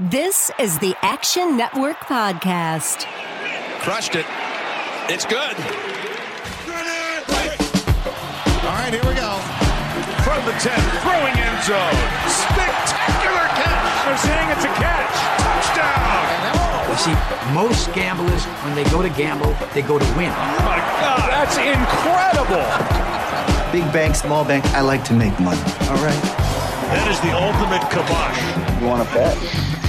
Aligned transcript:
This 0.00 0.50
is 0.58 0.78
the 0.78 0.96
Action 1.02 1.58
Network 1.58 1.98
Podcast. 2.08 3.04
Crushed 3.80 4.14
it. 4.16 4.24
It's 5.12 5.26
good. 5.26 5.52
All 8.64 8.72
right, 8.72 8.88
here 8.88 9.04
we 9.04 9.12
go. 9.12 9.36
From 10.24 10.40
the 10.48 10.56
10, 10.56 10.72
throwing 11.04 11.36
end 11.36 11.60
zone. 11.68 11.92
Spectacular 12.24 13.44
catch. 13.52 14.08
They're 14.08 14.16
saying 14.16 14.48
it's 14.48 14.64
a 14.64 14.72
catch. 14.80 15.12
Touchdown. 15.44 16.88
You 16.88 16.96
see, 16.96 17.14
most 17.52 17.92
gamblers, 17.92 18.44
when 18.64 18.74
they 18.74 18.84
go 18.84 19.02
to 19.02 19.10
gamble, 19.10 19.54
they 19.74 19.82
go 19.82 19.98
to 19.98 20.06
win. 20.16 20.32
Oh 20.32 20.62
my 20.64 20.80
God, 21.04 21.28
that's 21.28 21.58
incredible. 21.60 22.64
Big 23.70 23.84
bank, 23.92 24.14
small 24.14 24.42
bank, 24.42 24.64
I 24.72 24.80
like 24.80 25.04
to 25.04 25.12
make 25.12 25.38
money. 25.38 25.60
All 25.90 26.00
right. 26.00 26.22
That 26.92 27.08
is 27.08 27.20
the 27.20 27.32
ultimate 27.36 27.84
kibosh. 27.92 28.80
You 28.80 28.86
want 28.88 29.06
to 29.06 29.14
bet? 29.14 29.81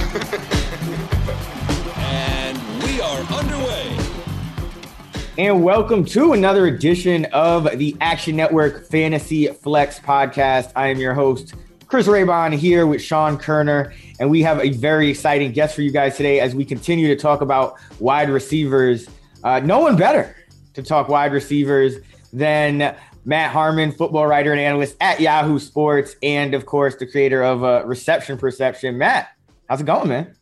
And 5.36 5.64
welcome 5.64 6.04
to 6.06 6.32
another 6.32 6.66
edition 6.66 7.24
of 7.32 7.64
the 7.76 7.96
Action 8.00 8.36
Network 8.36 8.86
Fantasy 8.86 9.48
Flex 9.48 9.98
Podcast. 9.98 10.70
I 10.76 10.86
am 10.86 10.98
your 10.98 11.12
host, 11.12 11.54
Chris 11.88 12.06
Raybon, 12.06 12.54
here 12.54 12.86
with 12.86 13.02
Sean 13.02 13.36
Koerner. 13.36 13.92
and 14.20 14.30
we 14.30 14.42
have 14.42 14.60
a 14.60 14.70
very 14.70 15.10
exciting 15.10 15.50
guest 15.50 15.74
for 15.74 15.82
you 15.82 15.90
guys 15.90 16.16
today 16.16 16.38
as 16.38 16.54
we 16.54 16.64
continue 16.64 17.08
to 17.08 17.16
talk 17.16 17.40
about 17.40 17.74
wide 17.98 18.30
receivers. 18.30 19.08
Uh, 19.42 19.58
no 19.58 19.80
one 19.80 19.96
better 19.96 20.36
to 20.74 20.84
talk 20.84 21.08
wide 21.08 21.32
receivers 21.32 21.96
than 22.32 22.94
Matt 23.24 23.50
Harmon, 23.50 23.90
football 23.90 24.28
writer 24.28 24.52
and 24.52 24.60
analyst 24.60 24.96
at 25.00 25.18
Yahoo 25.18 25.58
Sports, 25.58 26.14
and 26.22 26.54
of 26.54 26.64
course, 26.64 26.94
the 26.94 27.08
creator 27.08 27.42
of 27.42 27.64
uh, 27.64 27.82
Reception 27.84 28.38
Perception. 28.38 28.98
Matt, 28.98 29.30
how's 29.68 29.80
it 29.80 29.86
going, 29.86 30.08
man? 30.08 30.36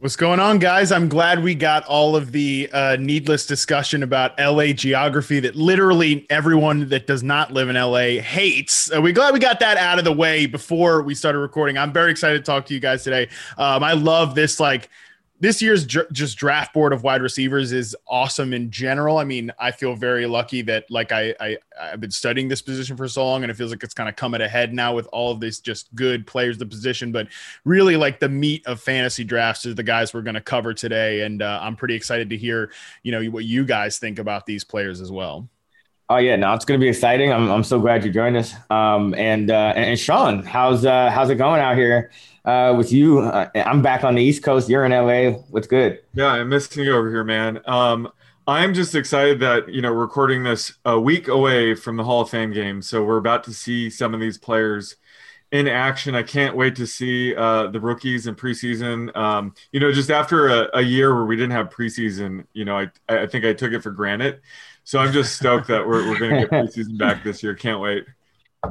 What's 0.00 0.16
going 0.16 0.40
on, 0.40 0.60
guys? 0.60 0.92
I'm 0.92 1.10
glad 1.10 1.42
we 1.42 1.54
got 1.54 1.84
all 1.84 2.16
of 2.16 2.32
the 2.32 2.70
uh, 2.72 2.96
needless 2.98 3.44
discussion 3.44 4.02
about 4.02 4.32
LA 4.40 4.68
geography 4.68 5.40
that 5.40 5.56
literally 5.56 6.26
everyone 6.30 6.88
that 6.88 7.06
does 7.06 7.22
not 7.22 7.52
live 7.52 7.68
in 7.68 7.76
LA 7.76 8.22
hates. 8.22 8.90
Uh, 8.90 9.02
we're 9.02 9.12
glad 9.12 9.34
we 9.34 9.40
got 9.40 9.60
that 9.60 9.76
out 9.76 9.98
of 9.98 10.06
the 10.06 10.12
way 10.12 10.46
before 10.46 11.02
we 11.02 11.14
started 11.14 11.40
recording. 11.40 11.76
I'm 11.76 11.92
very 11.92 12.10
excited 12.10 12.38
to 12.38 12.44
talk 12.44 12.64
to 12.64 12.74
you 12.74 12.80
guys 12.80 13.04
today. 13.04 13.28
Um, 13.58 13.84
I 13.84 13.92
love 13.92 14.34
this 14.34 14.58
like 14.58 14.88
this 15.40 15.62
year's 15.62 15.86
dr- 15.86 16.12
just 16.12 16.36
draft 16.36 16.74
board 16.74 16.92
of 16.92 17.02
wide 17.02 17.22
receivers 17.22 17.72
is 17.72 17.96
awesome 18.06 18.52
in 18.52 18.70
general. 18.70 19.16
I 19.16 19.24
mean, 19.24 19.50
I 19.58 19.70
feel 19.70 19.94
very 19.94 20.26
lucky 20.26 20.60
that 20.62 20.90
like 20.90 21.12
I, 21.12 21.34
I 21.40 21.56
I've 21.80 22.00
been 22.00 22.10
studying 22.10 22.48
this 22.48 22.60
position 22.60 22.96
for 22.96 23.08
so 23.08 23.26
long, 23.26 23.42
and 23.42 23.50
it 23.50 23.54
feels 23.54 23.70
like 23.70 23.82
it's 23.82 23.94
kind 23.94 24.08
of 24.08 24.16
coming 24.16 24.42
ahead 24.42 24.74
now 24.74 24.94
with 24.94 25.08
all 25.12 25.32
of 25.32 25.40
these 25.40 25.58
just 25.58 25.92
good 25.94 26.26
players 26.26 26.58
the 26.58 26.66
position. 26.66 27.10
But 27.10 27.28
really, 27.64 27.96
like 27.96 28.20
the 28.20 28.28
meat 28.28 28.66
of 28.66 28.80
fantasy 28.80 29.24
drafts 29.24 29.64
is 29.64 29.74
the 29.74 29.82
guys 29.82 30.12
we're 30.12 30.22
going 30.22 30.34
to 30.34 30.42
cover 30.42 30.74
today, 30.74 31.22
and 31.22 31.40
uh, 31.40 31.58
I'm 31.62 31.74
pretty 31.74 31.94
excited 31.94 32.28
to 32.30 32.36
hear 32.36 32.70
you 33.02 33.10
know 33.10 33.24
what 33.30 33.44
you 33.46 33.64
guys 33.64 33.98
think 33.98 34.18
about 34.18 34.44
these 34.44 34.62
players 34.62 35.00
as 35.00 35.10
well. 35.10 35.48
Oh 36.10 36.16
yeah, 36.16 36.34
no, 36.34 36.52
it's 36.54 36.64
going 36.64 36.78
to 36.78 36.84
be 36.84 36.88
exciting. 36.88 37.32
I'm, 37.32 37.48
I'm 37.48 37.62
so 37.62 37.78
glad 37.78 38.04
you 38.04 38.10
joined 38.10 38.36
us. 38.36 38.52
Um, 38.68 39.14
and 39.14 39.48
uh, 39.48 39.72
and 39.76 39.98
Sean, 39.98 40.42
how's 40.42 40.84
uh, 40.84 41.08
how's 41.08 41.30
it 41.30 41.36
going 41.36 41.60
out 41.60 41.76
here? 41.76 42.10
Uh, 42.50 42.74
with 42.74 42.92
you. 42.92 43.20
Uh, 43.20 43.48
I'm 43.54 43.82
back 43.82 44.04
on 44.04 44.14
the 44.14 44.22
East 44.22 44.42
Coast. 44.42 44.68
You're 44.68 44.84
in 44.84 44.92
LA. 44.92 45.38
What's 45.50 45.66
good? 45.66 46.00
Yeah, 46.14 46.26
I'm 46.26 46.48
missing 46.48 46.84
you 46.84 46.94
over 46.96 47.08
here, 47.10 47.24
man. 47.24 47.60
Um, 47.66 48.10
I'm 48.46 48.74
just 48.74 48.94
excited 48.94 49.40
that 49.40 49.68
you 49.68 49.80
know 49.80 49.92
recording 49.92 50.42
this 50.42 50.72
a 50.84 50.98
week 50.98 51.28
away 51.28 51.74
from 51.74 51.96
the 51.96 52.04
Hall 52.04 52.22
of 52.22 52.30
Fame 52.30 52.52
game, 52.52 52.82
so 52.82 53.04
we're 53.04 53.18
about 53.18 53.44
to 53.44 53.54
see 53.54 53.90
some 53.90 54.14
of 54.14 54.20
these 54.20 54.38
players 54.38 54.96
in 55.52 55.68
action. 55.68 56.14
I 56.14 56.22
can't 56.22 56.56
wait 56.56 56.76
to 56.76 56.86
see 56.86 57.34
uh, 57.34 57.68
the 57.68 57.80
rookies 57.80 58.26
in 58.26 58.34
preseason. 58.34 59.14
Um, 59.16 59.54
you 59.72 59.80
know, 59.80 59.92
just 59.92 60.10
after 60.10 60.48
a, 60.48 60.68
a, 60.74 60.82
year 60.82 61.14
where 61.14 61.24
we 61.24 61.36
didn't 61.36 61.52
have 61.52 61.70
preseason, 61.70 62.46
you 62.52 62.64
know, 62.64 62.78
I 62.78 62.88
I 63.08 63.26
think 63.26 63.44
I 63.44 63.52
took 63.52 63.72
it 63.72 63.82
for 63.82 63.90
granted. 63.90 64.40
So 64.84 64.98
I'm 64.98 65.12
just 65.12 65.36
stoked 65.36 65.68
that 65.68 65.86
we're 65.86 66.08
we're 66.08 66.18
going 66.18 66.32
to 66.32 66.40
get 66.40 66.50
preseason 66.50 66.98
back 66.98 67.22
this 67.22 67.42
year. 67.42 67.54
Can't 67.54 67.80
wait. 67.80 68.06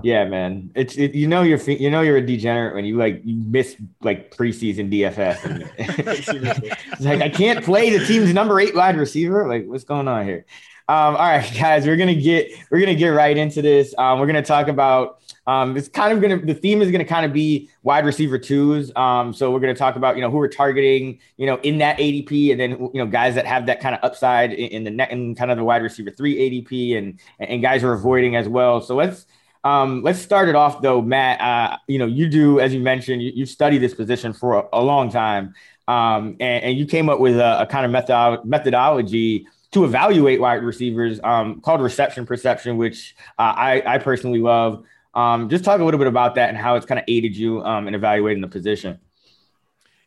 Yeah, 0.03 0.25
man. 0.25 0.71
It's 0.75 0.95
it, 0.97 1.15
you 1.15 1.27
know 1.27 1.41
you're 1.41 1.59
you 1.59 1.89
know 1.89 2.01
you're 2.01 2.17
a 2.17 2.25
degenerate 2.25 2.75
when 2.75 2.85
you 2.85 2.95
like 2.95 3.21
you 3.25 3.35
miss 3.35 3.75
like 4.01 4.35
preseason 4.35 4.91
DFS. 4.91 5.39
it's 5.77 7.01
like 7.01 7.21
I 7.21 7.29
can't 7.29 7.65
play 7.65 7.97
the 7.97 8.05
team's 8.05 8.33
number 8.33 8.59
eight 8.59 8.75
wide 8.75 8.97
receiver. 8.97 9.47
Like 9.47 9.65
what's 9.65 9.83
going 9.83 10.07
on 10.07 10.25
here? 10.25 10.45
Um, 10.87 11.15
all 11.15 11.27
right, 11.27 11.51
guys, 11.59 11.85
we're 11.85 11.97
gonna 11.97 12.15
get 12.15 12.51
we're 12.69 12.79
gonna 12.79 12.95
get 12.95 13.09
right 13.09 13.35
into 13.35 13.61
this. 13.61 13.93
Um, 13.97 14.19
we're 14.19 14.27
gonna 14.27 14.43
talk 14.43 14.67
about 14.67 15.21
um, 15.47 15.75
it's 15.75 15.87
kind 15.87 16.13
of 16.13 16.21
gonna 16.21 16.37
the 16.37 16.53
theme 16.53 16.81
is 16.81 16.91
gonna 16.91 17.03
kind 17.05 17.25
of 17.25 17.33
be 17.33 17.69
wide 17.81 18.05
receiver 18.05 18.37
twos. 18.37 18.91
Um, 18.95 19.33
so 19.33 19.51
we're 19.51 19.59
gonna 19.59 19.75
talk 19.75 19.95
about 19.95 20.15
you 20.15 20.21
know 20.21 20.29
who 20.29 20.37
we're 20.37 20.47
targeting, 20.47 21.19
you 21.37 21.47
know, 21.47 21.57
in 21.61 21.79
that 21.79 21.97
ADP, 21.97 22.51
and 22.51 22.59
then 22.59 22.71
you 22.71 22.91
know 22.95 23.07
guys 23.07 23.35
that 23.35 23.47
have 23.47 23.65
that 23.65 23.79
kind 23.79 23.95
of 23.95 24.03
upside 24.03 24.53
in, 24.53 24.69
in 24.69 24.83
the 24.83 24.91
net 24.91 25.11
and 25.11 25.35
kind 25.35 25.49
of 25.49 25.57
the 25.57 25.63
wide 25.63 25.81
receiver 25.81 26.11
three 26.11 26.35
ADP, 26.37 26.97
and 26.97 27.19
and 27.39 27.61
guys 27.61 27.83
are 27.83 27.93
avoiding 27.93 28.35
as 28.35 28.47
well. 28.47 28.81
So 28.81 28.95
let's 28.95 29.25
um, 29.63 30.01
let's 30.03 30.19
start 30.19 30.49
it 30.49 30.55
off 30.55 30.81
though, 30.81 31.01
Matt. 31.01 31.41
Uh, 31.41 31.77
you 31.87 31.99
know, 31.99 32.05
you 32.05 32.27
do, 32.29 32.59
as 32.59 32.73
you 32.73 32.79
mentioned, 32.79 33.21
you, 33.21 33.31
you 33.35 33.45
study 33.45 33.77
this 33.77 33.93
position 33.93 34.33
for 34.33 34.59
a, 34.59 34.67
a 34.73 34.81
long 34.81 35.09
time, 35.09 35.53
um, 35.87 36.37
and, 36.39 36.63
and, 36.63 36.77
you 36.77 36.85
came 36.85 37.09
up 37.09 37.19
with 37.19 37.37
a, 37.37 37.61
a 37.61 37.65
kind 37.65 37.85
of 37.85 37.91
method, 37.91 38.45
methodology 38.45 39.47
to 39.71 39.83
evaluate 39.83 40.39
wide 40.39 40.63
receivers 40.63 41.19
um, 41.23 41.61
called 41.61 41.81
reception 41.81 42.25
perception, 42.25 42.77
which 42.77 43.15
uh, 43.37 43.53
I, 43.55 43.83
I, 43.85 43.97
personally 43.97 44.39
love. 44.39 44.83
Um, 45.13 45.49
just 45.49 45.63
talk 45.63 45.81
a 45.81 45.83
little 45.83 45.97
bit 45.97 46.07
about 46.07 46.35
that 46.35 46.49
and 46.49 46.57
how 46.57 46.75
it's 46.75 46.85
kind 46.85 46.99
of 46.99 47.05
aided 47.07 47.35
you 47.35 47.63
um, 47.63 47.87
in 47.87 47.95
evaluating 47.95 48.41
the 48.41 48.47
position. 48.47 48.99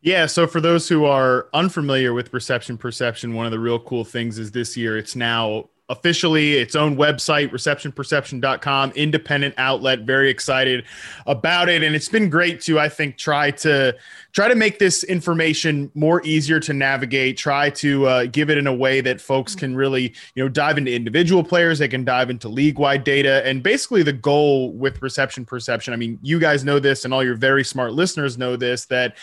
Yeah. 0.01 0.27
So 0.27 0.47
for 0.47 0.61
those 0.61 0.89
who 0.89 1.05
are 1.05 1.49
unfamiliar 1.55 2.13
with 2.13 2.33
reception 2.35 2.77
perception, 2.77 3.35
one 3.35 3.47
of 3.47 3.53
the 3.53 3.61
real 3.61 3.79
cool 3.79 4.05
things 4.05 4.39
is 4.39 4.51
this 4.51 4.77
year 4.77 4.99
it's 4.99 5.15
now 5.15 5.69
officially 5.93 6.55
its 6.55 6.75
own 6.75 6.97
website 6.97 7.51
receptionperception.com 7.51 8.91
independent 8.93 9.55
outlet 9.59 10.01
very 10.01 10.31
excited 10.31 10.85
about 11.27 11.69
it. 11.69 11.83
And 11.83 11.95
it's 11.95 12.09
been 12.09 12.29
great 12.29 12.61
to 12.63 12.81
i 12.81 12.89
think 12.89 13.19
try 13.19 13.51
to 13.51 13.95
try 14.33 14.49
to 14.49 14.55
make 14.55 14.79
this 14.79 15.05
information 15.05 15.91
more 15.95 16.23
easier 16.25 16.59
to 16.61 16.73
navigate 16.73 17.37
try 17.37 17.71
to 17.71 18.07
uh, 18.07 18.25
give 18.27 18.51
it 18.51 18.59
in 18.59 18.67
a 18.67 18.75
way 18.75 19.01
that 19.01 19.21
folks 19.21 19.55
can 19.55 19.77
really 19.77 20.15
you 20.35 20.43
know 20.43 20.49
dive 20.49 20.79
into 20.79 20.93
individual 20.93 21.45
players. 21.45 21.79
They 21.79 21.89
can 21.89 22.05
dive 22.05 22.31
into 22.31 22.49
league 22.49 22.79
wide 22.79 23.05
data. 23.05 23.47
And 23.47 23.63
basically 23.63 24.03
the 24.03 24.13
goal 24.13 24.73
with 24.73 25.01
reception 25.03 25.45
perception 25.45 25.93
i 25.93 25.97
mean 25.97 26.19
you 26.23 26.39
guys 26.39 26.65
know 26.65 26.79
this 26.79 27.05
and 27.05 27.13
all 27.13 27.23
your 27.23 27.37
very 27.37 27.65
smart 27.65 27.93
listeners 27.93 28.39
know 28.39 28.57
this 28.57 28.87
that 28.87 29.17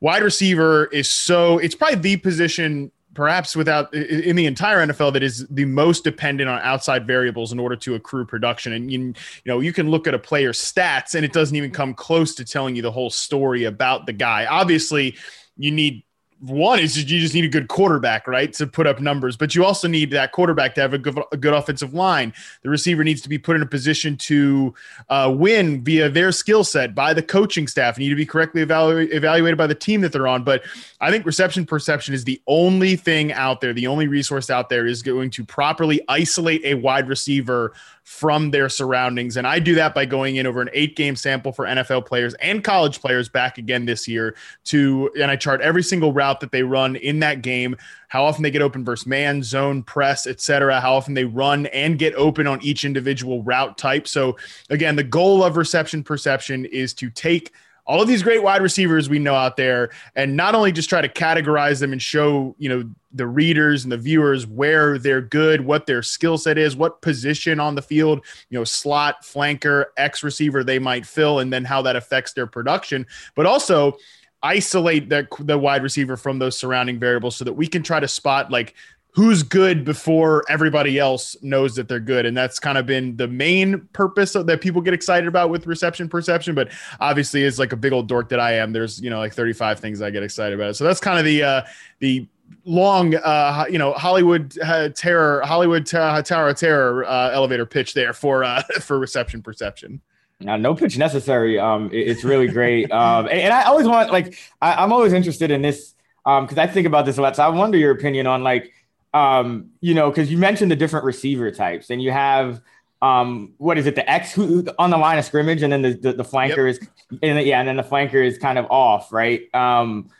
wide 0.00 0.22
receiver 0.22 0.86
is 0.86 1.08
so 1.08 1.58
it's 1.58 1.74
probably 1.74 1.96
the 1.96 2.16
position 2.16 2.90
perhaps 3.14 3.56
without 3.56 3.92
in 3.92 4.36
the 4.36 4.46
entire 4.46 4.86
NFL 4.86 5.12
that 5.14 5.22
is 5.22 5.46
the 5.48 5.64
most 5.64 6.04
dependent 6.04 6.48
on 6.48 6.60
outside 6.60 7.06
variables 7.06 7.52
in 7.52 7.58
order 7.58 7.76
to 7.76 7.94
accrue 7.94 8.24
production. 8.24 8.72
And 8.72 8.90
you, 8.90 9.00
you 9.00 9.14
know, 9.46 9.60
you 9.60 9.72
can 9.72 9.90
look 9.90 10.06
at 10.06 10.14
a 10.14 10.18
player's 10.18 10.58
stats 10.58 11.14
and 11.14 11.24
it 11.24 11.32
doesn't 11.32 11.56
even 11.56 11.70
come 11.70 11.94
close 11.94 12.34
to 12.36 12.44
telling 12.44 12.76
you 12.76 12.82
the 12.82 12.92
whole 12.92 13.10
story 13.10 13.64
about 13.64 14.06
the 14.06 14.12
guy. 14.12 14.46
Obviously, 14.46 15.16
you 15.56 15.70
need 15.72 16.04
one 16.40 16.78
is 16.78 16.96
you 16.96 17.20
just 17.20 17.34
need 17.34 17.44
a 17.44 17.48
good 17.48 17.68
quarterback, 17.68 18.26
right, 18.26 18.52
to 18.54 18.66
put 18.66 18.86
up 18.86 19.00
numbers. 19.00 19.36
But 19.36 19.54
you 19.54 19.64
also 19.64 19.86
need 19.86 20.10
that 20.12 20.32
quarterback 20.32 20.74
to 20.76 20.80
have 20.80 20.94
a 20.94 20.98
good, 20.98 21.18
a 21.32 21.36
good 21.36 21.52
offensive 21.52 21.92
line. 21.92 22.32
The 22.62 22.70
receiver 22.70 23.04
needs 23.04 23.20
to 23.22 23.28
be 23.28 23.38
put 23.38 23.56
in 23.56 23.62
a 23.62 23.66
position 23.66 24.16
to 24.18 24.74
uh, 25.10 25.34
win 25.36 25.84
via 25.84 26.08
their 26.08 26.32
skill 26.32 26.64
set 26.64 26.94
by 26.94 27.12
the 27.12 27.22
coaching 27.22 27.66
staff. 27.66 27.98
Need 27.98 28.08
to 28.08 28.14
be 28.14 28.24
correctly 28.24 28.64
evalu- 28.64 29.12
evaluated 29.12 29.58
by 29.58 29.66
the 29.66 29.74
team 29.74 30.00
that 30.00 30.12
they're 30.12 30.28
on. 30.28 30.42
But 30.42 30.62
I 31.00 31.10
think 31.10 31.26
reception 31.26 31.66
perception 31.66 32.14
is 32.14 32.24
the 32.24 32.40
only 32.46 32.96
thing 32.96 33.32
out 33.32 33.60
there. 33.60 33.74
The 33.74 33.86
only 33.86 34.08
resource 34.08 34.48
out 34.48 34.70
there 34.70 34.86
is 34.86 35.02
going 35.02 35.30
to 35.30 35.44
properly 35.44 36.00
isolate 36.08 36.64
a 36.64 36.74
wide 36.74 37.08
receiver 37.08 37.74
from 38.02 38.50
their 38.50 38.68
surroundings. 38.68 39.36
And 39.36 39.46
I 39.46 39.58
do 39.58 39.74
that 39.76 39.94
by 39.94 40.04
going 40.04 40.36
in 40.36 40.46
over 40.46 40.60
an 40.60 40.70
eight 40.72 40.96
game 40.96 41.16
sample 41.16 41.52
for 41.52 41.64
NFL 41.64 42.06
players 42.06 42.34
and 42.34 42.62
college 42.64 43.00
players 43.00 43.28
back 43.28 43.58
again 43.58 43.86
this 43.86 44.08
year 44.08 44.34
to, 44.64 45.10
and 45.20 45.30
I 45.30 45.36
chart 45.36 45.60
every 45.60 45.82
single 45.82 46.12
route 46.12 46.40
that 46.40 46.50
they 46.50 46.62
run 46.62 46.96
in 46.96 47.20
that 47.20 47.42
game, 47.42 47.76
how 48.08 48.24
often 48.24 48.42
they 48.42 48.50
get 48.50 48.62
open 48.62 48.84
versus 48.84 49.06
man, 49.06 49.42
zone, 49.42 49.82
press, 49.82 50.26
etc., 50.26 50.80
how 50.80 50.94
often 50.94 51.14
they 51.14 51.24
run 51.24 51.66
and 51.66 51.98
get 51.98 52.14
open 52.14 52.46
on 52.46 52.62
each 52.62 52.84
individual 52.84 53.42
route 53.42 53.78
type. 53.78 54.08
So 54.08 54.36
again, 54.70 54.96
the 54.96 55.04
goal 55.04 55.44
of 55.44 55.56
reception 55.56 56.02
perception 56.02 56.64
is 56.64 56.92
to 56.94 57.10
take 57.10 57.52
all 57.90 58.00
of 58.00 58.06
these 58.06 58.22
great 58.22 58.40
wide 58.40 58.62
receivers 58.62 59.08
we 59.08 59.18
know 59.18 59.34
out 59.34 59.56
there 59.56 59.90
and 60.14 60.36
not 60.36 60.54
only 60.54 60.70
just 60.70 60.88
try 60.88 61.00
to 61.00 61.08
categorize 61.08 61.80
them 61.80 61.90
and 61.90 62.00
show 62.00 62.54
you 62.56 62.68
know 62.68 62.88
the 63.12 63.26
readers 63.26 63.82
and 63.82 63.90
the 63.90 63.98
viewers 63.98 64.46
where 64.46 64.96
they're 64.96 65.20
good 65.20 65.60
what 65.62 65.86
their 65.86 66.00
skill 66.00 66.38
set 66.38 66.56
is 66.56 66.76
what 66.76 67.02
position 67.02 67.58
on 67.58 67.74
the 67.74 67.82
field 67.82 68.24
you 68.48 68.56
know 68.56 68.62
slot 68.62 69.24
flanker 69.24 69.86
x 69.96 70.22
receiver 70.22 70.62
they 70.62 70.78
might 70.78 71.04
fill 71.04 71.40
and 71.40 71.52
then 71.52 71.64
how 71.64 71.82
that 71.82 71.96
affects 71.96 72.32
their 72.32 72.46
production 72.46 73.04
but 73.34 73.44
also 73.44 73.96
isolate 74.40 75.08
the, 75.08 75.26
the 75.40 75.58
wide 75.58 75.82
receiver 75.82 76.16
from 76.16 76.38
those 76.38 76.56
surrounding 76.56 76.98
variables 76.98 77.36
so 77.36 77.44
that 77.44 77.52
we 77.52 77.66
can 77.66 77.82
try 77.82 77.98
to 77.98 78.08
spot 78.08 78.52
like 78.52 78.74
who's 79.12 79.42
good 79.42 79.84
before 79.84 80.44
everybody 80.48 80.98
else 80.98 81.36
knows 81.42 81.74
that 81.74 81.88
they're 81.88 81.98
good 82.00 82.26
and 82.26 82.36
that's 82.36 82.58
kind 82.58 82.78
of 82.78 82.86
been 82.86 83.16
the 83.16 83.26
main 83.26 83.80
purpose 83.92 84.34
of, 84.34 84.46
that 84.46 84.60
people 84.60 84.80
get 84.80 84.94
excited 84.94 85.26
about 85.26 85.50
with 85.50 85.66
reception 85.66 86.08
perception 86.08 86.54
but 86.54 86.70
obviously 87.00 87.42
is 87.42 87.58
like 87.58 87.72
a 87.72 87.76
big 87.76 87.92
old 87.92 88.08
dork 88.08 88.28
that 88.28 88.40
i 88.40 88.52
am 88.52 88.72
there's 88.72 89.00
you 89.00 89.10
know 89.10 89.18
like 89.18 89.34
35 89.34 89.80
things 89.80 90.00
i 90.00 90.10
get 90.10 90.22
excited 90.22 90.58
about 90.58 90.76
so 90.76 90.84
that's 90.84 91.00
kind 91.00 91.18
of 91.18 91.24
the 91.24 91.42
uh 91.42 91.62
the 91.98 92.26
long 92.64 93.14
uh 93.16 93.64
you 93.68 93.78
know 93.78 93.92
hollywood 93.92 94.56
uh, 94.60 94.88
terror 94.90 95.40
hollywood 95.44 95.92
uh, 95.94 96.22
tower 96.22 96.52
terror 96.52 97.04
uh, 97.04 97.30
elevator 97.30 97.66
pitch 97.66 97.94
there 97.94 98.12
for 98.12 98.44
uh 98.44 98.62
for 98.80 98.98
reception 98.98 99.42
perception 99.42 100.00
now, 100.42 100.56
no 100.56 100.74
pitch 100.74 100.96
necessary. 100.96 101.58
Um, 101.58 101.90
it, 101.92 102.08
it's 102.08 102.24
really 102.24 102.48
great. 102.48 102.90
Um, 103.00 103.26
and, 103.26 103.38
and 103.38 103.52
I 103.52 103.64
always 103.64 103.86
want 103.86 104.10
like 104.10 104.38
I, 104.60 104.72
I'm 104.82 104.90
always 104.90 105.12
interested 105.12 105.50
in 105.50 105.60
this 105.60 105.94
um 106.24 106.44
because 106.44 106.58
I 106.58 106.66
think 106.66 106.86
about 106.86 107.04
this 107.04 107.18
a 107.18 107.22
lot. 107.22 107.36
So 107.36 107.42
I 107.42 107.48
wonder 107.48 107.76
your 107.76 107.92
opinion 107.92 108.26
on 108.26 108.42
like 108.42 108.72
um, 109.12 109.70
you 109.80 109.94
know, 109.94 110.10
because 110.10 110.30
you 110.30 110.38
mentioned 110.38 110.70
the 110.70 110.76
different 110.76 111.04
receiver 111.04 111.50
types, 111.50 111.90
and 111.90 112.02
you 112.02 112.10
have 112.10 112.60
um, 113.02 113.54
what 113.58 113.78
is 113.78 113.86
it, 113.86 113.94
the 113.94 114.08
X 114.08 114.32
who 114.32 114.66
on 114.78 114.90
the 114.90 114.98
line 114.98 115.18
of 115.18 115.24
scrimmage, 115.24 115.62
and 115.62 115.72
then 115.72 115.82
the 115.82 115.92
the, 115.94 116.12
the 116.12 116.24
flanker 116.24 116.70
yep. 116.72 116.80
is, 116.82 116.88
and 117.22 117.44
yeah, 117.46 117.58
and 117.58 117.68
then 117.68 117.76
the 117.76 117.82
flanker 117.82 118.24
is 118.24 118.38
kind 118.38 118.58
of 118.58 118.66
off, 118.70 119.12
right? 119.12 119.52
Um, 119.54 120.10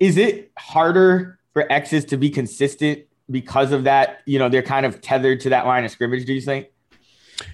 is 0.00 0.16
it 0.16 0.52
harder 0.58 1.38
for 1.52 1.70
X's 1.72 2.04
to 2.06 2.16
be 2.16 2.30
consistent 2.30 3.04
because 3.30 3.72
of 3.72 3.84
that? 3.84 4.20
You 4.26 4.38
know, 4.38 4.48
they're 4.48 4.62
kind 4.62 4.86
of 4.86 5.00
tethered 5.00 5.40
to 5.40 5.50
that 5.50 5.66
line 5.66 5.84
of 5.84 5.90
scrimmage. 5.90 6.26
Do 6.26 6.34
you 6.34 6.40
think? 6.40 6.68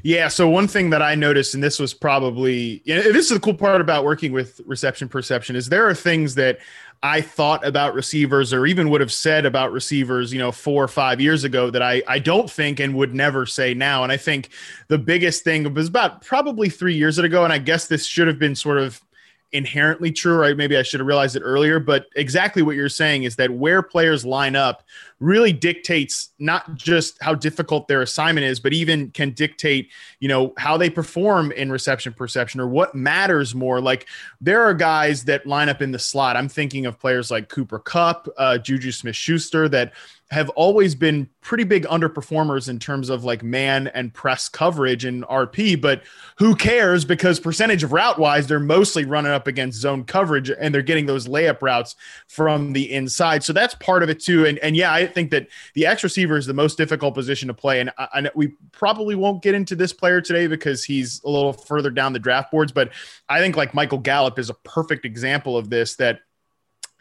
Yeah. 0.02 0.28
So 0.28 0.48
one 0.48 0.68
thing 0.68 0.90
that 0.90 1.02
I 1.02 1.14
noticed, 1.14 1.54
and 1.54 1.62
this 1.62 1.78
was 1.78 1.92
probably, 1.92 2.82
you 2.84 2.94
know, 2.94 3.02
this 3.02 3.26
is 3.26 3.30
the 3.30 3.40
cool 3.40 3.54
part 3.54 3.80
about 3.80 4.04
working 4.04 4.32
with 4.32 4.60
reception 4.64 5.08
perception, 5.08 5.56
is 5.56 5.68
there 5.68 5.88
are 5.88 5.94
things 5.94 6.34
that 6.36 6.58
I 7.02 7.20
thought 7.20 7.66
about 7.66 7.94
receivers 7.94 8.52
or 8.52 8.64
even 8.64 8.88
would 8.90 9.00
have 9.00 9.12
said 9.12 9.44
about 9.44 9.72
receivers, 9.72 10.32
you 10.32 10.38
know, 10.38 10.52
four 10.52 10.84
or 10.84 10.88
five 10.88 11.20
years 11.20 11.42
ago 11.42 11.68
that 11.70 11.82
I, 11.82 12.02
I 12.06 12.20
don't 12.20 12.48
think 12.48 12.78
and 12.78 12.94
would 12.94 13.12
never 13.12 13.44
say 13.44 13.74
now. 13.74 14.04
And 14.04 14.12
I 14.12 14.16
think 14.16 14.50
the 14.86 14.98
biggest 14.98 15.42
thing 15.42 15.72
was 15.74 15.88
about 15.88 16.24
probably 16.24 16.68
three 16.68 16.94
years 16.94 17.18
ago. 17.18 17.42
And 17.42 17.52
I 17.52 17.58
guess 17.58 17.88
this 17.88 18.06
should 18.06 18.28
have 18.28 18.38
been 18.38 18.54
sort 18.54 18.78
of 18.78 19.02
inherently 19.52 20.10
true, 20.10 20.36
right? 20.36 20.56
Maybe 20.56 20.76
I 20.76 20.82
should 20.82 21.00
have 21.00 21.06
realized 21.06 21.36
it 21.36 21.40
earlier, 21.40 21.78
but 21.78 22.06
exactly 22.16 22.62
what 22.62 22.74
you're 22.74 22.88
saying 22.88 23.24
is 23.24 23.36
that 23.36 23.50
where 23.50 23.82
players 23.82 24.24
line 24.24 24.56
up 24.56 24.82
really 25.20 25.52
dictates 25.52 26.30
not 26.38 26.74
just 26.74 27.22
how 27.22 27.34
difficult 27.34 27.86
their 27.86 28.02
assignment 28.02 28.44
is, 28.44 28.58
but 28.58 28.72
even 28.72 29.10
can 29.10 29.30
dictate, 29.30 29.90
you 30.20 30.28
know, 30.28 30.52
how 30.56 30.76
they 30.76 30.88
perform 30.88 31.52
in 31.52 31.70
reception 31.70 32.12
perception 32.12 32.60
or 32.60 32.66
what 32.66 32.94
matters 32.94 33.54
more. 33.54 33.80
Like 33.80 34.06
there 34.40 34.62
are 34.62 34.74
guys 34.74 35.24
that 35.24 35.46
line 35.46 35.68
up 35.68 35.82
in 35.82 35.92
the 35.92 35.98
slot. 35.98 36.36
I'm 36.36 36.48
thinking 36.48 36.86
of 36.86 36.98
players 36.98 37.30
like 37.30 37.48
Cooper 37.48 37.78
Kupp, 37.78 38.28
uh, 38.38 38.58
Juju 38.58 38.90
Smith 38.90 39.16
Schuster 39.16 39.68
that 39.68 39.92
have 40.32 40.48
always 40.50 40.94
been 40.94 41.28
pretty 41.42 41.62
big 41.62 41.84
underperformers 41.84 42.66
in 42.66 42.78
terms 42.78 43.10
of 43.10 43.22
like 43.22 43.42
man 43.42 43.88
and 43.88 44.14
press 44.14 44.48
coverage 44.48 45.04
and 45.04 45.24
RP, 45.24 45.78
but 45.78 46.02
who 46.38 46.56
cares 46.56 47.04
because 47.04 47.38
percentage 47.38 47.82
of 47.82 47.92
route 47.92 48.18
wise, 48.18 48.46
they're 48.46 48.58
mostly 48.58 49.04
running 49.04 49.30
up 49.30 49.46
against 49.46 49.78
zone 49.78 50.04
coverage 50.04 50.50
and 50.50 50.74
they're 50.74 50.80
getting 50.80 51.04
those 51.04 51.28
layup 51.28 51.60
routes 51.60 51.96
from 52.28 52.72
the 52.72 52.90
inside. 52.90 53.44
So 53.44 53.52
that's 53.52 53.74
part 53.74 54.02
of 54.02 54.08
it 54.08 54.20
too. 54.20 54.46
And, 54.46 54.58
and 54.60 54.74
yeah, 54.74 54.90
I 54.94 55.06
think 55.06 55.30
that 55.32 55.48
the 55.74 55.84
X 55.84 56.02
receiver 56.02 56.38
is 56.38 56.46
the 56.46 56.54
most 56.54 56.78
difficult 56.78 57.12
position 57.12 57.48
to 57.48 57.54
play. 57.54 57.80
And 57.80 57.90
I, 57.98 58.08
I, 58.14 58.30
we 58.34 58.54
probably 58.72 59.14
won't 59.14 59.42
get 59.42 59.54
into 59.54 59.76
this 59.76 59.92
player 59.92 60.22
today 60.22 60.46
because 60.46 60.82
he's 60.82 61.22
a 61.24 61.28
little 61.28 61.52
further 61.52 61.90
down 61.90 62.14
the 62.14 62.18
draft 62.18 62.50
boards, 62.50 62.72
but 62.72 62.90
I 63.28 63.40
think 63.40 63.58
like 63.58 63.74
Michael 63.74 63.98
Gallup 63.98 64.38
is 64.38 64.48
a 64.48 64.54
perfect 64.54 65.04
example 65.04 65.58
of 65.58 65.68
this 65.68 65.96
that 65.96 66.20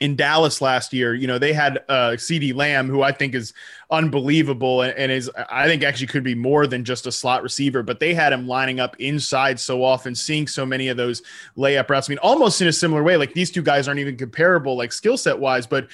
in 0.01 0.15
Dallas 0.15 0.62
last 0.62 0.94
year, 0.94 1.13
you 1.13 1.27
know, 1.27 1.38
they 1.38 1.53
had 1.53 1.77
uh, 1.88 2.13
CeeDee 2.18 2.56
Lamb, 2.56 2.89
who 2.89 3.03
I 3.03 3.12
think 3.12 3.36
is 3.36 3.53
unbelievable 3.92 4.81
and, 4.81 4.98
and, 4.98 5.12
is, 5.12 5.30
I 5.48 5.68
think, 5.68 5.83
actually 5.83 6.07
could 6.07 6.24
be 6.24 6.33
more 6.33 6.65
than 6.65 6.83
just 6.83 7.06
a 7.06 7.12
slot 7.12 7.44
receiver, 7.44 7.83
but 7.83 8.00
they 8.00 8.15
had 8.15 8.33
him 8.33 8.48
lining 8.48 8.80
up 8.80 9.00
inside 9.00 9.59
so 9.59 9.83
often, 9.83 10.15
seeing 10.15 10.48
so 10.48 10.65
many 10.65 10.88
of 10.88 10.98
those 10.98 11.21
layup 11.56 11.88
routes. 11.88 12.09
I 12.09 12.13
mean, 12.13 12.18
almost 12.18 12.59
in 12.62 12.68
a 12.68 12.74
similar 12.74 13.03
way, 13.03 13.15
like 13.15 13.36
these 13.36 13.51
two 13.51 13.62
guys 13.62 13.88
aren't 13.88 14.00
even 14.00 14.18
comparable, 14.18 14.75
like 14.75 14.92
skill 14.92 15.18
set 15.18 15.38
wise, 15.38 15.68
but 15.68 15.88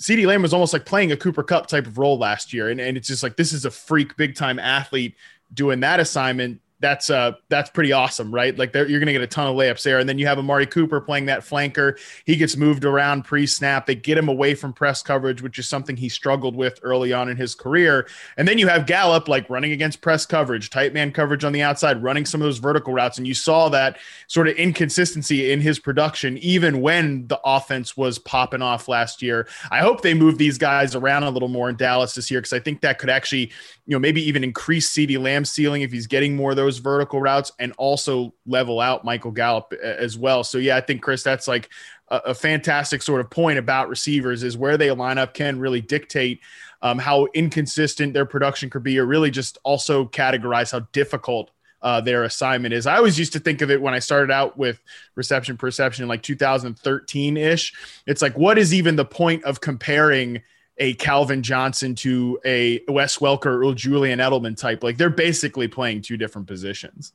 CeeDee 0.00 0.26
Lamb 0.26 0.42
was 0.42 0.52
almost 0.52 0.72
like 0.72 0.84
playing 0.84 1.12
a 1.12 1.16
Cooper 1.16 1.44
Kupp 1.44 1.68
type 1.68 1.86
of 1.86 1.96
role 1.96 2.18
last 2.18 2.52
year. 2.52 2.70
And, 2.70 2.80
and 2.80 2.96
it's 2.96 3.06
just 3.06 3.22
like, 3.22 3.36
this 3.36 3.52
is 3.52 3.64
a 3.64 3.70
freak 3.70 4.16
big 4.16 4.34
time 4.34 4.58
athlete 4.58 5.14
doing 5.52 5.78
that 5.80 6.00
assignment 6.00 6.60
that's 6.84 7.08
uh 7.08 7.32
that's 7.48 7.70
pretty 7.70 7.92
awesome, 7.92 8.32
right? 8.32 8.56
Like 8.58 8.74
you're 8.74 8.86
going 8.86 9.06
to 9.06 9.12
get 9.12 9.22
a 9.22 9.26
ton 9.26 9.46
of 9.46 9.56
layups 9.56 9.82
there, 9.82 10.00
and 10.00 10.06
then 10.06 10.18
you 10.18 10.26
have 10.26 10.38
Amari 10.38 10.66
Cooper 10.66 11.00
playing 11.00 11.24
that 11.26 11.40
flanker. 11.40 11.98
He 12.26 12.36
gets 12.36 12.58
moved 12.58 12.84
around 12.84 13.24
pre-snap. 13.24 13.86
They 13.86 13.94
get 13.94 14.18
him 14.18 14.28
away 14.28 14.54
from 14.54 14.74
press 14.74 15.02
coverage, 15.02 15.40
which 15.40 15.58
is 15.58 15.66
something 15.66 15.96
he 15.96 16.10
struggled 16.10 16.54
with 16.54 16.78
early 16.82 17.10
on 17.14 17.30
in 17.30 17.38
his 17.38 17.54
career. 17.54 18.06
And 18.36 18.46
then 18.46 18.58
you 18.58 18.68
have 18.68 18.84
Gallup 18.84 19.28
like 19.28 19.48
running 19.48 19.72
against 19.72 20.02
press 20.02 20.26
coverage, 20.26 20.68
tight 20.68 20.92
man 20.92 21.10
coverage 21.10 21.42
on 21.42 21.52
the 21.52 21.62
outside, 21.62 22.02
running 22.02 22.26
some 22.26 22.42
of 22.42 22.44
those 22.44 22.58
vertical 22.58 22.92
routes, 22.92 23.16
and 23.16 23.26
you 23.26 23.34
saw 23.34 23.70
that 23.70 23.96
sort 24.26 24.46
of 24.46 24.54
inconsistency 24.56 25.52
in 25.52 25.62
his 25.62 25.78
production, 25.78 26.36
even 26.38 26.82
when 26.82 27.26
the 27.28 27.40
offense 27.46 27.96
was 27.96 28.18
popping 28.18 28.60
off 28.60 28.88
last 28.88 29.22
year. 29.22 29.48
I 29.70 29.78
hope 29.78 30.02
they 30.02 30.12
move 30.12 30.36
these 30.36 30.58
guys 30.58 30.94
around 30.94 31.22
a 31.22 31.30
little 31.30 31.48
more 31.48 31.70
in 31.70 31.76
Dallas 31.76 32.14
this 32.14 32.30
year 32.30 32.42
because 32.42 32.52
I 32.52 32.60
think 32.60 32.82
that 32.82 32.98
could 32.98 33.08
actually, 33.08 33.52
you 33.86 33.94
know, 33.94 33.98
maybe 33.98 34.20
even 34.22 34.44
increase 34.44 34.90
CeeDee 34.90 35.18
Lamb's 35.18 35.50
ceiling 35.50 35.80
if 35.80 35.90
he's 35.90 36.06
getting 36.06 36.36
more 36.36 36.50
of 36.50 36.56
those 36.56 36.73
those 36.74 36.82
vertical 36.82 37.20
routes 37.20 37.52
and 37.58 37.72
also 37.78 38.34
level 38.46 38.80
out 38.80 39.04
Michael 39.04 39.30
Gallup 39.30 39.72
as 39.72 40.18
well. 40.18 40.44
So 40.44 40.58
yeah, 40.58 40.76
I 40.76 40.80
think 40.80 41.02
Chris, 41.02 41.22
that's 41.22 41.46
like 41.48 41.70
a, 42.08 42.16
a 42.26 42.34
fantastic 42.34 43.02
sort 43.02 43.20
of 43.20 43.30
point 43.30 43.58
about 43.58 43.88
receivers 43.88 44.42
is 44.42 44.56
where 44.56 44.76
they 44.76 44.90
line 44.90 45.18
up 45.18 45.34
can 45.34 45.58
really 45.58 45.80
dictate 45.80 46.40
um, 46.82 46.98
how 46.98 47.28
inconsistent 47.34 48.12
their 48.12 48.26
production 48.26 48.68
could 48.68 48.82
be, 48.82 48.98
or 48.98 49.06
really 49.06 49.30
just 49.30 49.58
also 49.62 50.04
categorize 50.04 50.70
how 50.70 50.80
difficult 50.92 51.50
uh, 51.80 52.00
their 52.00 52.24
assignment 52.24 52.74
is. 52.74 52.86
I 52.86 52.96
always 52.96 53.18
used 53.18 53.34
to 53.34 53.40
think 53.40 53.62
of 53.62 53.70
it 53.70 53.80
when 53.80 53.94
I 53.94 53.98
started 53.98 54.30
out 54.30 54.58
with 54.58 54.82
reception 55.14 55.56
perception 55.56 56.02
in 56.02 56.08
like 56.08 56.22
2013 56.22 57.36
ish. 57.36 57.74
It's 58.06 58.22
like, 58.22 58.36
what 58.36 58.58
is 58.58 58.74
even 58.74 58.96
the 58.96 59.04
point 59.04 59.44
of 59.44 59.60
comparing 59.60 60.42
a 60.78 60.94
Calvin 60.94 61.42
Johnson 61.42 61.94
to 61.96 62.38
a 62.44 62.82
Wes 62.88 63.18
Welker 63.18 63.64
or 63.64 63.74
Julian 63.74 64.18
Edelman 64.18 64.56
type. 64.56 64.82
Like 64.82 64.96
they're 64.96 65.10
basically 65.10 65.68
playing 65.68 66.02
two 66.02 66.16
different 66.16 66.48
positions. 66.48 67.12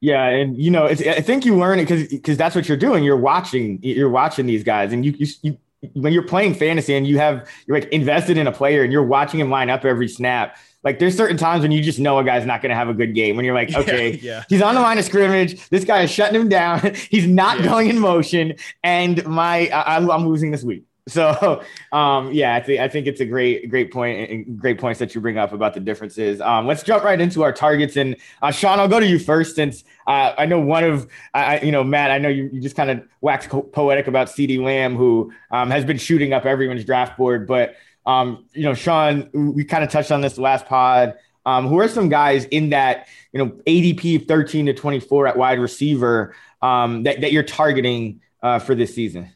Yeah, 0.00 0.26
and 0.26 0.56
you 0.56 0.70
know, 0.70 0.86
I 0.86 0.94
think 0.94 1.44
you 1.44 1.56
learn 1.56 1.80
it 1.80 1.82
because 1.82 2.08
because 2.08 2.36
that's 2.36 2.54
what 2.54 2.68
you're 2.68 2.76
doing. 2.76 3.02
You're 3.02 3.16
watching, 3.16 3.80
you're 3.82 4.10
watching 4.10 4.46
these 4.46 4.62
guys, 4.62 4.92
and 4.92 5.04
you, 5.04 5.12
you 5.18 5.26
you 5.42 5.58
when 5.94 6.12
you're 6.12 6.22
playing 6.22 6.54
fantasy 6.54 6.94
and 6.94 7.06
you 7.06 7.18
have 7.18 7.48
you're 7.66 7.78
like 7.78 7.88
invested 7.90 8.36
in 8.36 8.46
a 8.46 8.52
player 8.52 8.82
and 8.82 8.92
you're 8.92 9.04
watching 9.04 9.40
him 9.40 9.50
line 9.50 9.70
up 9.70 9.84
every 9.84 10.08
snap. 10.08 10.56
Like 10.84 10.98
there's 10.98 11.16
certain 11.16 11.36
times 11.36 11.62
when 11.62 11.72
you 11.72 11.82
just 11.82 11.98
know 11.98 12.18
a 12.18 12.24
guy's 12.24 12.46
not 12.46 12.62
going 12.62 12.70
to 12.70 12.76
have 12.76 12.88
a 12.88 12.94
good 12.94 13.14
game. 13.14 13.36
When 13.36 13.44
you're 13.44 13.54
like, 13.54 13.74
okay, 13.74 14.12
yeah, 14.12 14.18
yeah. 14.22 14.44
he's 14.48 14.62
on 14.62 14.74
the 14.74 14.80
line 14.80 14.98
of 14.98 15.04
scrimmage. 15.04 15.68
This 15.68 15.84
guy 15.84 16.02
is 16.02 16.10
shutting 16.10 16.40
him 16.40 16.48
down. 16.48 16.94
he's 17.10 17.26
not 17.26 17.58
yeah. 17.58 17.64
going 17.64 17.88
in 17.88 17.98
motion, 17.98 18.54
and 18.82 19.24
my 19.26 19.68
I, 19.68 19.96
I'm 19.96 20.28
losing 20.28 20.50
this 20.50 20.62
week. 20.62 20.84
So, 21.08 21.62
um, 21.92 22.32
yeah, 22.32 22.54
I 22.54 22.60
think 22.60 22.80
I 22.80 22.88
think 22.88 23.06
it's 23.06 23.20
a 23.20 23.26
great 23.26 23.70
great 23.70 23.92
point 23.92 24.30
and 24.30 24.58
great 24.58 24.78
points 24.78 24.98
that 25.00 25.14
you 25.14 25.20
bring 25.20 25.38
up 25.38 25.52
about 25.52 25.74
the 25.74 25.80
differences. 25.80 26.40
Um, 26.40 26.66
let's 26.66 26.82
jump 26.82 27.04
right 27.04 27.20
into 27.20 27.42
our 27.42 27.52
targets. 27.52 27.96
And 27.96 28.16
uh, 28.42 28.50
Sean, 28.50 28.78
I'll 28.78 28.88
go 28.88 29.00
to 29.00 29.06
you 29.06 29.18
first, 29.18 29.56
since 29.56 29.84
uh, 30.06 30.34
I 30.38 30.46
know 30.46 30.60
one 30.60 30.84
of 30.84 31.08
I, 31.34 31.60
you 31.60 31.72
know 31.72 31.82
Matt. 31.82 32.10
I 32.10 32.18
know 32.18 32.28
you, 32.28 32.50
you 32.52 32.60
just 32.60 32.76
kind 32.76 32.90
of 32.90 33.02
waxed 33.20 33.50
poetic 33.72 34.06
about 34.06 34.28
CeeDee 34.28 34.62
Lamb, 34.62 34.96
who 34.96 35.32
um, 35.50 35.70
has 35.70 35.84
been 35.84 35.98
shooting 35.98 36.32
up 36.32 36.44
everyone's 36.44 36.84
draft 36.84 37.16
board. 37.16 37.46
But 37.46 37.76
um, 38.06 38.46
you 38.52 38.62
know, 38.62 38.74
Sean, 38.74 39.28
we 39.32 39.64
kind 39.64 39.84
of 39.84 39.90
touched 39.90 40.12
on 40.12 40.20
this 40.20 40.38
last 40.38 40.66
pod. 40.66 41.14
Um, 41.46 41.66
who 41.66 41.78
are 41.78 41.88
some 41.88 42.10
guys 42.10 42.44
in 42.46 42.70
that 42.70 43.08
you 43.32 43.42
know 43.42 43.50
ADP 43.66 44.28
13 44.28 44.66
to 44.66 44.74
24 44.74 45.28
at 45.28 45.38
wide 45.38 45.58
receiver 45.58 46.34
um, 46.60 47.04
that 47.04 47.22
that 47.22 47.32
you're 47.32 47.42
targeting 47.42 48.20
uh, 48.42 48.58
for 48.58 48.74
this 48.74 48.94
season? 48.94 49.30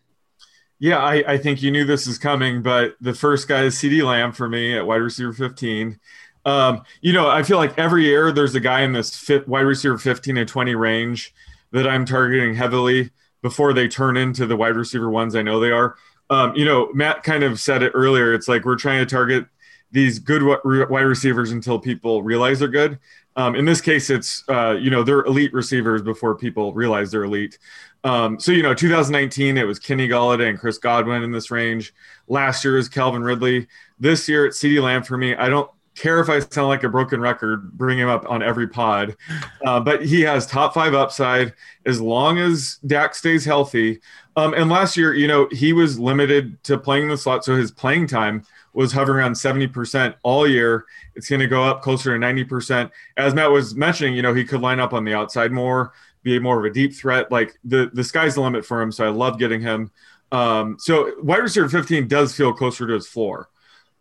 Yeah, 0.82 0.98
I, 0.98 1.34
I 1.34 1.38
think 1.38 1.62
you 1.62 1.70
knew 1.70 1.84
this 1.84 2.08
is 2.08 2.18
coming, 2.18 2.60
but 2.60 2.96
the 3.00 3.14
first 3.14 3.46
guy 3.46 3.62
is 3.62 3.76
CeeDee 3.76 4.04
Lamb 4.04 4.32
for 4.32 4.48
me 4.48 4.76
at 4.76 4.84
wide 4.84 4.96
receiver 4.96 5.32
15. 5.32 6.00
Um, 6.44 6.82
you 7.00 7.12
know, 7.12 7.28
I 7.30 7.44
feel 7.44 7.56
like 7.56 7.78
every 7.78 8.02
year 8.02 8.32
there's 8.32 8.56
a 8.56 8.60
guy 8.60 8.80
in 8.80 8.92
this 8.92 9.14
fit 9.16 9.46
wide 9.46 9.60
receiver 9.60 9.96
15 9.96 10.36
and 10.38 10.48
20 10.48 10.74
range 10.74 11.32
that 11.70 11.86
I'm 11.86 12.04
targeting 12.04 12.56
heavily 12.56 13.12
before 13.42 13.72
they 13.72 13.86
turn 13.86 14.16
into 14.16 14.44
the 14.44 14.56
wide 14.56 14.74
receiver 14.74 15.08
ones 15.08 15.36
I 15.36 15.42
know 15.42 15.60
they 15.60 15.70
are. 15.70 15.94
Um, 16.30 16.52
you 16.56 16.64
know, 16.64 16.92
Matt 16.92 17.22
kind 17.22 17.44
of 17.44 17.60
said 17.60 17.84
it 17.84 17.92
earlier. 17.94 18.34
It's 18.34 18.48
like 18.48 18.64
we're 18.64 18.74
trying 18.74 19.06
to 19.06 19.06
target 19.06 19.46
these 19.92 20.18
good 20.18 20.42
wide 20.42 21.02
receivers 21.02 21.52
until 21.52 21.78
people 21.78 22.24
realize 22.24 22.58
they're 22.58 22.66
good. 22.66 22.98
Um, 23.36 23.54
in 23.54 23.64
this 23.64 23.80
case, 23.80 24.10
it's 24.10 24.42
uh, 24.48 24.72
you 24.72 24.90
know 24.90 25.02
they're 25.02 25.24
elite 25.24 25.52
receivers 25.54 26.02
before 26.02 26.34
people 26.34 26.72
realize 26.74 27.10
they're 27.10 27.24
elite. 27.24 27.58
Um, 28.04 28.40
so 28.40 28.52
you 28.52 28.62
know, 28.62 28.74
2019 28.74 29.56
it 29.56 29.66
was 29.66 29.78
Kenny 29.78 30.08
Golladay 30.08 30.48
and 30.48 30.58
Chris 30.58 30.78
Godwin 30.78 31.22
in 31.22 31.30
this 31.30 31.50
range. 31.50 31.94
Last 32.28 32.64
year 32.64 32.76
is 32.76 32.88
Calvin 32.88 33.22
Ridley. 33.22 33.68
This 34.00 34.28
year 34.28 34.46
it's 34.46 34.58
CeeDee 34.60 34.82
Lamb 34.82 35.02
for 35.02 35.16
me. 35.16 35.34
I 35.34 35.48
don't 35.48 35.70
care 35.94 36.20
if 36.20 36.28
I 36.28 36.40
sound 36.40 36.68
like 36.68 36.84
a 36.84 36.88
broken 36.88 37.20
record, 37.20 37.76
bring 37.76 37.98
him 37.98 38.08
up 38.08 38.28
on 38.28 38.42
every 38.42 38.66
pod. 38.66 39.16
Uh, 39.64 39.78
but 39.80 40.04
he 40.04 40.22
has 40.22 40.46
top 40.46 40.74
five 40.74 40.94
upside 40.94 41.52
as 41.86 42.00
long 42.00 42.38
as 42.38 42.78
Dak 42.86 43.14
stays 43.14 43.44
healthy. 43.44 44.00
Um, 44.36 44.54
and 44.54 44.70
last 44.70 44.96
year, 44.96 45.14
you 45.14 45.28
know, 45.28 45.48
he 45.52 45.72
was 45.72 45.98
limited 45.98 46.62
to 46.64 46.78
playing 46.78 47.08
the 47.08 47.18
slot, 47.18 47.44
so 47.44 47.54
his 47.54 47.70
playing 47.70 48.06
time 48.06 48.44
was 48.72 48.92
hovering 48.92 49.18
around 49.18 49.34
70% 49.34 50.14
all 50.22 50.48
year. 50.48 50.86
It's 51.14 51.28
going 51.28 51.40
to 51.40 51.46
go 51.46 51.62
up 51.62 51.82
closer 51.82 52.18
to 52.18 52.24
90%. 52.24 52.90
As 53.18 53.34
Matt 53.34 53.50
was 53.50 53.74
mentioning, 53.74 54.14
you 54.14 54.22
know, 54.22 54.32
he 54.32 54.44
could 54.44 54.62
line 54.62 54.80
up 54.80 54.94
on 54.94 55.04
the 55.04 55.12
outside 55.12 55.52
more, 55.52 55.92
be 56.22 56.38
more 56.38 56.58
of 56.58 56.64
a 56.64 56.72
deep 56.72 56.94
threat. 56.94 57.30
Like 57.30 57.58
the, 57.64 57.90
the 57.92 58.04
sky's 58.04 58.34
the 58.34 58.40
limit 58.40 58.64
for 58.64 58.80
him. 58.80 58.92
So 58.92 59.04
I 59.04 59.10
love 59.10 59.38
getting 59.38 59.60
him. 59.60 59.90
Um, 60.30 60.76
so 60.78 61.12
wide 61.22 61.42
receiver 61.42 61.68
15 61.68 62.08
does 62.08 62.34
feel 62.34 62.52
closer 62.52 62.86
to 62.86 62.94
his 62.94 63.06
floor. 63.06 63.48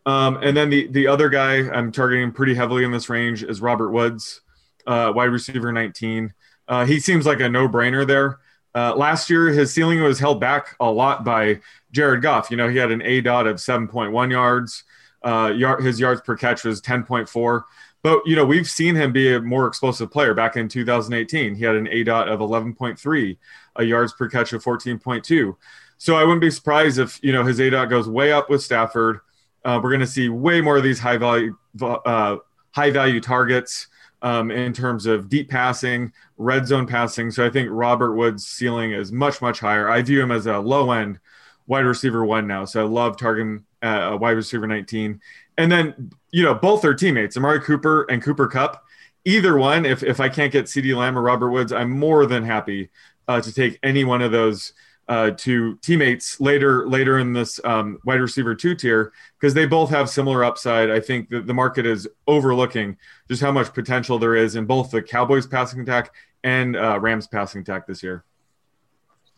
Um, 0.05 0.37
and 0.41 0.55
then 0.55 0.69
the, 0.69 0.87
the 0.87 1.07
other 1.07 1.29
guy 1.29 1.69
I'm 1.69 1.91
targeting 1.91 2.31
pretty 2.31 2.55
heavily 2.55 2.83
in 2.83 2.91
this 2.91 3.09
range 3.09 3.43
is 3.43 3.61
Robert 3.61 3.91
Woods, 3.91 4.41
uh, 4.87 5.11
wide 5.15 5.25
receiver 5.25 5.71
19. 5.71 6.33
Uh, 6.67 6.85
he 6.85 6.99
seems 6.99 7.25
like 7.25 7.39
a 7.39 7.49
no 7.49 7.67
brainer 7.67 8.07
there. 8.07 8.39
Uh, 8.73 8.95
last 8.95 9.29
year, 9.29 9.47
his 9.49 9.73
ceiling 9.73 10.01
was 10.01 10.19
held 10.19 10.39
back 10.39 10.75
a 10.79 10.89
lot 10.89 11.25
by 11.25 11.59
Jared 11.91 12.21
Goff. 12.21 12.49
You 12.49 12.57
know, 12.57 12.69
he 12.69 12.77
had 12.77 12.91
an 12.91 13.01
A 13.01 13.21
dot 13.21 13.45
of 13.45 13.57
7.1 13.57 14.31
yards. 14.31 14.85
Uh, 15.23 15.53
yard, 15.55 15.83
his 15.83 15.99
yards 15.99 16.21
per 16.21 16.35
catch 16.35 16.63
was 16.63 16.81
10.4. 16.81 17.63
But, 18.03 18.25
you 18.25 18.35
know, 18.35 18.45
we've 18.45 18.69
seen 18.69 18.95
him 18.95 19.11
be 19.11 19.35
a 19.35 19.41
more 19.41 19.67
explosive 19.67 20.09
player 20.09 20.33
back 20.33 20.57
in 20.57 20.67
2018. 20.67 21.55
He 21.55 21.63
had 21.63 21.75
an 21.75 21.87
A 21.87 22.03
dot 22.03 22.29
of 22.29 22.39
11.3, 22.39 23.37
a 23.75 23.83
yards 23.83 24.13
per 24.13 24.27
catch 24.27 24.53
of 24.53 24.63
14.2. 24.63 25.55
So 25.97 26.15
I 26.15 26.23
wouldn't 26.23 26.41
be 26.41 26.49
surprised 26.49 26.97
if, 26.97 27.19
you 27.21 27.31
know, 27.31 27.43
his 27.43 27.59
A 27.59 27.69
dot 27.69 27.89
goes 27.89 28.09
way 28.09 28.31
up 28.31 28.49
with 28.49 28.63
Stafford. 28.63 29.19
Uh, 29.63 29.79
we're 29.83 29.91
going 29.91 29.99
to 29.99 30.07
see 30.07 30.29
way 30.29 30.61
more 30.61 30.77
of 30.77 30.83
these 30.83 30.99
high 30.99 31.17
value, 31.17 31.55
uh, 31.81 32.37
high 32.71 32.89
value 32.89 33.21
targets 33.21 33.87
um, 34.23 34.51
in 34.51 34.73
terms 34.73 35.05
of 35.05 35.29
deep 35.29 35.49
passing, 35.49 36.11
red 36.37 36.65
zone 36.65 36.87
passing. 36.87 37.29
So 37.29 37.45
I 37.45 37.49
think 37.49 37.69
Robert 37.71 38.15
Woods' 38.15 38.47
ceiling 38.47 38.93
is 38.93 39.11
much, 39.11 39.41
much 39.41 39.59
higher. 39.59 39.89
I 39.89 40.01
view 40.01 40.21
him 40.21 40.31
as 40.31 40.47
a 40.47 40.57
low 40.57 40.91
end 40.91 41.19
wide 41.67 41.85
receiver 41.85 42.25
one 42.25 42.47
now. 42.47 42.65
So 42.65 42.81
I 42.81 42.87
love 42.87 43.17
targeting 43.17 43.63
uh, 43.81 44.17
wide 44.19 44.31
receiver 44.31 44.67
19. 44.67 45.19
And 45.57 45.71
then, 45.71 46.11
you 46.31 46.43
know, 46.43 46.53
both 46.53 46.81
their 46.81 46.93
teammates, 46.93 47.37
Amari 47.37 47.59
Cooper 47.59 48.03
and 48.09 48.21
Cooper 48.21 48.47
Kupp, 48.47 48.83
Either 49.25 49.55
one, 49.55 49.85
if, 49.85 50.01
if 50.01 50.19
I 50.19 50.29
can't 50.29 50.51
get 50.51 50.65
CeeDee 50.65 50.95
Lamb 50.95 51.17
or 51.17 51.21
Robert 51.21 51.51
Woods, 51.51 51.71
I'm 51.71 51.91
more 51.91 52.25
than 52.25 52.43
happy 52.43 52.89
uh, 53.27 53.39
to 53.39 53.53
take 53.53 53.77
any 53.83 54.03
one 54.03 54.21
of 54.21 54.31
those 54.31 54.73
uh, 55.07 55.31
teammates 55.31 56.39
later 56.39 56.87
later 56.87 57.19
in 57.19 57.33
this 57.33 57.59
um, 57.65 57.99
wide 58.05 58.21
receiver 58.21 58.55
two 58.55 58.73
tier 58.73 59.11
because 59.37 59.53
they 59.53 59.65
both 59.65 59.89
have 59.89 60.09
similar 60.09 60.43
upside. 60.43 60.89
I 60.89 61.01
think 61.01 61.29
that 61.29 61.47
the 61.47 61.53
market 61.53 61.85
is 61.85 62.07
overlooking 62.27 62.97
just 63.27 63.41
how 63.41 63.51
much 63.51 63.73
potential 63.73 64.17
there 64.17 64.35
is 64.35 64.55
in 64.55 64.65
both 64.65 64.89
the 64.89 65.01
Cowboys 65.01 65.45
passing 65.45 65.81
attack 65.81 66.13
and 66.43 66.75
uh, 66.75 66.97
Rams 66.99 67.27
passing 67.27 67.61
attack 67.61 67.87
this 67.87 68.01
year. 68.01 68.23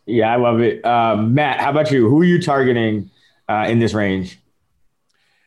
Yeah, 0.05 0.31
I 0.31 0.35
love 0.35 0.61
it. 0.61 0.85
Uh, 0.85 1.17
Matt, 1.17 1.59
how 1.59 1.71
about 1.71 1.91
you? 1.91 2.07
Who 2.07 2.21
are 2.21 2.25
you 2.25 2.41
targeting 2.41 3.09
uh, 3.49 3.65
in 3.67 3.79
this 3.79 3.93
range? 3.93 4.39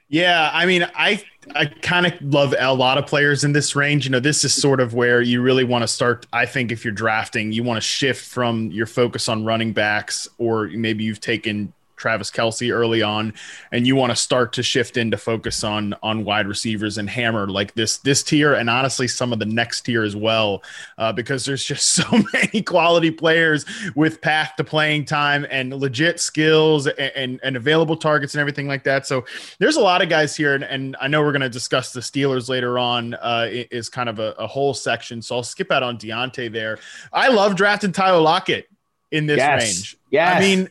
Yeah, 0.09 0.51
I 0.53 0.67
mean, 0.67 0.87
I 0.95 1.23
I 1.55 1.67
kind 1.67 2.07
of 2.07 2.13
love 2.23 2.55
a 2.59 2.73
lot 2.75 2.97
of 2.99 3.07
players 3.07 3.43
in 3.43 3.53
this 3.53 3.75
range. 3.75 4.05
You 4.05 4.13
know, 4.13 4.21
this 4.21 4.45
is 4.45 4.55
sort 4.55 4.81
of 4.81 4.95
where 4.95 5.21
you 5.21 5.43
really 5.43 5.65
want 5.65 5.83
to 5.83 5.89
start. 5.89 6.27
I 6.33 6.47
think 6.47 6.71
if 6.71 6.85
you're 6.85 6.95
drafting, 6.95 7.51
you 7.53 7.65
want 7.65 7.79
to 7.79 7.81
shift 7.81 8.25
from 8.25 8.71
your 8.71 8.87
focus 8.87 9.29
on 9.29 9.45
running 9.45 9.73
backs, 9.73 10.29
or 10.39 10.69
maybe 10.69 11.03
you've 11.05 11.21
taken 11.21 11.73
Travis 11.97 12.31
Kelce 12.31 12.73
early 12.73 13.03
on, 13.03 13.35
and 13.73 13.87
you 13.87 13.97
want 13.97 14.11
to 14.11 14.17
start 14.17 14.53
to 14.55 14.63
shift 14.63 14.97
into 14.97 15.17
focus 15.17 15.65
on 15.65 15.95
on 16.03 16.25
wide 16.25 16.47
receivers 16.47 16.99
and 16.99 17.09
hammer 17.09 17.49
like 17.49 17.75
this 17.75 17.99
this 17.99 18.23
tier, 18.23 18.55
and 18.55 18.71
honestly 18.71 19.09
some 19.09 19.33
of 19.33 19.39
the 19.39 19.47
next 19.47 19.83
tier 19.83 20.03
as 20.03 20.15
well, 20.15 20.63
uh, 20.99 21.13
because 21.13 21.45
there's 21.45 21.65
just 21.65 21.89
so 21.95 22.05
many 22.33 22.63
quality 22.63 23.11
players 23.11 23.65
with 23.95 24.21
path 24.21 24.53
to 24.57 24.65
playing 24.65 25.05
time 25.05 25.47
and 25.51 25.73
legit 25.75 26.21
skills 26.21 26.87
and, 26.87 27.13
and, 27.17 27.41
and 27.43 27.57
available 27.57 27.97
targets 27.97 28.35
and 28.35 28.41
everything 28.41 28.69
like 28.69 28.85
that. 28.85 29.07
So 29.07 29.25
there's 29.59 29.77
a 29.77 29.81
lot 29.81 30.03
of 30.03 30.09
guys 30.09 30.37
here, 30.37 30.55
and, 30.55 30.65
and 30.65 30.97
I 31.01 31.09
know 31.09 31.23
we're 31.23 31.33
going 31.33 31.41
to 31.43 31.49
discuss 31.49 31.93
the 31.93 32.01
Steelers 32.01 32.49
later 32.49 32.79
on. 32.79 33.15
Uh, 33.15 33.49
is 33.51 33.89
kind 33.89 34.09
of 34.09 34.19
a, 34.19 34.35
a 34.39 34.47
whole 34.47 34.75
section, 34.75 35.23
so 35.23 35.37
I'll 35.37 35.43
skip 35.43 35.71
out 35.71 35.83
on 35.83 35.99
Diontae 35.99 36.53
there. 36.53 36.79
I 37.13 37.29
love 37.29 37.57
drafting 37.57 37.93
Tyler 37.93 38.21
Lockett 38.21 38.69
in 39.11 39.27
this 39.27 39.39
yes. 39.39 39.63
range. 39.63 39.97
Yeah, 40.11 40.33
I 40.33 40.41
mean 40.41 40.69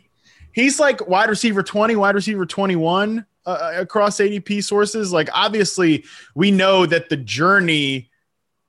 he's 0.55 0.79
like 0.79 1.07
wide 1.07 1.29
receiver 1.29 1.62
20, 1.62 1.95
wide 1.97 2.15
receiver 2.15 2.45
21 2.45 3.25
uh, 3.45 3.50
uh 3.50 3.74
across 3.75 4.17
ADP 4.17 4.63
sources. 4.63 5.13
Like, 5.13 5.29
obviously, 5.33 6.05
we 6.33 6.50
know 6.50 6.88
that 6.88 7.09
the 7.09 7.17
journey 7.17 8.09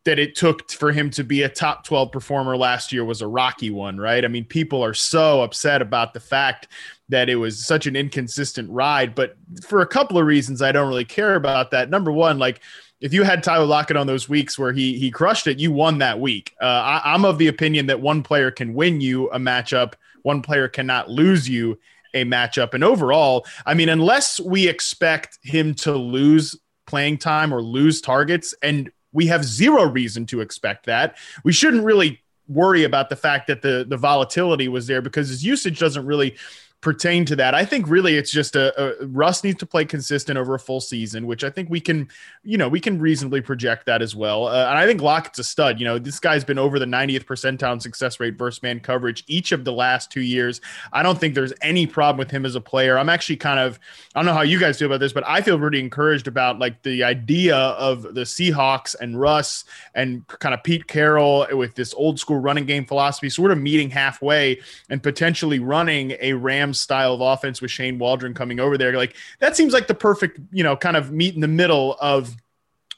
that 0.05 0.19
it 0.19 0.37
took 0.37 0.71
for 0.71 0.93
him 0.93 1.11
to 1.11 1.25
be 1.25 1.43
a 1.43 1.49
top 1.49 1.85
12 1.85 2.13
performer 2.13 2.57
last 2.57 2.93
year 2.93 3.05
was 3.05 3.23
a 3.23 3.27
rocky 3.27 3.71
one, 3.71 3.99
right? 3.99 4.25
I 4.25 4.29
mean, 4.29 4.45
people 4.45 4.85
are 4.85 4.95
so 4.95 5.43
upset 5.43 5.83
about 5.83 6.13
the 6.13 6.21
fact 6.21 6.69
that 7.09 7.29
it 7.29 7.37
was 7.37 7.65
such 7.65 7.87
an 7.87 7.97
inconsistent 7.97 8.71
ride, 8.71 9.15
but 9.15 9.37
for 9.65 9.81
a 9.81 9.87
couple 9.87 10.19
of 10.19 10.27
reasons, 10.27 10.63
I 10.63 10.71
don't 10.71 10.89
really 10.89 11.05
care 11.05 11.35
about 11.35 11.71
that. 11.73 11.91
Number 11.91 12.13
one, 12.13 12.39
like, 12.39 12.61
if 13.01 13.13
you 13.13 13.25
had 13.25 13.43
Tyler 13.43 13.67
Lockett 13.67 13.97
on 13.97 14.07
those 14.07 14.29
weeks 14.29 14.59
where 14.59 14.73
he 14.73 14.99
he 14.99 15.11
crushed 15.11 15.47
it, 15.47 15.59
you 15.59 15.71
won 15.71 15.99
that 15.99 16.19
week. 16.19 16.55
Uh, 16.61 16.65
I, 16.65 17.15
I'm 17.15 17.25
of 17.25 17.37
the 17.37 17.49
opinion 17.49 17.87
that 17.87 18.01
one 18.01 18.23
player 18.23 18.51
can 18.51 18.75
win 18.75 19.01
you 19.01 19.29
a 19.31 19.39
matchup 19.39 19.95
one 20.27 20.43
player 20.43 20.67
cannot 20.67 21.09
lose 21.09 21.49
you 21.49 21.79
a 22.13 22.25
matchup. 22.25 22.75
And 22.75 22.83
overall, 22.83 23.47
I 23.65 23.75
mean, 23.75 23.89
unless 23.89 24.41
we 24.41 24.67
expect 24.67 25.39
him 25.43 25.73
to 25.77 25.93
lose 25.93 26.57
playing 26.87 27.19
time 27.19 27.55
or 27.55 27.63
lose 27.63 28.01
targets, 28.01 28.53
and 28.61 28.91
we 29.13 29.27
have 29.27 29.45
zero 29.45 29.85
reason 29.85 30.27
to 30.27 30.41
expect 30.41 30.87
that, 30.87 31.17
we 31.45 31.53
shouldn't 31.53 31.85
really 31.85 32.21
worry 32.49 32.83
about 32.83 33.09
the 33.09 33.17
fact 33.17 33.47
that 33.47 33.63
the 33.63 33.87
the 33.89 33.97
volatility 33.97 34.69
was 34.69 34.87
there 34.87 35.01
because 35.01 35.29
his 35.29 35.45
usage 35.45 35.79
doesn't 35.79 36.07
really 36.07 36.37
pertain 36.87 37.25
to 37.25 37.35
that. 37.35 37.53
I 37.53 37.65
think 37.65 37.89
really 37.89 38.15
it's 38.15 38.31
just 38.31 38.55
a, 38.55 38.73
a, 38.81 39.07
Russ 39.07 39.43
needs 39.43 39.59
to 39.59 39.67
play 39.67 39.85
consistent 39.85 40.39
over 40.39 40.55
a 40.55 40.59
full 40.61 40.81
season, 40.81 41.27
which 41.27 41.43
I 41.43 41.51
think 41.51 41.69
we 41.69 41.81
can, 41.81 42.09
you 42.45 42.57
know, 42.57 42.69
we 42.69 42.79
can 42.79 43.01
reasonably 43.01 43.41
project 43.41 43.87
that 43.87 44.03
as 44.03 44.15
well. 44.15 44.47
Uh, 44.47 44.69
and 44.69 44.79
I 44.79 44.87
think 44.87 45.03
Lockett's 45.03 45.41
a 45.41 45.43
stud. 45.43 45.81
You 45.81 45.85
know, 45.85 45.99
this 45.99 46.21
guy's 46.21 46.45
been 46.45 46.61
over 46.61 46.79
the 46.79 46.87
90th 46.87 47.25
percentile 47.25 47.83
success 47.83 48.21
rate 48.21 48.39
versus 48.39 48.63
man 48.63 48.79
coverage 48.79 49.25
each 49.27 49.51
of 49.51 49.65
the 49.65 49.73
last 49.73 50.13
two 50.13 50.21
years. 50.21 50.61
I 50.93 51.03
don't 51.03 51.19
think 51.19 51.35
there's 51.35 51.53
any 51.61 51.89
problem 51.89 52.19
with 52.19 52.31
him 52.31 52.47
as 52.47 52.55
a 52.55 52.61
player. 52.61 52.97
I'm 52.97 53.09
actually 53.09 53.39
kind 53.39 53.59
of, 53.59 53.81
I 54.15 54.21
don't 54.21 54.27
know 54.27 54.35
how 54.35 54.43
you 54.43 54.61
guys 54.61 54.79
feel 54.79 54.87
about 54.87 55.01
this, 55.01 55.13
but 55.13 55.25
I 55.27 55.41
feel 55.41 55.59
pretty 55.59 55.81
encouraged 55.81 56.29
about 56.29 56.61
like 56.61 56.83
the 56.85 57.03
idea 57.03 57.57
of 57.57 58.03
the 58.15 58.21
Seahawks 58.21 58.95
and 59.01 59.19
Russ 59.19 59.65
and 59.97 60.25
kind 60.29 60.55
of 60.55 60.63
Pete 60.63 60.87
Carroll 60.87 61.49
with 61.51 61.75
this 61.75 61.93
old 61.95 62.21
school 62.21 62.39
running 62.39 62.65
game 62.65 62.87
philosophy, 62.87 63.29
sort 63.29 63.51
of 63.51 63.59
meeting 63.59 63.91
halfway 63.91 64.61
and 64.89 65.03
potentially 65.03 65.59
running 65.59 66.15
a 66.21 66.33
Ram 66.35 66.75
Rams 66.77 66.81
style 66.81 67.15
of 67.15 67.21
offense 67.21 67.61
with 67.61 67.71
Shane 67.71 67.99
Waldron 67.99 68.35
coming 68.35 68.61
over 68.61 68.79
there. 68.79 68.93
Like 68.93 69.17
that 69.41 69.57
seems 69.57 69.73
like 69.73 69.87
the 69.87 69.95
perfect, 69.95 70.39
you 70.53 70.63
know, 70.63 70.77
kind 70.77 70.97
of 70.97 71.13
meet 71.13 71.35
in 71.35 71.41
the 71.41 71.49
middle 71.49 71.97
of 72.01 72.37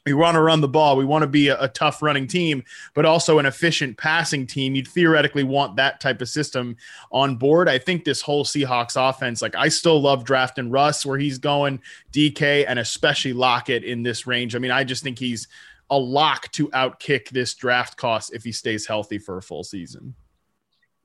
we 0.07 0.15
want 0.15 0.37
to 0.37 0.41
run 0.41 0.63
the 0.63 0.69
ball. 0.69 0.97
We 0.97 1.05
want 1.05 1.23
to 1.23 1.29
be 1.29 1.49
a, 1.49 1.61
a, 1.61 1.69
tough 1.69 2.01
running 2.01 2.27
team, 2.27 2.65
but 2.95 3.05
also 3.05 3.39
an 3.39 3.45
efficient 3.45 3.99
passing 3.99 4.47
team. 4.47 4.75
You'd 4.75 4.89
theoretically 4.89 5.43
want 5.43 5.77
that 5.77 6.01
type 6.01 6.23
of 6.23 6.31
system 6.31 6.77
on 7.13 7.37
board. 7.37 7.69
I 7.69 7.77
think 7.77 8.05
this 8.05 8.23
whole 8.23 8.43
Seahawks 8.43 8.97
offense, 8.97 9.43
like 9.43 9.55
I 9.55 9.69
still 9.69 10.01
love 10.01 10.25
drafting 10.25 10.71
Russ 10.71 11.05
where 11.05 11.19
he's 11.19 11.37
going, 11.37 11.83
DK, 12.13 12.65
and 12.67 12.79
especially 12.79 13.35
Lockett 13.35 13.85
in 13.85 14.03
this 14.03 14.27
range. 14.27 14.57
I 14.57 14.61
mean, 14.61 14.71
I 14.71 14.83
just 14.83 15.03
think 15.03 15.19
he's 15.19 15.47
a 15.91 15.99
lock 15.99 16.51
to 16.53 16.69
outkick 16.69 17.29
this 17.29 17.53
draft 17.53 17.99
cost 17.99 18.33
if 18.33 18.45
he 18.45 18.53
stays 18.53 18.87
healthy 18.87 19.19
for 19.19 19.37
a 19.37 19.43
full 19.43 19.65
season. 19.65 20.15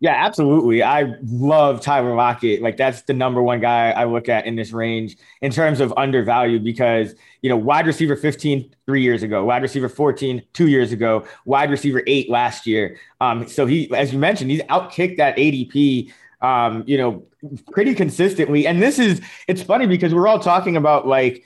Yeah, 0.04 0.16
absolutely. 0.18 0.84
I 0.84 1.16
love 1.24 1.80
Tyler 1.80 2.14
Lockett. 2.14 2.62
Like 2.62 2.76
that's 2.76 3.04
the 3.04 3.14
number 3.14 3.42
one 3.42 3.62
guy 3.62 3.92
I 3.92 4.04
look 4.04 4.28
at 4.28 4.46
in 4.46 4.58
this 4.58 4.74
range 4.74 5.16
in 5.42 5.50
terms 5.50 5.80
of 5.80 5.94
undervalued 5.96 6.62
because, 6.62 7.16
you 7.42 7.50
know, 7.50 7.56
wide 7.56 7.88
receiver 7.88 8.18
15 8.18 8.76
three 8.86 9.02
years 9.02 9.24
ago, 9.24 9.46
wide 9.46 9.62
receiver 9.62 9.88
14 9.88 10.44
two 10.52 10.68
years 10.68 10.92
ago, 10.92 11.26
wide 11.46 11.72
receiver 11.72 12.04
eight 12.06 12.30
last 12.30 12.68
year. 12.68 12.98
Um, 13.22 13.48
so 13.48 13.66
he, 13.66 13.90
as 13.96 14.12
you 14.12 14.20
mentioned, 14.20 14.52
he's 14.52 14.62
outkicked 14.64 15.16
that 15.20 15.38
ADP, 15.38 16.12
um, 16.42 16.84
you 16.86 16.98
know, 16.98 17.24
pretty 17.72 17.96
consistently. 17.96 18.68
And 18.68 18.82
this 18.82 19.00
is, 19.00 19.22
it's 19.48 19.64
funny 19.64 19.88
because 19.88 20.14
we're 20.14 20.28
all 20.28 20.40
talking 20.40 20.76
about 20.76 21.08
like, 21.08 21.46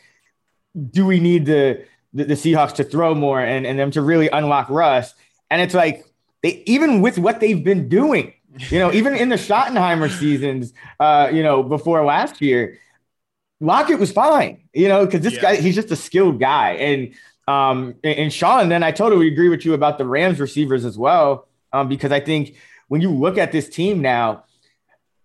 do 0.90 1.06
we 1.06 1.20
need 1.20 1.46
the, 1.46 1.86
the, 2.12 2.24
the 2.24 2.34
Seahawks 2.34 2.74
to 2.78 2.84
throw 2.84 3.14
more 3.14 3.40
and, 3.40 3.68
and 3.68 3.78
them 3.78 3.92
to 3.92 4.02
really 4.02 4.30
unlock 4.30 4.68
Russ? 4.72 5.14
And 5.52 5.62
it's 5.62 5.76
like, 5.76 6.06
they, 6.42 6.64
even 6.66 7.02
with 7.02 7.20
what 7.20 7.40
they've 7.40 7.64
been 7.64 7.88
doing, 7.88 8.34
you 8.70 8.80
know, 8.80 8.92
even 8.92 9.16
in 9.16 9.30
the 9.30 9.36
Schottenheimer 9.36 10.10
seasons, 10.10 10.74
uh, 11.00 11.30
you 11.32 11.44
know, 11.44 11.64
before 11.64 12.04
last 12.06 12.42
year, 12.42 12.80
Lockett 13.60 14.00
was 14.00 14.12
fine, 14.12 14.68
you 14.74 14.88
know, 14.88 15.06
because 15.06 15.22
this 15.22 15.36
yeah. 15.36 15.42
guy, 15.42 15.56
he's 15.56 15.76
just 15.76 15.92
a 15.92 15.96
skilled 15.96 16.40
guy. 16.40 16.74
And 16.74 17.14
um, 17.48 17.96
and 18.04 18.32
Sean, 18.32 18.70
then 18.70 18.84
I 18.84 18.92
totally 18.92 19.28
agree 19.28 19.50
with 19.50 19.66
you 19.66 19.74
about 19.74 19.98
the 19.98 20.06
Rams 20.06 20.40
receivers 20.40 20.86
as 20.86 20.98
well. 20.98 21.48
Um, 21.74 21.88
because 21.88 22.12
I 22.12 22.20
think 22.20 22.56
when 22.88 23.02
you 23.02 23.12
look 23.12 23.38
at 23.38 23.52
this 23.52 23.70
team 23.70 24.02
now, 24.02 24.44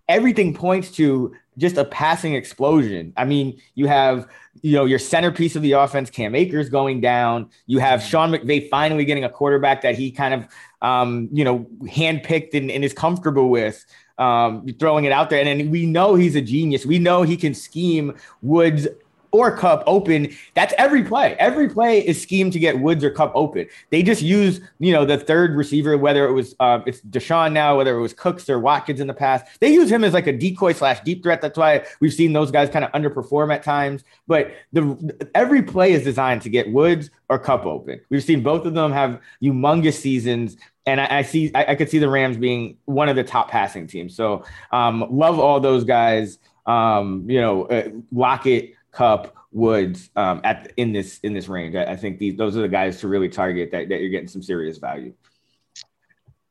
everything 0.08 0.54
points 0.54 0.90
to 0.92 1.34
just 1.58 1.76
a 1.76 1.84
passing 1.84 2.34
explosion. 2.34 3.12
I 3.16 3.24
mean, 3.24 3.60
you 3.74 3.86
have 3.86 4.28
you 4.62 4.76
know 4.76 4.84
your 4.84 4.98
centerpiece 4.98 5.56
of 5.56 5.62
the 5.62 5.72
offense, 5.72 6.10
Cam 6.10 6.34
Akers, 6.34 6.68
going 6.68 7.00
down. 7.00 7.50
You 7.66 7.78
have 7.78 8.02
Sean 8.02 8.30
McVay 8.30 8.68
finally 8.68 9.04
getting 9.04 9.24
a 9.24 9.28
quarterback 9.28 9.82
that 9.82 9.96
he 9.96 10.10
kind 10.10 10.34
of 10.34 10.46
um, 10.80 11.28
you 11.32 11.44
know 11.44 11.66
handpicked 11.84 12.54
and, 12.54 12.70
and 12.70 12.84
is 12.84 12.92
comfortable 12.92 13.50
with 13.50 13.84
um, 14.18 14.66
throwing 14.78 15.04
it 15.04 15.12
out 15.12 15.30
there. 15.30 15.40
And, 15.40 15.48
and 15.48 15.70
we 15.70 15.86
know 15.86 16.14
he's 16.14 16.36
a 16.36 16.40
genius. 16.40 16.86
We 16.86 16.98
know 16.98 17.22
he 17.22 17.36
can 17.36 17.54
scheme 17.54 18.14
Woods 18.40 18.86
or 19.32 19.56
Kupp 19.56 19.82
open. 19.86 20.32
That's 20.54 20.74
every 20.78 21.02
play. 21.02 21.34
Every 21.38 21.68
play 21.68 22.06
is 22.06 22.20
schemed 22.20 22.52
to 22.52 22.58
get 22.58 22.78
Woods 22.78 23.02
or 23.02 23.10
Kupp 23.10 23.32
open. 23.34 23.66
They 23.90 24.02
just 24.02 24.22
use, 24.22 24.60
you 24.78 24.92
know, 24.92 25.04
the 25.04 25.18
third 25.18 25.56
receiver, 25.56 25.96
whether 25.96 26.26
it 26.26 26.32
was 26.32 26.54
uh, 26.60 26.80
it's 26.86 27.00
DeSean 27.00 27.52
now, 27.52 27.76
whether 27.76 27.96
it 27.96 28.00
was 28.00 28.12
Cooks 28.12 28.48
or 28.48 28.60
Watkins 28.60 29.00
in 29.00 29.06
the 29.06 29.14
past. 29.14 29.46
They 29.60 29.72
use 29.72 29.90
him 29.90 30.04
as 30.04 30.12
like 30.12 30.26
a 30.26 30.32
decoy 30.32 30.74
slash 30.74 31.00
deep 31.00 31.22
threat. 31.22 31.40
That's 31.40 31.58
why 31.58 31.84
we've 32.00 32.12
seen 32.12 32.32
those 32.32 32.50
guys 32.50 32.68
kind 32.68 32.84
of 32.84 32.92
underperform 32.92 33.52
at 33.52 33.62
times. 33.62 34.04
But 34.26 34.52
the 34.72 35.18
every 35.34 35.62
play 35.62 35.92
is 35.92 36.04
designed 36.04 36.42
to 36.42 36.50
get 36.50 36.70
Woods 36.70 37.10
or 37.28 37.38
Kupp 37.38 37.64
open. 37.64 38.00
We've 38.10 38.22
seen 38.22 38.42
both 38.42 38.66
of 38.66 38.74
them 38.74 38.92
have 38.92 39.20
humongous 39.42 39.94
seasons. 39.94 40.56
And 40.84 41.00
I, 41.00 41.18
I 41.18 41.22
see, 41.22 41.50
I, 41.54 41.72
I, 41.72 41.74
could 41.76 41.88
see 41.88 41.98
the 41.98 42.08
Rams 42.08 42.36
being 42.36 42.76
one 42.86 43.08
of 43.08 43.14
the 43.14 43.22
top 43.22 43.48
passing 43.48 43.86
teams. 43.86 44.16
So, 44.16 44.44
um, 44.72 45.06
love 45.10 45.38
all 45.38 45.60
those 45.60 45.84
guys. 45.84 46.38
Um, 46.66 47.24
you 47.28 47.40
know, 47.40 47.66
uh, 47.66 47.88
Lockett, 48.10 48.74
Kupp, 48.92 49.34
Woods 49.50 50.10
um, 50.16 50.40
at 50.44 50.72
in 50.76 50.92
this 50.92 51.18
in 51.20 51.34
this 51.34 51.48
range. 51.48 51.74
I, 51.74 51.84
I 51.84 51.96
think 51.96 52.18
these 52.18 52.36
those 52.36 52.56
are 52.56 52.62
the 52.62 52.68
guys 52.68 53.00
to 53.00 53.08
really 53.08 53.28
target 53.28 53.70
that, 53.72 53.88
that 53.88 54.00
you're 54.00 54.10
getting 54.10 54.28
some 54.28 54.42
serious 54.42 54.78
value. 54.78 55.12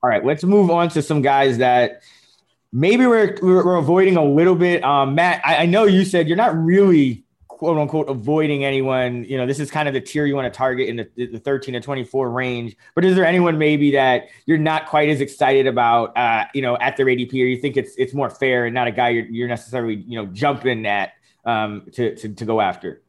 All 0.03 0.09
right, 0.09 0.23
let's 0.23 0.43
move 0.43 0.69
on 0.69 0.89
to 0.89 1.01
some 1.01 1.21
guys 1.21 1.57
that 1.59 2.01
maybe 2.71 3.05
we're 3.05 3.37
we're, 3.41 3.75
avoiding 3.75 4.17
a 4.17 4.23
little 4.23 4.55
bit. 4.55 4.83
Um, 4.83 5.15
Matt, 5.15 5.41
I, 5.45 5.63
I 5.63 5.65
know 5.65 5.85
you 5.85 6.05
said 6.05 6.27
you're 6.27 6.37
not 6.37 6.55
really 6.55 7.23
quote 7.47 7.77
unquote 7.77 8.09
avoiding 8.09 8.65
anyone. 8.65 9.23
You 9.25 9.37
know, 9.37 9.47
this 9.47 9.59
is 9.59 9.71
kind 9.71 9.87
of 9.87 9.93
the 9.95 10.01
tier 10.01 10.25
you 10.25 10.35
want 10.35 10.51
to 10.51 10.55
target 10.55 10.89
in 10.89 10.97
the, 10.97 11.27
the 11.27 11.39
13 11.39 11.73
to 11.73 11.79
24 11.79 12.29
range. 12.29 12.75
But 12.93 13.05
is 13.05 13.15
there 13.15 13.25
anyone 13.25 13.57
maybe 13.57 13.91
that 13.91 14.29
you're 14.45 14.57
not 14.57 14.87
quite 14.87 15.09
as 15.09 15.21
excited 15.21 15.67
about, 15.67 16.15
uh, 16.17 16.45
you 16.53 16.61
know, 16.61 16.77
at 16.77 16.97
their 16.97 17.05
ADP, 17.05 17.33
or 17.33 17.45
you 17.45 17.57
think 17.57 17.77
it's 17.77 17.95
it's 17.97 18.13
more 18.13 18.29
fair 18.29 18.65
and 18.65 18.75
not 18.75 18.87
a 18.87 18.91
guy 18.91 19.09
you're, 19.09 19.25
you're 19.25 19.47
necessarily 19.47 20.03
you 20.07 20.21
know 20.21 20.27
jumping 20.27 20.85
at 20.85 21.13
um, 21.45 21.87
to, 21.93 22.15
to, 22.15 22.29
to 22.29 22.45
go 22.45 22.61
after. 22.61 23.01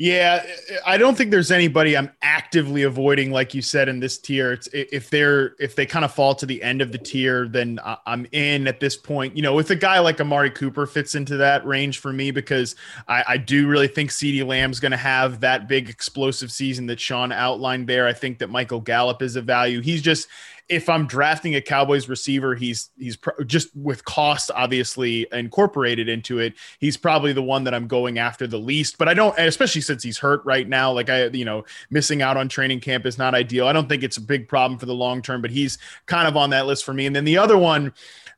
Yeah, 0.00 0.46
I 0.86 0.96
don't 0.96 1.14
think 1.14 1.30
there's 1.30 1.50
anybody 1.50 1.94
I'm 1.94 2.10
actively 2.22 2.84
avoiding, 2.84 3.32
like 3.32 3.52
you 3.52 3.60
said 3.60 3.86
in 3.86 4.00
this 4.00 4.16
tier. 4.16 4.50
It's 4.50 4.66
if 4.72 5.10
they're 5.10 5.54
if 5.58 5.76
they 5.76 5.84
kind 5.84 6.06
of 6.06 6.14
fall 6.14 6.34
to 6.36 6.46
the 6.46 6.62
end 6.62 6.80
of 6.80 6.90
the 6.90 6.96
tier, 6.96 7.46
then 7.46 7.78
I'm 8.06 8.26
in 8.32 8.66
at 8.66 8.80
this 8.80 8.96
point. 8.96 9.36
You 9.36 9.42
know, 9.42 9.52
with 9.52 9.70
a 9.72 9.76
guy 9.76 9.98
like 9.98 10.18
Amari 10.18 10.52
Cooper 10.52 10.86
fits 10.86 11.16
into 11.16 11.36
that 11.36 11.66
range 11.66 11.98
for 11.98 12.14
me 12.14 12.30
because 12.30 12.76
I, 13.08 13.24
I 13.28 13.36
do 13.36 13.68
really 13.68 13.88
think 13.88 14.08
CeeDee 14.08 14.46
Lamb's 14.46 14.80
going 14.80 14.92
to 14.92 14.96
have 14.96 15.40
that 15.40 15.68
big 15.68 15.90
explosive 15.90 16.50
season 16.50 16.86
that 16.86 16.98
Sean 16.98 17.30
outlined 17.30 17.86
there. 17.86 18.06
I 18.06 18.14
think 18.14 18.38
that 18.38 18.48
Michael 18.48 18.80
Gallup 18.80 19.20
is 19.20 19.36
a 19.36 19.42
value. 19.42 19.82
He's 19.82 20.00
just 20.00 20.28
if 20.70 20.88
I'm 20.88 21.06
drafting 21.06 21.56
a 21.56 21.60
Cowboys 21.60 22.08
receiver, 22.08 22.54
he's 22.54 22.90
he's 22.96 23.18
just 23.44 23.74
with 23.74 24.04
cost 24.04 24.52
obviously 24.54 25.26
incorporated 25.32 26.08
into 26.08 26.38
it. 26.38 26.54
He's 26.78 26.96
probably 26.96 27.32
the 27.32 27.42
one 27.42 27.64
that 27.64 27.74
I'm 27.74 27.88
going 27.88 28.18
after 28.18 28.46
the 28.46 28.56
least. 28.56 28.96
But 28.96 29.08
I 29.08 29.14
don't, 29.14 29.36
especially 29.36 29.80
since 29.80 30.04
he's 30.04 30.16
hurt 30.16 30.42
right 30.44 30.68
now. 30.68 30.92
Like 30.92 31.10
I, 31.10 31.26
you 31.26 31.44
know, 31.44 31.64
missing 31.90 32.22
out 32.22 32.36
on 32.36 32.48
training 32.48 32.80
camp 32.80 33.04
is 33.04 33.18
not 33.18 33.34
ideal. 33.34 33.66
I 33.66 33.72
don't 33.72 33.88
think 33.88 34.04
it's 34.04 34.16
a 34.16 34.22
big 34.22 34.48
problem 34.48 34.78
for 34.78 34.86
the 34.86 34.94
long 34.94 35.22
term, 35.22 35.42
but 35.42 35.50
he's 35.50 35.76
kind 36.06 36.28
of 36.28 36.36
on 36.36 36.50
that 36.50 36.66
list 36.66 36.84
for 36.84 36.94
me. 36.94 37.04
And 37.04 37.16
then 37.16 37.24
the 37.24 37.38
other 37.38 37.58
one, 37.58 37.92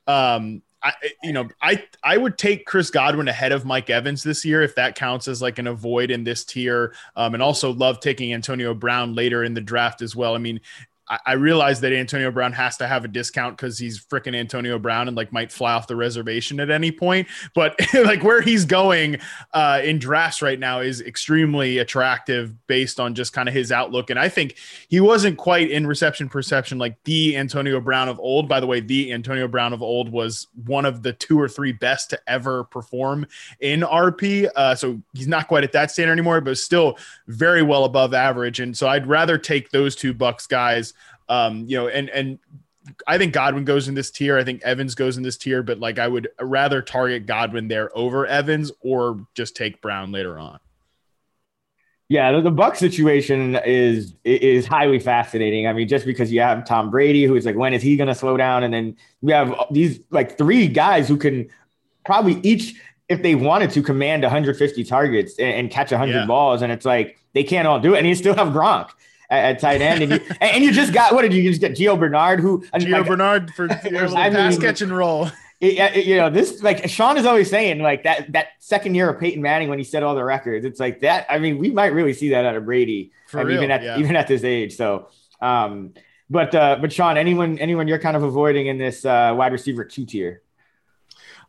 um, 0.06 0.62
I, 0.82 0.94
you 1.22 1.32
know, 1.32 1.48
I 1.60 1.84
I 2.02 2.16
would 2.16 2.38
take 2.38 2.66
Chris 2.66 2.90
Godwin 2.90 3.28
ahead 3.28 3.52
of 3.52 3.64
Mike 3.64 3.90
Evans 3.90 4.22
this 4.22 4.44
year 4.44 4.62
if 4.62 4.74
that 4.74 4.96
counts 4.96 5.28
as 5.28 5.40
like 5.40 5.58
an 5.58 5.66
avoid 5.66 6.10
in 6.10 6.24
this 6.24 6.44
tier, 6.44 6.94
um, 7.14 7.34
and 7.34 7.42
also 7.42 7.72
love 7.72 8.00
taking 8.00 8.32
Antonio 8.32 8.74
Brown 8.74 9.14
later 9.14 9.44
in 9.44 9.54
the 9.54 9.60
draft 9.60 10.02
as 10.02 10.16
well. 10.16 10.34
I 10.34 10.38
mean, 10.38 10.60
I, 11.26 11.32
realize 11.32 11.80
that 11.80 11.92
Antonio 11.92 12.30
Brown 12.30 12.52
has 12.52 12.76
to 12.78 12.86
have 12.86 13.04
a 13.04 13.08
discount 13.08 13.56
because 13.56 13.78
he's 13.78 14.02
freaking 14.02 14.34
Antonio 14.34 14.78
Brown 14.78 15.08
and 15.08 15.16
like 15.16 15.32
might 15.32 15.52
fly 15.52 15.72
off 15.74 15.86
the 15.86 15.96
reservation 15.96 16.60
at 16.60 16.70
any 16.70 16.90
point. 16.90 17.28
But 17.54 17.78
like 17.94 18.22
where 18.22 18.40
he's 18.40 18.64
going 18.64 19.18
uh, 19.52 19.80
in 19.84 19.98
drafts 19.98 20.42
right 20.42 20.58
now 20.58 20.80
is 20.80 21.00
extremely 21.00 21.78
attractive 21.78 22.54
based 22.66 22.98
on 22.98 23.14
just 23.14 23.32
kind 23.32 23.48
of 23.48 23.54
his 23.54 23.72
outlook. 23.72 24.10
And 24.10 24.18
I 24.18 24.28
think 24.28 24.56
he 24.88 25.00
wasn't 25.00 25.36
quite 25.38 25.70
in 25.70 25.86
reception 25.86 26.28
perception 26.28 26.78
like 26.78 26.96
the 27.04 27.36
Antonio 27.36 27.80
Brown 27.80 28.08
of 28.08 28.18
old. 28.18 28.48
By 28.48 28.60
the 28.60 28.66
way, 28.66 28.80
the 28.80 29.12
Antonio 29.12 29.48
Brown 29.48 29.72
of 29.72 29.82
old 29.82 30.10
was 30.10 30.46
one 30.64 30.84
of 30.86 31.02
the 31.02 31.12
two 31.12 31.38
or 31.38 31.48
three 31.48 31.72
best 31.72 32.10
to 32.10 32.20
ever 32.26 32.64
perform 32.64 33.26
in 33.60 33.80
RP. 33.80 34.48
Uh, 34.56 34.74
so 34.74 35.00
he's 35.12 35.28
not 35.28 35.48
quite 35.48 35.64
at 35.64 35.72
that 35.72 35.90
standard 35.90 36.12
anymore, 36.12 36.40
but 36.40 36.56
still 36.58 36.96
very 37.26 37.62
well 37.62 37.84
above 37.84 38.14
average. 38.14 38.60
And 38.60 38.76
so 38.76 38.88
I'd 38.88 39.06
rather 39.06 39.36
take 39.36 39.70
those 39.70 39.94
two 39.94 40.14
Bucks 40.14 40.46
guys 40.46 40.94
um, 41.28 41.64
you 41.66 41.76
know, 41.76 41.88
and 41.88 42.08
and 42.10 42.38
I 43.06 43.18
think 43.18 43.32
Godwin 43.32 43.64
goes 43.64 43.88
in 43.88 43.94
this 43.94 44.10
tier. 44.10 44.36
I 44.36 44.44
think 44.44 44.62
Evans 44.62 44.94
goes 44.94 45.16
in 45.16 45.22
this 45.22 45.36
tier, 45.36 45.62
but 45.62 45.78
like 45.78 45.98
I 45.98 46.08
would 46.08 46.28
rather 46.40 46.82
target 46.82 47.26
Godwin 47.26 47.68
there 47.68 47.96
over 47.96 48.26
Evans 48.26 48.72
or 48.80 49.26
just 49.34 49.56
take 49.56 49.80
Brown 49.80 50.12
later 50.12 50.38
on. 50.38 50.58
Yeah, 52.08 52.32
the, 52.32 52.42
the 52.42 52.50
Buck 52.50 52.76
situation 52.76 53.56
is 53.64 54.14
is 54.24 54.66
highly 54.66 54.98
fascinating. 54.98 55.66
I 55.66 55.72
mean, 55.72 55.88
just 55.88 56.04
because 56.04 56.32
you 56.32 56.40
have 56.40 56.66
Tom 56.66 56.90
Brady, 56.90 57.24
who's 57.24 57.46
like, 57.46 57.56
when 57.56 57.72
is 57.72 57.82
he 57.82 57.96
going 57.96 58.08
to 58.08 58.14
slow 58.14 58.36
down? 58.36 58.64
And 58.64 58.74
then 58.74 58.96
we 59.22 59.32
have 59.32 59.54
these 59.70 60.00
like 60.10 60.36
three 60.36 60.68
guys 60.68 61.08
who 61.08 61.16
can 61.16 61.48
probably 62.04 62.40
each, 62.42 62.74
if 63.08 63.22
they 63.22 63.34
wanted 63.34 63.70
to, 63.70 63.82
command 63.82 64.24
150 64.24 64.84
targets 64.84 65.38
and, 65.38 65.54
and 65.54 65.70
catch 65.70 65.90
100 65.90 66.12
yeah. 66.12 66.26
balls. 66.26 66.60
And 66.60 66.70
it's 66.70 66.84
like 66.84 67.16
they 67.32 67.44
can't 67.44 67.66
all 67.66 67.80
do 67.80 67.94
it. 67.94 67.98
And 67.98 68.06
you 68.06 68.14
still 68.14 68.34
have 68.34 68.48
Gronk 68.48 68.90
at, 69.32 69.44
at 69.44 69.58
tight 69.58 69.80
end, 69.80 70.02
and 70.02 70.12
you 70.12 70.20
and 70.40 70.62
you 70.62 70.72
just 70.72 70.92
got 70.92 71.14
what 71.14 71.22
did 71.22 71.32
you, 71.32 71.42
just 71.42 71.60
get? 71.60 71.72
Gio 71.72 71.98
Bernard, 71.98 72.40
who 72.40 72.60
Gio 72.74 72.98
like, 72.98 73.06
Bernard 73.06 73.50
for 73.54 73.66
your 73.90 74.06
I 74.16 74.30
pass 74.30 74.52
mean, 74.54 74.60
catch 74.60 74.82
and 74.82 74.96
roll. 74.96 75.30
It, 75.62 75.78
it, 75.96 76.06
you 76.06 76.16
know 76.16 76.28
this 76.28 76.60
like 76.60 76.88
Sean 76.90 77.16
is 77.16 77.24
always 77.24 77.48
saying 77.48 77.78
like 77.78 78.02
that 78.02 78.32
that 78.32 78.48
second 78.58 78.96
year 78.96 79.08
of 79.08 79.20
Peyton 79.20 79.40
Manning 79.40 79.68
when 79.68 79.78
he 79.78 79.84
set 79.84 80.02
all 80.02 80.16
the 80.16 80.24
records. 80.24 80.64
It's 80.64 80.80
like 80.80 80.98
that. 81.02 81.24
I 81.30 81.38
mean, 81.38 81.58
we 81.58 81.70
might 81.70 81.92
really 81.92 82.14
see 82.14 82.30
that 82.30 82.44
out 82.44 82.56
of 82.56 82.64
Brady, 82.64 83.12
um, 83.32 83.48
even 83.48 83.70
at 83.70 83.80
yeah. 83.80 83.96
even 83.96 84.16
at 84.16 84.26
this 84.26 84.42
age. 84.42 84.74
So, 84.74 85.06
um, 85.40 85.94
but 86.28 86.52
uh, 86.52 86.78
but 86.80 86.92
Sean, 86.92 87.16
anyone 87.16 87.60
anyone 87.60 87.86
you're 87.86 88.00
kind 88.00 88.16
of 88.16 88.24
avoiding 88.24 88.66
in 88.66 88.76
this 88.76 89.04
uh, 89.04 89.34
wide 89.36 89.52
receiver 89.52 89.84
two 89.84 90.04
tier? 90.04 90.42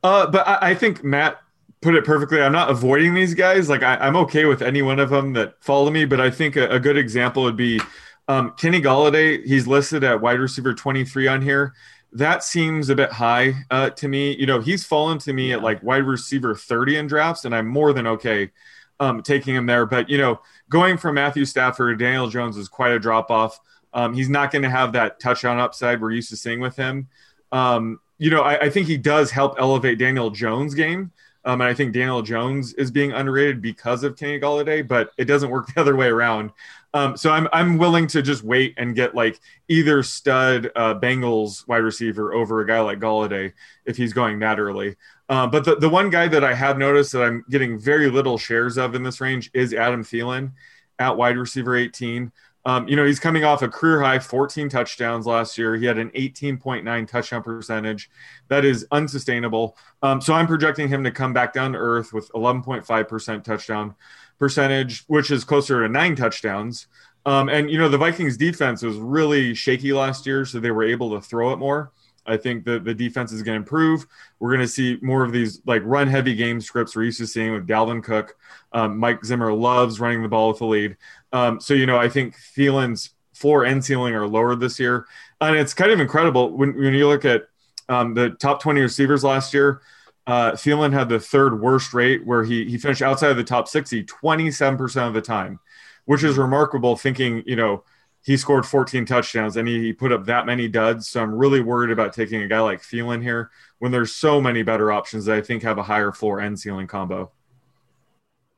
Uh, 0.04 0.28
but 0.28 0.48
I, 0.48 0.58
I 0.62 0.76
think 0.76 1.04
Matt 1.04 1.40
put 1.84 1.96
it 1.96 2.06
perfectly. 2.06 2.42
I'm 2.42 2.52
not 2.52 2.70
avoiding 2.70 3.14
these 3.14 3.34
guys. 3.34 3.70
Like 3.70 3.84
I, 3.84 4.08
am 4.08 4.16
okay 4.16 4.46
with 4.46 4.62
any 4.62 4.82
one 4.82 5.00
of 5.00 5.10
them 5.10 5.34
that 5.34 5.56
follow 5.62 5.92
me, 5.92 6.06
but 6.06 6.20
I 6.20 6.32
think 6.32 6.56
a, 6.56 6.68
a 6.70 6.80
good 6.80 6.98
example 6.98 7.44
would 7.44 7.58
be 7.58 7.80
um, 8.28 8.54
Kenny 8.58 8.82
Golladay. 8.82 9.44
He's 9.46 9.68
listed 9.68 10.04
at 10.04 10.22
wide 10.22 10.40
receiver 10.40 10.74
23 10.74 11.28
on 11.28 11.42
here. 11.42 11.74
That 12.14 12.44
seems 12.44 12.90
a 12.90 12.96
bit 12.96 13.12
high 13.12 13.54
uh, 13.70 13.90
to 13.92 14.08
me. 14.08 14.36
You 14.38 14.46
know, 14.46 14.62
he's 14.62 14.86
fallen 14.86 15.18
to 15.20 15.34
me 15.34 15.52
at 15.54 15.62
like 15.62 15.84
wide 15.84 16.06
receiver 16.06 16.56
30 16.56 16.98
in 16.98 17.08
drafts, 17.08 17.46
and 17.46 17.54
I'm 17.56 17.68
more 17.68 17.92
than 17.94 18.08
okay 18.08 18.52
um, 19.00 19.22
taking 19.22 19.56
him 19.56 19.66
there. 19.66 19.86
But 19.86 20.10
you 20.10 20.18
know, 20.18 20.40
going 20.70 20.98
from 20.98 21.16
Matthew 21.16 21.46
Stafford 21.46 21.98
to 21.98 22.04
Daniel 22.04 22.30
Jones 22.30 22.58
is 22.58 22.70
quite 22.70 22.94
a 22.94 23.00
drop 23.00 23.30
off. 23.30 23.60
Um, 23.94 24.14
he's 24.14 24.30
not 24.30 24.52
going 24.52 24.64
to 24.64 24.70
have 24.70 24.94
that 24.94 25.20
touchdown 25.20 25.60
upside 25.60 26.02
we're 26.02 26.12
used 26.12 26.30
to 26.30 26.38
seeing 26.38 26.60
with 26.60 26.76
him. 26.76 27.10
Um, 27.52 28.00
you 28.18 28.30
know, 28.32 28.42
I, 28.42 28.62
I, 28.62 28.70
think 28.72 28.88
he 28.88 28.98
does 28.98 29.30
help 29.30 29.56
elevate 29.60 30.00
Daniel 30.00 30.32
Jones' 30.32 30.74
game. 30.74 31.12
Um, 31.46 31.62
and 31.62 31.70
I 31.70 31.74
think 31.74 31.94
Daniel 31.94 32.22
Jones 32.22 32.74
is 32.74 32.90
being 32.90 33.12
underrated 33.12 33.62
because 33.62 34.04
of 34.04 34.16
Kenny 34.16 34.40
Golladay, 34.40 34.88
but 34.88 35.12
it 35.18 35.26
doesn't 35.26 35.50
work 35.50 35.68
the 35.74 35.82
other 35.82 35.96
way 35.96 36.08
around. 36.08 36.52
Um, 36.96 37.18
so 37.18 37.32
I'm 37.32 37.48
I'm 37.52 37.78
willing 37.80 38.06
to 38.08 38.22
just 38.22 38.44
wait 38.44 38.76
and 38.78 38.96
get 38.96 39.16
like 39.16 39.40
either 39.68 40.04
stud 40.04 40.72
uh, 40.76 40.94
Bengals 40.96 41.68
wide 41.68 41.78
receiver 41.78 42.34
over 42.34 42.62
a 42.62 42.68
guy 42.68 42.80
like 42.82 43.00
Golladay 43.00 43.52
if 43.86 43.98
he's 43.98 44.14
going 44.14 44.40
that 44.40 44.60
early. 44.60 44.96
Uh, 45.28 45.48
but 45.48 45.66
the, 45.66 45.76
the 45.76 45.90
one 45.90 46.10
guy 46.12 46.28
that 46.28 46.44
I 46.44 46.54
have 46.54 46.78
noticed 46.78 47.14
that 47.14 47.24
I'm 47.24 47.44
getting 47.50 47.80
very 47.80 48.12
little 48.12 48.38
shares 48.38 48.78
of 48.78 48.94
in 48.94 49.04
this 49.04 49.20
range 49.20 49.50
is 49.54 49.74
Adam 49.74 50.04
Thielen 50.04 50.52
at 51.00 51.18
wide 51.18 51.38
receiver 51.38 51.76
18. 51.76 52.32
Um, 52.66 52.88
you 52.88 52.96
know, 52.96 53.06
he's 53.06 53.20
coming 53.20 53.44
off 53.44 53.62
a 53.62 53.68
career 53.68 54.02
high 54.02 54.20
14 54.20 54.70
touchdowns 54.70 55.26
last 55.26 55.58
year. 55.58 55.76
He 55.76 55.86
had 55.86 55.98
an 55.98 56.10
18.9 56.12 57.08
touchdown 57.08 57.44
percentage. 57.44 58.10
That 58.48 58.64
is 58.64 58.88
unsustainable. 58.92 59.78
Um, 60.02 60.22
so 60.22 60.34
I'm 60.34 60.48
projecting 60.48 60.88
him 60.88 61.04
to 61.04 61.12
come 61.12 61.34
back 61.34 61.54
down 61.54 61.74
to 61.74 61.78
earth 61.78 62.14
with 62.14 62.32
11.5% 62.32 63.44
touchdown 63.44 63.96
percentage, 64.40 65.04
which 65.08 65.30
is 65.30 65.44
closer 65.44 65.82
to 65.82 65.90
nine 65.90 66.16
touchdowns. 66.16 66.88
Um, 67.26 67.50
and, 67.50 67.70
you 67.70 67.78
know, 67.78 67.90
the 67.90 67.98
Vikings 67.98 68.38
defense 68.38 68.82
was 68.82 68.98
really 68.98 69.54
shaky 69.54 69.94
last 69.94 70.26
year, 70.26 70.46
so 70.46 70.60
they 70.60 70.72
were 70.72 70.84
able 70.84 71.12
to 71.12 71.22
throw 71.22 71.54
it 71.54 71.58
more. 71.58 71.92
I 72.26 72.38
think 72.38 72.64
that 72.66 72.86
the 72.86 72.94
defense 72.94 73.32
is 73.32 73.44
going 73.44 73.56
to 73.56 73.60
improve. 73.60 74.08
We're 74.40 74.50
going 74.50 74.62
to 74.62 74.68
see 74.68 74.98
more 75.02 75.24
of 75.24 75.32
these 75.32 75.62
like 75.66 75.82
run 75.84 76.08
heavy 76.08 76.36
game 76.36 76.62
scripts 76.62 76.96
we're 76.96 77.04
used 77.04 77.20
to 77.20 77.28
seeing 77.28 77.54
with 77.54 77.68
Dalvin 77.68 78.04
Cook. 78.04 78.38
Um, 78.72 78.98
Mike 78.98 79.24
Zimmer 79.26 79.54
loves 79.54 80.00
running 80.00 80.22
the 80.22 80.30
ball 80.30 80.50
with 80.50 80.60
the 80.60 80.66
lead. 80.66 80.98
Um, 81.34 81.60
so, 81.60 81.74
you 81.74 81.86
know, 81.86 81.98
I 81.98 82.08
think 82.08 82.36
Thielen's 82.36 83.10
floor 83.34 83.66
and 83.66 83.84
ceiling 83.84 84.14
are 84.14 84.28
lower 84.28 84.56
this 84.56 84.80
year. 84.80 85.08
And 85.42 85.58
it's 85.58 85.74
kind 85.74 85.92
of 85.92 86.00
incredible 86.00 86.56
when, 86.56 86.76
when 86.78 86.94
you 86.94 87.08
look 87.08 87.26
at 87.26 87.44
um, 87.90 88.14
the 88.14 88.30
top 88.30 88.62
20 88.62 88.80
receivers 88.80 89.24
last 89.24 89.54
year, 89.54 89.82
uh, 90.26 90.52
Thielen 90.52 90.94
had 90.94 91.10
the 91.10 91.20
third 91.20 91.60
worst 91.60 91.94
rate 91.94 92.26
where 92.26 92.44
he, 92.44 92.64
he 92.66 92.78
finished 92.78 93.02
outside 93.02 93.32
of 93.32 93.38
the 93.38 93.44
top 93.44 93.68
60 93.68 94.06
27% 94.06 95.08
of 95.08 95.14
the 95.14 95.22
time, 95.22 95.60
which 96.06 96.24
is 96.24 96.38
remarkable 96.38 96.96
thinking, 96.96 97.44
you 97.46 97.58
know, 97.58 97.84
he 98.24 98.38
scored 98.38 98.66
14 98.66 99.06
touchdowns 99.06 99.58
and 99.58 99.68
he, 99.68 99.82
he 99.82 99.92
put 99.92 100.14
up 100.14 100.26
that 100.26 100.46
many 100.46 100.70
duds. 100.70 101.10
So 101.10 101.22
I'm 101.22 101.36
really 101.36 101.60
worried 101.60 101.92
about 101.92 102.14
taking 102.14 102.42
a 102.42 102.48
guy 102.48 102.62
like 102.62 102.82
Thielen 102.82 103.22
here 103.22 103.52
when 103.80 103.92
there's 103.92 104.16
so 104.16 104.40
many 104.40 104.64
better 104.64 104.94
options 104.94 105.26
that 105.26 105.36
I 105.36 105.42
think 105.42 105.64
have 105.64 105.78
a 105.78 105.84
higher 105.84 106.14
floor 106.14 106.40
and 106.40 106.58
ceiling 106.58 106.88
combo. 106.88 107.32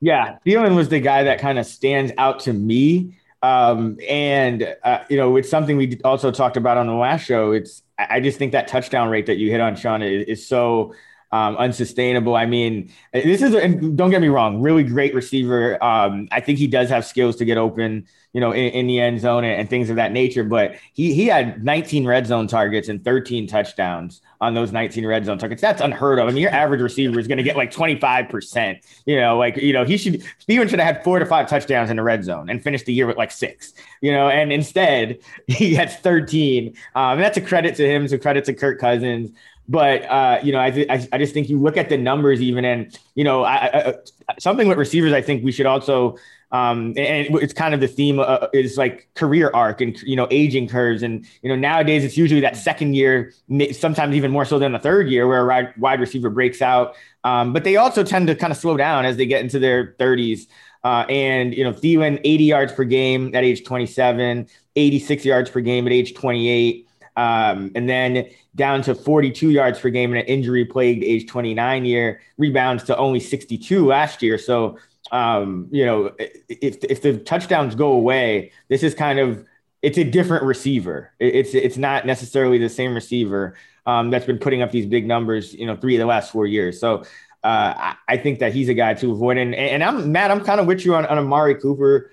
Yeah, 0.00 0.38
Thielen 0.46 0.76
was 0.76 0.88
the 0.88 1.00
guy 1.00 1.24
that 1.24 1.40
kind 1.40 1.58
of 1.58 1.66
stands 1.66 2.12
out 2.18 2.40
to 2.40 2.52
me. 2.52 3.18
Um, 3.42 3.98
and 4.08 4.74
uh, 4.82 5.04
you 5.08 5.16
know, 5.16 5.36
it's 5.36 5.48
something 5.48 5.76
we 5.76 5.98
also 6.04 6.30
talked 6.30 6.56
about 6.56 6.76
on 6.78 6.86
the 6.86 6.94
last 6.94 7.24
show. 7.24 7.52
It's 7.52 7.82
I 7.98 8.20
just 8.20 8.38
think 8.38 8.52
that 8.52 8.68
touchdown 8.68 9.08
rate 9.08 9.26
that 9.26 9.36
you 9.36 9.50
hit 9.50 9.60
on, 9.60 9.76
Sean, 9.76 10.02
is, 10.02 10.26
is 10.26 10.46
so 10.46 10.94
um, 11.32 11.56
unsustainable. 11.56 12.36
I 12.36 12.46
mean, 12.46 12.92
this 13.12 13.42
is, 13.42 13.54
and 13.54 13.96
don't 13.96 14.10
get 14.10 14.20
me 14.20 14.28
wrong, 14.28 14.60
really 14.60 14.82
great 14.82 15.14
receiver. 15.14 15.82
Um, 15.82 16.28
I 16.30 16.40
think 16.40 16.58
he 16.58 16.66
does 16.66 16.88
have 16.90 17.04
skills 17.04 17.36
to 17.36 17.44
get 17.44 17.58
open, 17.58 18.06
you 18.32 18.40
know, 18.40 18.52
in, 18.52 18.72
in 18.72 18.86
the 18.86 19.00
end 19.00 19.20
zone 19.20 19.44
and, 19.44 19.60
and, 19.60 19.70
things 19.70 19.90
of 19.90 19.96
that 19.96 20.12
nature. 20.12 20.44
But 20.44 20.76
he 20.92 21.14
he 21.14 21.26
had 21.26 21.64
19 21.64 22.06
red 22.06 22.26
zone 22.26 22.46
targets 22.46 22.88
and 22.88 23.04
13 23.04 23.46
touchdowns 23.46 24.20
on 24.40 24.54
those 24.54 24.72
19 24.72 25.06
red 25.06 25.24
zone 25.24 25.38
targets. 25.38 25.62
That's 25.62 25.80
unheard 25.80 26.18
of. 26.18 26.28
I 26.28 26.32
mean, 26.32 26.42
your 26.42 26.52
average 26.52 26.80
receiver 26.80 27.18
is 27.18 27.26
going 27.26 27.38
to 27.38 27.44
get 27.44 27.56
like 27.56 27.72
25%. 27.72 28.82
You 29.06 29.20
know, 29.20 29.38
like 29.38 29.56
you 29.56 29.72
know, 29.72 29.84
he 29.84 29.96
should 29.96 30.22
Steven 30.38 30.68
should 30.68 30.78
have 30.78 30.96
had 30.96 31.04
four 31.04 31.18
to 31.18 31.26
five 31.26 31.48
touchdowns 31.48 31.90
in 31.90 31.96
the 31.96 32.02
red 32.02 32.24
zone 32.24 32.50
and 32.50 32.62
finished 32.62 32.86
the 32.86 32.92
year 32.92 33.06
with 33.06 33.16
like 33.16 33.30
six. 33.30 33.72
You 34.00 34.12
know, 34.12 34.28
and 34.28 34.52
instead 34.52 35.18
he 35.46 35.74
had 35.74 35.90
13. 35.90 36.74
Um, 36.94 37.18
that's 37.18 37.36
a 37.36 37.40
credit 37.40 37.74
to 37.76 37.86
him. 37.86 38.06
A 38.06 38.18
credit 38.18 38.44
to 38.44 38.54
Kirk 38.54 38.78
Cousins. 38.78 39.30
But 39.68 40.04
uh, 40.04 40.40
you 40.42 40.52
know, 40.52 40.60
I, 40.60 40.70
th- 40.70 40.88
I, 40.88 41.06
I 41.12 41.18
just 41.18 41.34
think 41.34 41.48
you 41.48 41.60
look 41.60 41.76
at 41.76 41.88
the 41.88 41.96
numbers 41.96 42.40
even, 42.40 42.64
and 42.64 42.96
you 43.14 43.24
know, 43.24 43.44
I, 43.44 43.88
I, 43.88 43.94
something 44.38 44.68
with 44.68 44.78
receivers. 44.78 45.12
I 45.12 45.20
think 45.20 45.44
we 45.44 45.50
should 45.50 45.66
also, 45.66 46.16
um, 46.52 46.94
and 46.96 47.34
it's 47.36 47.52
kind 47.52 47.74
of 47.74 47.80
the 47.80 47.88
theme 47.88 48.20
uh, 48.20 48.46
is 48.52 48.78
like 48.78 49.08
career 49.14 49.50
arc 49.52 49.80
and 49.80 50.00
you 50.02 50.14
know 50.14 50.28
aging 50.30 50.68
curves, 50.68 51.02
and 51.02 51.26
you 51.42 51.48
know 51.48 51.56
nowadays 51.56 52.04
it's 52.04 52.16
usually 52.16 52.40
that 52.42 52.56
second 52.56 52.94
year, 52.94 53.32
sometimes 53.72 54.14
even 54.14 54.30
more 54.30 54.44
so 54.44 54.58
than 54.58 54.72
the 54.72 54.78
third 54.78 55.08
year, 55.08 55.26
where 55.26 55.50
a 55.50 55.74
wide 55.78 56.00
receiver 56.00 56.30
breaks 56.30 56.62
out. 56.62 56.94
Um, 57.24 57.52
but 57.52 57.64
they 57.64 57.76
also 57.76 58.04
tend 58.04 58.28
to 58.28 58.36
kind 58.36 58.52
of 58.52 58.56
slow 58.56 58.76
down 58.76 59.04
as 59.04 59.16
they 59.16 59.26
get 59.26 59.40
into 59.40 59.58
their 59.58 59.94
30s. 59.98 60.46
Uh, 60.84 61.04
and 61.08 61.52
you 61.52 61.64
know, 61.64 61.72
Thielen 61.72 62.20
80 62.22 62.44
yards 62.44 62.72
per 62.72 62.84
game 62.84 63.34
at 63.34 63.42
age 63.42 63.64
27, 63.64 64.46
86 64.76 65.24
yards 65.24 65.50
per 65.50 65.60
game 65.60 65.84
at 65.88 65.92
age 65.92 66.14
28. 66.14 66.85
Um, 67.16 67.72
and 67.74 67.88
then 67.88 68.28
down 68.54 68.82
to 68.82 68.94
42 68.94 69.50
yards 69.50 69.80
per 69.80 69.88
game 69.88 70.12
in 70.12 70.18
an 70.18 70.26
injury 70.26 70.64
plagued 70.64 71.02
age 71.02 71.26
29 71.26 71.84
year, 71.84 72.20
rebounds 72.36 72.84
to 72.84 72.96
only 72.96 73.20
62 73.20 73.86
last 73.86 74.22
year. 74.22 74.38
So, 74.38 74.78
um, 75.12 75.68
you 75.70 75.86
know, 75.86 76.12
if, 76.18 76.78
if 76.84 77.02
the 77.02 77.18
touchdowns 77.18 77.74
go 77.74 77.92
away, 77.92 78.52
this 78.68 78.82
is 78.82 78.94
kind 78.94 79.18
of, 79.18 79.44
it's 79.82 79.98
a 79.98 80.04
different 80.04 80.44
receiver. 80.44 81.12
It's, 81.18 81.54
it's 81.54 81.76
not 81.76 82.06
necessarily 82.06 82.58
the 82.58 82.68
same 82.68 82.94
receiver 82.94 83.56
um, 83.86 84.10
that's 84.10 84.26
been 84.26 84.38
putting 84.38 84.62
up 84.62 84.70
these 84.70 84.86
big 84.86 85.06
numbers, 85.06 85.54
you 85.54 85.66
know, 85.66 85.76
three 85.76 85.94
of 85.94 86.00
the 86.00 86.06
last 86.06 86.32
four 86.32 86.46
years. 86.46 86.78
So, 86.78 87.04
uh, 87.44 87.94
I 88.08 88.16
think 88.16 88.40
that 88.40 88.52
he's 88.52 88.68
a 88.68 88.74
guy 88.74 88.94
to 88.94 89.12
avoid. 89.12 89.36
And, 89.36 89.54
and 89.54 89.84
I'm 89.84 90.10
Matt, 90.10 90.32
I'm 90.32 90.42
kind 90.42 90.60
of 90.60 90.66
with 90.66 90.84
you 90.84 90.96
on, 90.96 91.06
on 91.06 91.16
Amari 91.16 91.54
Cooper 91.54 92.10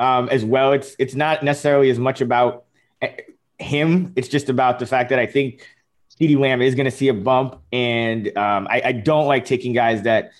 um, 0.00 0.28
as 0.30 0.44
well. 0.44 0.72
It's, 0.72 0.96
it's 0.98 1.14
not 1.14 1.44
necessarily 1.44 1.88
as 1.88 2.00
much 2.00 2.20
about 2.20 2.64
him. 3.62 4.12
It's 4.16 4.28
just 4.28 4.48
about 4.48 4.78
the 4.78 4.86
fact 4.86 5.10
that 5.10 5.18
I 5.18 5.26
think 5.26 5.66
CeeDee 6.20 6.38
Lamb 6.38 6.60
is 6.62 6.74
going 6.74 6.84
to 6.84 6.90
see 6.90 7.08
a 7.08 7.14
bump, 7.14 7.60
and 7.72 8.28
um, 8.36 8.66
I, 8.70 8.82
I, 8.84 8.92
don't 8.92 9.26
like 9.26 9.44
taking 9.44 9.72
guys 9.72 10.02
that 10.02 10.32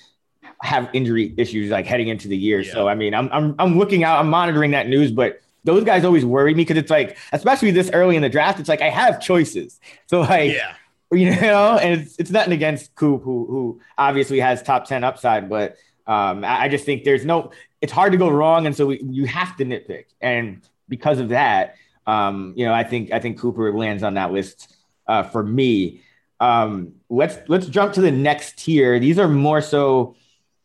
have 0.61 0.89
injury 0.93 1.35
issues 1.37 1.71
like 1.71 1.87
heading 1.87 2.09
into 2.09 2.29
the 2.29 2.37
year. 2.37 2.61
Yeah. 2.61 2.73
So 2.73 2.89
I 2.89 2.95
mean, 2.95 3.15
I'm, 3.15 3.29
I'm 3.33 3.55
I'm 3.59 3.79
looking 3.79 4.05
out, 4.05 4.21
I'm 4.21 4.31
monitoring 4.31 4.73
that 4.73 4.89
news, 4.89 5.11
but 5.11 5.41
those 5.65 5.85
guys 5.85 6.05
always 6.05 6.25
worry 6.25 6.55
me 6.55 6.63
because 6.63 6.77
it's 6.77 6.91
like, 6.91 7.17
especially 7.33 7.71
this 7.71 7.91
early 7.93 8.17
in 8.17 8.23
the 8.23 8.29
draft, 8.29 8.61
it's 8.61 8.69
like 8.69 8.83
I 8.83 8.91
have 8.91 9.21
choices. 9.21 9.81
So 10.07 10.21
like, 10.21 10.53
yeah. 10.53 10.75
you 11.13 11.31
know, 11.41 11.79
and 11.79 12.01
it's, 12.01 12.17
it's 12.17 12.31
nothing 12.31 12.53
against 12.53 12.95
Coop, 12.95 13.23
who 13.23 13.47
who 13.47 13.81
obviously 13.97 14.41
has 14.41 14.63
top 14.63 14.87
ten 14.87 15.05
upside, 15.05 15.49
but 15.49 15.77
um, 16.07 16.45
I, 16.45 16.65
I 16.65 16.69
just 16.69 16.85
think 16.85 17.05
there's 17.05 17.25
no, 17.25 17.53
it's 17.81 17.93
hard 17.93 18.13
to 18.13 18.19
go 18.19 18.29
wrong, 18.29 18.67
and 18.67 18.77
so 18.77 18.87
we, 18.87 19.01
you 19.03 19.27
have 19.27 19.57
to 19.57 19.65
nitpick, 19.65 20.07
and 20.21 20.63
because 20.89 21.19
of 21.19 21.31
that 21.31 21.77
um, 22.07 22.55
you 22.57 22.65
know, 22.65 22.75
I 22.75 22.85
think 22.85 23.13
I 23.13 23.19
think 23.19 23.39
Cooper 23.39 23.73
lands 23.73 24.03
on 24.03 24.15
that 24.15 24.33
list 24.33 24.75
uh, 25.07 25.23
for 25.23 25.43
me. 25.43 26.03
Um, 26.41 26.95
let's 27.09 27.37
let's 27.49 27.67
jump 27.67 27.93
to 27.95 28.01
the 28.01 28.11
next 28.11 28.59
tier. 28.59 28.99
These 28.99 29.19
are 29.19 29.29
more 29.29 29.61
so 29.61 30.17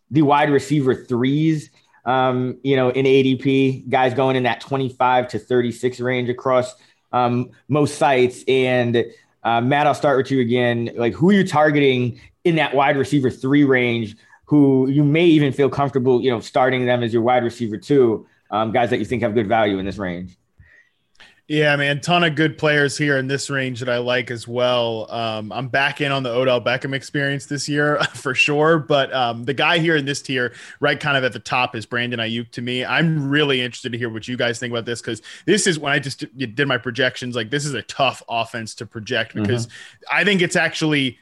the 0.10 0.24
wide 0.24 0.50
receiver 0.50 0.96
threes. 0.96 1.70
Um, 2.06 2.60
you 2.64 2.78
know, 2.78 2.90
in 2.90 3.06
ADP, 3.06 3.90
guys 3.90 4.14
going 4.14 4.38
in 4.38 4.44
that 4.44 4.62
25 4.62 5.28
to 5.30 5.40
36 5.40 6.00
range 6.00 6.30
across 6.30 6.74
um, 7.12 7.52
most 7.68 7.98
sites. 7.98 8.46
And 8.48 9.06
uh, 9.44 9.60
Matt, 9.60 9.88
I'll 9.88 9.94
start 9.94 10.18
with 10.18 10.32
you 10.32 10.40
again. 10.40 10.90
Like, 10.96 11.14
who 11.14 11.30
are 11.30 11.34
you 11.34 11.46
targeting 11.46 12.22
in 12.46 12.56
that 12.56 12.74
wide 12.74 12.96
receiver 12.96 13.30
three 13.30 13.66
range? 13.66 14.16
Who 14.46 14.90
you 14.90 15.04
may 15.04 15.26
even 15.26 15.52
feel 15.52 15.70
comfortable, 15.70 16.22
you 16.22 16.32
know, 16.32 16.40
starting 16.40 16.86
them 16.86 17.04
as 17.04 17.12
your 17.12 17.22
wide 17.22 17.44
receiver 17.44 17.78
two, 17.78 18.26
um, 18.52 18.72
guys 18.72 18.90
that 18.92 19.00
you 19.00 19.06
think 19.06 19.22
have 19.22 19.34
good 19.34 19.48
value 19.48 19.78
in 19.78 19.86
this 19.86 19.98
range. 19.98 20.38
Yeah, 21.48 21.78
man, 21.78 22.02
ton 22.02 22.26
of 22.26 22.36
good 22.36 22.58
players 22.58 22.98
here 22.98 23.18
in 23.18 23.28
this 23.28 23.50
range 23.50 23.80
that 23.80 23.88
I 23.88 24.00
like 24.00 24.32
as 24.32 24.50
well. 24.50 25.10
Um, 25.10 25.54
I'm 25.54 25.70
back 25.70 26.02
in 26.02 26.12
on 26.12 26.22
the 26.24 26.30
Odell 26.30 26.60
Beckham 26.62 26.94
experience 26.94 27.46
this 27.46 27.70
year 27.70 28.04
for 28.16 28.36
sure, 28.36 28.80
but 28.80 29.14
um, 29.14 29.46
the 29.46 29.54
guy 29.54 29.78
here 29.78 29.96
in 29.96 30.04
this 30.04 30.22
tier, 30.22 30.54
right, 30.82 31.00
kind 31.00 31.16
of 31.16 31.24
at 31.24 31.32
the 31.32 31.40
top, 31.40 31.74
is 31.74 31.86
Brandon 31.86 32.20
Aiyuk 32.20 32.52
To 32.52 32.62
me, 32.62 32.84
I'm 32.84 33.30
really 33.30 33.62
interested 33.62 33.94
to 33.94 33.98
hear 33.98 34.10
what 34.10 34.28
you 34.28 34.36
guys 34.36 34.60
think 34.60 34.72
about 34.72 34.84
this 34.84 35.00
because 35.00 35.22
this 35.46 35.68
is 35.68 35.80
when 35.80 35.94
I 35.94 36.00
just 36.00 36.26
did 36.38 36.68
my 36.68 36.78
projections. 36.78 37.34
Like, 37.34 37.50
this 37.50 37.66
is 37.66 37.74
a 37.74 37.82
tough 37.84 38.22
offense 38.28 38.76
to 38.76 38.86
project 38.86 39.34
because 39.34 39.68
mm-hmm. 39.68 40.18
I 40.18 40.26
think 40.26 40.42
it's 40.42 40.58
actually 40.58 41.18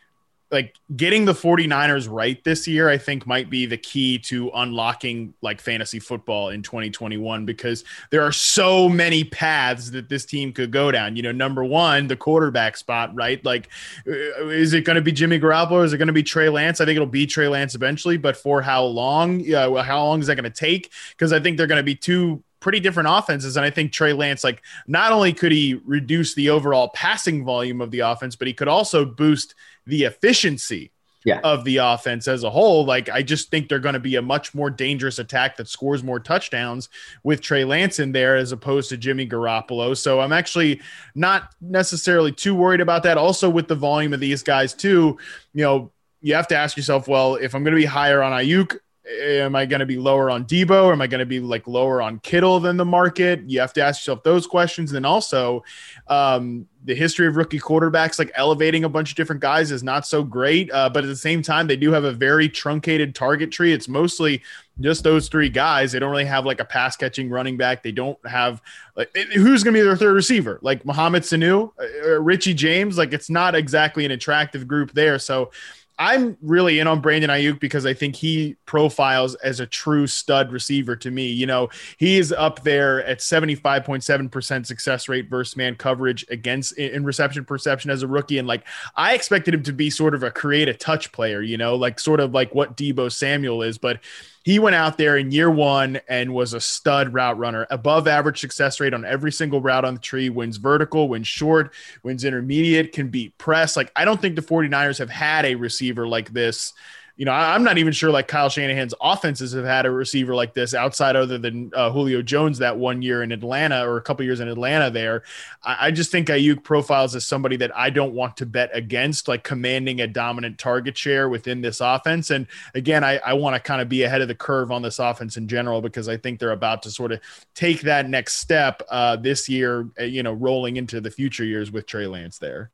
like 0.56 0.76
getting 0.96 1.26
the 1.26 1.34
49ers 1.34 2.10
right 2.10 2.44
this 2.44 2.68
year 2.68 2.90
i 2.90 2.98
think 2.98 3.28
might 3.28 3.50
be 3.50 3.66
the 3.66 3.78
key 3.78 4.18
to 4.18 4.50
unlocking 4.56 5.34
like 5.42 5.62
fantasy 5.62 6.00
football 6.00 6.50
in 6.50 6.64
2021 6.64 7.46
because 7.46 7.84
there 8.10 8.22
are 8.22 8.32
so 8.32 8.90
many 8.90 9.24
paths 9.24 9.92
that 9.92 10.10
this 10.10 10.26
team 10.26 10.54
could 10.54 10.72
go 10.72 10.92
down. 10.92 11.16
You 11.16 11.24
know 11.24 11.32
number 11.32 11.64
one 11.64 12.08
the 12.08 12.16
quarterback 12.16 12.78
spot 12.78 13.14
right? 13.14 13.44
Like 13.44 13.70
uh, 14.08 14.48
is 14.48 14.74
it 14.74 14.86
going 14.86 14.96
to 14.96 15.02
be 15.02 15.12
jimmy 15.12 15.40
garoppolo? 15.40 15.84
Is 15.84 15.94
it 15.94 15.98
going 15.98 16.08
to 16.08 16.14
be 16.14 16.24
trey 16.24 16.50
lance? 16.50 16.82
I 16.82 16.86
think 16.86 16.96
it'll 16.96 17.08
be 17.08 17.26
trey 17.26 17.48
lance 17.48 17.76
eventually 17.76 18.18
but 18.18 18.38
for 18.38 18.62
how 18.62 18.84
long? 18.86 19.54
Uh, 19.54 19.84
how 19.84 20.06
long 20.06 20.20
is 20.22 20.28
that 20.28 20.36
going 20.36 20.50
to 20.50 20.50
take? 20.50 20.92
Because 21.12 21.34
i 21.34 21.40
think 21.40 21.58
they're 21.58 21.68
going 21.68 21.78
to 21.78 21.84
be 21.84 21.96
two 21.96 22.44
pretty 22.62 22.80
different 22.80 23.08
offenses. 23.12 23.58
And 23.58 23.66
I 23.66 23.70
think 23.70 23.92
Trey 23.92 24.12
Lance, 24.12 24.44
like, 24.44 24.64
not 24.88 25.12
only 25.12 25.34
could 25.34 25.52
he 25.52 25.80
reduce 25.86 26.34
the 26.34 26.50
overall 26.50 26.90
passing 26.90 27.46
volume 27.46 27.80
of 27.80 27.92
the 27.92 28.00
offense, 28.00 28.36
but 28.36 28.48
he 28.48 28.56
could 28.56 28.68
also 28.68 29.06
boost 29.06 29.54
the 29.86 30.04
efficiency 30.04 30.92
yeah. 31.26 31.40
of 31.44 31.64
the 31.64 31.78
offense 31.78 32.28
as 32.28 32.44
a 32.44 32.50
whole. 32.50 32.86
Like, 32.86 33.10
I 33.10 33.24
just 33.24 33.50
think 33.50 33.68
they're 33.68 33.80
going 33.80 33.94
to 33.94 34.00
be 34.00 34.16
a 34.16 34.22
much 34.22 34.54
more 34.54 34.70
dangerous 34.70 35.20
attack 35.20 35.58
that 35.58 35.68
scores 35.68 36.04
more 36.04 36.20
touchdowns 36.20 36.88
with 37.24 37.42
Trey 37.42 37.66
Lance 37.66 38.00
in 38.00 38.12
there 38.12 38.36
as 38.36 38.52
opposed 38.52 38.90
to 38.90 38.98
Jimmy 38.98 39.28
Garoppolo. 39.28 39.98
So 39.98 40.22
I'm 40.22 40.32
actually 40.32 40.82
not 41.16 41.54
necessarily 41.60 42.32
too 42.32 42.56
worried 42.56 42.82
about 42.82 43.04
that. 43.04 43.18
Also, 43.18 43.50
with 43.50 43.68
the 43.68 43.76
volume 43.76 44.14
of 44.14 44.20
these 44.20 44.44
guys, 44.44 44.74
too, 44.74 45.18
you 45.54 45.64
know, 45.64 45.92
you 46.22 46.36
have 46.36 46.48
to 46.48 46.56
ask 46.56 46.78
yourself, 46.78 47.08
well, 47.08 47.36
if 47.36 47.54
I'm 47.54 47.64
going 47.64 47.76
to 47.76 47.82
be 47.82 47.86
higher 47.86 48.24
on 48.24 48.32
Aiyuk, 48.32 48.78
am 49.08 49.56
I 49.56 49.66
going 49.66 49.80
to 49.80 49.86
be 49.86 49.98
lower 49.98 50.30
on 50.30 50.46
Deebo? 50.46 50.86
Or 50.86 50.94
am 50.94 51.02
I 51.02 51.08
going 51.08 51.20
to 51.20 51.26
be 51.26 51.40
like 51.40 51.68
lower 51.68 52.02
on 52.02 52.20
Kittle 52.20 52.60
than 52.60 52.78
the 52.78 52.86
market? 52.86 53.42
You 53.48 53.60
have 53.60 53.74
to 53.74 53.84
ask 53.84 54.02
yourself 54.02 54.24
those 54.24 54.48
questions. 54.48 54.92
And 54.92 54.96
then 54.96 55.06
also, 55.06 55.64
um, 56.08 56.68
the 56.84 56.96
history 56.96 57.28
of 57.28 57.36
rookie 57.36 57.60
quarterbacks, 57.60 58.20
like 58.20 58.32
elevating 58.36 58.84
a 58.84 58.90
bunch 58.90 59.12
of 59.12 59.16
different 59.16 59.42
guys, 59.42 59.72
is 59.72 59.84
not 59.84 60.06
so 60.06 60.24
great. 60.24 60.72
Uh, 60.72 60.90
but 60.90 61.04
at 61.04 61.08
the 61.08 61.16
same 61.16 61.42
time, 61.42 61.68
they 61.68 61.76
do 61.76 61.92
have 61.92 62.04
a 62.04 62.12
very 62.12 62.48
truncated 62.48 63.16
target 63.16 63.52
tree. 63.52 63.74
It's 63.74 63.88
mostly 63.88 64.42
just 64.82 65.04
those 65.04 65.30
three 65.30 65.50
guys. 65.50 65.92
They 65.92 66.00
don't 66.00 66.12
really 66.12 66.26
have 66.26 66.46
like 66.46 66.60
a 66.60 66.66
pass 66.66 66.96
catching 66.96 67.30
running 67.30 67.58
back. 67.58 67.82
They 67.82 67.92
don't 67.92 68.18
have 68.28 68.62
like 68.96 69.16
who's 69.16 69.64
going 69.64 69.74
to 69.74 69.80
be 69.80 69.84
their 69.84 69.98
third 69.98 70.14
receiver, 70.14 70.60
like 70.62 70.86
Mohamed 70.86 71.24
Sanu, 71.24 71.72
uh, 71.80 72.22
Richie 72.22 72.54
James. 72.54 72.98
Like 72.98 73.14
it's 73.14 73.30
not 73.30 73.56
exactly 73.56 74.06
an 74.06 74.12
attractive 74.12 74.68
group 74.68 74.92
there. 74.94 75.18
So 75.18 75.52
I'm 75.98 76.38
really 76.42 76.80
in 76.80 76.88
on 76.88 77.00
Brandon 77.00 77.30
Aiyuk 77.30 77.60
because 77.60 77.86
I 77.86 77.94
think 77.94 78.16
he 78.16 78.58
profiles 78.66 79.36
as 79.36 79.60
a 79.60 79.66
true 79.66 80.08
stud 80.08 80.52
receiver 80.52 80.96
to 80.98 81.10
me. 81.10 81.28
You 81.28 81.46
know, 81.46 81.70
he 81.98 82.18
is 82.18 82.32
up 82.34 82.64
there 82.64 83.04
at 83.06 83.20
75.7% 83.20 84.66
success 84.66 85.08
rate 85.08 85.30
versus 85.30 85.56
man 85.56 85.76
coverage 85.76 86.26
against 86.30 86.78
in 86.78 87.06
reception 87.06 87.46
perception 87.46 87.92
as 87.92 88.04
a 88.04 88.08
rookie. 88.08 88.38
And 88.38 88.48
like, 88.48 88.66
I 88.96 89.14
expected 89.14 89.54
him 89.54 89.64
to 89.64 89.74
be 89.74 89.90
sort 89.90 90.14
of 90.14 90.24
a 90.24 90.32
create 90.32 90.68
a 90.68 90.74
touch 90.74 91.12
player, 91.12 91.42
you 91.42 91.58
know, 91.58 91.76
like 91.76 92.00
sort 92.00 92.20
of 92.20 92.34
like 92.34 92.54
what 92.54 92.76
Deebo 92.76 93.12
Samuel 93.12 93.62
is, 93.62 93.78
but 93.78 94.00
he 94.46 94.60
went 94.60 94.76
out 94.76 95.00
there 95.00 95.18
in 95.18 95.32
year 95.32 95.50
one 95.50 96.00
and 96.08 96.32
was 96.32 96.54
a 96.54 96.62
stud 96.62 97.16
route 97.16 97.36
runner, 97.40 97.66
above 97.72 98.08
average 98.08 98.40
success 98.40 98.80
rate 98.80 98.94
on 98.94 99.04
every 99.04 99.32
single 99.32 99.60
route 99.60 99.84
on 99.84 99.96
the 99.96 100.00
tree, 100.00 100.30
wins 100.30 100.58
vertical, 100.58 101.10
wins 101.10 101.28
short, 101.28 101.74
wins 102.04 102.24
intermediate, 102.24 102.92
can 102.92 103.08
beat 103.08 103.36
press. 103.40 103.76
Like, 103.76 103.92
I 103.96 104.06
don't 104.06 104.22
think 104.22 104.36
the 104.36 104.44
49ers 104.44 105.00
have 105.00 105.10
had 105.10 105.46
a 105.46 105.56
receiver 105.56 106.08
like 106.08 106.32
this 106.32 106.74
you 107.18 107.24
know, 107.24 107.32
I, 107.32 107.56
am 107.56 107.64
not 107.64 107.78
even 107.78 107.94
sure 107.94 108.12
like 108.12 108.28
Kyle 108.28 108.50
Shanahan's 108.50 108.94
offenses 109.00 109.54
have 109.54 109.64
had 109.64 109.86
a 109.86 109.92
receiver 109.92 110.36
like 110.36 110.54
this 110.54 110.74
outside 110.74 111.16
other 111.16 111.38
than 111.38 111.72
uh, 111.74 111.90
Julio 111.90 112.22
Jones 112.22 112.58
that 112.58 112.78
one 112.78 113.02
year 113.02 113.24
in 113.24 113.32
Atlanta 113.32 113.88
or 113.88 113.96
a 113.96 114.02
couple 114.02 114.26
years 114.26 114.42
in 114.42 114.50
Atlanta 114.50 114.92
there. 114.92 115.24
I, 115.64 115.88
I, 115.88 115.92
just 115.92 116.12
think 116.12 116.28
Aiyuk 116.28 116.64
profiles 116.64 117.16
as 117.16 117.26
somebody 117.26 117.56
that 117.58 117.76
I 117.76 117.90
don't 117.90 118.14
want 118.14 118.36
to 118.38 118.46
bet 118.46 118.70
against, 118.74 119.30
like 119.30 119.44
commanding 119.44 120.02
a 120.02 120.08
dominant 120.08 120.58
target 120.58 120.98
share 120.98 121.30
within 121.30 121.62
this 121.62 121.80
offense. 121.80 122.32
And 122.32 122.48
again, 122.74 123.06
I, 123.06 123.20
I 123.26 123.34
want 123.34 123.56
to 123.56 123.62
kind 123.62 123.82
of 123.82 123.88
be 123.88 124.04
ahead 124.04 124.22
of 124.22 124.28
the 124.28 124.36
curve 124.36 124.70
on 124.70 124.82
this 124.82 125.00
offense 125.00 125.38
in 125.38 125.48
general 125.48 125.82
because 125.82 126.10
I 126.10 126.18
think 126.18 126.40
they're 126.40 126.52
about 126.52 126.84
to 126.84 126.92
sort 126.92 127.14
of 127.14 127.22
take 127.54 127.82
that 127.82 128.10
next 128.10 128.40
step 128.40 128.82
uh, 128.90 129.16
this 129.16 129.48
year, 129.48 129.88
uh, 129.98 130.04
you 130.04 130.22
know, 130.22 130.34
rolling 130.34 130.76
into 130.76 131.00
the 131.00 131.12
future 131.12 131.46
years 131.46 131.72
with 131.72 131.86
Trey 131.86 132.08
Lance 132.08 132.40
there. 132.40 132.72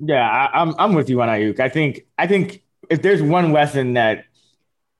Yeah, 0.00 0.28
I, 0.28 0.60
I'm 0.60 0.74
I'm 0.76 0.94
with 0.94 1.08
you 1.08 1.22
on 1.22 1.28
Aiyuk. 1.28 1.60
I 1.60 1.68
think 1.68 2.06
I 2.18 2.26
think 2.26 2.63
if 2.90 3.02
there's 3.02 3.22
one 3.22 3.52
lesson 3.52 3.94
that 3.94 4.24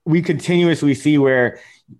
we 0.05 0.21
continuously 0.21 0.93
see 0.93 1.17
where 1.17 1.59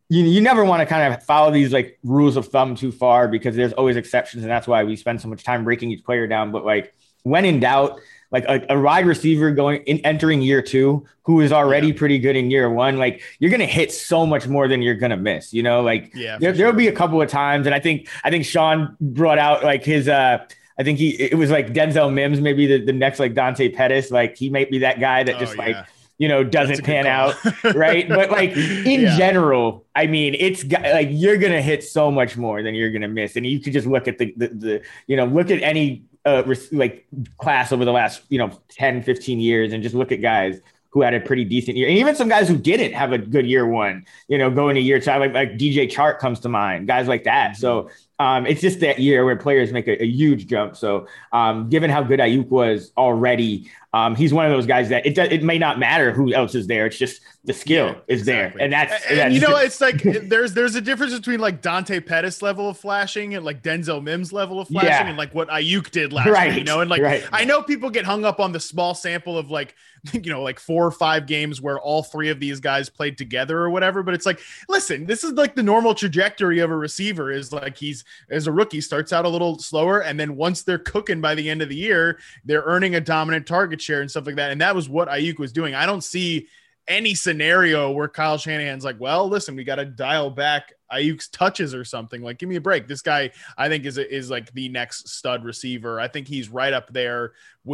you, 0.09 0.23
you 0.23 0.41
never 0.41 0.65
want 0.65 0.81
to 0.81 0.85
kind 0.85 1.13
of 1.13 1.23
follow 1.23 1.51
these 1.51 1.71
like 1.71 1.99
rules 2.03 2.37
of 2.37 2.47
thumb 2.47 2.75
too 2.75 2.91
far 2.91 3.27
because 3.27 3.55
there's 3.55 3.73
always 3.73 3.95
exceptions 3.95 4.43
and 4.43 4.51
that's 4.51 4.67
why 4.67 4.83
we 4.83 4.95
spend 4.95 5.21
so 5.21 5.27
much 5.27 5.43
time 5.43 5.63
breaking 5.63 5.91
each 5.91 6.03
player 6.03 6.27
down. 6.27 6.51
But 6.51 6.65
like 6.65 6.93
when 7.23 7.45
in 7.45 7.59
doubt 7.59 7.99
like 8.31 8.45
a, 8.45 8.73
a 8.73 8.79
wide 8.79 9.05
receiver 9.05 9.51
going 9.51 9.81
in 9.83 9.99
entering 9.99 10.41
year 10.41 10.61
two 10.61 11.05
who 11.23 11.41
is 11.41 11.51
already 11.51 11.87
yeah. 11.87 11.93
pretty 11.97 12.19
good 12.19 12.35
in 12.35 12.51
year 12.51 12.69
one 12.69 12.97
like 12.97 13.21
you're 13.39 13.51
gonna 13.51 13.65
hit 13.65 13.91
so 13.91 14.25
much 14.25 14.47
more 14.47 14.67
than 14.67 14.81
you're 14.81 14.95
gonna 14.95 15.17
miss 15.17 15.53
you 15.53 15.63
know? 15.63 15.81
Like 15.81 16.11
yeah 16.15 16.37
there, 16.39 16.53
will 16.65 16.73
be 16.73 16.87
a 16.87 16.91
couple 16.91 17.21
of 17.21 17.29
times 17.29 17.65
and 17.65 17.75
i 17.75 17.79
think 17.79 18.09
i 18.23 18.29
think 18.29 18.45
sean 18.45 18.95
brought 18.99 19.39
out 19.39 19.63
like 19.63 19.83
his 19.83 20.07
uh 20.07 20.45
I 20.77 20.83
think 20.83 20.99
he 20.99 21.09
it 21.11 21.37
was 21.37 21.51
like 21.51 21.73
Denzel 21.73 22.11
Mims, 22.11 22.41
maybe 22.41 22.67
the, 22.67 22.83
the 22.83 22.93
next 22.93 23.19
like 23.19 23.33
Dante 23.33 23.69
Pettis. 23.69 24.11
Like 24.11 24.37
he 24.37 24.49
might 24.49 24.69
be 24.69 24.79
that 24.79 24.99
guy 24.99 25.23
that 25.23 25.35
oh, 25.35 25.39
just 25.39 25.55
yeah. 25.55 25.65
like 25.65 25.87
you 26.17 26.27
know 26.27 26.43
doesn't 26.43 26.83
pan 26.83 27.07
out, 27.07 27.35
right? 27.75 28.07
But 28.07 28.29
like 28.29 28.51
in 28.57 29.01
yeah. 29.01 29.17
general, 29.17 29.85
I 29.95 30.07
mean, 30.07 30.35
it's 30.37 30.65
like 30.65 31.09
you're 31.11 31.37
gonna 31.37 31.61
hit 31.61 31.83
so 31.83 32.11
much 32.11 32.35
more 32.35 32.61
than 32.61 32.75
you're 32.75 32.91
gonna 32.91 33.07
miss, 33.07 33.35
and 33.35 33.45
you 33.45 33.59
could 33.59 33.73
just 33.73 33.87
look 33.87 34.07
at 34.07 34.17
the 34.17 34.33
the, 34.35 34.47
the 34.49 34.81
you 35.07 35.15
know 35.15 35.25
look 35.25 35.49
at 35.49 35.61
any 35.61 36.03
uh, 36.25 36.43
like 36.71 37.07
class 37.37 37.71
over 37.71 37.85
the 37.85 37.91
last 37.91 38.23
you 38.29 38.37
know 38.37 38.51
10 38.69 39.03
15 39.03 39.39
years 39.39 39.73
and 39.73 39.83
just 39.83 39.93
look 39.93 40.11
at 40.11 40.21
guys 40.21 40.59
who 40.89 41.01
had 41.01 41.13
a 41.13 41.19
pretty 41.19 41.43
decent 41.43 41.75
year, 41.75 41.89
and 41.89 41.97
even 41.97 42.15
some 42.15 42.29
guys 42.29 42.47
who 42.47 42.55
didn't 42.57 42.93
have 42.93 43.11
a 43.11 43.17
good 43.17 43.45
year 43.45 43.67
one, 43.67 44.05
you 44.29 44.37
know, 44.37 44.49
going 44.49 44.75
to 44.75 44.81
year 44.81 44.97
two, 44.97 45.11
like, 45.11 45.33
like 45.33 45.51
DJ 45.57 45.91
Chark 45.91 46.19
comes 46.19 46.39
to 46.39 46.47
mind, 46.47 46.87
guys 46.87 47.05
like 47.09 47.25
that. 47.25 47.57
So 47.57 47.89
um, 48.19 48.45
it's 48.45 48.61
just 48.61 48.79
that 48.79 48.99
year 48.99 49.25
where 49.25 49.35
players 49.35 49.73
make 49.73 49.87
a, 49.87 50.01
a 50.01 50.05
huge 50.05 50.47
jump. 50.47 50.75
So, 50.75 51.07
um, 51.33 51.69
given 51.69 51.89
how 51.89 52.01
good 52.01 52.19
Aiyuk 52.19 52.47
was 52.47 52.91
already, 52.97 53.69
um, 53.93 54.15
he's 54.15 54.33
one 54.33 54.45
of 54.45 54.51
those 54.51 54.65
guys 54.65 54.89
that 54.89 55.05
it 55.05 55.17
it 55.17 55.43
may 55.43 55.57
not 55.57 55.79
matter 55.79 56.11
who 56.11 56.33
else 56.33 56.55
is 56.55 56.67
there. 56.67 56.85
It's 56.85 56.97
just 56.97 57.21
the 57.45 57.53
skill 57.53 57.87
yeah, 57.87 57.95
is 58.07 58.21
exactly. 58.21 58.57
there, 58.57 58.65
and 58.65 58.73
that's, 58.73 59.05
and, 59.05 59.19
that's 59.19 59.33
you 59.35 59.39
know 59.39 59.55
it's 59.57 59.79
like 59.79 60.01
there's 60.01 60.53
there's 60.53 60.73
a 60.73 60.81
difference 60.81 61.13
between 61.13 61.39
like 61.39 61.61
Dante 61.61 61.99
Pettis 61.99 62.41
level 62.41 62.67
of 62.69 62.77
flashing 62.77 63.35
and 63.35 63.45
like 63.45 63.61
Denzel 63.61 64.01
Mims 64.01 64.33
level 64.33 64.59
of 64.59 64.67
flashing 64.67 64.89
yeah. 64.89 65.07
and 65.07 65.17
like 65.17 65.33
what 65.35 65.47
Aiyuk 65.49 65.91
did 65.91 66.11
last 66.11 66.27
right. 66.27 66.49
year. 66.49 66.57
You 66.57 66.63
know, 66.63 66.81
and 66.81 66.89
like 66.89 67.03
right. 67.03 67.23
I 67.31 67.45
know 67.45 67.61
people 67.61 67.91
get 67.91 68.03
hung 68.03 68.25
up 68.25 68.39
on 68.39 68.51
the 68.51 68.59
small 68.59 68.95
sample 68.95 69.37
of 69.37 69.51
like 69.51 69.75
you 70.13 70.31
know 70.31 70.41
like 70.41 70.59
four 70.59 70.85
or 70.85 70.91
five 70.91 71.27
games 71.27 71.61
where 71.61 71.79
all 71.79 72.01
three 72.01 72.29
of 72.29 72.39
these 72.39 72.59
guys 72.59 72.89
played 72.89 73.15
together 73.15 73.59
or 73.59 73.69
whatever. 73.69 74.01
But 74.01 74.15
it's 74.15 74.25
like 74.25 74.39
listen, 74.67 75.05
this 75.05 75.23
is 75.23 75.33
like 75.33 75.55
the 75.55 75.63
normal 75.63 75.93
trajectory 75.93 76.59
of 76.59 76.71
a 76.71 76.75
receiver 76.75 77.31
is 77.31 77.53
like 77.53 77.77
he's 77.77 78.03
as 78.31 78.47
a 78.47 78.51
rookie 78.51 78.81
starts 78.81 79.13
out 79.13 79.25
a 79.25 79.29
little 79.29 79.59
slower 79.59 80.01
and 80.01 80.19
then 80.19 80.35
once 80.35 80.63
they're 80.63 80.79
cooking 80.79 81.21
by 81.21 81.35
the 81.35 81.47
end 81.47 81.61
of 81.61 81.69
the 81.69 81.75
year, 81.75 82.17
they're 82.43 82.63
earning 82.65 82.95
a 82.95 83.01
dominant 83.01 83.45
target 83.45 83.79
share 83.79 84.01
and 84.01 84.09
stuff 84.09 84.25
like 84.25 84.35
that. 84.35 84.51
And 84.51 84.61
that 84.61 84.75
was 84.75 84.89
what 84.89 85.09
Aiyuk 85.09 85.37
was 85.37 85.51
doing. 85.51 85.75
I 85.75 85.85
don't 85.85 86.03
see 86.03 86.47
any 86.87 87.15
scenario 87.15 87.91
where 87.91 88.07
Kyle 88.07 88.37
Shanahan's 88.37 88.85
like, 88.85 88.99
well, 88.99 89.27
listen, 89.27 89.55
we 89.55 89.63
got 89.63 89.75
to 89.75 89.85
dial 89.85 90.29
back 90.29 90.73
Aiyuk's 90.91 91.27
touches 91.29 91.73
or 91.73 91.83
something. 91.83 92.21
Like, 92.21 92.37
give 92.37 92.47
me 92.47 92.57
a 92.57 92.61
break. 92.61 92.87
This 92.87 93.01
guy, 93.01 93.31
I 93.57 93.69
think, 93.69 93.85
is 93.85 93.97
is 93.97 94.29
like 94.29 94.51
the 94.53 94.69
next 94.69 95.09
stud 95.09 95.43
receiver. 95.43 95.99
I 95.99 96.07
think 96.07 96.27
he's 96.27 96.49
right 96.49 96.73
up 96.73 96.93
there 96.93 97.33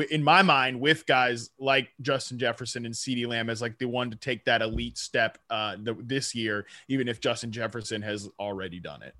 in 0.09 0.23
my 0.23 0.41
mind 0.41 0.79
with 0.79 1.05
guys 1.05 1.49
like 1.59 1.89
Justin 2.01 2.39
Jefferson 2.39 2.85
and 2.85 2.93
CeeDee 2.93 3.27
Lamb 3.27 3.49
as 3.49 3.61
like 3.61 3.77
the 3.77 3.85
one 3.85 4.09
to 4.11 4.17
take 4.17 4.45
that 4.45 4.61
elite 4.61 4.97
step 4.97 5.37
uh, 5.49 5.75
the, 5.81 5.93
this 5.99 6.33
year, 6.33 6.65
even 6.87 7.07
if 7.07 7.19
Justin 7.19 7.51
Jefferson 7.51 8.01
has 8.01 8.29
already 8.39 8.79
done 8.79 9.03
it. 9.03 9.15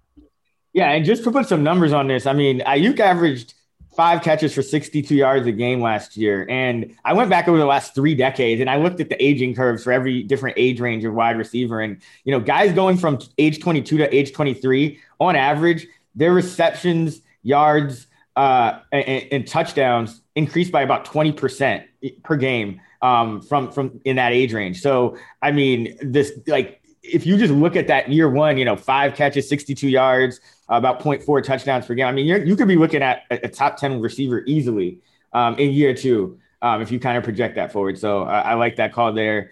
Yeah, 0.73 0.91
and 0.91 1.03
just 1.03 1.25
to 1.25 1.31
put 1.31 1.47
some 1.47 1.63
numbers 1.63 1.91
on 1.91 2.07
this, 2.07 2.25
I 2.25 2.31
mean, 2.31 2.61
Aiyuk 2.61 2.99
averaged 2.99 3.55
five 3.95 4.21
catches 4.21 4.53
for 4.53 4.61
62 4.61 5.13
yards 5.13 5.45
a 5.47 5.51
game 5.51 5.81
last 5.81 6.15
year. 6.15 6.45
And 6.49 6.95
I 7.03 7.13
went 7.13 7.29
back 7.29 7.47
over 7.47 7.57
the 7.57 7.65
last 7.65 7.93
three 7.93 8.15
decades 8.15 8.61
and 8.61 8.69
I 8.69 8.77
looked 8.77 8.99
at 8.99 9.09
the 9.09 9.21
aging 9.23 9.53
curves 9.53 9.83
for 9.83 9.91
every 9.91 10.23
different 10.23 10.57
age 10.57 10.79
range 10.79 11.03
of 11.03 11.13
wide 11.13 11.37
receiver. 11.37 11.81
And, 11.81 12.01
you 12.23 12.31
know, 12.31 12.39
guys 12.39 12.73
going 12.73 12.97
from 12.97 13.19
age 13.37 13.59
22 13.59 13.97
to 13.97 14.15
age 14.15 14.33
23, 14.33 14.99
on 15.19 15.35
average, 15.35 15.87
their 16.15 16.33
receptions, 16.33 17.21
yards, 17.43 18.07
uh, 18.35 18.79
and, 18.91 19.27
and 19.31 19.47
touchdowns 19.47 20.21
increased 20.35 20.71
by 20.71 20.81
about 20.81 21.05
20% 21.05 21.83
per 22.23 22.37
game 22.37 22.79
um, 23.01 23.41
from, 23.41 23.71
from 23.71 23.99
in 24.05 24.15
that 24.15 24.31
age 24.31 24.53
range. 24.53 24.81
So, 24.81 25.17
I 25.41 25.51
mean, 25.51 25.97
this 26.01 26.31
like, 26.47 26.80
if 27.03 27.25
you 27.25 27.37
just 27.37 27.53
look 27.53 27.75
at 27.75 27.87
that 27.87 28.09
year 28.09 28.29
one, 28.29 28.57
you 28.57 28.65
know, 28.65 28.75
five 28.75 29.15
catches, 29.15 29.47
62 29.49 29.89
yards, 29.89 30.39
about 30.69 30.99
0.4 30.99 31.43
touchdowns 31.43 31.85
per 31.85 31.93
game. 31.95 32.07
I 32.07 32.11
mean, 32.11 32.25
you 32.25 32.55
could 32.55 32.67
be 32.67 32.75
looking 32.75 33.01
at 33.01 33.23
a, 33.31 33.45
a 33.45 33.49
top 33.49 33.77
10 33.77 34.01
receiver 34.01 34.43
easily 34.45 34.99
um, 35.33 35.55
in 35.57 35.71
year 35.71 35.93
two 35.93 36.39
um, 36.61 36.81
if 36.81 36.91
you 36.91 36.99
kind 36.99 37.17
of 37.17 37.23
project 37.23 37.55
that 37.55 37.71
forward. 37.71 37.97
So 37.97 38.23
I, 38.23 38.41
I 38.41 38.53
like 38.53 38.75
that 38.75 38.93
call 38.93 39.13
there. 39.13 39.51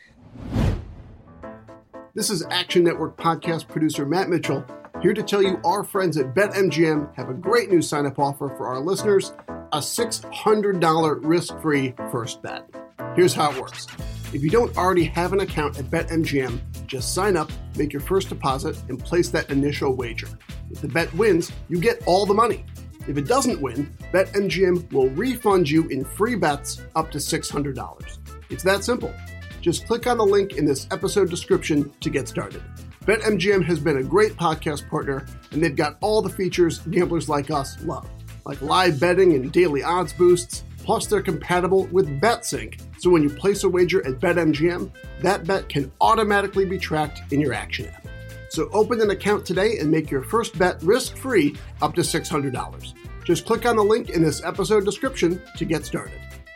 This 2.13 2.29
is 2.29 2.45
Action 2.49 2.83
Network 2.83 3.17
podcast 3.17 3.67
producer 3.67 4.05
Matt 4.05 4.29
Mitchell 4.29 4.65
here 5.01 5.13
to 5.13 5.23
tell 5.23 5.41
you 5.41 5.59
our 5.63 5.83
friends 5.83 6.17
at 6.17 6.35
BetMGM 6.35 7.15
have 7.15 7.29
a 7.29 7.33
great 7.33 7.69
new 7.69 7.81
sign 7.81 8.05
up 8.05 8.19
offer 8.19 8.49
for 8.49 8.67
our 8.67 8.79
listeners 8.79 9.33
a 9.71 9.77
$600 9.77 11.19
risk 11.23 11.59
free 11.61 11.93
first 12.11 12.41
bet. 12.41 12.67
Here's 13.15 13.33
how 13.33 13.51
it 13.51 13.61
works 13.61 13.87
if 14.31 14.43
you 14.43 14.49
don't 14.49 14.75
already 14.77 15.05
have 15.05 15.33
an 15.33 15.39
account 15.39 15.79
at 15.79 15.85
BetMGM, 15.85 16.85
just 16.85 17.13
sign 17.15 17.35
up, 17.35 17.51
make 17.75 17.91
your 17.91 18.01
first 18.01 18.29
deposit, 18.29 18.77
and 18.87 19.03
place 19.03 19.29
that 19.29 19.49
initial 19.49 19.95
wager. 19.95 20.27
If 20.69 20.81
the 20.81 20.87
bet 20.87 21.11
wins, 21.15 21.51
you 21.67 21.79
get 21.79 22.03
all 22.05 22.25
the 22.25 22.33
money. 22.33 22.63
If 23.07 23.17
it 23.17 23.27
doesn't 23.27 23.59
win, 23.59 23.91
BetMGM 24.13 24.93
will 24.93 25.09
refund 25.09 25.67
you 25.67 25.87
in 25.87 26.05
free 26.05 26.35
bets 26.35 26.81
up 26.95 27.09
to 27.11 27.17
$600. 27.17 28.17
It's 28.51 28.63
that 28.63 28.83
simple. 28.83 29.13
Just 29.61 29.87
click 29.87 30.05
on 30.05 30.17
the 30.17 30.25
link 30.25 30.57
in 30.57 30.65
this 30.65 30.87
episode 30.91 31.29
description 31.29 31.91
to 32.01 32.09
get 32.11 32.27
started. 32.27 32.61
BetMGM 33.05 33.63
has 33.65 33.79
been 33.79 33.97
a 33.97 34.03
great 34.03 34.33
podcast 34.33 34.87
partner, 34.89 35.25
and 35.51 35.63
they've 35.63 35.75
got 35.75 35.97
all 36.01 36.21
the 36.21 36.29
features 36.29 36.79
gamblers 36.79 37.27
like 37.27 37.49
us 37.49 37.81
love, 37.83 38.07
like 38.45 38.61
live 38.61 38.99
betting 38.99 39.33
and 39.33 39.51
daily 39.51 39.81
odds 39.81 40.13
boosts. 40.13 40.63
Plus, 40.83 41.05
they're 41.05 41.21
compatible 41.21 41.85
with 41.87 42.19
BetSync, 42.19 42.79
so 42.99 43.09
when 43.09 43.23
you 43.23 43.29
place 43.29 43.63
a 43.63 43.69
wager 43.69 44.05
at 44.05 44.19
BetMGM, 44.19 44.91
that 45.21 45.45
bet 45.45 45.69
can 45.69 45.91
automatically 46.01 46.65
be 46.65 46.77
tracked 46.77 47.21
in 47.31 47.39
your 47.39 47.53
action 47.53 47.87
app. 47.87 48.07
So 48.49 48.69
open 48.73 48.99
an 48.99 49.11
account 49.11 49.45
today 49.45 49.77
and 49.77 49.91
make 49.91 50.09
your 50.09 50.23
first 50.23 50.57
bet 50.57 50.81
risk 50.81 51.15
free 51.15 51.55
up 51.81 51.93
to 51.95 52.01
$600. 52.01 52.93
Just 53.23 53.45
click 53.45 53.65
on 53.65 53.75
the 53.75 53.83
link 53.83 54.09
in 54.09 54.23
this 54.23 54.43
episode 54.43 54.85
description 54.85 55.41
to 55.57 55.65
get 55.65 55.85
started. 55.85 56.19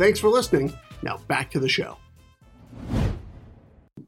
Thanks 0.00 0.18
for 0.18 0.30
listening. 0.30 0.72
Now 1.02 1.18
back 1.28 1.50
to 1.50 1.60
the 1.60 1.68
show. 1.68 1.98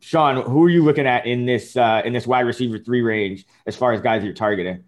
Sean, 0.01 0.41
who 0.41 0.65
are 0.65 0.71
you 0.71 0.83
looking 0.83 1.07
at 1.07 1.27
in 1.27 1.45
this 1.45 1.77
uh, 1.77 2.01
in 2.03 2.15
this 2.15 2.27
wide 2.27 2.47
receiver 2.47 2.79
three 2.79 3.03
range 3.03 3.45
as 3.67 3.77
far 3.77 3.93
as 3.93 4.01
guys 4.01 4.25
you're 4.25 4.33
targeting? 4.33 4.85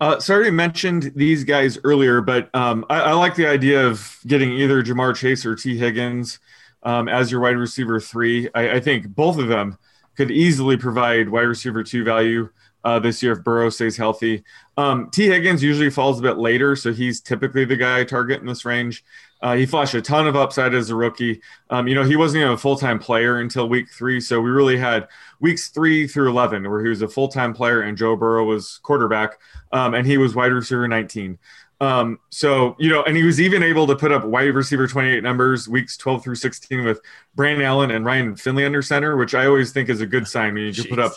Uh, 0.00 0.18
so 0.18 0.32
I 0.32 0.36
already 0.36 0.50
mentioned 0.52 1.12
these 1.14 1.44
guys 1.44 1.78
earlier, 1.84 2.22
but 2.22 2.48
um, 2.54 2.86
I, 2.88 3.00
I, 3.00 3.12
like 3.12 3.34
the 3.34 3.46
idea 3.46 3.86
of 3.86 4.18
getting 4.26 4.52
either 4.52 4.82
Ja'Marr 4.82 5.14
Chase 5.14 5.44
or 5.44 5.54
Tee 5.54 5.76
Higgins 5.76 6.38
um, 6.82 7.08
as 7.08 7.30
your 7.30 7.42
wide 7.42 7.58
receiver 7.58 8.00
three. 8.00 8.48
I, 8.54 8.76
I, 8.76 8.80
think 8.80 9.08
both 9.08 9.38
of 9.38 9.48
them 9.48 9.76
could 10.16 10.30
easily 10.30 10.78
provide 10.78 11.28
wide 11.28 11.42
receiver 11.42 11.84
two 11.84 12.04
value 12.04 12.48
uh, 12.84 12.98
this 12.98 13.22
year 13.22 13.32
if 13.32 13.44
Burrow 13.44 13.68
stays 13.68 13.98
healthy. 13.98 14.44
Um, 14.78 15.10
Tee 15.10 15.26
Higgins 15.26 15.62
usually 15.62 15.90
falls 15.90 16.20
a 16.20 16.22
bit 16.22 16.38
later, 16.38 16.74
so 16.74 16.90
he's 16.90 17.20
typically 17.20 17.66
the 17.66 17.76
guy 17.76 18.00
I 18.00 18.04
target 18.04 18.40
in 18.40 18.46
this 18.46 18.64
range. 18.64 19.04
Uh, 19.40 19.54
he 19.54 19.66
flashed 19.66 19.94
a 19.94 20.02
ton 20.02 20.26
of 20.26 20.34
upside 20.36 20.74
as 20.74 20.90
a 20.90 20.94
rookie. 20.94 21.40
Um, 21.70 21.86
you 21.86 21.94
know, 21.94 22.02
he 22.02 22.16
wasn't 22.16 22.42
even 22.42 22.54
a 22.54 22.58
full 22.58 22.76
time 22.76 22.98
player 22.98 23.38
until 23.38 23.68
week 23.68 23.88
three. 23.90 24.20
So 24.20 24.40
we 24.40 24.50
really 24.50 24.76
had 24.76 25.08
weeks 25.40 25.68
three 25.68 26.06
through 26.08 26.28
11 26.30 26.68
where 26.68 26.82
he 26.82 26.88
was 26.88 27.02
a 27.02 27.08
full 27.08 27.28
time 27.28 27.54
player 27.54 27.82
and 27.82 27.96
Joe 27.96 28.16
Burrow 28.16 28.44
was 28.44 28.80
quarterback 28.82 29.38
um, 29.72 29.94
and 29.94 30.06
he 30.06 30.18
was 30.18 30.34
wide 30.34 30.52
receiver 30.52 30.88
19. 30.88 31.38
Um, 31.80 32.18
so, 32.30 32.74
you 32.78 32.90
know, 32.90 33.04
and 33.04 33.16
he 33.16 33.22
was 33.22 33.40
even 33.40 33.62
able 33.62 33.86
to 33.86 33.94
put 33.94 34.10
up 34.10 34.24
wide 34.24 34.54
receiver 34.54 34.88
28 34.88 35.22
numbers 35.22 35.68
weeks 35.68 35.96
12 35.96 36.24
through 36.24 36.34
16 36.34 36.84
with 36.84 37.00
Brandon 37.36 37.64
Allen 37.64 37.92
and 37.92 38.04
Ryan 38.04 38.34
Finley 38.34 38.64
under 38.64 38.82
center, 38.82 39.16
which 39.16 39.34
I 39.34 39.46
always 39.46 39.70
think 39.70 39.88
is 39.88 40.00
a 40.00 40.06
good 40.06 40.26
sign 40.26 40.54
when 40.54 40.64
you 40.64 40.72
can 40.72 40.84
put 40.84 40.98
up 40.98 41.12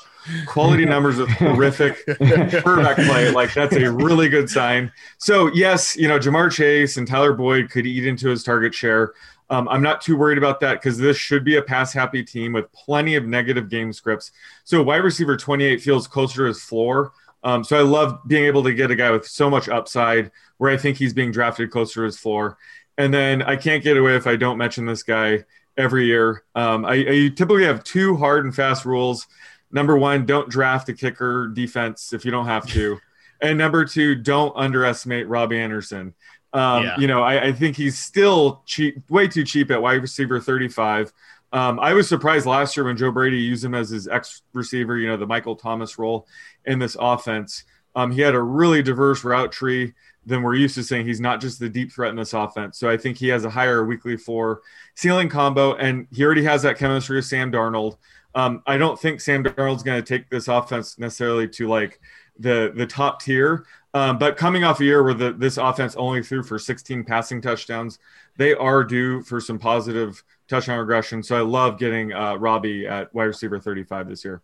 quality 0.45 0.85
numbers 0.85 1.17
with 1.17 1.29
horrific 1.29 2.05
quarterback 2.05 2.97
play. 2.97 3.31
Like 3.31 3.53
that's 3.55 3.75
a 3.75 3.91
really 3.91 4.29
good 4.29 4.49
sign. 4.49 4.91
So, 5.17 5.47
yes, 5.47 5.97
you 5.97 6.07
know, 6.07 6.19
Ja'Marr 6.19 6.51
Chase 6.51 6.97
and 6.97 7.07
Tyler 7.07 7.33
Boyd 7.33 7.71
could 7.71 7.87
eat 7.87 8.05
into 8.05 8.29
his 8.29 8.43
target 8.43 8.73
share. 8.73 9.13
Um, 9.49 9.67
I'm 9.67 9.81
not 9.81 9.99
too 9.99 10.15
worried 10.15 10.37
about 10.37 10.61
that 10.61 10.75
because 10.75 10.97
this 10.97 11.17
should 11.17 11.43
be 11.43 11.57
a 11.57 11.61
pass 11.61 11.91
happy 11.91 12.23
team 12.23 12.53
with 12.53 12.71
plenty 12.71 13.15
of 13.15 13.25
negative 13.25 13.67
game 13.67 13.91
scripts. 13.91 14.31
So, 14.63 14.81
wide 14.81 15.03
receiver 15.03 15.35
28 15.35 15.81
feels 15.81 16.07
closer 16.07 16.37
to 16.37 16.45
his 16.45 16.63
floor. 16.63 17.11
Um, 17.43 17.63
so 17.63 17.77
I 17.77 17.81
love 17.81 18.19
being 18.27 18.45
able 18.45 18.63
to 18.63 18.73
get 18.73 18.91
a 18.91 18.95
guy 18.95 19.11
with 19.11 19.27
so 19.27 19.49
much 19.49 19.67
upside 19.67 20.31
where 20.57 20.71
I 20.71 20.77
think 20.77 20.97
he's 20.97 21.13
being 21.13 21.31
drafted 21.31 21.71
closer 21.71 22.01
to 22.01 22.05
his 22.05 22.17
floor. 22.17 22.57
And 22.97 23.13
then 23.13 23.41
I 23.41 23.55
can't 23.55 23.83
get 23.83 23.97
away 23.97 24.15
if 24.15 24.27
I 24.27 24.35
don't 24.35 24.57
mention 24.57 24.85
this 24.85 25.03
guy 25.03 25.45
every 25.77 26.05
year. 26.05 26.43
Um, 26.55 26.85
I, 26.85 26.93
I, 26.93 27.31
typically 27.35 27.63
have 27.63 27.83
two 27.83 28.15
hard 28.17 28.45
and 28.45 28.55
fast 28.55 28.85
rules. 28.85 29.27
Number 29.71 29.97
one, 29.97 30.25
don't 30.25 30.49
draft 30.49 30.89
a 30.89 30.93
kicker 30.93 31.47
defense 31.47 32.13
if 32.13 32.25
you 32.25 32.31
don't 32.31 32.45
have 32.45 32.67
to. 32.67 32.99
and 33.41 33.57
number 33.57 33.85
two, 33.85 34.15
don't 34.15 34.53
underestimate 34.55 35.27
Robbie 35.27 35.59
Anderson. 35.59 36.13
Um, 36.53 36.83
yeah. 36.83 36.99
You 36.99 37.07
know, 37.07 37.23
I, 37.23 37.45
I, 37.45 37.51
think 37.53 37.77
he's 37.77 37.97
still 37.97 38.61
cheap, 38.65 39.09
way 39.09 39.29
too 39.29 39.45
cheap 39.45 39.71
at 39.71 39.81
wide 39.81 40.01
receiver 40.01 40.39
35. 40.39 41.13
Um, 41.53 41.79
I 41.79 41.93
was 41.93 42.07
surprised 42.07 42.45
last 42.45 42.77
year 42.77 42.85
when 42.85 42.97
Joe 42.97 43.11
Brady 43.11 43.37
used 43.37 43.63
him 43.63 43.75
as 43.75 43.89
his 43.89 44.07
X 44.07 44.41
receiver, 44.53 44.97
you 44.97 45.07
know, 45.07 45.17
the 45.17 45.27
Michael 45.27 45.55
Thomas 45.55 45.99
role 45.99 46.27
in 46.65 46.79
this 46.79 46.95
offense. 46.99 47.65
Um, 47.95 48.11
he 48.11 48.21
had 48.21 48.35
a 48.35 48.41
really 48.41 48.81
diverse 48.81 49.23
route 49.23 49.51
tree 49.51 49.93
than 50.25 50.43
we're 50.43 50.55
used 50.55 50.75
to 50.75 50.83
seeing. 50.83 51.05
He's 51.05 51.19
not 51.19 51.41
just 51.41 51.59
the 51.59 51.69
deep 51.69 51.91
threat 51.91 52.11
in 52.11 52.15
this 52.15 52.33
offense. 52.33 52.77
So 52.77 52.89
I 52.89 52.95
think 52.95 53.17
he 53.17 53.27
has 53.29 53.43
a 53.43 53.49
higher 53.49 53.83
weekly 53.85 54.17
four 54.17 54.61
ceiling 54.95 55.29
combo, 55.29 55.75
and 55.75 56.07
he 56.11 56.23
already 56.23 56.43
has 56.43 56.61
that 56.61 56.77
chemistry 56.77 57.17
with 57.17 57.25
Sam 57.25 57.51
Darnold. 57.51 57.97
Um, 58.33 58.63
I 58.65 58.77
don't 58.77 58.99
think 58.99 59.19
Sam 59.19 59.43
Darnold's 59.43 59.83
going 59.83 60.01
to 60.01 60.07
take 60.07 60.29
this 60.29 60.47
offense 60.47 60.97
necessarily 60.97 61.47
to 61.49 61.67
like 61.67 61.99
the 62.39 62.71
the 62.73 62.87
top 62.87 63.21
tier. 63.21 63.65
Um, 63.93 64.17
but 64.17 64.37
coming 64.37 64.63
off 64.63 64.79
a 64.79 64.85
year 64.85 65.03
where 65.03 65.13
the, 65.13 65.33
this 65.33 65.57
offense 65.57 65.95
only 65.97 66.23
threw 66.23 66.43
for 66.43 66.57
16 66.57 67.03
passing 67.03 67.41
touchdowns, 67.41 67.99
they 68.37 68.53
are 68.53 68.85
due 68.85 69.21
for 69.21 69.41
some 69.41 69.59
positive 69.59 70.23
touchdown 70.51 70.77
regression. 70.79 71.23
So 71.23 71.35
I 71.35 71.41
love 71.41 71.79
getting 71.79 72.13
uh, 72.13 72.35
Robbie 72.35 72.85
at 72.85 73.13
wide 73.13 73.23
receiver 73.25 73.59
35 73.59 74.07
this 74.09 74.23
year. 74.23 74.41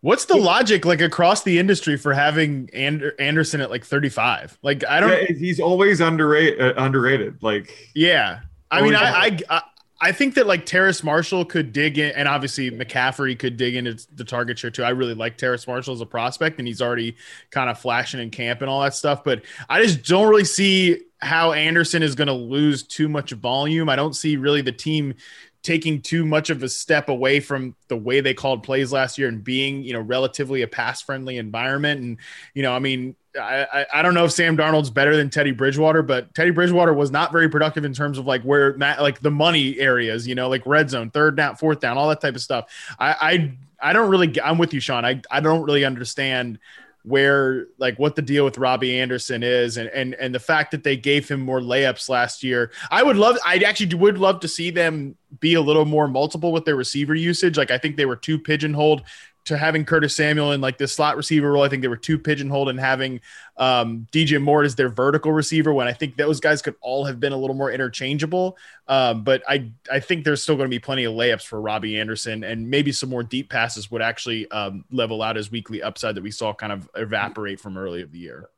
What's 0.00 0.24
the 0.26 0.36
logic 0.36 0.84
like 0.84 1.00
across 1.00 1.42
the 1.42 1.58
industry 1.58 1.96
for 1.96 2.12
having 2.12 2.68
and- 2.72 3.12
Anderson 3.18 3.60
at 3.60 3.70
like 3.70 3.84
35? 3.84 4.58
Like 4.62 4.84
I 4.84 5.00
don't 5.00 5.10
yeah, 5.10 5.36
he's 5.36 5.58
always 5.60 6.00
underrated 6.00 6.60
uh, 6.60 6.74
underrated 6.76 7.42
like 7.42 7.90
Yeah. 7.94 8.40
I 8.70 8.82
mean 8.82 8.94
I, 8.94 9.04
I 9.04 9.38
I 9.48 9.62
think 10.12 10.34
that 10.34 10.46
like 10.46 10.66
Terrace 10.66 11.02
Marshall 11.02 11.44
could 11.44 11.72
dig 11.72 11.98
in, 11.98 12.12
and 12.12 12.28
obviously 12.28 12.70
McCaffrey 12.70 13.38
could 13.38 13.56
dig 13.56 13.76
into 13.76 14.06
the 14.14 14.24
target 14.24 14.58
share 14.58 14.70
too. 14.70 14.84
I 14.84 14.90
really 14.90 15.14
like 15.14 15.38
Terrace 15.38 15.66
Marshall 15.66 15.94
as 15.94 16.00
a 16.00 16.06
prospect, 16.06 16.58
and 16.58 16.68
he's 16.68 16.82
already 16.82 17.16
kind 17.50 17.70
of 17.70 17.78
flashing 17.78 18.20
in 18.20 18.30
camp 18.30 18.60
and 18.60 18.70
all 18.70 18.82
that 18.82 18.94
stuff. 18.94 19.24
But 19.24 19.42
I 19.68 19.82
just 19.82 20.04
don't 20.04 20.28
really 20.28 20.44
see 20.44 21.00
how 21.20 21.52
Anderson 21.52 22.02
is 22.02 22.14
going 22.14 22.28
to 22.28 22.34
lose 22.34 22.82
too 22.82 23.08
much 23.08 23.32
volume. 23.32 23.88
I 23.88 23.96
don't 23.96 24.14
see 24.14 24.36
really 24.36 24.60
the 24.60 24.72
team 24.72 25.14
taking 25.62 26.00
too 26.00 26.24
much 26.24 26.50
of 26.50 26.62
a 26.62 26.68
step 26.68 27.08
away 27.08 27.40
from 27.40 27.74
the 27.88 27.96
way 27.96 28.20
they 28.20 28.34
called 28.34 28.62
plays 28.62 28.92
last 28.92 29.18
year 29.18 29.26
and 29.28 29.42
being, 29.42 29.82
you 29.82 29.92
know, 29.92 30.00
relatively 30.00 30.62
a 30.62 30.68
pass 30.68 31.02
friendly 31.02 31.38
environment. 31.38 32.00
And, 32.00 32.18
you 32.54 32.62
know, 32.62 32.72
I 32.72 32.78
mean, 32.78 33.16
I, 33.38 33.86
I 33.92 34.02
don't 34.02 34.14
know 34.14 34.24
if 34.24 34.32
Sam 34.32 34.56
Darnold's 34.56 34.90
better 34.90 35.16
than 35.16 35.30
Teddy 35.30 35.52
Bridgewater, 35.52 36.02
but 36.02 36.34
Teddy 36.34 36.50
Bridgewater 36.50 36.92
was 36.92 37.10
not 37.10 37.32
very 37.32 37.48
productive 37.48 37.84
in 37.84 37.92
terms 37.92 38.18
of 38.18 38.26
like 38.26 38.42
where 38.42 38.76
like 38.76 39.20
the 39.20 39.30
money 39.30 39.78
areas, 39.78 40.26
you 40.26 40.34
know, 40.34 40.48
like 40.48 40.64
red 40.66 40.90
zone, 40.90 41.10
third 41.10 41.36
down, 41.36 41.56
fourth 41.56 41.80
down, 41.80 41.98
all 41.98 42.08
that 42.08 42.20
type 42.20 42.34
of 42.34 42.42
stuff. 42.42 42.70
I 42.98 43.56
I, 43.80 43.90
I 43.90 43.92
don't 43.92 44.10
really 44.10 44.40
I'm 44.40 44.58
with 44.58 44.74
you, 44.74 44.80
Sean. 44.80 45.04
I, 45.04 45.20
I 45.30 45.40
don't 45.40 45.62
really 45.62 45.84
understand 45.84 46.58
where 47.06 47.68
like 47.78 47.96
what 48.00 48.16
the 48.16 48.22
deal 48.22 48.44
with 48.44 48.58
Robbie 48.58 48.98
Anderson 48.98 49.44
is 49.44 49.76
and 49.76 49.88
and 49.90 50.14
and 50.14 50.34
the 50.34 50.40
fact 50.40 50.72
that 50.72 50.82
they 50.82 50.96
gave 50.96 51.28
him 51.28 51.38
more 51.40 51.60
layups 51.60 52.08
last 52.08 52.42
year. 52.42 52.72
I 52.90 53.04
would 53.04 53.16
love 53.16 53.38
I 53.44 53.58
actually 53.58 53.94
would 53.94 54.18
love 54.18 54.40
to 54.40 54.48
see 54.48 54.70
them 54.70 55.16
be 55.38 55.54
a 55.54 55.60
little 55.60 55.84
more 55.84 56.08
multiple 56.08 56.50
with 56.50 56.64
their 56.64 56.74
receiver 56.74 57.14
usage. 57.14 57.56
Like 57.56 57.70
I 57.70 57.78
think 57.78 57.96
they 57.96 58.06
were 58.06 58.16
too 58.16 58.40
pigeonholed 58.40 59.04
to 59.46 59.56
having 59.56 59.84
Curtis 59.84 60.14
Samuel 60.14 60.52
in 60.52 60.60
like 60.60 60.76
the 60.78 60.86
slot 60.86 61.16
receiver 61.16 61.52
role. 61.52 61.62
I 61.62 61.68
think 61.68 61.82
they 61.82 61.88
were 61.88 61.96
too 61.96 62.18
pigeonholed 62.18 62.68
in 62.68 62.78
having 62.78 63.20
um, 63.56 64.06
DJ 64.12 64.40
Moore 64.40 64.62
as 64.62 64.74
their 64.74 64.88
vertical 64.88 65.32
receiver 65.32 65.72
when 65.72 65.86
I 65.86 65.92
think 65.92 66.16
those 66.16 66.40
guys 66.40 66.62
could 66.62 66.74
all 66.80 67.04
have 67.04 67.18
been 67.18 67.32
a 67.32 67.36
little 67.36 67.56
more 67.56 67.70
interchangeable. 67.70 68.56
Um, 68.88 69.24
but 69.24 69.42
I 69.48 69.70
I 69.90 70.00
think 70.00 70.24
there's 70.24 70.42
still 70.42 70.56
going 70.56 70.68
to 70.68 70.74
be 70.74 70.78
plenty 70.78 71.04
of 71.04 71.14
layups 71.14 71.46
for 71.46 71.60
Robbie 71.60 71.98
Anderson 71.98 72.44
and 72.44 72.68
maybe 72.68 72.92
some 72.92 73.08
more 73.08 73.22
deep 73.22 73.50
passes 73.50 73.90
would 73.90 74.02
actually 74.02 74.50
um, 74.50 74.84
level 74.90 75.22
out 75.22 75.36
his 75.36 75.50
weekly 75.50 75.82
upside 75.82 76.14
that 76.16 76.22
we 76.22 76.30
saw 76.30 76.52
kind 76.52 76.72
of 76.72 76.88
evaporate 76.94 77.60
from 77.60 77.78
early 77.78 78.02
of 78.02 78.12
the 78.12 78.18
year. 78.18 78.48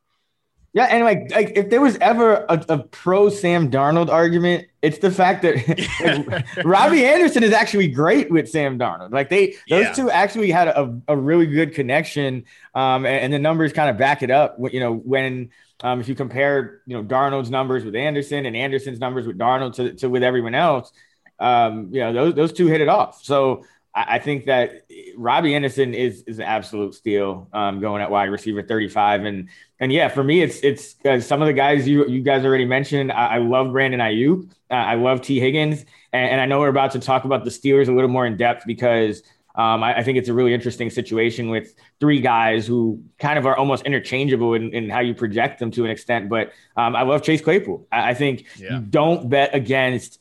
Yeah, 0.74 0.85
and 0.85 1.02
like, 1.02 1.31
like 1.31 1.52
if 1.57 1.70
there 1.70 1.81
was 1.81 1.96
ever 1.96 2.44
a, 2.48 2.64
a 2.68 2.78
pro 2.78 3.31
Sam 3.31 3.70
Darnold 3.70 4.11
argument, 4.11 4.68
it's 4.83 4.98
the 4.98 5.11
fact 5.11 5.42
that 5.42 5.57
like, 6.26 6.46
Robbie 6.64 7.07
Anderson 7.07 7.42
is 7.42 7.52
actually 7.52 7.88
great 7.88 8.31
with 8.31 8.48
Sam 8.48 8.78
Darnold. 8.78 9.11
Like 9.11 9.31
they, 9.31 9.57
those 9.68 9.85
yeah. 9.85 9.92
two 9.92 10.11
actually 10.11 10.50
had 10.50 10.68
a, 10.68 11.00
a 11.09 11.16
really 11.16 11.46
good 11.46 11.74
connection, 11.74 12.44
um, 12.74 13.07
and, 13.07 13.24
and, 13.24 13.33
the 13.33 13.38
numbers 13.38 13.72
kind 13.72 13.88
of 13.88 13.96
back 13.96 14.22
it 14.22 14.31
up. 14.31 14.57
You 14.70 14.81
know, 14.81 14.92
when 14.92 15.50
um, 15.83 16.00
if 16.00 16.09
you 16.09 16.14
compare, 16.14 16.83
you 16.87 16.96
know, 16.96 17.02
Darnold's 17.02 17.50
numbers 17.50 17.85
with 17.85 17.96
Anderson 17.96 18.44
and 18.44 18.54
Anderson's 18.54 18.98
numbers 18.98 19.26
with 19.26 19.38
Darnold 19.38 19.74
to, 19.74 19.94
to 19.94 20.11
with 20.11 20.22
everyone 20.22 20.54
else, 20.54 20.92
um, 21.38 21.88
you 21.92 22.00
know, 22.00 22.12
those 22.12 22.35
those 22.35 22.52
two 22.52 22.66
hit 22.66 22.83
it 22.83 22.88
off. 22.88 23.24
So 23.24 23.64
I 24.07 24.19
think 24.19 24.47
that 24.47 24.87
Robbie 25.17 25.55
Anderson 25.55 25.95
is 25.95 26.23
is 26.27 26.39
an 26.39 26.45
absolute 26.45 26.95
steal 26.95 27.49
um, 27.53 27.81
going 27.81 28.03
at 28.03 28.11
wide 28.11 28.31
receiver 28.31 28.63
35. 28.63 29.25
And 29.25 29.49
and 29.81 29.93
yeah, 29.93 30.09
for 30.09 30.23
me, 30.23 30.43
it's 30.43 30.61
it's 30.61 30.97
uh, 31.05 31.21
some 31.21 31.43
of 31.43 31.47
the 31.47 31.53
guys 31.53 31.89
you 31.89 32.07
you 32.07 32.23
guys 32.23 32.45
already 32.45 32.65
mentioned. 32.65 33.11
I, 33.11 33.37
I 33.37 33.39
love 33.39 33.73
Brandon 33.73 34.01
Aiyuk. 34.01 34.51
Uh, 34.71 34.75
I 34.75 34.95
love 34.95 35.23
Tee 35.23 35.41
Higgins, 35.41 35.85
and, 36.13 36.31
and, 36.31 36.41
I 36.43 36.47
know 36.47 36.61
we're 36.61 36.69
about 36.69 36.93
to 36.93 36.99
talk 36.99 37.25
about 37.25 37.43
the 37.43 37.51
Steelers 37.51 37.89
a 37.89 37.93
little 37.93 38.11
more 38.11 38.27
in 38.27 38.37
depth 38.37 38.67
because 38.67 39.23
um, 39.55 39.83
I, 39.83 39.99
I, 39.99 40.03
think 40.03 40.19
it's 40.19 40.29
a 40.29 40.35
really 40.35 40.53
interesting 40.53 40.91
situation 40.91 41.49
with 41.49 41.75
three 42.01 42.21
guys 42.21 42.67
who 42.67 43.03
kind 43.19 43.39
of 43.39 43.47
are 43.47 43.57
almost 43.57 43.87
interchangeable 43.87 44.53
in, 44.53 44.75
in 44.75 44.91
how 44.91 45.01
you 45.01 45.15
project 45.15 45.59
them 45.59 45.71
to 45.71 45.87
an 45.87 45.91
extent. 45.91 46.29
But 46.29 46.53
um, 46.77 46.95
I 46.95 47.03
love 47.03 47.23
Chase 47.23 47.41
Claypool. 47.41 47.89
I, 47.91 48.11
I 48.11 48.15
think 48.15 48.45
yeah. 48.59 48.75
you 48.75 48.81
don't 48.81 49.31
bet 49.31 49.55
against 49.55 50.21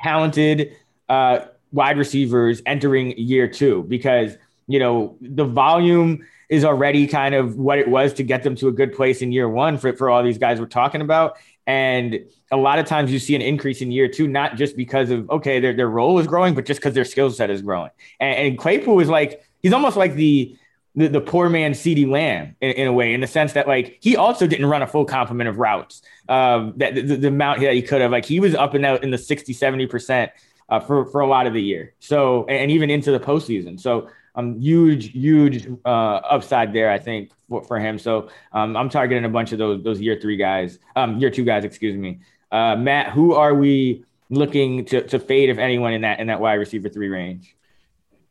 talented. 0.00 0.76
Uh, 1.08 1.46
wide 1.76 1.98
receivers 1.98 2.60
entering 2.66 3.16
year 3.16 3.46
two 3.46 3.84
because 3.84 4.36
you 4.66 4.80
know 4.80 5.16
the 5.20 5.44
volume 5.44 6.26
is 6.48 6.64
already 6.64 7.06
kind 7.06 7.34
of 7.34 7.56
what 7.56 7.78
it 7.78 7.88
was 7.88 8.12
to 8.14 8.22
get 8.22 8.42
them 8.42 8.54
to 8.56 8.68
a 8.68 8.72
good 8.72 8.92
place 8.94 9.22
in 9.22 9.32
year 9.32 9.48
one 9.48 9.78
for, 9.78 9.92
for 9.94 10.10
all 10.10 10.22
these 10.22 10.38
guys 10.38 10.60
we're 10.60 10.66
talking 10.66 11.00
about. 11.00 11.36
And 11.66 12.20
a 12.52 12.56
lot 12.56 12.78
of 12.78 12.86
times 12.86 13.12
you 13.12 13.18
see 13.18 13.34
an 13.34 13.42
increase 13.42 13.80
in 13.80 13.90
year 13.90 14.06
two, 14.06 14.28
not 14.28 14.56
just 14.56 14.76
because 14.76 15.10
of, 15.10 15.28
okay, 15.30 15.58
their, 15.58 15.74
their 15.74 15.88
role 15.88 16.18
is 16.20 16.26
growing, 16.28 16.54
but 16.54 16.64
just 16.64 16.80
because 16.80 16.94
their 16.94 17.04
skill 17.04 17.30
set 17.30 17.50
is 17.50 17.62
growing. 17.62 17.90
And, 18.20 18.38
and, 18.38 18.58
Claypool 18.58 19.00
is 19.00 19.08
like, 19.08 19.44
he's 19.60 19.72
almost 19.72 19.96
like 19.96 20.14
the, 20.14 20.56
the, 20.94 21.08
the 21.08 21.20
poor 21.20 21.48
man 21.48 21.72
CeeDee 21.72 22.08
Lamb 22.08 22.54
in, 22.60 22.70
in, 22.70 22.86
a 22.86 22.92
way, 22.92 23.12
in 23.12 23.20
the 23.20 23.26
sense 23.26 23.54
that 23.54 23.66
like 23.66 23.98
he 24.00 24.16
also 24.16 24.46
didn't 24.46 24.66
run 24.66 24.82
a 24.82 24.86
full 24.86 25.04
complement 25.04 25.48
of 25.48 25.58
routes. 25.58 26.02
Um, 26.28 26.74
that 26.76 26.94
the, 26.94 27.02
the 27.02 27.28
amount 27.28 27.60
that 27.60 27.74
he 27.74 27.82
could 27.82 28.00
have, 28.00 28.12
like 28.12 28.24
he 28.24 28.38
was 28.38 28.54
up 28.54 28.74
and 28.74 28.86
out 28.86 29.02
in 29.02 29.10
the 29.10 29.18
60, 29.18 29.52
70% 29.52 30.30
uh, 30.68 30.80
for 30.80 31.06
for 31.06 31.20
a 31.20 31.26
lot 31.26 31.46
of 31.46 31.52
the 31.52 31.62
year. 31.62 31.94
So 31.98 32.44
and 32.46 32.70
even 32.70 32.90
into 32.90 33.12
the 33.12 33.20
postseason. 33.20 33.80
So 33.80 34.08
um, 34.36 34.60
huge, 34.60 35.12
huge 35.12 35.66
uh, 35.84 35.88
upside 35.88 36.72
there, 36.72 36.90
I 36.90 36.98
think, 36.98 37.30
for, 37.48 37.64
for 37.64 37.78
him. 37.78 37.98
So 37.98 38.28
um, 38.52 38.76
I'm 38.76 38.90
targeting 38.90 39.24
a 39.24 39.28
bunch 39.28 39.52
of 39.52 39.58
those 39.58 39.82
those 39.82 40.00
year 40.00 40.18
three 40.20 40.36
guys, 40.36 40.78
um, 40.94 41.18
year 41.18 41.30
two 41.30 41.44
guys, 41.44 41.64
excuse 41.64 41.96
me. 41.96 42.20
Uh, 42.52 42.76
Matt, 42.76 43.12
who 43.12 43.32
are 43.32 43.54
we 43.54 44.04
looking 44.28 44.84
to 44.86 45.06
to 45.06 45.18
fade, 45.18 45.48
if 45.48 45.58
anyone, 45.58 45.94
in 45.94 46.02
that 46.02 46.20
in 46.20 46.26
that 46.26 46.40
wide 46.40 46.54
receiver 46.54 46.88
three 46.88 47.08
range? 47.08 47.56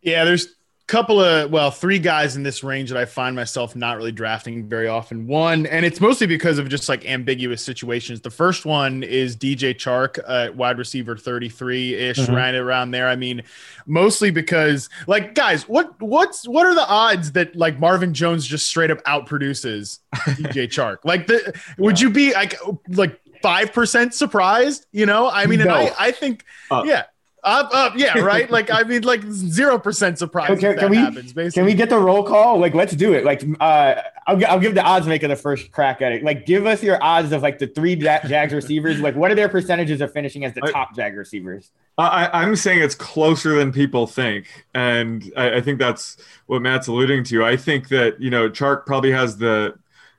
Yeah, 0.01 0.23
there's 0.23 0.55
couple 0.87 1.19
of 1.19 1.49
well 1.49 1.71
three 1.71 1.97
guys 1.97 2.35
in 2.35 2.43
this 2.43 2.63
range 2.63 2.89
that 2.91 2.97
i 2.97 3.05
find 3.05 3.35
myself 3.35 3.75
not 3.75 3.97
really 3.97 4.11
drafting 4.11 4.67
very 4.69 4.87
often. 4.87 5.25
One 5.25 5.65
and 5.65 5.83
it's 5.83 5.99
mostly 5.99 6.27
because 6.27 6.59
of 6.59 6.69
just 6.69 6.87
like 6.87 7.03
ambiguous 7.09 7.63
situations. 7.63 8.21
The 8.21 8.29
first 8.29 8.65
one 8.67 9.01
is 9.01 9.35
dj 9.35 9.73
chark 9.75 10.19
uh, 10.27 10.51
wide 10.53 10.77
receiver 10.77 11.15
33-ish 11.15 12.17
Mhm. 12.19 12.35
right 12.35 12.53
around 12.53 12.91
there. 12.91 13.07
I 13.07 13.15
mean 13.15 13.41
mostly 13.87 14.29
because 14.29 14.89
like 15.07 15.33
guys 15.33 15.67
what 15.67 15.99
what's 16.01 16.47
what 16.47 16.67
are 16.67 16.75
the 16.75 16.87
odds 16.87 17.31
that 17.31 17.55
like 17.55 17.79
marvin 17.79 18.13
jones 18.13 18.45
just 18.45 18.67
straight 18.67 18.91
up 18.91 19.03
outproduces 19.05 19.99
dj 20.15 20.67
chark? 20.67 20.97
Like 21.03 21.25
the 21.25 21.59
would 21.79 21.99
you 21.99 22.11
be 22.11 22.31
like 22.33 22.55
like 22.89 23.19
five 23.41 23.73
percent 23.73 24.13
surprised? 24.13 24.85
You 24.91 25.07
know? 25.07 25.27
I 25.29 25.47
mean 25.47 25.61
and 25.61 25.71
i 25.71 25.91
i 25.99 26.11
think 26.11 26.45
Up. 26.69 26.85
yeah 26.85 27.05
up 27.45 27.69
up 27.73 27.93
yeah 27.95 28.17
right 28.19 28.49
like 28.49 28.71
i 28.71 28.81
mean 28.83 29.03
like 29.03 29.21
zero 29.31 29.77
percent 29.77 30.17
surprise. 30.17 30.47
Can, 30.47 30.55
if 30.55 30.61
can 30.61 30.75
that 30.77 30.89
we 30.89 30.97
happens 30.97 31.31
basically 31.31 31.59
can 31.61 31.65
we 31.65 31.73
get 31.75 31.89
the 31.89 31.97
roll 31.97 32.23
call? 32.23 32.59
Like, 32.59 32.73
let's 32.73 32.95
do 32.95 33.13
it. 33.13 33.23
Like, 33.23 33.43
uh, 33.59 33.95
I'll, 34.27 34.45
I'll 34.47 34.59
give 34.59 34.73
the 34.75 34.83
odds 34.83 35.05
maker 35.07 35.27
the 35.27 35.35
first 35.35 35.71
crack 35.71 36.01
at 36.01 36.11
it. 36.11 36.23
Like, 36.23 36.45
give 36.45 36.65
us 36.65 36.81
your 36.81 37.01
odds 37.03 37.31
of 37.31 37.41
like 37.43 37.59
the 37.59 37.67
three 37.67 37.93
Ja- 37.93 38.25
Jags 38.27 38.53
receivers. 38.53 38.99
Like, 38.99 39.15
what 39.15 39.31
are 39.31 39.35
their 39.35 39.49
percentages 39.49 40.01
of 40.01 40.11
finishing 40.11 40.43
as 40.43 40.53
the 40.53 40.61
I- 40.65 40.71
top 40.71 40.95
Jag 40.95 41.15
receivers? 41.15 41.71
I, 41.97 42.29
I'm 42.33 42.55
saying 42.55 42.81
it's 42.81 42.95
closer 42.95 43.55
than 43.57 43.71
people 43.71 44.05
think, 44.07 44.65
and 44.73 45.31
I, 45.37 45.57
I 45.57 45.61
think 45.61 45.79
that's 45.79 46.17
what 46.47 46.61
Matt's 46.61 46.87
alluding 46.87 47.23
to. 47.25 47.45
I 47.45 47.55
think 47.55 47.87
that 47.89 48.19
you 48.19 48.29
know 48.29 48.49
Chark 48.49 48.85
probably 48.85 49.11
has 49.11 49.37
the 49.37 49.75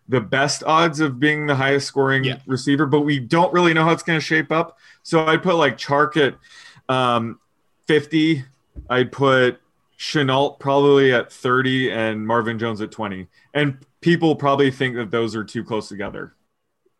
the 0.08 0.20
best 0.20 0.62
odds 0.64 1.00
of 1.00 1.18
being 1.18 1.46
the 1.46 1.56
highest 1.56 1.86
scoring 1.88 2.24
Yeah. 2.24 2.38
receiver, 2.46 2.86
but 2.86 3.00
we 3.00 3.18
don't 3.18 3.52
really 3.52 3.74
know 3.74 3.84
how 3.84 3.90
it's 3.90 4.04
going 4.04 4.18
to 4.18 4.24
shape 4.24 4.52
up. 4.52 4.78
So 5.02 5.26
I'd 5.26 5.42
put 5.42 5.56
like 5.56 5.76
Chark 5.76 6.16
at 6.16 6.36
um, 6.88 7.38
50. 7.86 8.44
I'd 8.90 9.10
put 9.12 9.58
Shenault 9.98 10.58
probably 10.60 11.12
at 11.12 11.32
30 11.32 11.90
and 11.92 12.26
Marvin 12.26 12.58
Jones 12.58 12.80
at 12.80 12.90
20. 12.90 13.26
And 13.54 13.78
people 14.00 14.36
probably 14.36 14.70
think 14.70 14.94
that 14.96 15.10
those 15.10 15.34
are 15.34 15.44
too 15.44 15.64
close 15.64 15.88
together. 15.88 16.34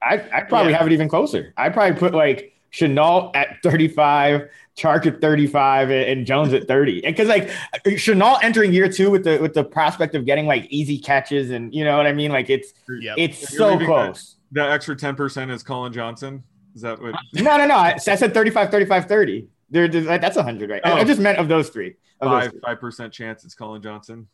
I 0.03 0.23
I 0.33 0.41
probably 0.43 0.73
Yeah. 0.73 0.79
have 0.79 0.87
it 0.87 0.93
even 0.93 1.09
closer. 1.09 1.53
I 1.57 1.69
probably 1.69 1.99
put 1.99 2.15
like 2.15 2.53
Shenault 2.73 3.35
at 3.35 3.57
35, 3.63 4.49
Chark 4.77 5.07
at 5.07 5.21
35, 5.21 5.91
and, 5.91 6.05
and 6.11 6.27
Jones 6.27 6.53
at 6.53 6.69
30. 6.69 7.05
And 7.05 7.15
because 7.17 7.29
like 7.29 7.49
Shenault 7.85 8.39
entering 8.43 8.73
year 8.73 8.89
two 8.89 9.11
with 9.11 9.25
the 9.25 9.39
with 9.39 9.55
the 9.55 9.65
prospect 9.65 10.15
of 10.15 10.25
getting 10.27 10.47
like 10.47 10.67
easy 10.71 10.99
catches 10.99 11.51
and 11.51 11.75
you 11.75 11.85
know 11.85 11.97
what 11.97 12.07
I 12.07 12.13
mean? 12.13 12.31
Like 12.31 12.51
it's 12.51 12.73
Yep. 13.01 13.17
it's 13.19 13.57
so 13.57 13.71
leaving 13.73 13.87
close. 13.87 14.37
That 14.53 14.71
extra 14.71 14.95
10% 14.95 15.51
is 15.51 15.63
Collin 15.63 15.93
Johnson. 15.93 16.43
Is 16.75 16.83
that 16.83 17.01
what? 17.01 17.15
No, 17.35 17.57
no, 17.57 17.67
no. 17.67 17.75
I, 17.77 17.95
I 17.95 18.15
said 18.15 18.33
35, 18.33 18.71
35, 18.71 19.07
30. 19.07 19.49
There, 19.71 19.89
there- 19.89 20.19
that's 20.19 20.37
100, 20.37 20.71
right? 20.71 20.81
I, 20.85 20.91
I 20.93 21.01
Oh. 21.01 21.05
just 21.05 21.21
meant 21.21 21.39
of 21.39 21.49
those 21.49 21.69
three. 21.71 21.97
Of 22.21 22.31
those 22.31 22.43
Five 22.43 22.51
three. 22.53 22.61
five 22.65 22.81
percent 22.81 23.13
chance 23.13 23.45
it's 23.45 23.55
Collin 23.55 23.83
Johnson. 23.83 24.29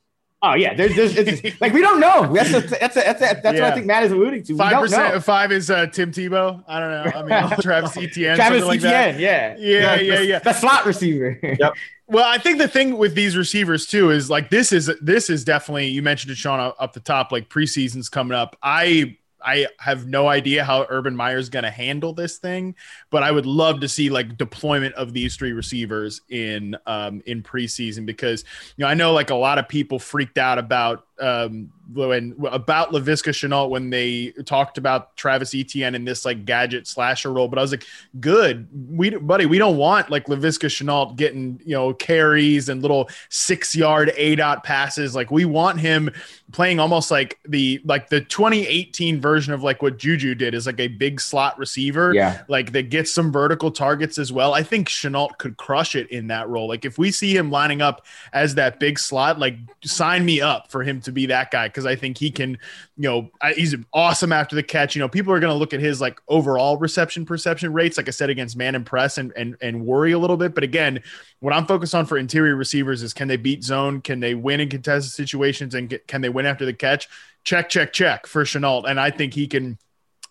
Oh 0.45 0.55
yeah, 0.55 0.75
there's, 0.75 0.95
there's 0.97 1.17
it's, 1.17 1.61
like 1.61 1.73
we 1.73 1.81
don't 1.81 2.01
know. 2.01 2.33
That's 2.33 2.51
a, 2.51 2.61
that's 2.61 2.97
a, 2.97 3.01
that's 3.01 3.23
a, 3.23 3.41
that's 3.43 3.61
what 3.61 3.63
I 3.63 3.71
think 3.73 3.87
Matt 3.87 4.03
is 4.03 4.11
alluding 4.13 4.43
to. 4.45 4.53
We 4.55 4.59
Five 4.59 4.71
don't 4.73 4.81
percent 4.83 5.15
know. 5.15 5.21
five 5.21 5.53
is 5.53 5.71
uh, 5.71 5.87
Tim 5.87 6.11
Tebow. 6.11 6.65
I 6.67 6.81
don't 6.81 6.91
know. 6.91 7.21
I 7.37 7.49
mean, 7.49 7.59
Travis 7.61 7.97
Etienne, 7.97 8.35
Travis 8.37 8.61
something 8.63 8.67
like 8.69 8.81
that. 8.81 9.15
Etienne, 9.15 9.21
yeah, 9.21 9.57
Yeah, 9.59 10.01
yeah, 10.01 10.17
the, 10.19 10.27
yeah. 10.27 10.39
The 10.41 10.53
slot 10.53 10.85
receiver. 10.85 11.39
Yep. 11.43 11.75
Well, 12.09 12.25
I 12.29 12.39
think 12.39 12.59
the 12.59 12.67
thing 12.69 12.99
with 12.99 13.15
these 13.15 13.37
receivers 13.37 13.87
too 13.87 14.11
is 14.11 14.29
like 14.29 14.51
this 14.51 14.73
is 14.73 14.91
this 15.01 15.31
is 15.31 15.45
definitely 15.45 15.87
you 15.89 16.03
mentioned 16.03 16.33
it, 16.33 16.37
Sean, 16.37 16.59
up 16.61 16.77
up 16.81 16.93
the 16.93 17.01
top. 17.01 17.31
Like 17.31 17.49
preseason's 17.49 18.09
coming 18.09 18.37
up. 18.37 18.57
I 18.63 19.17
I 19.45 19.67
have 19.79 20.07
no 20.07 20.29
idea 20.29 20.65
how 20.65 20.87
Urban 20.89 21.17
Meyer's 21.17 21.49
going 21.49 21.65
to 21.65 21.71
handle 21.71 22.13
this 22.13 22.39
thing, 22.39 22.75
but 23.11 23.23
I 23.23 23.31
would 23.31 23.47
love 23.47 23.81
to 23.81 23.89
see 23.89 24.11
like 24.11 24.37
deployment 24.37 24.95
of 24.95 25.13
these 25.13 25.37
three 25.37 25.53
receivers 25.53 26.21
in 26.29 26.77
um, 26.87 27.23
in 27.27 27.43
preseason 27.43 28.07
because 28.07 28.45
you 28.77 28.83
know 28.83 28.89
I 28.89 28.95
know 28.95 29.13
like 29.13 29.31
a 29.31 29.35
lot 29.35 29.59
of 29.59 29.69
people 29.69 29.99
freaked 29.99 30.39
out 30.39 30.59
about 30.59 31.07
um, 31.21 31.71
when 31.93 32.35
about 32.51 32.91
Laviska 32.91 33.31
Shenault 33.31 33.69
when 33.69 33.91
they 33.91 34.33
talked 34.47 34.79
about 34.79 35.15
Travis 35.17 35.55
Etienne 35.55 35.95
in 35.95 36.05
this 36.05 36.25
like 36.25 36.45
gadget 36.47 36.87
slasher 36.87 37.31
role, 37.33 37.49
but 37.49 37.59
I 37.59 37.63
was 37.63 37.71
like, 37.71 37.85
good, 38.19 38.67
we 38.89 39.11
buddy, 39.11 39.45
we 39.47 39.59
don't 39.59 39.77
want 39.77 40.11
like 40.11 40.27
Laviska 40.27 40.69
Shenault 40.69 41.17
getting 41.17 41.61
you 41.65 41.75
know 41.75 41.93
carries 41.93 42.69
and 42.71 42.81
little 42.81 43.11
six 43.29 43.75
yard 43.77 44.11
aDOT 44.17 44.65
passes. 44.65 45.15
Like 45.15 45.31
we 45.31 45.45
want 45.45 45.81
him 45.81 46.11
playing 46.51 46.81
almost 46.81 47.11
like 47.11 47.39
the 47.47 47.81
like 47.85 48.09
the 48.09 48.21
2018 48.23 49.21
version 49.21 49.53
of 49.53 49.63
like 49.63 49.83
what 49.83 49.99
Juju 49.99 50.35
did 50.35 50.55
is 50.55 50.67
like 50.67 50.81
a 50.81 50.89
big 50.89 51.21
slot 51.21 51.59
receiver 51.59 52.15
Yeah. 52.15 52.43
like 52.49 52.73
that 52.73 52.89
gets 52.91 53.13
some 53.13 53.31
vertical 53.31 53.71
targets 53.71 54.19
as 54.19 54.33
well. 54.33 54.55
I 54.55 54.63
think 54.63 54.89
Shenault 54.89 55.37
could 55.39 55.57
crush 55.59 55.95
it 55.95 56.11
in 56.11 56.29
that 56.29 56.49
role. 56.49 56.69
Like 56.69 56.85
if 56.87 56.97
we 56.99 57.11
see 57.11 57.37
him 57.37 57.51
lining 57.51 57.83
up 57.83 58.07
as 58.33 58.55
that 58.55 58.81
big 58.81 58.99
slot, 58.99 59.39
like 59.39 59.57
sign 59.85 60.25
me 60.25 60.41
up 60.41 60.71
for 60.71 60.83
him 60.83 61.02
to 61.03 61.13
be 61.13 61.27
that 61.27 61.51
guy 61.51 61.69
because 61.69 61.87
I 61.87 61.97
think 61.97 62.19
he 62.19 62.31
can, 62.31 62.59
you 62.97 63.09
know, 63.09 63.31
he's 63.55 63.75
awesome 63.93 64.33
after 64.33 64.57
the 64.57 64.63
catch. 64.63 64.97
You 64.97 65.01
know, 65.01 65.09
people 65.09 65.33
are 65.33 65.41
going 65.41 65.53
to 65.53 65.59
look 65.59 65.75
at 65.75 65.81
his 65.81 66.01
like 66.01 66.21
overall 66.29 66.77
reception 66.77 67.25
perception 67.25 67.73
rates, 67.73 67.97
like 67.97 68.09
I 68.09 68.13
said, 68.13 68.31
against 68.31 68.57
man 68.57 68.75
and 68.75 68.87
press 68.87 69.19
and 69.19 69.33
and 69.37 69.57
and 69.61 69.85
worry 69.85 70.13
a 70.13 70.19
little 70.19 70.37
bit. 70.37 70.55
But 70.55 70.65
again, 70.65 71.03
what 71.41 71.53
I'm 71.53 71.67
focused 71.67 71.95
on 71.95 72.07
for 72.07 72.19
interior 72.19 72.57
receivers 72.57 73.03
is 73.03 73.13
can 73.13 73.29
they 73.29 73.37
beat 73.37 73.65
zone? 73.65 74.01
Can 74.01 74.21
they 74.21 74.35
win 74.35 74.61
in 74.61 74.69
contested 74.69 75.13
situations? 75.13 75.75
And 75.75 75.99
can 76.07 76.21
they 76.21 76.29
win 76.29 76.47
after 76.47 76.65
the 76.65 76.73
catch? 76.73 77.09
Check, 77.45 77.69
check, 77.69 77.93
check 77.93 78.27
for 78.27 78.45
Shenault. 78.45 78.89
And 78.89 79.01
I 79.01 79.11
think 79.11 79.35
he 79.35 79.49
can 79.49 79.79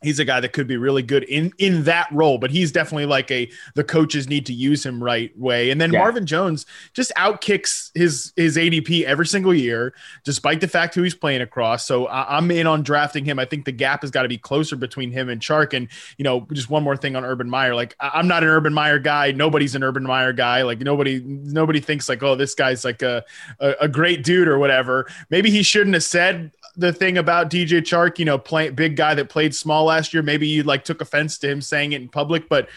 he's 0.02 0.20
a 0.20 0.26
guy 0.26 0.40
that 0.40 0.52
could 0.54 0.68
be 0.68 0.78
really 0.78 1.04
good 1.04 1.24
in 1.26 1.52
in 1.60 1.84
that 1.84 2.08
role 2.12 2.38
but 2.38 2.50
he's 2.52 2.72
definitely 2.72 3.06
like 3.06 3.30
a 3.32 3.50
the 3.76 3.84
coaches 3.84 4.28
need 4.28 4.46
to 4.46 4.54
use 4.54 4.86
him 4.86 5.04
right 5.04 5.38
way. 5.38 5.70
And 5.70 5.80
then 5.80 5.94
Yeah. 5.94 6.00
marvin 6.00 6.26
jones 6.26 6.66
just 6.94 7.12
outkicks 7.18 7.92
his 7.96 8.34
his 8.36 8.58
adp 8.58 9.04
every 9.04 9.28
single 9.28 9.54
year 9.54 9.94
despite 10.24 10.60
the 10.62 10.68
fact 10.68 10.96
who 10.96 11.04
he's 11.04 11.16
playing 11.16 11.42
across. 11.42 11.86
So 11.86 12.08
I, 12.08 12.38
i'm 12.38 12.50
in 12.52 12.68
on 12.68 12.84
drafting 12.84 13.26
him. 13.26 13.40
I 13.40 13.46
think 13.46 13.66
the 13.66 13.72
gap 13.72 14.02
has 14.02 14.12
got 14.12 14.24
to 14.24 14.30
be 14.30 14.38
closer 14.38 14.76
between 14.76 15.12
him 15.12 15.30
and 15.30 15.40
chark. 15.42 15.74
And 15.74 15.88
you 16.18 16.24
know 16.24 16.48
just 16.52 16.70
one 16.70 16.84
more 16.84 16.98
thing 16.98 17.16
on 17.16 17.24
urban 17.24 17.50
meyer. 17.50 17.76
Like 17.76 17.96
I, 18.00 18.12
i'm 18.16 18.28
not 18.28 18.44
an 18.44 18.50
urban 18.50 18.74
meyer 18.74 19.00
guy. 19.00 19.32
Nobody's 19.32 19.76
an 19.76 19.84
urban 19.84 20.04
meyer 20.04 20.34
guy. 20.34 20.64
Like 20.64 20.80
nobody 20.80 21.22
nobody 21.26 21.80
thinks 21.80 22.10
like 22.10 22.24
oh 22.24 22.36
this 22.36 22.56
guy's 22.56 22.84
like 22.84 23.02
a 23.02 23.24
a, 23.60 23.76
a 23.82 23.88
great 23.88 24.24
dude 24.24 24.48
or 24.48 24.58
whatever. 24.58 25.08
Maybe 25.30 25.52
he 25.52 25.64
shouldn't 25.64 25.94
have 25.94 26.04
said 26.04 26.52
the 26.76 26.94
thing 26.94 27.18
about 27.18 27.50
DJ 27.50 27.80
Chark, 27.82 28.20
you 28.20 28.26
know, 28.26 28.38
play, 28.38 28.70
big 28.70 28.96
guy 28.96 29.14
that 29.16 29.30
played 29.30 29.54
small 29.56 29.86
last 29.86 30.14
year. 30.14 30.24
Maybe 30.24 30.48
you 30.48 30.64
like 30.64 30.84
took 30.84 31.02
offense 31.02 31.38
to 31.40 31.50
him 31.50 31.62
saying 31.62 31.92
it 31.94 32.02
in 32.02 32.10
public, 32.10 32.50
but 32.50 32.70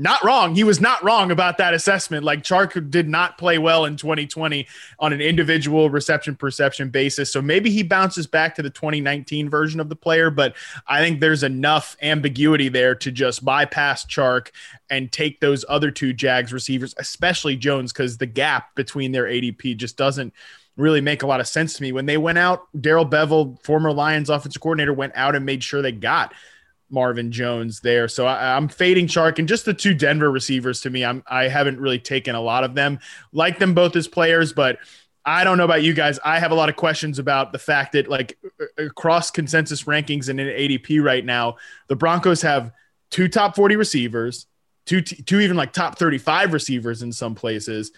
not 0.00 0.24
wrong. 0.24 0.54
He 0.54 0.64
was 0.64 0.80
not 0.80 1.04
wrong 1.04 1.30
about 1.30 1.58
that 1.58 1.74
assessment. 1.74 2.24
Like 2.24 2.42
Chark 2.42 2.90
did 2.90 3.06
not 3.06 3.36
play 3.36 3.58
well 3.58 3.84
in 3.84 3.96
2020 3.96 4.66
on 4.98 5.12
an 5.12 5.20
individual 5.20 5.90
reception 5.90 6.36
perception 6.36 6.88
basis. 6.88 7.30
So 7.30 7.42
maybe 7.42 7.70
he 7.70 7.82
bounces 7.82 8.26
back 8.26 8.54
to 8.54 8.62
the 8.62 8.70
2019 8.70 9.50
version 9.50 9.78
of 9.78 9.90
the 9.90 9.96
player, 9.96 10.30
but 10.30 10.56
I 10.86 11.00
think 11.00 11.20
there's 11.20 11.42
enough 11.42 11.98
ambiguity 12.00 12.70
there 12.70 12.94
to 12.94 13.12
just 13.12 13.44
bypass 13.44 14.06
Chark 14.06 14.48
and 14.88 15.12
take 15.12 15.40
those 15.40 15.66
other 15.68 15.90
two 15.90 16.14
Jags 16.14 16.50
receivers, 16.50 16.94
especially 16.96 17.56
Jones, 17.56 17.92
because 17.92 18.16
the 18.16 18.26
gap 18.26 18.74
between 18.74 19.12
their 19.12 19.24
ADP 19.24 19.76
just 19.76 19.98
doesn't 19.98 20.32
really 20.76 21.00
make 21.00 21.22
a 21.22 21.26
lot 21.26 21.40
of 21.40 21.48
sense 21.48 21.74
to 21.74 21.82
me. 21.82 21.92
When 21.92 22.06
they 22.06 22.16
went 22.16 22.38
out, 22.38 22.66
Darrell 22.80 23.06
Bevell, 23.06 23.62
former 23.62 23.92
Lions 23.92 24.30
offensive 24.30 24.62
coordinator, 24.62 24.92
went 24.92 25.12
out 25.16 25.34
and 25.34 25.44
made 25.44 25.62
sure 25.62 25.82
they 25.82 25.92
got 25.92 26.32
Marvin 26.90 27.32
Jones 27.32 27.80
there. 27.80 28.08
So 28.08 28.26
I, 28.26 28.56
I'm 28.56 28.68
fading 28.68 29.06
Chark 29.06 29.38
and 29.38 29.48
just 29.48 29.64
the 29.64 29.74
two 29.74 29.94
Denver 29.94 30.30
receivers 30.30 30.80
to 30.82 30.90
me. 30.90 31.04
I'm 31.04 31.22
I 31.26 31.48
haven't 31.48 31.80
really 31.80 31.98
taken 31.98 32.34
a 32.34 32.40
lot 32.40 32.64
of 32.64 32.74
them. 32.74 32.98
Like 33.32 33.58
them 33.58 33.74
both 33.74 33.96
as 33.96 34.08
players, 34.08 34.52
but 34.52 34.78
I 35.24 35.44
don't 35.44 35.58
know 35.58 35.64
about 35.64 35.82
you 35.82 35.94
guys. 35.94 36.18
I 36.24 36.38
have 36.38 36.50
a 36.50 36.54
lot 36.54 36.68
of 36.68 36.76
questions 36.76 37.18
about 37.18 37.52
the 37.52 37.58
fact 37.58 37.92
that 37.92 38.08
like 38.08 38.38
across 38.78 39.30
consensus 39.30 39.84
rankings 39.84 40.28
and 40.28 40.40
in 40.40 40.48
ADP 40.48 41.02
right 41.02 41.24
now, 41.24 41.56
the 41.88 41.96
Broncos 41.96 42.42
have 42.42 42.72
two 43.10 43.28
top 43.28 43.54
40 43.54 43.76
receivers, 43.76 44.46
two 44.86 45.02
two 45.02 45.40
even 45.40 45.56
like 45.56 45.72
top 45.72 45.98
35 45.98 46.52
receivers 46.52 47.02
in 47.02 47.12
some 47.12 47.34
places, 47.34 47.92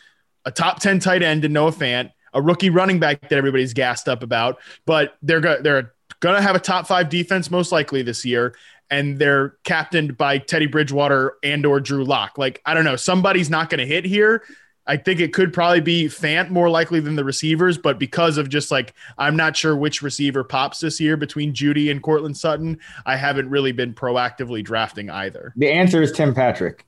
a 0.44 0.50
top 0.50 0.80
10 0.80 0.98
tight 0.98 1.22
end 1.22 1.44
in 1.44 1.52
Noah 1.52 1.72
Fant, 1.72 2.10
a 2.32 2.42
rookie 2.42 2.70
running 2.70 2.98
back 2.98 3.20
that 3.22 3.32
everybody's 3.32 3.74
gassed 3.74 4.08
up 4.08 4.22
about, 4.22 4.58
but 4.86 5.16
they're 5.22 5.40
go- 5.40 5.60
they're 5.62 5.92
going 6.20 6.36
to 6.36 6.42
have 6.42 6.54
a 6.54 6.60
top 6.60 6.86
5 6.86 7.08
defense 7.08 7.50
most 7.50 7.72
likely 7.72 8.02
this 8.02 8.24
year 8.24 8.54
and 8.92 9.18
they're 9.18 9.56
captained 9.64 10.18
by 10.18 10.36
Teddy 10.36 10.66
Bridgewater 10.66 11.38
and 11.42 11.64
or 11.64 11.80
Drew 11.80 12.04
Lock. 12.04 12.36
Like 12.36 12.60
I 12.66 12.74
don't 12.74 12.84
know, 12.84 12.96
somebody's 12.96 13.50
not 13.50 13.70
going 13.70 13.80
to 13.80 13.86
hit 13.86 14.04
here. 14.04 14.44
I 14.86 14.96
think 14.96 15.20
it 15.20 15.32
could 15.32 15.52
probably 15.52 15.80
be 15.80 16.06
Fant 16.06 16.50
more 16.50 16.68
likely 16.68 17.00
than 17.00 17.14
the 17.14 17.24
receivers, 17.24 17.78
but 17.78 17.98
because 17.98 18.36
of 18.36 18.48
just 18.48 18.70
like 18.70 18.94
I'm 19.16 19.36
not 19.36 19.56
sure 19.56 19.76
which 19.76 20.02
receiver 20.02 20.44
pops 20.44 20.80
this 20.80 21.00
year 21.00 21.16
between 21.16 21.54
Jeudy 21.54 21.90
and 21.90 22.02
Courtland 22.02 22.36
Sutton, 22.36 22.78
I 23.06 23.16
haven't 23.16 23.48
really 23.48 23.72
been 23.72 23.94
proactively 23.94 24.62
drafting 24.62 25.08
either. 25.08 25.52
The 25.56 25.70
answer 25.70 26.02
is 26.02 26.12
Tim 26.12 26.34
Patrick. 26.34 26.84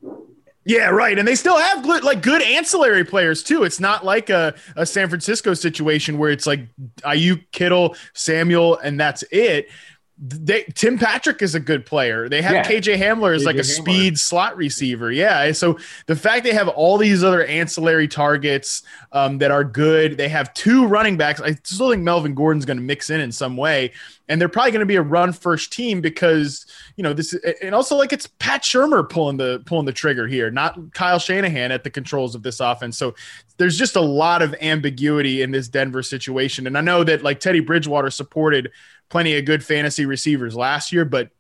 Yeah, 0.67 0.89
right. 0.89 1.19
And 1.19 1.29
they 1.29 1.35
still 1.35 1.59
have 1.59 1.83
good, 1.83 2.05
like 2.05 2.23
good 2.23 2.43
ancillary 2.43 3.05
players 3.05 3.43
too. 3.43 3.65
It's 3.65 3.81
not 3.81 4.05
like 4.05 4.31
a, 4.31 4.55
a 4.77 4.87
San 4.87 5.09
Francisco 5.09 5.53
situation 5.53 6.17
where 6.19 6.31
it's 6.31 6.47
like 6.47 6.67
Aiyuk, 7.03 7.45
Kittle, 7.53 7.97
Samuel, 8.15 8.79
and 8.79 8.99
that's 8.99 9.23
it. 9.31 9.69
They 10.17 10.63
Tim 10.75 10.97
Patrick 10.97 11.43
is 11.43 11.57
a 11.57 11.61
good 11.61 11.85
player. 11.85 12.29
They 12.29 12.41
have 12.41 12.53
Yeah. 12.53 12.65
KJ 12.65 12.97
Hamler 12.99 13.35
as 13.35 13.43
KJ 13.43 13.47
like 13.47 13.57
a 13.57 13.59
Hamler. 13.61 13.65
speed 13.65 14.19
slot 14.19 14.57
receiver. 14.57 15.11
Yeah. 15.11 15.51
So 15.51 15.77
the 16.07 16.15
fact 16.15 16.45
they 16.45 16.53
have 16.55 16.69
all 16.69 16.99
these 16.99 17.25
other 17.25 17.45
ancillary 17.45 18.07
targets 18.07 18.85
um, 19.11 19.39
that 19.39 19.51
are 19.51 19.65
good, 19.65 20.17
they 20.17 20.29
have 20.29 20.55
two 20.55 20.87
running 20.87 21.17
backs. 21.17 21.41
I 21.41 21.55
still 21.65 21.91
think 21.91 22.05
Melvin 22.05 22.35
Gordon's 22.35 22.65
going 22.65 22.77
to 22.77 22.83
mix 22.83 23.11
in 23.11 23.21
in 23.21 23.33
some 23.33 23.57
way, 23.57 23.91
and 24.29 24.41
they're 24.41 24.49
probably 24.49 24.71
going 24.71 24.81
to 24.81 24.87
be 24.87 24.95
a 24.97 25.03
run 25.03 25.33
first 25.33 25.73
team 25.73 26.01
because 26.01 26.65
you 26.97 27.03
know 27.03 27.13
this, 27.13 27.35
and 27.61 27.75
also 27.75 27.97
like 27.97 28.13
it's 28.13 28.29
Pat 28.39 28.63
Shurmur 28.63 29.09
pulling 29.09 29.37
the 29.37 29.65
pulling 29.67 29.85
the 29.87 29.93
trigger 29.93 30.29
here, 30.29 30.49
not 30.49 30.79
Kyle 30.95 31.19
Shanahan 31.19 31.73
at 31.73 31.83
the 31.83 31.91
controls 31.91 32.37
of 32.37 32.45
this 32.45 32.61
offense. 32.61 32.97
So 32.97 33.17
there's 33.57 33.77
just 33.77 33.97
a 33.97 34.01
lot 34.01 34.43
of 34.43 34.55
ambiguity 34.61 35.43
in 35.43 35.51
this 35.51 35.67
Denver 35.67 36.05
situation, 36.05 36.69
and 36.69 36.79
I 36.79 36.83
know 36.83 37.03
that 37.03 37.25
like 37.25 37.41
Teddy 37.41 37.61
Bridgewater 37.61 38.11
supported 38.11 38.71
plenty 39.09 39.37
of 39.37 39.45
good 39.45 39.65
fantasy 39.65 40.07
receivers 40.07 40.57
last 40.57 40.93
year, 40.93 41.05
but 41.05 41.31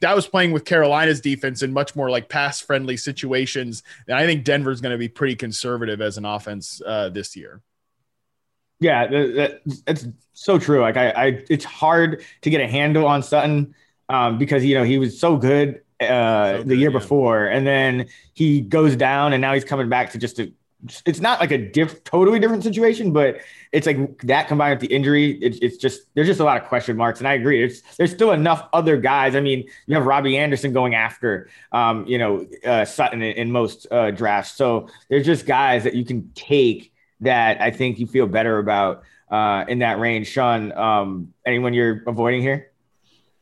that 0.00 0.14
was 0.14 0.26
playing 0.26 0.52
with 0.52 0.64
Carolina's 0.64 1.20
defense 1.20 1.62
in 1.62 1.72
much 1.72 1.94
more 1.94 2.10
like 2.10 2.28
pass 2.28 2.60
friendly 2.60 2.96
situations. 2.96 3.82
And 4.08 4.16
I 4.16 4.26
think 4.26 4.44
Denver's 4.44 4.80
going 4.80 4.92
to 4.92 4.98
be 4.98 5.08
pretty 5.08 5.36
conservative 5.36 6.00
as 6.00 6.18
an 6.18 6.24
offense 6.24 6.80
uh, 6.84 7.08
this 7.10 7.36
year. 7.36 7.62
Yeah, 8.80 9.06
that, 9.06 9.34
that, 9.34 9.84
that's 9.86 10.06
so 10.34 10.58
true. 10.58 10.80
Like 10.80 10.96
I, 10.96 11.10
I, 11.10 11.44
it's 11.48 11.64
hard 11.64 12.22
to 12.42 12.50
get 12.50 12.60
a 12.60 12.66
handle 12.66 13.06
on 13.06 13.22
Sutton 13.22 13.74
um, 14.08 14.38
because 14.38 14.64
you 14.64 14.74
know 14.74 14.84
he 14.84 14.98
was 14.98 15.18
so 15.18 15.36
good 15.36 15.80
uh, 16.00 16.58
So 16.58 16.62
the 16.64 16.76
year 16.76 16.90
yeah. 16.90 16.98
before, 16.98 17.46
and 17.46 17.66
then 17.66 18.08
he 18.34 18.60
goes 18.60 18.96
down, 18.96 19.32
and 19.32 19.40
now 19.40 19.54
he's 19.54 19.64
coming 19.64 19.88
back 19.88 20.12
to 20.12 20.18
just 20.18 20.38
a. 20.38 20.52
It's 21.06 21.20
not 21.20 21.40
like 21.40 21.50
a 21.50 21.58
diff, 21.58 22.04
totally 22.04 22.38
different 22.38 22.62
situation, 22.62 23.12
but 23.12 23.38
it's 23.72 23.86
like 23.86 24.20
that 24.22 24.46
combined 24.46 24.78
with 24.78 24.88
the 24.88 24.94
injury. 24.94 25.32
It's, 25.42 25.58
it's 25.58 25.78
just 25.78 26.02
there's 26.14 26.26
just 26.26 26.38
a 26.40 26.44
lot 26.44 26.60
of 26.60 26.68
question 26.68 26.96
marks, 26.96 27.18
and 27.18 27.26
I 27.26 27.32
agree. 27.32 27.64
It's 27.64 27.80
there's 27.96 28.12
still 28.12 28.32
enough 28.32 28.68
other 28.72 28.96
guys. 28.98 29.34
I 29.34 29.40
mean, 29.40 29.66
you 29.86 29.94
have 29.94 30.06
Robbie 30.06 30.36
Anderson 30.36 30.72
going 30.72 30.94
after, 30.94 31.48
um, 31.72 32.06
you 32.06 32.18
know, 32.18 32.46
uh, 32.64 32.84
Sutton 32.84 33.22
in, 33.22 33.36
in 33.36 33.52
most 33.52 33.86
uh, 33.90 34.10
drafts. 34.10 34.52
So 34.52 34.88
there's 35.08 35.24
just 35.24 35.46
guys 35.46 35.84
that 35.84 35.94
you 35.94 36.04
can 36.04 36.30
take 36.34 36.92
that 37.20 37.60
I 37.60 37.70
think 37.70 37.98
you 37.98 38.06
feel 38.06 38.26
better 38.26 38.58
about 38.58 39.02
uh, 39.30 39.64
in 39.68 39.80
that 39.80 39.98
range. 39.98 40.28
Sean, 40.28 40.72
um, 40.72 41.32
anyone 41.44 41.72
you're 41.74 42.02
avoiding 42.06 42.42
here? 42.42 42.70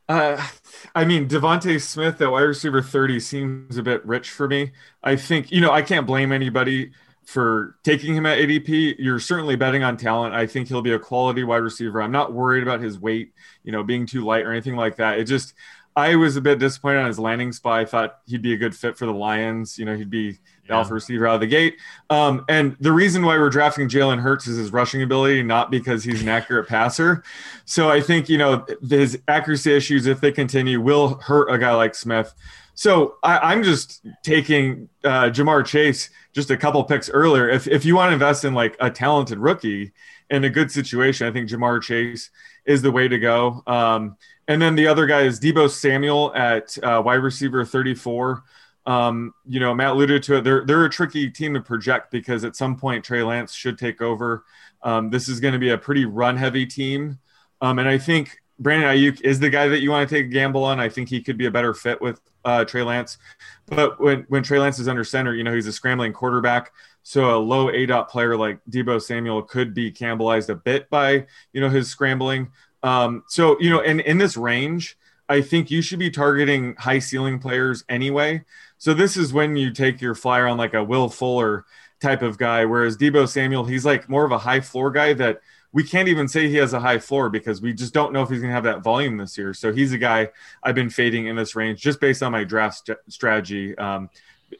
Uh, 0.07 0.45
I 0.93 1.03
mean, 1.03 1.27
DeVonta 1.27 1.81
Smith 1.81 2.21
at 2.21 2.31
wide 2.31 2.41
receiver 2.41 2.81
30 2.81 3.19
seems 3.19 3.77
a 3.77 3.83
bit 3.83 4.05
rich 4.05 4.29
for 4.29 4.47
me. 4.47 4.71
I 5.03 5.15
think, 5.15 5.51
you 5.51 5.61
know, 5.61 5.71
I 5.71 5.81
can't 5.81 6.05
blame 6.05 6.31
anybody 6.31 6.91
for 7.25 7.75
taking 7.83 8.15
him 8.15 8.25
at 8.25 8.37
ADP. 8.37 8.95
You're 8.99 9.19
certainly 9.19 9.55
betting 9.55 9.83
on 9.83 9.97
talent. 9.97 10.33
I 10.33 10.45
think 10.45 10.67
he'll 10.67 10.81
be 10.81 10.93
a 10.93 10.99
quality 10.99 11.43
wide 11.43 11.57
receiver. 11.57 12.01
I'm 12.01 12.11
not 12.11 12.33
worried 12.33 12.63
about 12.63 12.81
his 12.81 12.99
weight, 12.99 13.33
you 13.63 13.71
know, 13.71 13.83
being 13.83 14.05
too 14.05 14.23
light 14.23 14.45
or 14.45 14.51
anything 14.51 14.75
like 14.75 14.97
that. 14.97 15.19
It 15.19 15.25
just, 15.25 15.53
I 15.95 16.15
was 16.15 16.35
a 16.35 16.41
bit 16.41 16.59
disappointed 16.59 16.99
on 16.99 17.07
his 17.07 17.19
landing 17.19 17.51
spot. 17.51 17.79
I 17.79 17.85
thought 17.85 18.19
he'd 18.27 18.41
be 18.41 18.53
a 18.53 18.57
good 18.57 18.75
fit 18.75 18.97
for 18.97 19.05
the 19.05 19.13
Lions. 19.13 19.79
You 19.79 19.85
know, 19.85 19.95
he'd 19.95 20.09
be 20.09 20.39
the 20.67 20.73
alpha 20.73 20.93
receiver 20.93 21.27
out 21.27 21.35
of 21.35 21.41
the 21.41 21.47
gate. 21.47 21.77
Um, 22.09 22.43
and 22.49 22.75
the 22.79 22.91
reason 22.91 23.23
why 23.23 23.37
we're 23.37 23.49
drafting 23.49 23.87
Jalen 23.87 24.19
Hurts 24.19 24.47
is 24.47 24.57
his 24.57 24.73
rushing 24.73 25.01
ability, 25.03 25.41
not 25.43 25.71
because 25.71 26.03
he's 26.03 26.21
an 26.21 26.27
accurate 26.27 26.67
passer. 26.67 27.23
So 27.65 27.89
I 27.89 28.01
think, 28.01 28.27
you 28.29 28.37
know, 28.37 28.65
his 28.87 29.19
accuracy 29.27 29.73
issues, 29.73 30.05
if 30.05 30.19
they 30.19 30.31
continue, 30.31 30.81
will 30.81 31.15
hurt 31.15 31.47
a 31.49 31.57
guy 31.57 31.73
like 31.73 31.95
Smith. 31.95 32.33
So 32.75 33.15
I, 33.23 33.37
I'm 33.37 33.63
just 33.63 34.05
taking 34.21 34.89
uh, 35.03 35.29
Ja'Marr 35.29 35.65
Chase 35.65 36.09
just 36.33 36.51
a 36.51 36.57
couple 36.57 36.83
picks 36.83 37.09
earlier. 37.09 37.49
If, 37.49 37.67
if 37.67 37.85
you 37.85 37.95
want 37.95 38.09
to 38.09 38.13
invest 38.13 38.43
in 38.45 38.53
like 38.53 38.75
a 38.79 38.91
talented 38.91 39.39
rookie 39.39 39.93
in 40.29 40.43
a 40.43 40.49
good 40.49 40.69
situation, 40.69 41.25
I 41.25 41.31
think 41.31 41.49
Ja'Marr 41.49 41.81
Chase 41.81 42.29
is 42.65 42.81
the 42.81 42.91
way 42.91 43.07
to 43.07 43.17
go. 43.17 43.63
Um, 43.65 44.17
and 44.47 44.61
then 44.61 44.75
the 44.75 44.87
other 44.87 45.05
guy 45.05 45.21
is 45.21 45.39
Deebo 45.39 45.69
Samuel 45.69 46.33
at 46.35 46.77
uh, 46.83 47.01
wide 47.03 47.15
receiver 47.15 47.65
34. 47.65 48.43
Um, 48.85 49.33
you 49.47 49.59
know, 49.59 49.73
Matt 49.73 49.91
alluded 49.91 50.21
to 50.23 50.37
it. 50.37 50.43
They're 50.43 50.63
they're 50.63 50.85
a 50.85 50.89
tricky 50.89 51.31
team 51.31 51.55
to 51.55 51.61
project 51.61 52.11
because 52.11 52.43
at 52.43 52.55
some 52.55 52.75
point 52.75 53.03
Trey 53.03 53.23
Lance 53.23 53.53
should 53.53 53.79
take 53.79 54.01
over. 54.01 54.43
Um, 54.83 55.09
this 55.09 55.27
is 55.27 55.39
going 55.39 55.53
to 55.53 55.59
be 55.59 55.69
a 55.69 55.77
pretty 55.77 56.05
run 56.05 56.37
heavy 56.37 56.67
team, 56.67 57.17
um, 57.61 57.79
and 57.79 57.89
I 57.89 57.97
think 57.97 58.37
Brandon 58.59 58.89
Aiyuk 58.89 59.21
is 59.21 59.39
the 59.39 59.49
guy 59.49 59.67
that 59.67 59.81
you 59.81 59.91
want 59.91 60.07
to 60.07 60.15
take 60.15 60.25
a 60.25 60.29
gamble 60.29 60.63
on. 60.63 60.79
I 60.79 60.89
think 60.89 61.09
he 61.09 61.21
could 61.21 61.37
be 61.37 61.45
a 61.45 61.51
better 61.51 61.73
fit 61.73 62.01
with 62.01 62.21
uh, 62.45 62.63
Trey 62.65 62.83
Lance. 62.83 63.17
But 63.65 63.99
when 63.99 64.25
when 64.29 64.43
Trey 64.43 64.59
Lance 64.59 64.79
is 64.79 64.87
under 64.87 65.03
center, 65.03 65.33
you 65.33 65.43
know 65.43 65.53
he's 65.53 65.67
a 65.67 65.73
scrambling 65.73 66.13
quarterback. 66.13 66.71
So 67.03 67.37
a 67.37 67.39
low 67.39 67.67
aDOT 67.67 68.09
player 68.09 68.37
like 68.37 68.59
Deebo 68.69 69.01
Samuel 69.01 69.43
could 69.43 69.73
be 69.73 69.91
cannibalized 69.91 70.49
a 70.49 70.55
bit 70.55 70.89
by 70.89 71.25
you 71.53 71.61
know 71.61 71.69
his 71.69 71.89
scrambling. 71.89 72.51
Um, 72.83 73.23
so 73.27 73.59
you 73.59 73.69
know, 73.69 73.81
in 73.81 73.99
in 74.01 74.17
this 74.17 74.37
range, 74.37 74.97
I 75.27 75.41
think 75.41 75.69
you 75.69 75.81
should 75.81 75.99
be 75.99 76.09
targeting 76.09 76.75
high 76.75 76.99
ceiling 76.99 77.39
players 77.39 77.83
anyway. 77.89 78.43
So 78.77 78.93
this 78.93 79.17
is 79.17 79.33
when 79.33 79.55
you 79.55 79.71
take 79.71 80.01
your 80.01 80.15
flyer 80.15 80.47
on 80.47 80.57
like 80.57 80.73
a 80.73 80.83
Will 80.83 81.09
Fuller 81.09 81.65
type 82.01 82.21
of 82.21 82.37
guy, 82.37 82.65
whereas 82.65 82.97
Deebo 82.97 83.27
Samuel, 83.27 83.65
he's 83.65 83.85
like 83.85 84.07
more 84.07 84.25
of 84.25 84.31
a 84.31 84.37
high 84.37 84.59
floor 84.61 84.91
guy 84.91 85.13
that 85.13 85.41
we 85.75 85.83
can't 85.83 86.07
even 86.07 86.25
say 86.29 86.47
he 86.47 86.55
has 86.55 86.71
a 86.71 86.79
high 86.79 86.97
floor 86.97 87.29
because 87.29 87.61
we 87.61 87.73
just 87.73 87.93
don't 87.93 88.13
know 88.13 88.21
if 88.21 88.29
he's 88.29 88.39
going 88.39 88.49
to 88.49 88.55
have 88.55 88.63
that 88.63 88.81
volume 88.81 89.17
this 89.17 89.37
year. 89.37 89.53
So 89.53 89.73
he's 89.73 89.91
a 89.91 89.97
guy 89.97 90.29
I've 90.63 90.73
been 90.73 90.89
fading 90.89 91.25
in 91.27 91.35
this 91.35 91.53
range 91.53 91.81
just 91.81 91.99
based 91.99 92.23
on 92.23 92.31
my 92.31 92.45
draft 92.45 92.77
st- 92.77 92.97
strategy. 93.09 93.77
Um, 93.77 94.09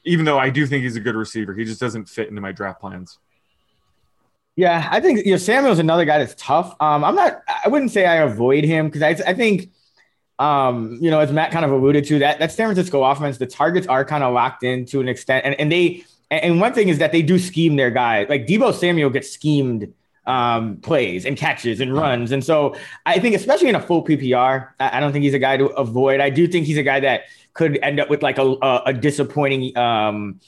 even 0.04 0.26
though 0.26 0.38
I 0.38 0.50
do 0.50 0.66
think 0.66 0.82
he's 0.82 0.94
a 0.96 1.00
good 1.00 1.14
receiver, 1.14 1.54
he 1.54 1.64
just 1.64 1.80
doesn't 1.80 2.10
fit 2.10 2.28
into 2.28 2.42
my 2.42 2.52
draft 2.52 2.82
plans. 2.82 3.18
Yeah, 4.56 4.86
I 4.90 5.00
think 5.00 5.24
you 5.24 5.30
know 5.30 5.38
Samuel's 5.38 5.78
another 5.78 6.04
guy 6.04 6.18
that's 6.18 6.34
tough. 6.36 6.76
Um, 6.80 7.02
I'm 7.02 7.14
not. 7.14 7.42
I 7.64 7.68
wouldn't 7.68 7.92
say 7.92 8.04
I 8.04 8.16
avoid 8.16 8.64
him 8.64 8.88
because 8.88 9.02
I, 9.02 9.30
I 9.30 9.32
think, 9.32 9.70
um, 10.38 10.98
you 11.00 11.10
know, 11.10 11.20
as 11.20 11.32
Matt 11.32 11.50
kind 11.50 11.64
of 11.64 11.72
alluded 11.72 12.04
to, 12.06 12.18
that 12.18 12.40
that 12.40 12.52
San 12.52 12.66
Francisco 12.66 13.02
offense, 13.02 13.38
the 13.38 13.46
targets 13.46 13.86
are 13.86 14.04
kind 14.04 14.22
of 14.22 14.34
locked 14.34 14.64
in 14.64 14.84
to 14.86 15.00
an 15.00 15.08
extent, 15.08 15.46
and 15.46 15.54
and 15.58 15.72
they 15.72 16.04
and 16.30 16.60
one 16.60 16.74
thing 16.74 16.88
is 16.88 16.98
that 16.98 17.12
they 17.12 17.22
do 17.22 17.38
scheme 17.38 17.76
their 17.76 17.90
guy. 17.90 18.26
Like 18.28 18.46
Deebo 18.46 18.74
Samuel 18.74 19.10
gets 19.10 19.30
schemed 19.30 19.94
um, 20.26 20.78
plays 20.78 21.24
and 21.24 21.36
catches 21.36 21.80
and 21.80 21.94
runs, 21.94 22.32
and 22.32 22.44
so 22.44 22.74
I 23.04 23.18
think 23.18 23.34
especially 23.34 23.68
in 23.68 23.74
a 23.74 23.80
full 23.80 24.04
PPR, 24.04 24.70
I, 24.80 25.00
don't 25.00 25.12
think 25.12 25.22
he's 25.22 25.34
a 25.34 25.38
guy 25.38 25.56
to 25.56 25.66
avoid. 25.66 26.20
I 26.20 26.30
do 26.30 26.46
think 26.46 26.66
he's 26.66 26.78
a 26.78 26.82
guy 26.82 27.00
that 27.00 27.22
could 27.54 27.78
end 27.82 28.00
up 28.00 28.10
with 28.10 28.22
like 28.22 28.38
a 28.38 28.42
a, 28.42 28.82
a 28.86 28.92
disappointing. 28.92 29.76
Um, 29.76 30.40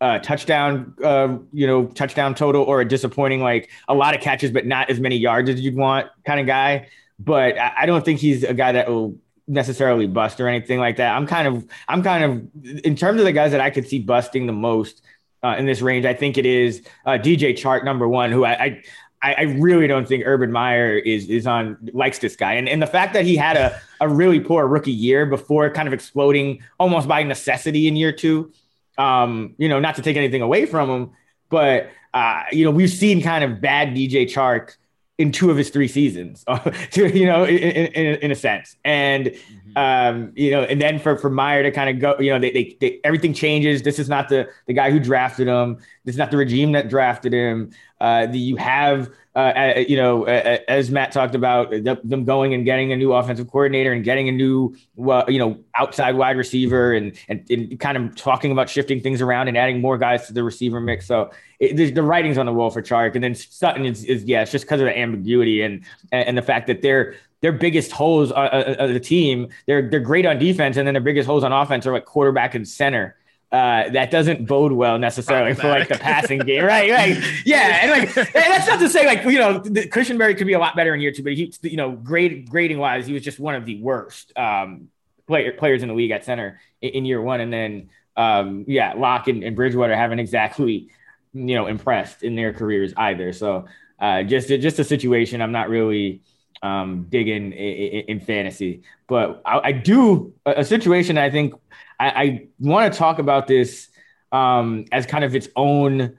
uh, 0.00 0.18
touchdown, 0.18 0.94
uh, 1.02 1.38
you 1.52 1.66
know, 1.66 1.86
touchdown 1.86 2.34
total 2.34 2.62
or 2.62 2.82
a 2.82 2.84
disappointing, 2.86 3.40
like 3.40 3.70
a 3.88 3.94
lot 3.94 4.14
of 4.14 4.20
catches, 4.20 4.50
but 4.50 4.66
not 4.66 4.90
as 4.90 5.00
many 5.00 5.16
yards 5.16 5.48
as 5.48 5.60
you'd 5.60 5.74
want 5.74 6.06
kind 6.24 6.38
of 6.38 6.46
guy. 6.46 6.88
But 7.18 7.58
I, 7.58 7.72
I 7.78 7.86
don't 7.86 8.04
think 8.04 8.20
he's 8.20 8.44
a 8.44 8.52
guy 8.52 8.72
that 8.72 8.88
will 8.88 9.16
necessarily 9.48 10.06
bust 10.06 10.40
or 10.40 10.48
anything 10.48 10.78
like 10.78 10.96
that. 10.96 11.16
I'm 11.16 11.26
kind 11.26 11.48
of, 11.48 11.66
I'm 11.88 12.02
kind 12.02 12.24
of, 12.24 12.84
in 12.84 12.96
terms 12.96 13.20
of 13.20 13.26
the 13.26 13.32
guys 13.32 13.52
that 13.52 13.60
I 13.60 13.70
could 13.70 13.86
see 13.88 13.98
busting 13.98 14.46
the 14.46 14.52
most 14.52 15.02
uh, 15.42 15.54
in 15.58 15.66
this 15.66 15.80
range, 15.80 16.04
I 16.04 16.14
think 16.14 16.36
it 16.36 16.46
is 16.46 16.82
uh, 17.04 17.12
DJ 17.12 17.52
Chark 17.52 17.84
number 17.84 18.08
one, 18.08 18.32
who 18.32 18.44
I, 18.44 18.52
I 18.52 18.82
I, 19.22 19.34
I 19.34 19.42
really 19.42 19.86
don't 19.86 20.06
think 20.06 20.24
Urban 20.26 20.52
Meyer 20.52 20.96
is 20.96 21.28
is 21.28 21.46
on 21.46 21.76
likes 21.92 22.18
this 22.18 22.36
guy, 22.36 22.54
and 22.54 22.68
and 22.68 22.80
the 22.82 22.86
fact 22.86 23.14
that 23.14 23.24
he 23.24 23.36
had 23.36 23.56
a 23.56 23.80
a 24.00 24.08
really 24.08 24.40
poor 24.40 24.66
rookie 24.66 24.92
year 24.92 25.26
before 25.26 25.70
kind 25.70 25.88
of 25.88 25.94
exploding 25.94 26.62
almost 26.78 27.08
by 27.08 27.22
necessity 27.22 27.88
in 27.88 27.96
year 27.96 28.12
two, 28.12 28.52
um, 28.98 29.54
you 29.58 29.68
know, 29.68 29.80
not 29.80 29.94
to 29.96 30.02
take 30.02 30.16
anything 30.16 30.42
away 30.42 30.66
from 30.66 30.90
him, 30.90 31.10
but 31.48 31.90
uh, 32.14 32.42
you 32.52 32.64
know, 32.64 32.70
we've 32.70 32.90
seen 32.90 33.22
kind 33.22 33.44
of 33.44 33.60
bad 33.60 33.88
DJ 33.88 34.24
Chark 34.24 34.76
in 35.18 35.32
two 35.32 35.50
of 35.50 35.56
his 35.56 35.70
three 35.70 35.88
seasons, 35.88 36.44
you 36.94 37.26
know, 37.26 37.44
in, 37.44 37.56
in, 37.56 38.16
in 38.16 38.30
a 38.30 38.34
sense, 38.34 38.76
and 38.84 39.34
um, 39.76 40.32
you 40.34 40.50
know, 40.50 40.62
and 40.62 40.80
then 40.80 40.98
for 40.98 41.16
for 41.16 41.30
Meyer 41.30 41.62
to 41.62 41.70
kind 41.70 41.90
of 41.90 42.00
go, 42.00 42.18
you 42.18 42.32
know, 42.32 42.38
they, 42.38 42.50
they, 42.50 42.76
they 42.80 43.00
everything 43.04 43.34
changes. 43.34 43.82
This 43.82 43.98
is 43.98 44.08
not 44.08 44.28
the 44.28 44.48
the 44.66 44.72
guy 44.72 44.90
who 44.90 44.98
drafted 44.98 45.46
him. 45.46 45.76
This 46.04 46.14
is 46.14 46.18
not 46.18 46.30
the 46.30 46.38
regime 46.38 46.72
that 46.72 46.88
drafted 46.88 47.32
him. 47.32 47.70
Uh, 48.00 48.26
the, 48.26 48.38
you 48.38 48.56
have, 48.56 49.10
uh, 49.34 49.72
you 49.88 49.96
know, 49.96 50.24
as 50.24 50.90
Matt 50.90 51.12
talked 51.12 51.34
about, 51.34 51.70
the, 51.70 51.98
them 52.04 52.24
going 52.26 52.52
and 52.52 52.66
getting 52.66 52.92
a 52.92 52.96
new 52.96 53.14
offensive 53.14 53.50
coordinator 53.50 53.92
and 53.92 54.04
getting 54.04 54.28
a 54.28 54.32
new, 54.32 54.76
you 54.96 55.38
know, 55.38 55.58
outside 55.74 56.14
wide 56.14 56.36
receiver 56.36 56.92
and, 56.92 57.16
and, 57.28 57.50
and 57.50 57.80
kind 57.80 57.96
of 57.96 58.14
talking 58.14 58.52
about 58.52 58.68
shifting 58.68 59.00
things 59.00 59.22
around 59.22 59.48
and 59.48 59.56
adding 59.56 59.80
more 59.80 59.96
guys 59.96 60.26
to 60.26 60.34
the 60.34 60.44
receiver 60.44 60.78
mix. 60.78 61.06
So 61.06 61.30
it, 61.58 61.76
the, 61.76 61.90
the 61.90 62.02
writing's 62.02 62.36
on 62.36 62.44
the 62.44 62.52
wall 62.52 62.70
for 62.70 62.82
Chark. 62.82 63.14
And 63.14 63.24
then 63.24 63.34
Sutton 63.34 63.86
is, 63.86 64.04
is 64.04 64.24
yeah, 64.24 64.42
it's 64.42 64.52
just 64.52 64.66
because 64.66 64.80
of 64.80 64.86
the 64.86 64.98
ambiguity 64.98 65.62
and 65.62 65.84
and 66.12 66.36
the 66.36 66.42
fact 66.42 66.66
that 66.66 66.82
they're 66.82 67.14
their 67.46 67.52
biggest 67.52 67.92
holes 67.92 68.32
of 68.32 68.36
uh, 68.38 68.88
the 68.88 68.98
team. 68.98 69.50
They're 69.66 69.88
they're 69.88 70.00
great 70.00 70.26
on 70.26 70.36
defense, 70.36 70.76
and 70.76 70.84
then 70.84 70.94
their 70.94 71.00
biggest 71.00 71.28
holes 71.28 71.44
on 71.44 71.52
offense 71.52 71.86
are 71.86 71.92
like 71.92 72.04
quarterback 72.04 72.56
and 72.56 72.66
center. 72.66 73.14
Uh, 73.52 73.88
that 73.90 74.10
doesn't 74.10 74.48
bode 74.48 74.72
well 74.72 74.98
necessarily 74.98 75.54
for 75.54 75.68
like 75.68 75.86
the 75.86 75.94
passing 75.96 76.40
game, 76.40 76.64
right? 76.64 76.90
Right? 76.90 77.16
Yeah, 77.44 77.78
and 77.82 77.90
like 77.92 78.16
and 78.16 78.34
that's 78.34 78.66
not 78.66 78.80
to 78.80 78.88
say 78.88 79.06
like 79.06 79.22
you 79.22 79.38
know 79.38 79.60
the, 79.60 79.88
Cushenberry 79.88 80.36
could 80.36 80.48
be 80.48 80.54
a 80.54 80.58
lot 80.58 80.74
better 80.74 80.92
in 80.92 81.00
year 81.00 81.12
two, 81.12 81.22
but 81.22 81.34
he 81.34 81.54
you 81.62 81.76
know 81.76 81.92
grade 81.92 82.50
grading 82.50 82.78
wise, 82.78 83.06
he 83.06 83.12
was 83.12 83.22
just 83.22 83.38
one 83.38 83.54
of 83.54 83.64
the 83.64 83.80
worst 83.80 84.36
um, 84.36 84.88
player, 85.28 85.52
players 85.52 85.84
in 85.84 85.88
the 85.88 85.94
league 85.94 86.10
at 86.10 86.24
center 86.24 86.60
in, 86.82 86.90
in 86.90 87.04
year 87.04 87.22
one, 87.22 87.40
and 87.40 87.52
then 87.52 87.90
um, 88.16 88.64
yeah, 88.66 88.94
Lock 88.94 89.28
and, 89.28 89.44
and 89.44 89.54
Bridgewater 89.54 89.94
haven't 89.94 90.18
exactly 90.18 90.88
you 91.32 91.54
know 91.54 91.68
impressed 91.68 92.24
in 92.24 92.34
their 92.34 92.52
careers 92.52 92.92
either. 92.96 93.32
So 93.32 93.66
uh, 94.00 94.24
just 94.24 94.48
just 94.48 94.80
a 94.80 94.84
situation 94.84 95.40
I'm 95.40 95.52
not 95.52 95.68
really 95.68 96.22
um, 96.62 97.06
digging 97.08 97.52
in, 97.52 97.52
in, 97.52 98.04
in 98.08 98.20
fantasy. 98.20 98.82
But 99.08 99.42
I, 99.44 99.60
I 99.64 99.72
do 99.72 100.32
a, 100.44 100.60
a, 100.60 100.64
situation. 100.64 101.18
I 101.18 101.30
think 101.30 101.54
I, 102.00 102.08
I 102.08 102.46
want 102.58 102.92
to 102.92 102.98
talk 102.98 103.18
about 103.18 103.46
this 103.46 103.88
um, 104.32 104.84
as 104.92 105.06
kind 105.06 105.24
of 105.24 105.34
its 105.34 105.48
own 105.56 106.18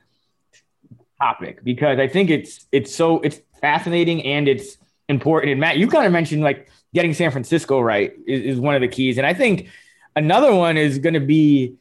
topic 1.20 1.64
because 1.64 2.00
I 2.00 2.08
think 2.08 2.30
it's 2.30 2.66
it's 2.72 2.94
so 2.94 3.20
it's 3.22 3.40
fascinating 3.60 4.24
and 4.24 4.48
it's 4.48 4.78
important. 5.10 5.52
And 5.52 5.60
Matt, 5.60 5.78
you 5.78 5.88
kind 5.88 6.06
of 6.06 6.12
mentioned 6.12 6.44
like 6.44 6.70
getting 6.94 7.14
San 7.14 7.32
Francisco 7.32 7.80
right 7.80 8.14
is, 8.26 8.56
is 8.56 8.60
one 8.60 8.76
of 8.76 8.82
the 8.82 8.88
keys, 8.88 9.18
and 9.18 9.26
I 9.26 9.34
think 9.34 9.70
another 10.16 10.54
one 10.54 10.78
is 10.78 11.00
going 11.00 11.14
to 11.14 11.20
be 11.20 11.76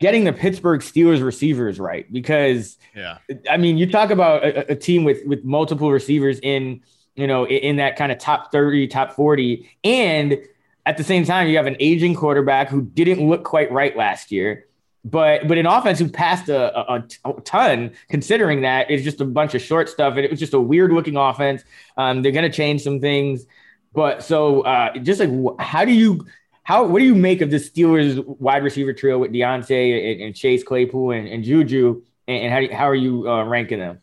getting 0.00 0.24
the 0.24 0.32
Pittsburgh 0.32 0.80
Steelers 0.80 1.22
receivers 1.22 1.78
right 1.78 2.10
because 2.12 2.78
yeah, 2.94 3.18
I 3.48 3.56
mean 3.56 3.78
you 3.78 3.90
talk 3.90 4.10
about 4.10 4.44
a, 4.44 4.72
a 4.72 4.76
team 4.76 5.04
with 5.04 5.24
with 5.26 5.44
multiple 5.44 5.90
receivers 5.92 6.38
in 6.40 6.82
you 7.14 7.26
know 7.26 7.46
in, 7.46 7.76
that 7.76 7.96
kind 7.96 8.12
of 8.12 8.18
top 8.18 8.52
thirty, 8.52 8.86
top 8.86 9.12
forty, 9.12 9.70
and 9.84 10.38
at 10.86 10.96
the 10.96 11.04
same 11.04 11.24
time 11.24 11.48
you 11.48 11.56
have 11.56 11.66
an 11.66 11.76
aging 11.80 12.14
quarterback 12.14 12.68
who 12.68 12.82
didn't 12.82 13.26
look 13.28 13.44
quite 13.44 13.70
right 13.72 13.96
last 13.96 14.32
year. 14.32 14.66
But 15.04 15.48
but 15.48 15.56
an 15.56 15.66
offense 15.66 15.98
who 15.98 16.08
passed 16.08 16.48
a, 16.50 16.78
a, 16.78 17.04
a, 17.24 17.40
ton 17.40 17.92
considering 18.10 18.62
that 18.62 18.90
it's 18.90 19.02
just 19.02 19.20
a 19.20 19.24
bunch 19.24 19.54
of 19.54 19.62
short 19.62 19.88
stuff 19.88 20.16
and 20.16 20.24
it 20.24 20.30
was 20.30 20.38
just 20.38 20.52
a 20.52 20.60
weird 20.60 20.92
looking 20.92 21.16
offense. 21.16 21.64
Um, 21.96 22.20
they're 22.20 22.32
going 22.32 22.50
to 22.50 22.54
change 22.54 22.82
some 22.82 23.00
things. 23.00 23.46
But 23.94 24.22
so 24.22 24.60
uh, 24.60 24.98
just 24.98 25.20
like 25.20 25.30
how 25.58 25.86
do 25.86 25.92
you 25.92 26.26
how 26.64 26.84
what 26.84 26.98
do 26.98 27.04
you 27.06 27.14
make 27.14 27.40
of 27.40 27.50
the 27.50 27.56
Steelers 27.56 28.22
wide 28.38 28.62
receiver 28.62 28.92
trio 28.92 29.18
with 29.18 29.32
Diontae 29.32 30.12
and, 30.12 30.22
and 30.22 30.36
Chase 30.36 30.62
Claypool 30.62 31.12
and, 31.12 31.26
and 31.26 31.44
Juju? 31.44 32.02
And, 32.28 32.44
and, 32.44 32.52
how, 32.52 32.60
do, 32.60 32.74
how 32.74 32.88
are 32.88 32.94
you 32.94 33.28
uh, 33.28 33.44
ranking 33.44 33.78
them? 33.78 34.00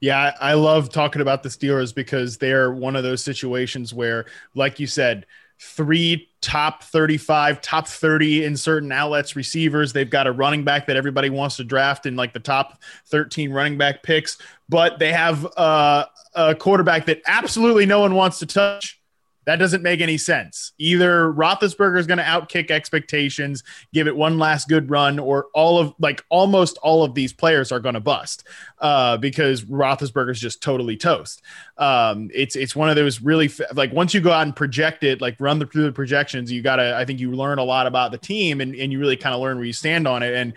Yeah, 0.00 0.34
I 0.40 0.54
love 0.54 0.90
talking 0.90 1.22
about 1.22 1.42
the 1.42 1.48
Steelers 1.48 1.94
because 1.94 2.36
they're 2.36 2.70
one 2.70 2.96
of 2.96 3.02
those 3.02 3.22
situations 3.22 3.94
where, 3.94 4.26
like 4.54 4.78
you 4.78 4.86
said, 4.86 5.26
three 5.58 6.28
top 6.40 6.82
35, 6.82 7.60
top 7.60 7.88
30 7.88 8.44
in 8.44 8.56
certain 8.56 8.92
outlets 8.92 9.36
receivers. 9.36 9.92
They've 9.92 10.10
got 10.10 10.26
a 10.26 10.32
running 10.32 10.64
back 10.64 10.86
that 10.86 10.96
everybody 10.96 11.30
wants 11.30 11.56
to 11.56 11.64
draft 11.64 12.06
in 12.06 12.16
like 12.16 12.32
the 12.32 12.40
top 12.40 12.82
13 13.06 13.50
running 13.50 13.78
back 13.78 14.02
picks, 14.02 14.38
but 14.68 14.98
they 14.98 15.12
have 15.12 15.46
uh, 15.56 16.06
a 16.34 16.54
quarterback 16.54 17.06
that 17.06 17.22
absolutely 17.26 17.86
no 17.86 18.00
one 18.00 18.14
wants 18.14 18.38
to 18.40 18.46
touch 18.46 19.00
that 19.46 19.56
doesn't 19.56 19.82
make 19.82 20.00
any 20.00 20.18
sense. 20.18 20.72
Either 20.78 21.32
Roethlisberger 21.32 21.98
is 21.98 22.06
going 22.06 22.18
to 22.18 22.24
outkick 22.24 22.70
expectations, 22.70 23.62
give 23.92 24.06
it 24.06 24.16
one 24.16 24.38
last 24.38 24.68
good 24.68 24.90
run, 24.90 25.18
or 25.18 25.46
all 25.54 25.78
of 25.78 25.94
like 25.98 26.24
almost 26.28 26.78
all 26.78 27.04
of 27.04 27.14
these 27.14 27.32
players 27.32 27.72
are 27.72 27.80
going 27.80 27.94
to 27.94 28.00
bust 28.00 28.44
uh, 28.80 29.16
because 29.16 29.64
Roethlisberger 29.64 30.30
is 30.30 30.40
just 30.40 30.62
totally 30.62 30.96
toast. 30.96 31.42
Um, 31.78 32.30
it's 32.32 32.56
it's 32.56 32.74
one 32.74 32.88
of 32.88 32.96
those 32.96 33.20
really 33.20 33.50
like 33.74 33.92
once 33.92 34.14
you 34.14 34.20
go 34.20 34.32
out 34.32 34.42
and 34.42 34.54
project 34.54 35.04
it, 35.04 35.20
like 35.20 35.36
run 35.38 35.58
the, 35.58 35.66
through 35.66 35.84
the 35.84 35.92
projections, 35.92 36.50
you 36.50 36.62
got 36.62 36.76
to 36.76 36.96
I 36.96 37.04
think 37.04 37.20
you 37.20 37.32
learn 37.32 37.58
a 37.58 37.64
lot 37.64 37.86
about 37.86 38.12
the 38.12 38.18
team 38.18 38.60
and, 38.60 38.74
and 38.74 38.92
you 38.92 38.98
really 38.98 39.16
kind 39.16 39.34
of 39.34 39.40
learn 39.40 39.56
where 39.56 39.66
you 39.66 39.72
stand 39.72 40.08
on 40.08 40.22
it. 40.22 40.34
And 40.34 40.54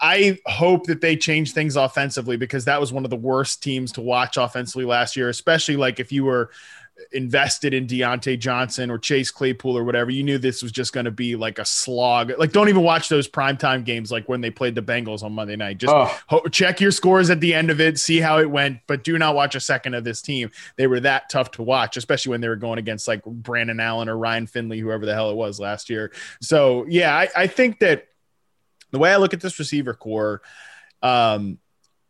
I 0.00 0.38
hope 0.46 0.86
that 0.86 1.00
they 1.00 1.16
change 1.16 1.52
things 1.52 1.76
offensively 1.76 2.36
because 2.36 2.64
that 2.66 2.80
was 2.80 2.92
one 2.92 3.04
of 3.04 3.10
the 3.10 3.16
worst 3.16 3.62
teams 3.62 3.92
to 3.92 4.00
watch 4.00 4.36
offensively 4.36 4.84
last 4.84 5.16
year, 5.16 5.28
especially 5.28 5.76
like 5.76 5.98
if 5.98 6.12
you 6.12 6.24
were 6.24 6.50
invested 7.12 7.74
in 7.74 7.86
Diontae 7.86 8.38
Johnson 8.38 8.90
or 8.90 8.98
Chase 8.98 9.30
Claypool 9.30 9.76
or 9.76 9.84
whatever, 9.84 10.10
you 10.10 10.22
knew 10.22 10.38
this 10.38 10.62
was 10.62 10.72
just 10.72 10.92
going 10.92 11.04
to 11.04 11.10
be 11.10 11.36
like 11.36 11.58
a 11.58 11.64
slog. 11.64 12.32
Like, 12.38 12.52
don't 12.52 12.68
even 12.68 12.82
watch 12.82 13.08
those 13.08 13.28
primetime 13.28 13.84
games 13.84 14.12
like 14.12 14.28
when 14.28 14.40
they 14.40 14.50
played 14.50 14.74
the 14.74 14.82
Bengals 14.82 15.22
on 15.22 15.32
Monday 15.32 15.56
night. 15.56 15.78
Just 15.78 15.94
oh. 15.94 16.18
ho- 16.26 16.48
check 16.48 16.80
your 16.80 16.90
scores 16.90 17.30
at 17.30 17.40
the 17.40 17.54
end 17.54 17.70
of 17.70 17.80
it, 17.80 17.98
see 17.98 18.20
how 18.20 18.38
it 18.38 18.50
went, 18.50 18.80
but 18.86 19.04
do 19.04 19.18
not 19.18 19.34
watch 19.34 19.54
a 19.54 19.60
second 19.60 19.94
of 19.94 20.04
this 20.04 20.22
team. 20.22 20.50
They 20.76 20.86
were 20.86 21.00
that 21.00 21.30
tough 21.30 21.50
to 21.52 21.62
watch, 21.62 21.96
especially 21.96 22.30
when 22.30 22.40
they 22.40 22.48
were 22.48 22.56
going 22.56 22.78
against 22.78 23.08
like 23.08 23.24
Brandon 23.24 23.80
Allen 23.80 24.08
or 24.08 24.16
Ryan 24.16 24.46
Finley, 24.46 24.78
whoever 24.78 25.06
the 25.06 25.14
hell 25.14 25.30
it 25.30 25.36
was 25.36 25.58
last 25.58 25.90
year. 25.90 26.12
So, 26.40 26.86
yeah, 26.88 27.14
I, 27.16 27.28
I 27.36 27.46
think 27.46 27.80
that 27.80 28.08
the 28.90 28.98
way 28.98 29.12
I 29.12 29.16
look 29.16 29.34
at 29.34 29.40
this 29.40 29.58
receiver 29.58 29.94
corps, 29.94 30.42
um, 31.02 31.58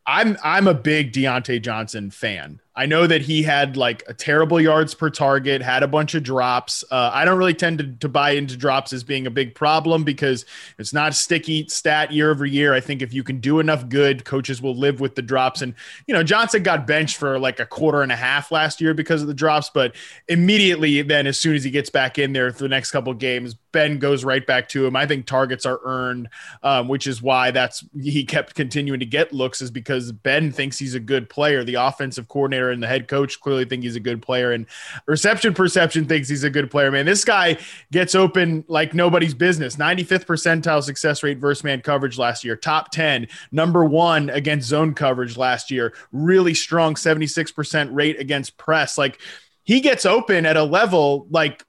I'm 0.09 0.39
I'm 0.43 0.67
a 0.67 0.75
big 0.75 1.13
Diontae 1.13 1.61
Johnson 1.61 2.11
fan. 2.11 2.61
I 2.79 2.87
know 2.87 3.09
that 3.09 3.23
he 3.23 3.43
had 3.43 3.77
like 3.77 4.05
a 4.07 4.15
terrible 4.15 4.61
yards 4.61 4.95
per 4.95 5.11
target, 5.11 5.61
had 5.63 5.83
a 5.83 5.89
bunch 5.89 6.15
of 6.15 6.23
drops. 6.23 6.85
Uh, 6.93 7.11
I 7.13 7.25
don't 7.25 7.37
really 7.37 7.53
tend 7.53 7.79
to, 7.79 7.89
to 7.89 8.09
buy 8.09 8.31
into 8.31 8.57
drops 8.57 8.93
as 8.93 9.03
being 9.03 9.27
a 9.27 9.33
big 9.33 9.57
problem 9.57 10.05
because 10.05 10.47
it's 10.79 10.93
not 10.93 11.11
a 11.11 11.15
sticky 11.15 11.67
stat 11.67 12.13
year 12.13 12.31
over 12.31 12.47
year. 12.47 12.75
I 12.75 12.81
think 12.81 13.03
if 13.03 13.13
you 13.13 13.25
can 13.25 13.41
do 13.41 13.59
enough 13.59 13.89
good, 13.89 14.25
coaches 14.25 14.63
will 14.63 14.77
live 14.77 15.01
with 15.01 15.17
the 15.17 15.23
drops. 15.23 15.61
And, 15.61 15.75
you 16.07 16.15
know, 16.15 16.23
Johnson 16.23 16.63
got 16.63 16.87
benched 16.87 17.17
for 17.17 17.37
like 17.37 17.59
a 17.59 17.67
quarter 17.67 18.03
and 18.03 18.13
a 18.13 18.17
half 18.17 18.53
last 18.53 18.81
year 18.81 18.95
because 18.95 19.23
of 19.23 19.27
the 19.27 19.35
drops, 19.35 19.71
but 19.71 19.97
immediately 20.29 21.03
then, 21.03 21.27
as 21.27 21.37
soon 21.37 21.57
as 21.57 21.65
he 21.65 21.73
gets 21.73 21.91
back 21.91 22.17
in 22.17 22.33
there 22.33 22.53
for 22.53 22.63
the 22.63 22.69
next 22.69 22.93
couple 22.93 23.13
games, 23.13 23.57
Ben 23.73 23.99
goes 23.99 24.25
right 24.25 24.47
back 24.47 24.69
to 24.71 24.87
him. 24.87 24.95
I 24.95 25.07
think 25.07 25.27
targets 25.27 25.67
are 25.67 25.81
earned, 25.85 26.29
um, 26.63 26.87
which 26.87 27.07
is 27.07 27.21
why 27.21 27.51
that's 27.51 27.85
he 28.01 28.25
kept 28.25 28.55
continuing 28.55 29.01
to 29.01 29.07
get 29.07 29.33
looks, 29.33 29.61
is 29.61 29.71
because 29.71 30.13
Ben 30.13 30.53
thinks 30.53 30.79
he's 30.79 30.95
a 30.95 31.01
good 31.01 31.29
player. 31.29 31.65
The 31.65 31.75
offensive 31.75 32.29
coordinator 32.29 32.68
player, 32.69 32.73
and 32.73 32.83
the 32.83 32.87
head 32.87 33.09
coach 33.09 33.41
clearly 33.41 33.65
think 33.65 33.83
he's 33.83 33.97
a 33.97 34.01
good 34.01 34.23
player, 34.23 34.53
and 34.53 34.67
reception 35.07 35.55
perception 35.55 36.07
thinks 36.07 36.29
he's 36.29 36.45
a 36.45 36.51
good 36.51 36.71
player. 36.71 36.91
Man, 36.91 37.07
this 37.07 37.25
guy 37.25 37.59
gets 37.91 38.15
open 38.15 38.65
like 38.69 38.95
nobody's 38.95 39.35
business. 39.35 39.77
95th 39.77 40.27
percentile 40.27 40.83
success 40.83 41.23
rate 41.23 41.39
versus 41.39 41.65
man 41.65 41.81
coverage 41.81 42.19
last 42.19 42.45
year, 42.45 42.57
top 42.57 42.91
10, 42.91 43.29
number 43.53 43.85
one 43.85 44.31
against 44.31 44.69
zone 44.69 44.95
coverage 44.95 45.37
last 45.37 45.71
year, 45.71 45.95
really 46.13 46.55
strong 46.55 46.95
76% 46.95 47.89
rate 47.93 48.21
against 48.21 48.57
press. 48.57 48.99
Like 48.99 49.21
he 49.65 49.81
gets 49.81 50.07
open 50.07 50.47
at 50.47 50.57
a 50.57 50.65
level 50.65 51.27
like 51.31 51.65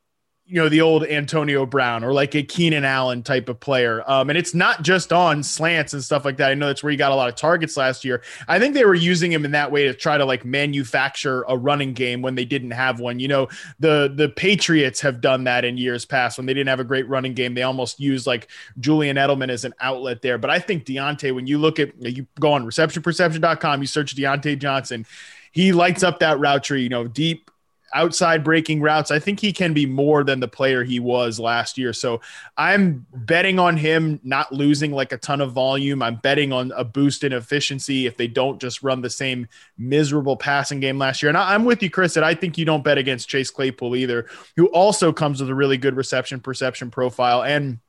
you 0.49 0.55
know 0.55 0.67
the 0.67 0.81
old 0.81 1.05
Antonio 1.05 1.63
Brown 1.63 2.03
or 2.03 2.11
like 2.11 2.33
a 2.33 2.41
Keenan 2.41 2.83
Allen 2.83 3.21
type 3.21 3.49
of 3.49 3.59
player. 3.59 4.03
Um, 4.09 4.29
and 4.29 4.37
it's 4.37 4.55
not 4.55 4.81
just 4.81 5.13
on 5.13 5.43
slants 5.43 5.93
and 5.93 6.03
stuff 6.03 6.25
like 6.25 6.37
that. 6.37 6.49
I 6.49 6.55
know 6.55 6.65
that's 6.65 6.81
where 6.81 6.89
he 6.89 6.97
got 6.97 7.11
a 7.11 7.15
lot 7.15 7.29
of 7.29 7.35
targets 7.35 7.77
last 7.77 8.03
year. 8.03 8.23
I 8.47 8.57
think 8.57 8.73
they 8.73 8.83
were 8.83 8.95
using 8.95 9.31
him 9.31 9.45
in 9.45 9.51
that 9.51 9.71
way 9.71 9.83
to 9.83 9.93
try 9.93 10.17
to 10.17 10.25
like 10.25 10.43
manufacture 10.43 11.45
a 11.47 11.55
running 11.55 11.93
game 11.93 12.23
when 12.23 12.33
they 12.33 12.45
didn't 12.45 12.71
have 12.71 12.99
one. 12.99 13.19
You 13.19 13.27
know, 13.27 13.47
the 13.79 14.11
the 14.13 14.27
Patriots 14.27 15.01
have 15.01 15.21
done 15.21 15.43
that 15.43 15.65
in 15.65 15.77
years 15.77 16.03
past 16.03 16.37
when 16.39 16.47
they 16.47 16.55
didn't 16.55 16.69
have 16.69 16.79
a 16.79 16.83
great 16.83 17.07
running 17.07 17.35
game. 17.35 17.53
They 17.53 17.61
almost 17.61 17.99
used 17.99 18.25
like 18.25 18.47
Julian 18.79 19.17
Edelman 19.17 19.49
as 19.49 19.65
an 19.65 19.75
outlet 19.79 20.23
there. 20.23 20.39
But 20.39 20.49
I 20.49 20.57
think 20.57 20.85
Diontae, 20.85 21.33
when 21.35 21.45
you 21.45 21.59
look 21.59 21.79
at 21.79 21.93
you 22.01 22.25
go 22.39 22.53
on 22.53 22.65
receptionperception.com, 22.65 23.81
you 23.81 23.87
search 23.87 24.15
Diontae 24.15 24.57
Johnson, 24.57 25.05
he 25.51 25.73
lights 25.73 26.01
up 26.01 26.19
that 26.21 26.39
route 26.39 26.63
tree, 26.63 26.81
you 26.81 26.89
know, 26.89 27.07
deep 27.07 27.51
outside 27.93 28.43
breaking 28.43 28.81
routes. 28.81 29.11
I 29.11 29.19
think 29.19 29.39
he 29.39 29.51
can 29.51 29.73
be 29.73 29.85
more 29.85 30.23
than 30.23 30.39
the 30.39 30.47
player 30.47 30.83
he 30.83 30.99
was 30.99 31.39
last 31.39 31.77
year. 31.77 31.93
So 31.93 32.21
I'm 32.57 33.05
betting 33.13 33.59
on 33.59 33.77
him 33.77 34.19
not 34.23 34.51
losing 34.51 34.91
like 34.91 35.11
a 35.11 35.17
ton 35.17 35.41
of 35.41 35.53
volume. 35.53 36.01
I'm 36.01 36.15
betting 36.15 36.51
on 36.51 36.71
a 36.75 36.83
boost 36.83 37.23
in 37.23 37.33
efficiency 37.33 38.05
if 38.05 38.17
they 38.17 38.27
don't 38.27 38.59
just 38.59 38.83
run 38.83 39.01
the 39.01 39.09
same 39.09 39.47
miserable 39.77 40.37
passing 40.37 40.79
game 40.79 40.97
last 40.97 41.21
year. 41.21 41.29
And 41.29 41.37
I'm 41.37 41.65
with 41.65 41.81
you, 41.83 41.89
Chris, 41.89 42.13
that 42.13 42.23
I 42.23 42.35
think 42.35 42.57
you 42.57 42.65
don't 42.65 42.83
bet 42.83 42.97
against 42.97 43.29
Chase 43.29 43.49
Claypool 43.49 43.95
either, 43.95 44.27
who 44.55 44.67
also 44.67 45.11
comes 45.11 45.39
with 45.41 45.49
a 45.49 45.55
really 45.55 45.77
good 45.77 45.95
reception 45.95 46.39
perception 46.39 46.91
profile 46.91 47.43
and 47.43 47.79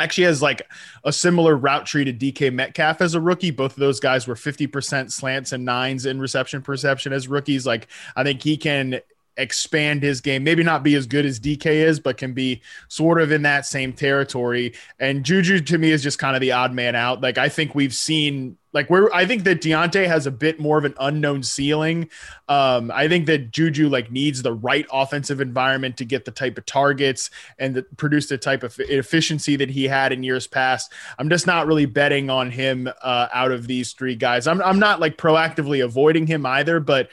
actually 0.00 0.24
has 0.24 0.40
like 0.42 0.62
a 1.04 1.12
similar 1.12 1.56
route 1.56 1.86
tree 1.86 2.04
to 2.04 2.12
DK 2.12 2.52
Metcalf 2.52 3.00
as 3.00 3.14
a 3.14 3.20
rookie. 3.20 3.50
Both 3.50 3.72
of 3.72 3.78
those 3.78 4.00
guys 4.00 4.26
were 4.26 4.34
50% 4.34 5.12
slants 5.12 5.52
and 5.52 5.64
nines 5.64 6.06
in 6.06 6.20
reception 6.20 6.62
perception 6.62 7.12
as 7.12 7.28
rookies. 7.28 7.66
Like 7.66 7.88
I 8.16 8.24
think 8.24 8.42
he 8.42 8.56
can 8.56 9.00
expand 9.40 10.02
his 10.02 10.20
game, 10.20 10.44
maybe 10.44 10.62
not 10.62 10.82
be 10.82 10.94
as 10.94 11.06
good 11.06 11.24
as 11.24 11.40
DK 11.40 11.66
is, 11.66 12.00
but 12.00 12.16
can 12.16 12.32
be 12.32 12.62
sort 12.88 13.20
of 13.20 13.32
in 13.32 13.42
that 13.42 13.66
same 13.66 13.92
territory. 13.92 14.74
And 14.98 15.24
Juju 15.24 15.60
to 15.60 15.78
me 15.78 15.90
is 15.90 16.02
just 16.02 16.18
kind 16.18 16.36
of 16.36 16.40
the 16.40 16.52
odd 16.52 16.72
man 16.72 16.94
out. 16.94 17.20
Like 17.20 17.38
I 17.38 17.48
think 17.48 17.74
we've 17.74 17.94
seen 17.94 18.56
like 18.72 18.88
where 18.88 19.12
I 19.12 19.26
think 19.26 19.44
that 19.44 19.60
Diontae 19.60 20.06
has 20.06 20.26
a 20.26 20.30
bit 20.30 20.60
more 20.60 20.78
of 20.78 20.84
an 20.84 20.94
unknown 21.00 21.42
ceiling. 21.42 22.08
Um, 22.48 22.90
I 22.94 23.08
think 23.08 23.26
that 23.26 23.50
Juju 23.50 23.88
like 23.88 24.10
needs 24.10 24.42
the 24.42 24.52
right 24.52 24.86
offensive 24.92 25.40
environment 25.40 25.96
to 25.96 26.04
get 26.04 26.24
the 26.24 26.30
type 26.30 26.56
of 26.56 26.66
targets 26.66 27.30
and 27.58 27.74
the, 27.74 27.82
produce 27.96 28.28
the 28.28 28.38
type 28.38 28.62
of 28.62 28.78
efficiency 28.78 29.56
that 29.56 29.70
he 29.70 29.84
had 29.84 30.12
in 30.12 30.22
years 30.22 30.46
past. 30.46 30.92
I'm 31.18 31.28
just 31.28 31.46
not 31.46 31.66
really 31.66 31.86
betting 31.86 32.30
on 32.30 32.50
him 32.50 32.88
uh, 33.02 33.28
out 33.32 33.50
of 33.50 33.66
these 33.66 33.92
three 33.92 34.14
guys. 34.14 34.46
I'm 34.46 34.62
I'm 34.62 34.78
not 34.78 35.00
like 35.00 35.16
proactively 35.16 35.84
avoiding 35.84 36.26
him 36.26 36.46
either, 36.46 36.78
but 36.78 37.10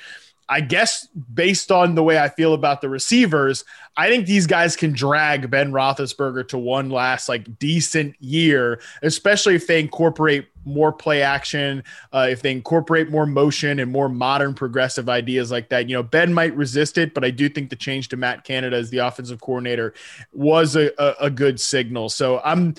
I 0.49 0.61
guess 0.61 1.07
based 1.33 1.71
on 1.71 1.95
the 1.95 2.03
way 2.03 2.17
I 2.17 2.29
feel 2.29 2.53
about 2.53 2.81
the 2.81 2.89
receivers, 2.89 3.65
I 3.97 4.07
think 4.07 4.25
these 4.25 4.47
guys 4.47 4.75
can 4.75 4.93
drag 4.93 5.49
Ben 5.49 5.71
Roethlisberger 5.71 6.47
to 6.49 6.57
one 6.57 6.89
last 6.89 7.27
like 7.27 7.59
decent 7.59 8.15
year, 8.21 8.79
especially 9.01 9.55
if 9.55 9.67
they 9.67 9.79
incorporate 9.79 10.47
more 10.63 10.91
play 10.91 11.21
action, 11.21 11.83
uh, 12.13 12.27
if 12.29 12.41
they 12.41 12.51
incorporate 12.51 13.09
more 13.09 13.25
motion 13.25 13.79
and 13.79 13.91
more 13.91 14.09
modern 14.09 14.53
progressive 14.53 15.09
ideas 15.09 15.51
like 15.51 15.69
that. 15.69 15.89
You 15.89 15.95
know, 15.95 16.03
Ben 16.03 16.33
might 16.33 16.55
resist 16.55 16.97
it, 16.97 17.13
but 17.13 17.25
I 17.25 17.31
do 17.31 17.49
think 17.49 17.69
the 17.69 17.75
change 17.75 18.09
to 18.09 18.17
Matt 18.17 18.43
Canada 18.43 18.77
as 18.77 18.89
the 18.89 18.99
offensive 18.99 19.41
coordinator 19.41 19.93
was 20.33 20.75
a, 20.75 20.91
a, 21.01 21.25
a 21.25 21.29
good 21.29 21.59
signal. 21.59 22.09
So 22.09 22.39
I'm, 22.43 22.75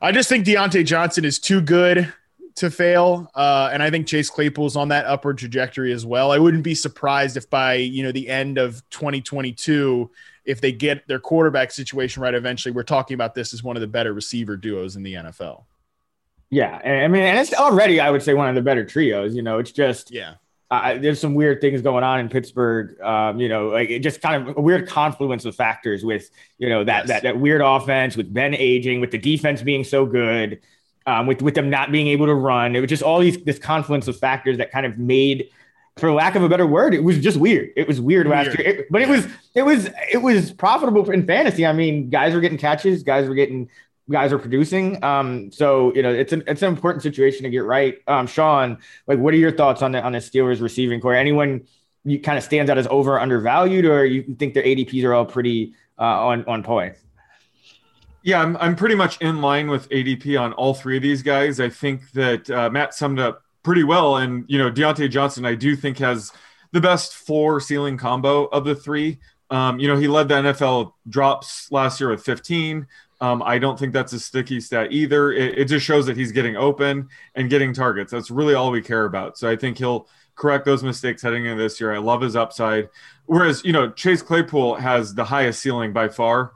I 0.00 0.12
just 0.12 0.28
think 0.28 0.46
Diontae 0.46 0.84
Johnson 0.84 1.24
is 1.24 1.38
too 1.38 1.60
good 1.60 2.12
to 2.56 2.70
fail, 2.70 3.30
uh, 3.34 3.70
and 3.72 3.82
I 3.82 3.90
think 3.90 4.06
Chase 4.06 4.30
Claypool's 4.30 4.76
on 4.76 4.88
that 4.88 5.06
upward 5.06 5.38
trajectory 5.38 5.92
as 5.92 6.04
well. 6.04 6.32
I 6.32 6.38
wouldn't 6.38 6.64
be 6.64 6.74
surprised 6.74 7.36
if 7.36 7.48
by 7.48 7.74
you 7.74 8.02
know 8.02 8.12
the 8.12 8.28
end 8.28 8.58
of 8.58 8.82
2022, 8.90 10.10
if 10.44 10.60
they 10.60 10.72
get 10.72 11.06
their 11.06 11.18
quarterback 11.18 11.70
situation 11.70 12.22
right, 12.22 12.34
eventually 12.34 12.72
we're 12.72 12.82
talking 12.82 13.14
about 13.14 13.34
this 13.34 13.54
as 13.54 13.62
one 13.62 13.76
of 13.76 13.80
the 13.80 13.86
better 13.86 14.12
receiver 14.12 14.56
duos 14.56 14.96
in 14.96 15.02
the 15.02 15.14
NFL. 15.14 15.64
Yeah, 16.50 16.76
I 16.84 17.08
mean, 17.08 17.22
and 17.22 17.38
it's 17.38 17.54
already 17.54 17.98
I 17.98 18.10
would 18.10 18.22
say 18.22 18.34
one 18.34 18.48
of 18.48 18.54
the 18.54 18.60
better 18.60 18.84
trios. 18.84 19.34
You 19.34 19.42
know, 19.42 19.58
it's 19.58 19.72
just 19.72 20.10
yeah. 20.10 20.34
Uh, 20.70 20.96
there's 20.98 21.20
some 21.20 21.34
weird 21.34 21.60
things 21.60 21.82
going 21.82 22.02
on 22.02 22.18
in 22.18 22.30
Pittsburgh. 22.30 22.98
Um, 23.02 23.38
you 23.38 23.48
know, 23.48 23.68
like 23.68 23.90
it 23.90 23.98
just 23.98 24.22
kind 24.22 24.48
of 24.48 24.56
a 24.56 24.60
weird 24.60 24.88
confluence 24.88 25.44
of 25.44 25.54
factors 25.54 26.04
with 26.04 26.30
you 26.58 26.68
know 26.68 26.84
that 26.84 27.00
yes. 27.00 27.08
that 27.08 27.22
that 27.22 27.40
weird 27.40 27.60
offense 27.60 28.16
with 28.16 28.32
Ben 28.32 28.54
aging, 28.54 29.00
with 29.00 29.10
the 29.10 29.18
defense 29.18 29.62
being 29.62 29.84
so 29.84 30.06
good, 30.06 30.60
um, 31.06 31.26
with 31.26 31.42
with 31.42 31.54
them 31.54 31.70
not 31.70 31.92
being 31.92 32.06
able 32.08 32.26
to 32.26 32.34
run. 32.34 32.76
It 32.76 32.80
was 32.80 32.88
just 32.88 33.02
all 33.02 33.20
these 33.20 33.42
this 33.44 33.58
confluence 33.58 34.08
of 34.08 34.18
factors 34.18 34.58
that 34.58 34.70
kind 34.70 34.86
of 34.86 34.98
made, 34.98 35.48
for 35.96 36.12
lack 36.12 36.34
of 36.34 36.42
a 36.42 36.48
better 36.48 36.66
word, 36.66 36.94
it 36.94 37.04
was 37.04 37.18
just 37.18 37.36
weird. 37.38 37.70
It 37.76 37.88
was 37.88 38.00
weird, 38.00 38.26
weird. 38.26 38.46
last 38.46 38.58
year, 38.58 38.68
it, 38.68 38.86
but 38.90 39.02
it 39.02 39.08
was 39.08 39.26
it 39.54 39.62
was 39.62 39.88
it 40.12 40.18
was 40.18 40.52
profitable 40.52 41.08
in 41.10 41.26
fantasy. 41.26 41.66
I 41.66 41.72
mean, 41.72 42.10
guys 42.10 42.34
were 42.34 42.40
getting 42.40 42.58
catches, 42.58 43.02
guys 43.02 43.28
were 43.28 43.34
getting 43.34 43.68
guys 44.10 44.32
are 44.32 44.38
producing. 44.38 45.02
Um, 45.02 45.50
so 45.52 45.94
you 45.94 46.02
know, 46.02 46.12
it's 46.12 46.32
an 46.32 46.42
it's 46.46 46.62
an 46.62 46.68
important 46.68 47.02
situation 47.02 47.44
to 47.44 47.50
get 47.50 47.64
right. 47.64 47.98
Um, 48.06 48.26
Sean, 48.26 48.78
like, 49.06 49.18
what 49.18 49.34
are 49.34 49.38
your 49.38 49.52
thoughts 49.52 49.82
on 49.82 49.92
the 49.92 50.02
on 50.02 50.12
the 50.12 50.18
Steelers 50.18 50.60
receiving 50.60 51.00
corps? 51.00 51.14
Anyone 51.14 51.66
you 52.04 52.20
kind 52.20 52.36
of 52.36 52.44
stands 52.44 52.70
out 52.70 52.78
as 52.78 52.86
over 52.88 53.20
undervalued, 53.20 53.84
or 53.84 54.04
you 54.04 54.22
think 54.38 54.54
their 54.54 54.64
ADPs 54.64 55.04
are 55.04 55.14
all 55.14 55.24
pretty 55.24 55.74
uh, 55.98 56.26
on 56.26 56.44
on 56.44 56.62
point? 56.62 56.94
Yeah, 58.22 58.40
I'm 58.40 58.56
I'm 58.58 58.76
pretty 58.76 58.94
much 58.94 59.20
in 59.20 59.40
line 59.40 59.68
with 59.68 59.88
ADP 59.88 60.40
on 60.40 60.52
all 60.52 60.74
three 60.74 60.96
of 60.96 61.02
these 61.02 61.22
guys. 61.22 61.58
I 61.58 61.68
think 61.68 62.10
that 62.12 62.48
uh, 62.50 62.70
Matt 62.70 62.94
summed 62.94 63.18
up 63.18 63.42
pretty 63.62 63.84
well, 63.84 64.16
and 64.16 64.44
you 64.48 64.58
know, 64.58 64.70
Diontae 64.70 65.10
Johnson, 65.10 65.44
I 65.44 65.54
do 65.54 65.74
think 65.74 65.98
has 65.98 66.32
the 66.72 66.80
best 66.80 67.14
floor 67.14 67.60
ceiling 67.60 67.96
combo 67.96 68.44
of 68.46 68.64
the 68.64 68.74
three. 68.74 69.18
Um, 69.50 69.78
you 69.78 69.86
know, 69.86 69.96
he 69.96 70.08
led 70.08 70.28
the 70.28 70.34
NFL 70.34 70.94
drops 71.08 71.70
last 71.70 72.00
year 72.00 72.08
with 72.08 72.24
15. 72.24 72.86
Um, 73.20 73.42
I 73.42 73.58
don't 73.58 73.78
think 73.78 73.92
that's 73.92 74.14
a 74.14 74.18
sticky 74.18 74.60
stat 74.60 74.90
either. 74.90 75.30
It, 75.30 75.58
it, 75.58 75.64
just 75.66 75.84
shows 75.84 76.06
that 76.06 76.16
he's 76.16 76.32
getting 76.32 76.56
open 76.56 77.08
and 77.34 77.50
getting 77.50 77.74
targets. 77.74 78.10
That's 78.10 78.30
really 78.30 78.54
all 78.54 78.70
we 78.70 78.80
care 78.80 79.04
about. 79.04 79.36
So 79.36 79.48
I 79.48 79.54
think 79.54 79.78
he'll 79.78 80.08
correct 80.34 80.64
those 80.64 80.82
mistakes 80.82 81.22
heading 81.22 81.44
into 81.44 81.62
this 81.62 81.80
year. 81.80 81.94
I 81.94 81.98
love 81.98 82.22
his 82.22 82.34
upside. 82.34 82.88
Whereas, 83.26 83.62
you 83.64 83.72
know, 83.72 83.90
Chase 83.90 84.22
Claypool 84.22 84.76
has 84.76 85.14
the 85.14 85.24
highest 85.24 85.60
ceiling 85.60 85.92
by 85.92 86.08
far 86.08 86.52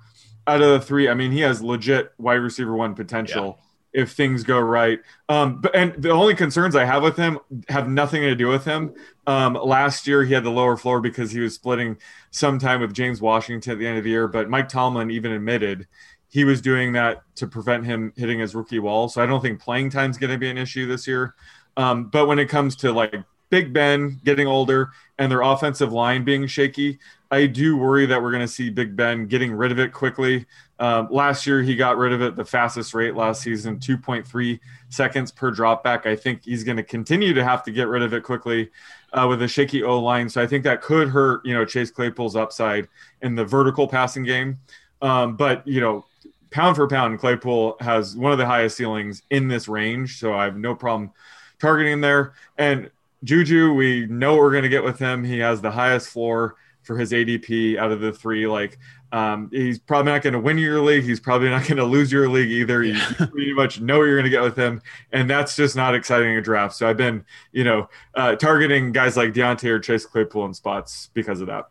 out 0.47 0.63
of 0.63 0.71
the 0.71 0.81
three. 0.81 1.09
I 1.09 1.15
mean, 1.15 1.33
he 1.33 1.41
has 1.41 1.63
legit 1.63 2.13
wide 2.19 2.35
receiver 2.35 2.75
one 2.75 2.95
potential. 2.95 3.57
Yeah 3.59 3.63
if 3.97 4.13
things 4.13 4.45
go 4.45 4.61
right. 4.61 5.01
Um, 5.31 5.63
but 5.63 5.75
and 5.75 5.95
the 5.95 6.11
only 6.11 6.35
concerns 6.35 6.77
I 6.77 6.85
have 6.85 7.03
with 7.03 7.17
him 7.17 7.39
have 7.71 7.89
nothing 7.89 8.21
to 8.21 8.35
do 8.35 8.47
with 8.47 8.63
him. 8.63 8.93
Um, 9.27 9.55
last 9.55 10.07
year 10.07 10.23
he 10.23 10.35
had 10.35 10.45
the 10.45 10.51
lower 10.51 10.77
floor 10.77 11.01
because 11.01 11.33
he 11.33 11.41
was 11.41 11.55
splitting 11.55 11.97
some 12.31 12.59
time 12.59 12.83
with 12.83 12.93
James 12.93 13.23
Washington 13.23 13.73
at 13.73 13.79
the 13.79 13.87
end 13.87 13.97
of 13.97 14.05
the 14.05 14.11
year. 14.11 14.29
But 14.29 14.51
Mike 14.51 14.69
Tomlin 14.69 15.11
even 15.11 15.33
admitted 15.33 15.89
he 16.29 16.45
was 16.45 16.61
doing 16.61 16.93
that 16.93 17.23
to 17.37 17.47
prevent 17.47 17.87
him 17.87 18.13
hitting 18.17 18.39
his 18.39 18.55
rookie 18.55 18.81
wall. 18.81 19.09
So 19.09 19.23
I 19.23 19.27
don't 19.27 19.41
think 19.41 19.63
playing 19.63 19.89
time 19.89 20.11
is 20.11 20.19
going 20.19 20.31
to 20.31 20.39
be 20.39 20.51
an 20.51 20.59
issue 20.59 20.87
this 20.87 21.07
year. 21.07 21.35
Um, 21.79 22.05
but 22.05 22.27
when 22.27 22.39
it 22.39 22.51
comes 22.51 22.77
to 22.77 22.93
like 22.93 23.15
Big 23.49 23.73
Ben 23.73 24.21
getting 24.25 24.47
older 24.47 24.91
and 25.19 25.33
their 25.33 25.41
offensive 25.41 25.91
line 25.91 26.23
being 26.23 26.47
shaky, 26.47 26.99
I 27.31 27.47
do 27.47 27.77
worry 27.77 28.07
that 28.07 28.23
we're 28.23 28.31
going 28.31 28.43
to 28.43 28.49
see 28.49 28.71
Big 28.71 28.95
Ben 28.95 29.27
getting 29.27 29.53
rid 29.53 29.73
of 29.73 29.79
it 29.79 29.93
quickly. 29.93 30.47
Um, 30.79 31.09
last 31.11 31.47
year, 31.47 31.63
he 31.63 31.75
got 31.75 31.97
rid 31.97 32.13
of 32.13 32.23
it 32.23 32.37
the 32.37 32.45
fastest 32.45 32.95
rate 32.95 33.17
last 33.17 33.43
season, 33.43 33.79
2.3 33.79 34.61
seconds 34.91 35.33
per 35.33 35.51
dropback. 35.51 36.07
I 36.07 36.15
think 36.15 36.45
he's 36.45 36.63
going 36.63 36.77
to 36.77 36.83
continue 36.83 37.35
to 37.35 37.43
have 37.43 37.63
to 37.65 37.73
get 37.73 37.89
rid 37.89 38.03
of 38.03 38.15
it 38.15 38.23
quickly 38.23 38.71
uh, 39.13 39.27
with 39.29 39.43
a 39.43 39.49
shaky 39.49 39.83
O 39.83 39.99
line. 39.99 40.29
So 40.29 40.41
I 40.41 40.47
think 40.47 40.63
that 40.65 40.83
could 40.83 41.09
hurt, 41.09 41.45
you 41.45 41.55
know, 41.55 41.65
Chase 41.65 41.91
Claypool's 41.91 42.37
upside 42.37 42.89
in 43.23 43.35
the 43.35 43.45
vertical 43.45 43.89
passing 43.89 44.23
game. 44.23 44.59
Um, 45.03 45.37
but, 45.37 45.67
you 45.67 45.81
know, 45.81 46.05
pound 46.51 46.77
for 46.77 46.87
pound, 46.87 47.19
Claypool 47.19 47.77
has 47.81 48.17
one 48.17 48.33
of 48.33 48.39
the 48.39 48.47
highest 48.47 48.77
ceilings 48.77 49.23
in 49.31 49.49
this 49.49 49.67
range. 49.67 50.19
So 50.21 50.35
I 50.35 50.45
have 50.45 50.57
no 50.57 50.75
problem 50.75 51.11
targeting 51.59 51.95
him 51.95 52.01
there. 52.03 52.35
And 52.57 52.91
Juju, 53.25 53.73
we 53.73 54.07
know 54.07 54.33
what 54.33 54.43
we're 54.43 54.51
going 54.53 54.63
to 54.63 54.69
get 54.69 54.85
with 54.85 54.99
him. 54.99 55.25
He 55.25 55.39
has 55.39 55.61
the 55.61 55.71
highest 55.71 56.09
floor 56.09 56.55
for 56.87 56.97
his 56.97 57.13
ADP 57.13 57.77
out 57.77 57.91
of 57.91 58.01
the 58.01 58.13
three. 58.13 58.47
Like, 58.47 58.79
um, 59.13 59.51
he's 59.53 59.79
probably 59.79 60.13
not 60.13 60.23
going 60.23 60.33
to 60.35 60.41
win 60.41 60.57
your 60.57 60.81
league. 60.81 61.05
He's 61.05 61.21
probably 61.21 61.49
not 61.49 61.67
going 61.67 61.77
to 61.79 61.85
lose 61.85 62.13
your 62.13 62.29
league 62.29 62.51
either. 62.51 62.83
You 62.83 62.99
pretty 63.17 63.53
much 63.53 63.81
know 63.81 63.99
what 63.99 64.05
you're 64.05 64.17
going 64.17 64.25
to 64.25 64.31
get 64.31 64.43
with 64.43 64.57
him, 64.57 64.81
and 65.13 65.29
that's 65.29 65.57
just 65.57 65.77
not 65.77 65.95
exciting 65.95 66.37
a 66.37 66.41
draft. 66.41 66.77
So 66.77 66.89
I've 66.89 66.97
been, 66.97 67.25
you 67.53 67.65
know, 67.65 67.89
uh, 68.15 68.37
targeting 68.37 68.93
guys 68.93 69.17
like 69.17 69.33
Diontae 69.33 69.69
or 69.69 69.81
Chase 69.81 70.07
Claypool 70.07 70.47
in 70.47 70.55
spots 70.55 71.11
because 71.13 71.41
of 71.41 71.49
that. 71.49 71.67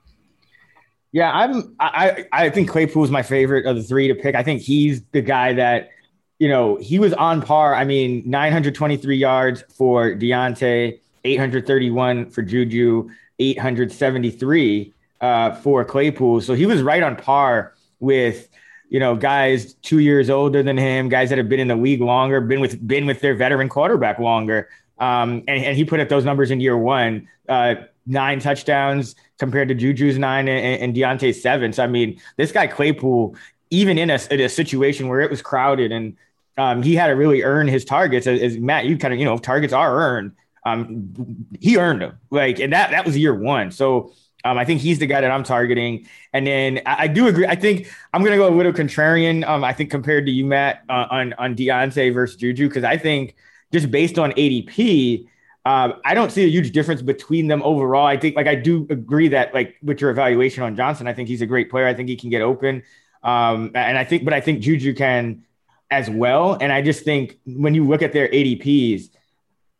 Yeah, 1.12 1.32
I'm. 1.32 1.76
I 1.80 2.26
I 2.34 2.50
think 2.50 2.70
Claypool 2.70 3.06
is 3.06 3.12
my 3.12 3.24
favorite 3.24 3.66
of 3.66 3.78
the 3.78 3.84
three 3.84 4.10
to 4.10 4.16
pick. 4.16 4.36
I 4.36 4.44
think 4.44 4.62
he's 4.62 5.02
the 5.14 5.22
guy 5.22 5.54
that, 5.54 5.92
you 6.40 6.50
know, 6.50 6.76
he 6.76 7.00
was 7.00 7.14
on 7.14 7.42
par. 7.42 7.74
I 7.74 7.86
mean, 7.86 8.22
923 8.26 9.16
yards 9.16 9.64
for 9.78 10.14
Diontae, 10.14 11.00
831 11.24 12.32
for 12.32 12.42
Juju, 12.42 13.10
873 13.40 14.94
uh, 15.26 15.56
for 15.56 15.84
Claypool. 15.84 16.42
So 16.42 16.54
he 16.54 16.68
was 16.68 16.84
right 16.84 17.02
on 17.02 17.16
par 17.16 17.74
with, 18.00 18.48
you 18.90 19.00
know, 19.00 19.16
guys 19.16 19.74
two 19.76 20.00
years 20.00 20.30
older 20.30 20.62
than 20.62 20.78
him, 20.78 21.10
guys 21.10 21.30
that 21.30 21.40
have 21.40 21.50
been 21.50 21.60
in 21.60 21.68
the 21.68 21.76
league 21.76 22.02
longer, 22.02 22.40
been 22.42 22.62
with 22.62 22.86
been 22.88 23.08
with 23.08 23.22
their 23.22 23.34
veteran 23.34 23.68
quarterback 23.68 24.20
longer. 24.20 24.70
Um, 25.00 25.44
and, 25.48 25.66
and 25.66 25.76
he 25.76 25.84
put 25.84 26.00
up 26.00 26.10
those 26.10 26.26
numbers 26.26 26.52
in 26.52 26.60
year 26.62 26.78
one. 26.78 27.28
Uh, 27.50 27.76
nine 28.06 28.40
touchdowns 28.40 29.16
compared 29.40 29.68
to 29.70 29.76
Juju's 29.76 30.20
nine 30.20 30.48
and, 30.48 30.84
and 30.84 30.96
Diontae's 30.96 31.42
seven. 31.42 31.74
So 31.74 31.84
I 31.84 31.88
mean, 31.88 32.22
this 32.38 32.52
guy 32.52 32.68
Claypool, 32.68 33.36
even 33.72 33.98
in 33.98 34.12
a, 34.12 34.20
in 34.30 34.42
a 34.42 34.50
situation 34.50 35.08
where 35.08 35.22
it 35.22 35.32
was 35.32 35.42
crowded 35.42 35.92
and 35.92 36.16
um, 36.58 36.84
he 36.84 36.96
had 36.96 37.08
to 37.08 37.14
really 37.14 37.42
earn 37.42 37.68
his 37.68 37.84
targets. 37.84 38.28
As, 38.28 38.40
as, 38.42 38.58
Matt, 38.58 38.86
you 38.86 38.98
kind 38.98 39.14
of 39.14 39.20
you 39.20 39.26
know 39.26 39.40
targets 39.40 39.74
are 39.74 40.00
earned. 40.00 40.34
Um, 40.66 41.14
he 41.60 41.78
earned 41.78 42.02
them 42.02 42.20
like, 42.30 42.60
and 42.60 42.72
that 42.74 42.92
that 42.92 43.06
was 43.06 43.18
year 43.18 43.34
one. 43.34 43.72
So 43.72 44.14
um, 44.46 44.60
I 44.60 44.64
think 44.64 44.80
he's 44.80 45.00
the 45.00 45.08
guy 45.08 45.20
that 45.22 45.32
I'm 45.32 45.44
targeting. 45.44 46.08
And 46.32 46.46
then 46.46 46.82
I, 46.86 47.04
I 47.04 47.08
do 47.08 47.28
agree. 47.28 47.48
I 47.48 47.56
think 47.56 47.92
I'm 48.14 48.22
going 48.22 48.32
to 48.32 48.38
go 48.38 48.48
a 48.48 48.56
little 48.56 48.72
contrarian. 48.72 49.46
Um, 49.46 49.64
I 49.64 49.74
think 49.74 49.90
compared 49.90 50.28
to 50.28 50.32
you, 50.32 50.46
Matt, 50.46 50.84
uh, 50.88 51.08
on 51.10 51.34
on 51.34 51.56
Diontae 51.56 52.14
versus 52.14 52.38
Juju, 52.38 52.68
because 52.70 52.84
I 52.84 52.96
think 52.96 53.36
just 53.74 53.90
based 53.90 54.20
on 54.20 54.32
ADP, 54.34 55.28
uh, 55.66 55.94
I 56.06 56.14
don't 56.14 56.32
see 56.32 56.44
a 56.44 56.48
huge 56.48 56.72
difference 56.72 57.02
between 57.02 57.48
them 57.48 57.64
overall. 57.64 58.06
I 58.06 58.18
think, 58.18 58.36
like, 58.36 58.46
I 58.46 58.54
do 58.54 58.86
agree 58.92 59.30
that, 59.30 59.52
like, 59.56 59.78
with 59.82 60.00
your 60.00 60.12
evaluation 60.12 60.62
on 60.62 60.76
Johnson, 60.76 61.08
I 61.08 61.14
think 61.14 61.28
he's 61.28 61.42
a 61.42 61.48
great 61.48 61.72
player. 61.72 61.88
I 61.88 61.96
think 61.96 62.08
he 62.08 62.16
can 62.16 62.30
get 62.30 62.44
open. 62.44 62.84
Um, 63.24 63.72
and 63.74 63.98
I 63.98 64.04
think, 64.04 64.24
but 64.24 64.34
I 64.34 64.42
think 64.42 64.60
Juju 64.60 64.94
can 64.94 65.44
as 65.90 66.08
well. 66.08 66.56
And 66.62 66.72
I 66.72 66.84
just 66.84 67.04
think 67.04 67.40
when 67.46 67.74
you 67.74 67.84
look 67.88 68.04
at 68.04 68.14
their 68.14 68.28
ADPs, 68.28 69.10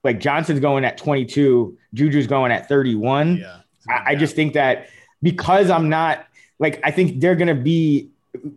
like 0.04 0.20
Johnson's 0.20 0.60
going 0.60 0.84
at 0.86 0.98
22, 0.98 1.78
Juju's 1.94 2.26
going 2.26 2.52
at 2.52 2.68
31. 2.68 3.38
Yeah, 3.38 3.60
I, 3.90 4.12
I 4.12 4.16
just 4.16 4.36
think 4.36 4.54
that 4.54 4.90
because 5.22 5.70
I'm 5.70 5.90
not 5.90 6.26
like, 6.60 6.80
I 6.84 6.92
think 6.92 7.20
they're 7.20 7.36
going 7.36 7.48
to 7.48 7.56
be 7.56 8.10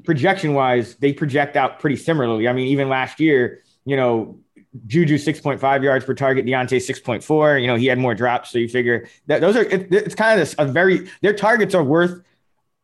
projection 0.05 0.55
wise, 0.55 0.97
they 0.97 1.13
project 1.13 1.57
out 1.57 1.81
pretty 1.81 1.97
similarly. 1.97 2.49
I 2.49 2.53
mean, 2.53 2.69
even 2.69 2.89
last 2.89 3.21
year, 3.21 3.63
you 3.85 3.97
know, 3.97 4.39
Juju 4.87 5.17
6.5 5.17 5.83
yards 5.83 6.05
per 6.05 6.15
target, 6.15 6.45
Diontae 6.45 6.77
6.4. 6.79 7.61
You 7.61 7.67
know, 7.67 7.77
he 7.77 7.87
had 7.87 7.99
more 7.99 8.15
drops. 8.15 8.51
So 8.51 8.59
you 8.59 8.69
figure 8.69 9.09
that 9.27 9.41
those 9.41 9.57
are, 9.57 9.63
it, 9.63 9.93
it's 9.93 10.15
kind 10.15 10.41
of 10.41 10.55
a 10.59 10.67
very, 10.67 11.09
their 11.23 11.33
targets 11.33 11.75
are 11.75 11.83
worth, 11.83 12.23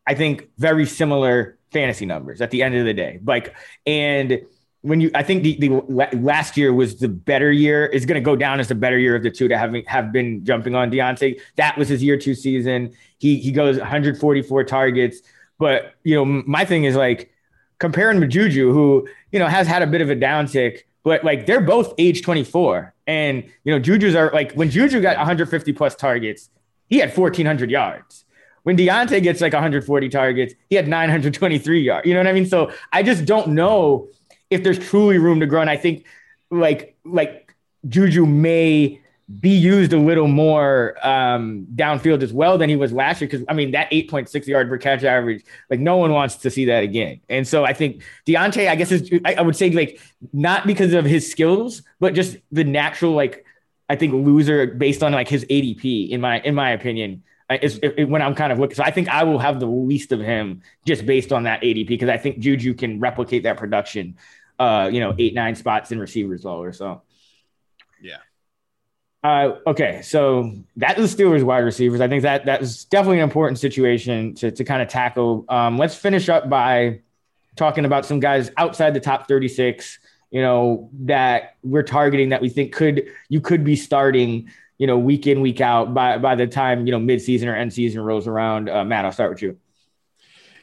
I 0.07 0.14
think, 0.14 0.49
very 0.59 0.86
similar 0.86 1.59
fantasy 1.72 2.07
numbers 2.07 2.40
at 2.40 2.51
the 2.51 2.62
end 2.62 2.74
of 2.74 2.84
the 2.84 2.95
day. 2.95 3.20
Like, 3.24 3.55
and 3.86 4.40
when 4.85 5.01
you, 5.01 5.11
I 5.14 5.22
think 5.22 5.43
the, 5.43 5.57
the 5.57 6.18
last 6.18 6.57
year 6.57 6.72
was 6.72 6.97
the 6.97 7.09
better 7.09 7.51
year, 7.51 7.87
is 7.87 8.07
going 8.07 8.20
to 8.20 8.24
go 8.24 8.37
down 8.37 8.61
as 8.61 8.68
the 8.68 8.74
better 8.74 8.99
year 8.99 9.16
of 9.16 9.22
the 9.22 9.30
two 9.30 9.49
to 9.49 9.59
having 9.59 9.85
have 9.87 10.12
been 10.12 10.45
jumping 10.45 10.74
on 10.74 10.91
Diontae. 10.91 11.41
That 11.57 11.76
was 11.76 11.89
his 11.89 12.03
year 12.03 12.16
two 12.16 12.35
season. 12.35 12.95
He, 13.18 13.39
he 13.39 13.51
goes 13.51 13.78
144 13.78 14.64
targets. 14.64 15.22
But, 15.59 15.95
you 16.05 16.14
know, 16.14 16.24
my 16.24 16.64
thing 16.64 16.85
is 16.85 16.97
like 16.97 17.32
comparing 17.78 18.20
with 18.20 18.30
Juju, 18.30 18.72
who, 18.72 19.09
you 19.32 19.39
know, 19.39 19.47
has 19.47 19.66
had 19.66 19.82
a 19.82 19.87
bit 19.87 20.01
of 20.01 20.11
a 20.11 20.16
downtick 20.16 20.82
but 21.05 21.22
like 21.22 21.47
they're 21.47 21.61
both 21.61 21.95
age 21.99 22.22
24. 22.22 22.93
And, 23.07 23.45
you 23.62 23.72
know, 23.72 23.78
Juju's 23.78 24.16
are 24.16 24.32
like 24.32 24.53
when 24.55 24.70
Juju 24.70 25.01
got 25.01 25.16
150 25.18 25.72
plus 25.74 25.95
targets, 25.95 26.51
he 26.89 26.99
had 26.99 27.16
1,400 27.16 27.70
yards. 27.70 28.24
When 28.64 28.76
Diontae 28.76 29.22
gets 29.22 29.43
like 29.43 29.53
140 29.53 30.09
targets, 30.09 30.55
he 30.70 30.76
had 30.76 30.89
923 30.89 31.82
yards. 31.82 32.07
You 32.07 32.14
know 32.14 32.20
what 32.20 32.26
I 32.26 32.32
mean? 32.32 32.47
So 32.47 32.72
I 32.93 33.03
just 33.03 33.26
don't 33.26 33.49
know 33.49 34.09
if 34.55 34.62
there's 34.64 34.78
truly 34.78 35.18
room 35.18 35.40
to 35.40 35.46
grow. 35.46 35.61
And 35.61 35.70
I 35.70 35.76
think 35.76 36.07
like, 36.50 36.96
like 37.05 37.55
Juju 37.88 38.26
may 38.26 39.00
be 39.40 39.50
used 39.50 39.92
a 39.92 39.98
little 39.98 40.28
more 40.28 40.96
um, 41.07 41.66
downfield 41.74 42.22
as 42.22 42.32
well 42.32 42.59
than 42.59 42.68
he 42.68 42.76
was 42.76 42.92
last 42.92 43.20
year. 43.20 43.28
Because 43.28 43.44
I 43.48 43.55
mean, 43.55 43.70
that 43.70 43.90
8.6 43.90 44.46
yard 44.46 44.68
per 44.68 44.76
catch 44.76 45.02
average, 45.02 45.44
like 45.70 45.80
no 45.80 45.96
one 45.96 46.12
wants 46.12 46.36
to 46.36 46.50
see 46.50 46.66
that 46.66 46.82
again. 46.82 47.20
And 47.28 47.48
so 47.48 47.64
I 47.64 47.72
think 47.72 48.02
Diontae, 48.26 48.68
I 48.68 48.76
guess, 48.76 48.92
is 48.92 49.11
I, 49.24 49.34
I 49.34 49.42
would 49.42 49.57
say 49.57 49.70
like 49.70 50.00
not 50.32 50.66
because 50.66 50.92
of 50.92 51.05
his 51.05 51.30
skills, 51.30 51.82
but 52.00 52.14
just 52.14 52.36
the 52.52 52.64
natural 52.64 53.12
like 53.12 53.46
I 53.88 53.96
think 53.96 54.12
loser 54.12 54.66
based 54.66 55.02
on 55.02 55.12
like 55.12 55.28
his 55.28 55.44
ADP 55.46 56.11
in 56.11 56.20
my 56.20 56.40
in 56.40 56.55
my 56.55 56.70
opinion. 56.70 57.22
Is, 57.61 57.78
when 57.98 58.22
I'm 58.22 58.34
kind 58.34 58.52
of 58.52 58.59
looking, 58.59 58.74
so 58.74 58.82
I 58.82 58.90
think 58.90 59.09
I 59.11 59.22
will 59.22 59.38
have 59.38 59.61
the 59.61 59.66
least 59.66 60.12
of 60.12 60.20
him 60.20 60.62
just 60.86 61.05
based 61.05 61.30
on 61.30 61.42
that 61.42 61.61
ADP 61.61 61.88
because 61.88 62.09
I 62.09 62.16
think 62.16 62.38
Juju 62.38 62.72
can 62.72 62.98
replicate 62.98 63.42
that 63.42 63.59
production, 63.59 64.16
uh, 64.59 64.90
you 64.92 65.00
know, 65.00 65.14
eight 65.18 65.34
nine 65.34 65.55
spots 65.55 65.92
in 65.92 65.98
receivers 65.98 66.44
lower. 66.44 66.72
So, 66.72 67.02
yeah, 68.00 68.18
uh, 69.24 69.57
okay, 69.66 70.02
so 70.02 70.52
that 70.76 70.98
is 70.98 71.16
the 71.16 71.22
Steelers 71.22 71.42
wide 71.42 71.61
receivers. 71.61 72.02
I 72.02 72.09
think 72.09 72.22
that 72.24 72.44
that 72.44 72.61
is 72.61 72.84
definitely 72.84 73.20
an 73.20 73.24
important 73.24 73.59
situation 73.59 74.34
to, 74.34 74.50
to 74.50 74.64
kind 74.64 74.82
of 74.82 74.88
tackle. 74.88 75.46
Um, 75.48 75.78
let's 75.78 75.94
finish 75.94 76.28
up 76.28 76.50
by 76.50 77.00
talking 77.57 77.86
about 77.86 78.05
some 78.05 78.20
guys 78.20 78.50
outside 78.59 78.92
the 78.92 79.00
top 79.00 79.26
36, 79.26 79.98
you 80.30 80.42
know, 80.42 80.90
that 80.92 81.57
we're 81.62 81.82
targeting 81.82 82.28
that 82.28 82.42
we 82.42 82.50
think 82.50 82.74
could 82.74 83.09
you 83.30 83.40
could 83.40 83.64
be 83.64 83.76
starting, 83.76 84.50
you 84.76 84.86
know, 84.86 84.98
week 84.98 85.26
in, 85.26 85.40
week 85.40 85.62
out 85.62 85.94
by 85.94 86.18
by 86.18 86.34
the 86.34 86.46
time, 86.46 86.86
you 86.86 86.92
know, 86.92 87.00
midseason 87.00 87.46
or 87.46 87.55
end 87.55 87.72
season 87.72 88.02
rolls 88.02 88.26
around. 88.26 88.68
Uh, 88.68 88.84
Matt, 88.84 89.07
I'll 89.07 89.12
start 89.12 89.30
with 89.30 89.40
you. 89.40 89.57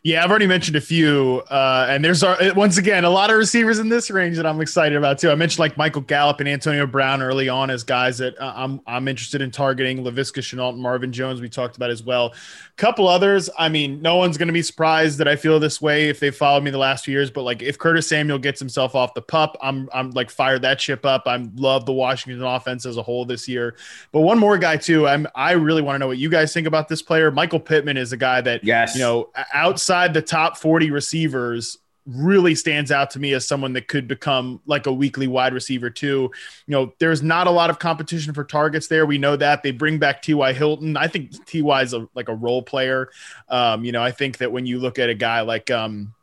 Yeah, 0.04 0.24
I've 0.24 0.32
already 0.32 0.47
mentioned 0.47 0.76
a 0.76 0.82
few, 0.82 1.43
uh, 1.52 1.86
and 1.88 2.04
there's 2.04 2.24
uh, 2.24 2.54
once 2.56 2.80
again 2.80 3.06
a 3.06 3.10
lot 3.12 3.30
of 3.30 3.38
receivers 3.38 3.78
in 3.78 3.88
this 3.88 4.10
range 4.10 4.36
that 4.38 4.47
I'm 4.47 4.60
excited 4.60 4.97
about 4.97 5.20
too. 5.20 5.30
I 5.30 5.36
mentioned 5.36 5.60
like 5.60 5.78
Michael 5.78 6.02
Gallup 6.02 6.39
and 6.39 6.49
Antonio 6.49 6.88
Brown 6.88 7.22
early 7.22 7.49
on 7.49 7.70
as 7.70 7.84
guys 7.84 8.18
that 8.18 8.36
uh, 8.41 8.52
I'm 8.56 8.82
I'm 8.88 9.08
interested 9.08 9.43
in 9.43 9.52
targeting. 9.52 10.04
Laviska 10.04 10.41
Shenault 10.41 10.70
and 10.70 10.82
Marvin 10.82 11.12
Jones 11.12 11.39
we 11.39 11.49
talked 11.49 11.76
about 11.76 11.91
as 11.91 12.02
well. 12.02 12.34
A 12.34 12.78
couple 12.78 13.08
others. 13.08 13.47
I 13.60 13.70
mean, 13.70 14.02
no 14.02 14.16
one's 14.16 14.39
going 14.39 14.47
to 14.47 14.54
be 14.54 14.64
surprised 14.64 15.20
that 15.20 15.28
I 15.28 15.36
feel 15.36 15.60
this 15.60 15.80
way 15.80 16.10
if 16.10 16.20
they 16.20 16.32
followed 16.32 16.64
me 16.64 16.72
the 16.72 16.80
last 16.80 17.06
few 17.06 17.14
years. 17.14 17.30
But 17.30 17.43
like 17.43 17.62
if 17.62 17.78
Curtis 17.78 18.10
Samuel 18.10 18.39
gets 18.39 18.60
himself 18.60 18.95
off 18.95 19.14
the 19.14 19.22
pup, 19.22 19.56
I'm 19.62 19.88
I'm 19.93 20.10
like 20.12 20.32
fired 20.32 20.64
that 20.64 20.82
ship 20.82 21.06
up. 21.06 21.28
I 21.28 21.47
love 21.54 21.86
the 21.86 21.93
Washington 21.93 22.43
offense 22.43 22.88
as 22.88 22.97
a 22.97 23.04
whole 23.04 23.24
this 23.24 23.47
year. 23.47 23.76
But 24.12 24.22
one 24.22 24.39
more 24.39 24.58
guy 24.58 24.78
too. 24.78 25.08
I'm 25.08 25.28
I 25.36 25.52
really 25.52 25.84
want 25.84 25.93
to 25.93 25.99
know 25.99 26.08
what 26.08 26.18
you 26.18 26.32
guys 26.32 26.52
think 26.56 26.66
about 26.66 26.88
this 26.88 27.04
player. 27.04 27.30
Michael 27.30 27.60
Pittman 27.60 27.97
is 27.97 28.12
a 28.12 28.18
guy 28.18 28.41
that 28.41 28.64
yes, 28.64 28.95
you 28.95 29.02
know 29.02 29.30
outside 29.54 29.90
outside 29.91 30.13
the 30.13 30.21
top 30.21 30.55
40 30.55 30.89
receivers 30.89 31.77
really 32.05 32.55
stands 32.55 32.91
out 32.91 33.11
to 33.11 33.19
me 33.19 33.33
as 33.33 33.45
someone 33.45 33.73
that 33.73 33.89
could 33.89 34.07
become 34.07 34.61
like 34.65 34.87
a 34.87 34.93
weekly 34.93 35.27
wide 35.27 35.53
receiver 35.53 35.89
too. 35.89 36.31
You 36.65 36.71
know, 36.71 36.93
there's 36.99 37.21
not 37.21 37.45
a 37.45 37.51
lot 37.51 37.69
of 37.69 37.77
competition 37.77 38.33
for 38.33 38.43
targets 38.43 38.87
there. 38.87 39.05
We 39.05 39.17
know 39.17 39.35
that 39.35 39.63
they 39.63 39.71
bring 39.71 39.99
back 39.99 40.21
T.Y. 40.21 40.53
Hilton. 40.53 40.95
I 40.95 41.07
think 41.07 41.45
T.Y. 41.45 41.81
is 41.81 41.93
a, 41.93 42.07
like 42.15 42.29
a 42.29 42.33
role 42.33 42.63
player. 42.63 43.11
Um, 43.49 43.83
you 43.83 43.91
know, 43.91 44.01
I 44.01 44.11
think 44.11 44.37
that 44.37 44.51
when 44.51 44.65
you 44.65 44.79
look 44.79 44.97
at 44.97 45.09
a 45.09 45.13
guy 45.13 45.41
like, 45.41 45.69
um, 45.69 46.15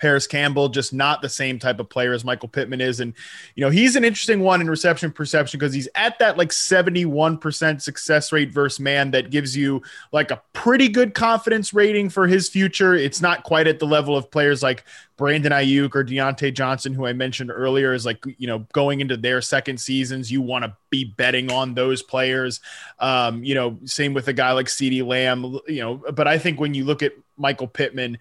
Parris 0.00 0.26
Campbell, 0.26 0.68
just 0.68 0.92
not 0.92 1.20
the 1.20 1.28
same 1.28 1.58
type 1.58 1.78
of 1.78 1.88
player 1.88 2.12
as 2.12 2.24
Michael 2.24 2.48
Pittman 2.48 2.80
is. 2.80 3.00
And, 3.00 3.12
you 3.54 3.62
know, 3.62 3.70
he's 3.70 3.96
an 3.96 4.04
interesting 4.04 4.40
one 4.40 4.60
in 4.60 4.70
reception 4.70 5.12
perception 5.12 5.60
because 5.60 5.74
he's 5.74 5.88
at 5.94 6.18
that 6.18 6.38
like 6.38 6.48
71% 6.48 7.82
success 7.82 8.32
rate 8.32 8.52
versus 8.52 8.80
man 8.80 9.10
that 9.10 9.30
gives 9.30 9.56
you 9.56 9.82
like 10.10 10.30
a 10.30 10.42
pretty 10.54 10.88
good 10.88 11.14
confidence 11.14 11.74
rating 11.74 12.08
for 12.08 12.26
his 12.26 12.48
future. 12.48 12.94
It's 12.94 13.20
not 13.20 13.44
quite 13.44 13.66
at 13.66 13.78
the 13.78 13.86
level 13.86 14.16
of 14.16 14.30
players 14.30 14.62
like 14.62 14.84
Brandon 15.20 15.52
Aiyuk 15.52 15.94
or 15.94 16.02
Diontae 16.02 16.54
Johnson, 16.54 16.94
who 16.94 17.04
I 17.04 17.12
mentioned 17.12 17.50
earlier, 17.50 17.92
is 17.92 18.06
like, 18.06 18.24
you 18.38 18.46
know, 18.46 18.60
going 18.72 19.02
into 19.02 19.18
their 19.18 19.42
second 19.42 19.78
seasons, 19.78 20.32
you 20.32 20.40
want 20.40 20.64
to 20.64 20.74
be 20.88 21.04
betting 21.04 21.52
on 21.52 21.74
those 21.74 22.02
players. 22.02 22.60
Um, 22.98 23.44
you 23.44 23.54
know, 23.54 23.78
same 23.84 24.14
with 24.14 24.28
a 24.28 24.32
guy 24.32 24.52
like 24.52 24.66
CeeDee 24.66 25.06
Lamb, 25.06 25.58
you 25.68 25.82
know, 25.82 25.96
but 26.10 26.26
I 26.26 26.38
think 26.38 26.58
when 26.58 26.72
you 26.72 26.86
look 26.86 27.02
at 27.02 27.12
Michael 27.36 27.66
Pittman, 27.66 28.16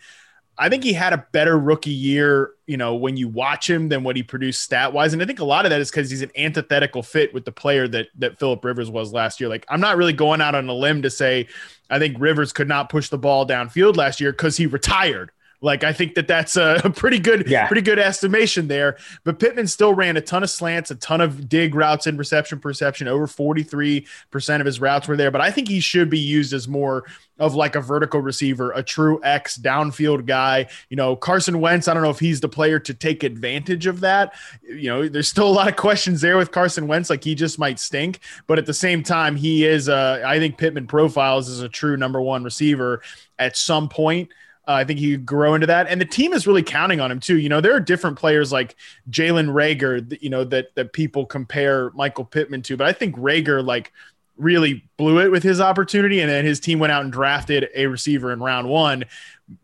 I 0.62 0.68
think 0.68 0.84
he 0.84 0.92
had 0.92 1.14
a 1.14 1.26
better 1.32 1.58
rookie 1.58 1.90
year, 1.90 2.52
you 2.68 2.76
know, 2.76 2.94
when 2.94 3.16
you 3.16 3.30
watch 3.30 3.70
him 3.70 3.88
than 3.88 4.04
what 4.04 4.18
he 4.18 4.24
produced 4.24 4.62
stat 4.62 4.92
wise. 4.92 5.14
And 5.14 5.22
I 5.22 5.26
think 5.26 5.40
a 5.40 5.46
lot 5.46 5.66
of 5.66 5.70
that 5.70 5.80
is 5.80 5.90
because 5.90 6.10
he's 6.10 6.22
an 6.22 6.32
antithetical 6.38 7.02
fit 7.02 7.34
with 7.34 7.46
the 7.46 7.52
player 7.54 7.88
that 7.88 8.08
that 8.18 8.40
Philip 8.40 8.64
Rivers 8.66 8.92
was 8.92 9.14
last 9.14 9.40
year. 9.40 9.50
Like, 9.50 9.66
I'm 9.70 9.80
not 9.80 9.96
really 9.96 10.14
going 10.14 10.42
out 10.42 10.56
on 10.56 10.68
a 10.68 10.74
limb 10.74 11.02
to 11.04 11.10
say 11.10 11.48
I 11.90 11.98
think 11.98 12.18
Rivers 12.20 12.52
could 12.52 12.68
not 12.68 12.90
push 12.90 13.08
the 13.08 13.18
ball 13.18 13.48
downfield 13.48 13.96
last 13.96 14.20
year 14.20 14.32
because 14.32 14.58
he 14.58 14.68
retired. 14.68 15.32
Like 15.62 15.84
I 15.84 15.92
think 15.92 16.16
that 16.16 16.28
that's 16.28 16.56
a 16.58 16.92
pretty 16.96 17.20
good, 17.20 17.48
yeah. 17.48 17.68
pretty 17.68 17.82
good 17.82 18.00
estimation 18.00 18.68
there. 18.68 18.98
But 19.24 19.40
Pittman 19.40 19.68
still 19.68 19.94
ran 19.94 20.18
a 20.18 20.22
ton 20.22 20.44
of 20.44 20.50
slants, 20.50 20.92
a 20.92 20.96
ton 20.96 21.22
of 21.22 21.50
dig 21.50 21.76
routes 21.76 22.08
and 22.08 22.18
reception 22.18 22.60
perception. 22.60 23.08
Over 23.08 23.28
forty 23.28 23.64
three 23.64 24.08
percent 24.32 24.62
of 24.62 24.66
his 24.66 24.80
routes 24.80 25.08
were 25.08 25.18
there. 25.18 25.32
But 25.32 25.42
I 25.42 25.52
think 25.52 25.68
he 25.68 25.80
should 25.80 26.10
be 26.10 26.20
used 26.20 26.54
as 26.54 26.68
more 26.68 27.06
of 27.40 27.56
like 27.56 27.76
a 27.76 27.82
vertical 27.82 28.22
receiver, 28.22 28.72
a 28.72 28.84
true 28.84 29.20
X 29.24 29.58
downfield 29.58 30.26
guy. 30.26 30.68
You 30.90 30.98
know, 30.98 31.16
Carson 31.16 31.60
Wentz. 31.60 31.88
I 31.88 31.94
don't 31.94 32.04
know 32.04 32.10
if 32.10 32.20
he's 32.20 32.42
the 32.42 32.50
player 32.50 32.80
to 32.80 32.94
take 32.94 33.24
advantage 33.24 33.88
of 33.88 34.02
that. 34.02 34.34
You 34.62 34.90
know, 34.90 35.10
there's 35.10 35.28
still 35.28 35.48
a 35.48 35.52
lot 35.52 35.68
of 35.68 35.76
questions 35.76 36.22
there 36.22 36.38
with 36.38 36.52
Carson 36.52 36.88
Wentz. 36.88 37.10
Like 37.10 37.24
he 37.24 37.36
just 37.36 37.60
might 37.60 37.80
stink, 37.80 38.20
but 38.48 38.58
at 38.58 38.66
the 38.66 38.74
same 38.74 39.04
time, 39.04 39.36
he 39.36 39.66
is. 39.66 39.90
Uh, 39.90 40.24
I 40.26 40.40
think 40.40 40.58
Pittman 40.58 40.88
profiles 40.88 41.50
as 41.50 41.62
a 41.62 41.70
true 41.70 41.98
number 41.98 42.22
one 42.22 42.44
receiver 42.44 43.02
at 43.38 43.58
some 43.58 43.90
point. 43.90 44.30
Uh, 44.70 44.74
I 44.74 44.84
think 44.84 45.00
he 45.00 45.14
could 45.14 45.26
grow 45.26 45.56
into 45.56 45.66
that, 45.66 45.88
and 45.88 46.00
the 46.00 46.06
team 46.06 46.32
is 46.32 46.46
really 46.46 46.62
counting 46.62 47.00
on 47.00 47.10
him 47.10 47.20
too. 47.20 47.40
You 47.40 47.50
know, 47.50 47.60
there 47.60 47.74
are 47.74 47.80
different 47.80 48.20
players 48.20 48.52
like 48.52 48.76
Jalen 49.10 49.50
Reagor, 49.50 50.16
you 50.22 50.30
know, 50.30 50.44
that 50.44 50.76
that 50.76 50.94
people 50.94 51.26
compare 51.26 51.90
Michael 51.96 52.24
Pittman 52.24 52.62
to, 52.64 52.78
but 52.78 52.86
I 52.86 52.94
think 52.94 53.16
Reagor 53.16 53.66
like 53.66 53.92
really 54.38 54.86
blew 54.96 55.22
it 55.22 55.32
with 55.32 55.42
his 55.42 55.60
opportunity, 55.60 56.20
and 56.20 56.30
then 56.30 56.46
his 56.46 56.60
team 56.60 56.78
went 56.78 56.92
out 56.92 57.04
and 57.04 57.12
drafted 57.12 57.68
a 57.74 57.88
receiver 57.88 58.32
in 58.32 58.42
round 58.42 58.70
one. 58.70 59.06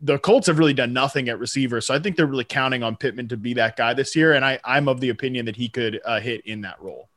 The 0.02 0.18
Colts 0.18 0.48
have 0.48 0.58
really 0.58 0.74
done 0.74 0.92
nothing 0.92 1.30
at 1.30 1.38
receiver, 1.38 1.82
so 1.82 1.94
I 1.94 2.00
think 2.00 2.16
they're 2.16 2.26
really 2.26 2.44
counting 2.44 2.82
on 2.82 2.96
Pittman 2.96 3.28
to 3.28 3.38
be 3.38 3.54
that 3.54 3.76
guy 3.76 3.94
this 3.94 4.16
year, 4.16 4.34
and 4.34 4.44
I, 4.44 4.60
I'm 4.66 4.88
of 4.88 5.02
the 5.02 5.10
opinion 5.10 5.46
that 5.46 5.56
he 5.56 5.70
could 5.70 6.02
uh, 6.04 6.20
hit 6.20 6.48
in 6.48 6.62
that 6.62 6.82
role. 6.82 7.10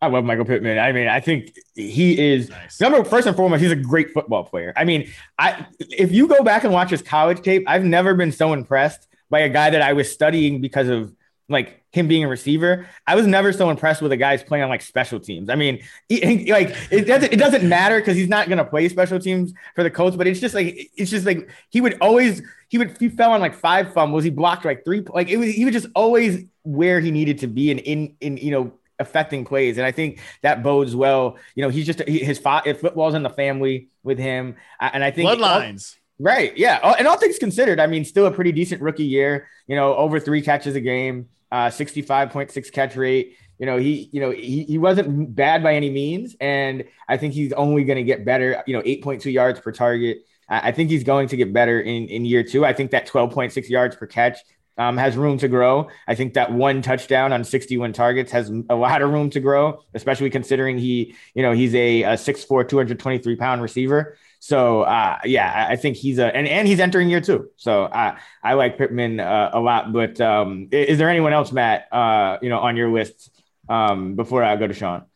I 0.00 0.06
love 0.06 0.24
Michael 0.24 0.44
Pittman. 0.44 0.78
I 0.78 0.92
mean, 0.92 1.08
I 1.08 1.18
think 1.18 1.56
he 1.74 2.32
is 2.32 2.50
nice. 2.50 2.80
number 2.80 3.02
first 3.04 3.26
and 3.26 3.36
foremost. 3.36 3.62
He's 3.62 3.72
a 3.72 3.76
great 3.76 4.12
football 4.12 4.44
player. 4.44 4.72
I 4.76 4.84
mean, 4.84 5.10
I 5.38 5.66
if 5.80 6.12
you 6.12 6.28
go 6.28 6.44
back 6.44 6.62
and 6.64 6.72
watch 6.72 6.90
his 6.90 7.02
college 7.02 7.42
tape, 7.42 7.64
I've 7.66 7.84
never 7.84 8.14
been 8.14 8.30
so 8.30 8.52
impressed 8.52 9.08
by 9.28 9.40
a 9.40 9.48
guy 9.48 9.70
that 9.70 9.82
I 9.82 9.94
was 9.94 10.10
studying 10.10 10.60
because 10.60 10.88
of 10.88 11.12
like 11.48 11.82
him 11.92 12.06
being 12.06 12.22
a 12.22 12.28
receiver. 12.28 12.86
I 13.06 13.16
was 13.16 13.26
never 13.26 13.52
so 13.52 13.70
impressed 13.70 14.00
with 14.00 14.12
a 14.12 14.16
guy's 14.16 14.42
playing 14.42 14.62
on 14.62 14.70
like 14.70 14.82
special 14.82 15.18
teams. 15.18 15.48
I 15.50 15.56
mean, 15.56 15.80
he, 16.08 16.20
he, 16.20 16.52
like 16.52 16.76
it 16.92 17.06
doesn't 17.06 17.32
it 17.32 17.38
doesn't 17.38 17.68
matter 17.68 17.98
because 17.98 18.16
he's 18.16 18.28
not 18.28 18.48
going 18.48 18.58
to 18.58 18.64
play 18.64 18.88
special 18.88 19.18
teams 19.18 19.52
for 19.74 19.82
the 19.82 19.90
Colts. 19.90 20.16
But 20.16 20.28
it's 20.28 20.38
just 20.38 20.54
like 20.54 20.90
it's 20.96 21.10
just 21.10 21.26
like 21.26 21.50
he 21.70 21.80
would 21.80 21.96
always 22.00 22.42
he 22.68 22.78
would 22.78 22.96
he 22.98 23.08
fell 23.08 23.32
on 23.32 23.40
like 23.40 23.54
five 23.54 23.92
fumbles. 23.92 24.22
He 24.22 24.30
blocked 24.30 24.64
like 24.64 24.84
three 24.84 25.00
like 25.12 25.28
it 25.28 25.38
was 25.38 25.52
he 25.52 25.64
was 25.64 25.74
just 25.74 25.88
always 25.96 26.44
where 26.62 27.00
he 27.00 27.10
needed 27.10 27.38
to 27.38 27.48
be 27.48 27.72
and 27.72 27.80
in 27.80 28.14
in 28.20 28.36
you 28.36 28.52
know 28.52 28.72
affecting 28.98 29.44
plays. 29.44 29.78
And 29.78 29.86
I 29.86 29.92
think 29.92 30.20
that 30.42 30.62
bodes 30.62 30.94
well. 30.94 31.38
You 31.54 31.62
know, 31.62 31.68
he's 31.68 31.86
just 31.86 32.02
he, 32.06 32.18
his 32.18 32.38
football's 32.38 33.14
in 33.14 33.22
the 33.22 33.30
family 33.30 33.88
with 34.02 34.18
him, 34.18 34.56
and 34.80 35.02
I 35.02 35.10
think 35.10 35.28
bloodlines. 35.28 35.96
right? 36.18 36.56
Yeah, 36.56 36.94
and 36.98 37.06
all 37.06 37.18
things 37.18 37.38
considered, 37.38 37.80
I 37.80 37.86
mean, 37.86 38.04
still 38.04 38.26
a 38.26 38.30
pretty 38.30 38.52
decent 38.52 38.82
rookie 38.82 39.04
year. 39.04 39.48
You 39.66 39.76
know, 39.76 39.94
over 39.94 40.20
three 40.20 40.42
catches 40.42 40.74
a 40.74 40.80
game, 40.80 41.28
uh, 41.52 41.70
sixty-five 41.70 42.30
point 42.30 42.50
six 42.50 42.70
catch 42.70 42.96
rate. 42.96 43.36
You 43.58 43.66
know, 43.66 43.76
he 43.76 44.08
you 44.12 44.20
know 44.20 44.30
he, 44.30 44.64
he 44.64 44.78
wasn't 44.78 45.34
bad 45.34 45.62
by 45.62 45.74
any 45.74 45.90
means, 45.90 46.36
and 46.40 46.84
I 47.08 47.16
think 47.16 47.34
he's 47.34 47.52
only 47.52 47.84
going 47.84 47.96
to 47.96 48.04
get 48.04 48.24
better. 48.24 48.62
You 48.66 48.76
know, 48.76 48.82
eight 48.84 49.02
point 49.02 49.22
two 49.22 49.30
yards 49.30 49.60
per 49.60 49.72
target. 49.72 50.18
I 50.48 50.72
think 50.72 50.88
he's 50.88 51.04
going 51.04 51.28
to 51.28 51.36
get 51.36 51.52
better 51.52 51.78
in, 51.78 52.08
in 52.08 52.24
year 52.24 52.42
two. 52.42 52.64
I 52.64 52.72
think 52.72 52.92
that 52.92 53.06
12.6 53.06 53.68
yards 53.68 53.96
per 53.96 54.06
catch 54.06 54.38
um, 54.78 54.96
has 54.96 55.16
room 55.16 55.38
to 55.38 55.48
grow. 55.48 55.88
I 56.06 56.14
think 56.14 56.34
that 56.34 56.52
one 56.52 56.82
touchdown 56.82 57.32
on 57.32 57.44
61 57.44 57.92
targets 57.92 58.32
has 58.32 58.50
a 58.70 58.74
lot 58.74 59.02
of 59.02 59.10
room 59.10 59.28
to 59.30 59.40
grow, 59.40 59.82
especially 59.94 60.30
considering 60.30 60.78
he, 60.78 61.14
you 61.34 61.42
know, 61.42 61.52
he's 61.52 61.74
a, 61.74 62.04
a 62.04 62.12
6'4", 62.12 62.68
223 62.68 63.36
pound 63.36 63.60
receiver. 63.60 64.16
So 64.40 64.82
uh, 64.82 65.18
yeah, 65.24 65.66
I 65.68 65.76
think 65.76 65.96
he's 65.96 66.18
a 66.18 66.34
and, 66.34 66.46
and 66.46 66.68
he's 66.68 66.78
entering 66.78 67.08
year 67.08 67.20
two. 67.20 67.50
So 67.56 67.86
I 67.86 68.18
I 68.42 68.54
like 68.54 68.78
Pittman 68.78 69.20
uh, 69.20 69.50
a 69.52 69.60
lot. 69.60 69.92
But 69.92 70.20
um, 70.20 70.68
is, 70.70 70.98
there 70.98 71.10
anyone 71.10 71.32
else, 71.32 71.50
Matt? 71.50 71.92
Uh, 71.92 72.38
you 72.40 72.48
know, 72.48 72.60
on 72.60 72.76
your 72.76 72.90
list 72.90 73.30
um, 73.68 74.14
before 74.14 74.44
I 74.44 74.54
go 74.56 74.66
to 74.66 74.74
Sean? 74.74 75.06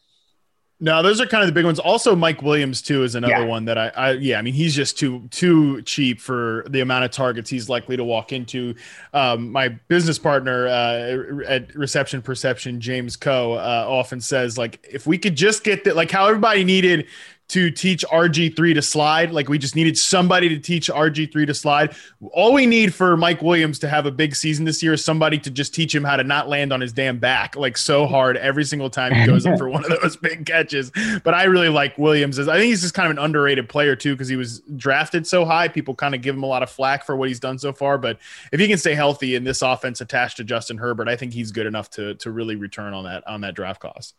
No, 0.82 1.00
those 1.00 1.20
are 1.20 1.26
kind 1.26 1.44
of 1.44 1.46
the 1.46 1.52
big 1.52 1.64
ones. 1.64 1.78
Also, 1.78 2.16
Mike 2.16 2.42
Williams 2.42 2.82
too 2.82 3.04
is 3.04 3.14
another 3.14 3.32
yeah. 3.34 3.44
one 3.44 3.66
that 3.66 3.78
I, 3.78 3.88
I, 3.90 4.10
yeah, 4.14 4.40
I 4.40 4.42
mean 4.42 4.52
he's 4.52 4.74
just 4.74 4.98
too 4.98 5.28
too 5.30 5.80
cheap 5.82 6.20
for 6.20 6.64
the 6.70 6.80
amount 6.80 7.04
of 7.04 7.12
targets 7.12 7.48
he's 7.48 7.68
likely 7.68 7.96
to 7.96 8.02
walk 8.02 8.32
into. 8.32 8.74
Um, 9.14 9.52
my 9.52 9.68
business 9.68 10.18
partner 10.18 10.66
uh, 10.66 11.44
at 11.46 11.72
Reception 11.76 12.20
Perception, 12.20 12.80
James 12.80 13.14
Coe, 13.14 13.52
uh, 13.52 13.86
often 13.88 14.20
says 14.20 14.58
like 14.58 14.84
if 14.90 15.06
we 15.06 15.18
could 15.18 15.36
just 15.36 15.62
get 15.62 15.84
that, 15.84 15.94
like 15.94 16.10
how 16.10 16.26
everybody 16.26 16.64
needed 16.64 17.06
to 17.52 17.70
teach 17.70 18.02
RG3 18.10 18.72
to 18.74 18.80
slide. 18.80 19.30
Like 19.30 19.50
we 19.50 19.58
just 19.58 19.76
needed 19.76 19.98
somebody 19.98 20.48
to 20.48 20.58
teach 20.58 20.88
RG3 20.88 21.46
to 21.46 21.52
slide. 21.52 21.94
All 22.32 22.54
we 22.54 22.64
need 22.64 22.94
for 22.94 23.14
Mike 23.14 23.42
Williams 23.42 23.78
to 23.80 23.88
have 23.88 24.06
a 24.06 24.10
big 24.10 24.34
season 24.34 24.64
this 24.64 24.82
year 24.82 24.94
is 24.94 25.04
somebody 25.04 25.38
to 25.40 25.50
just 25.50 25.74
teach 25.74 25.94
him 25.94 26.02
how 26.02 26.16
to 26.16 26.24
not 26.24 26.48
land 26.48 26.72
on 26.72 26.80
his 26.80 26.94
damn 26.94 27.18
back 27.18 27.54
like 27.54 27.76
so 27.76 28.06
hard 28.06 28.38
every 28.38 28.64
single 28.64 28.88
time 28.88 29.14
he 29.14 29.26
goes 29.26 29.44
up 29.44 29.58
for 29.58 29.68
one 29.68 29.84
of 29.84 30.00
those 30.00 30.16
big 30.16 30.46
catches. 30.46 30.90
But 31.24 31.34
I 31.34 31.44
really 31.44 31.68
like 31.68 31.98
Williams. 31.98 32.38
I 32.38 32.54
think 32.56 32.70
he's 32.70 32.80
just 32.80 32.94
kind 32.94 33.10
of 33.10 33.18
an 33.18 33.22
underrated 33.22 33.68
player 33.68 33.94
too 33.96 34.14
because 34.14 34.28
he 34.28 34.36
was 34.36 34.60
drafted 34.76 35.26
so 35.26 35.44
high. 35.44 35.68
People 35.68 35.94
kind 35.94 36.14
of 36.14 36.22
give 36.22 36.34
him 36.34 36.44
a 36.44 36.48
lot 36.48 36.62
of 36.62 36.70
flack 36.70 37.04
for 37.04 37.16
what 37.16 37.28
he's 37.28 37.40
done 37.40 37.58
so 37.58 37.74
far. 37.74 37.98
But 37.98 38.18
if 38.50 38.60
he 38.60 38.66
can 38.66 38.78
stay 38.78 38.94
healthy 38.94 39.34
in 39.34 39.44
this 39.44 39.60
offense 39.60 40.00
attached 40.00 40.38
to 40.38 40.44
Justin 40.44 40.78
Herbert, 40.78 41.06
I 41.06 41.16
think 41.16 41.34
he's 41.34 41.52
good 41.52 41.66
enough 41.66 41.90
to 41.90 42.14
to 42.14 42.30
really 42.30 42.56
return 42.56 42.94
on 42.94 43.04
that 43.04 43.26
on 43.26 43.42
that 43.42 43.54
draft 43.54 43.82
cost. 43.82 44.14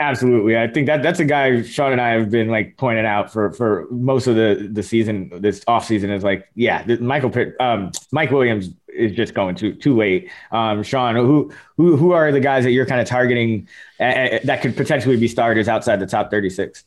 Absolutely. 0.00 0.58
I 0.58 0.66
think 0.66 0.86
that 0.86 1.04
that's 1.04 1.20
a 1.20 1.24
guy 1.24 1.62
Sean 1.62 1.92
and 1.92 2.00
I 2.00 2.10
have 2.10 2.28
been 2.28 2.48
like 2.48 2.76
pointing 2.76 3.06
out 3.06 3.32
for 3.32 3.52
for 3.52 3.86
most 3.90 4.26
of 4.26 4.34
the 4.34 4.68
the 4.72 4.82
season 4.82 5.30
this 5.40 5.62
off 5.68 5.86
season 5.86 6.10
is 6.10 6.24
like 6.24 6.48
yeah 6.56 6.84
Michael 7.00 7.30
Pitt, 7.30 7.54
um, 7.60 7.92
Mike 8.10 8.32
Williams 8.32 8.70
is 8.88 9.12
just 9.12 9.34
going 9.34 9.54
too 9.54 9.72
too 9.72 9.96
late. 9.96 10.30
Um, 10.50 10.82
Sean, 10.82 11.14
who 11.14 11.52
who 11.76 11.96
who 11.96 12.10
are 12.10 12.32
the 12.32 12.40
guys 12.40 12.64
that 12.64 12.72
you're 12.72 12.86
kind 12.86 13.00
of 13.00 13.06
targeting 13.06 13.68
that 13.98 14.60
could 14.62 14.76
potentially 14.76 15.16
be 15.16 15.28
starters 15.28 15.68
outside 15.68 16.00
the 16.00 16.06
top 16.06 16.28
36? 16.28 16.82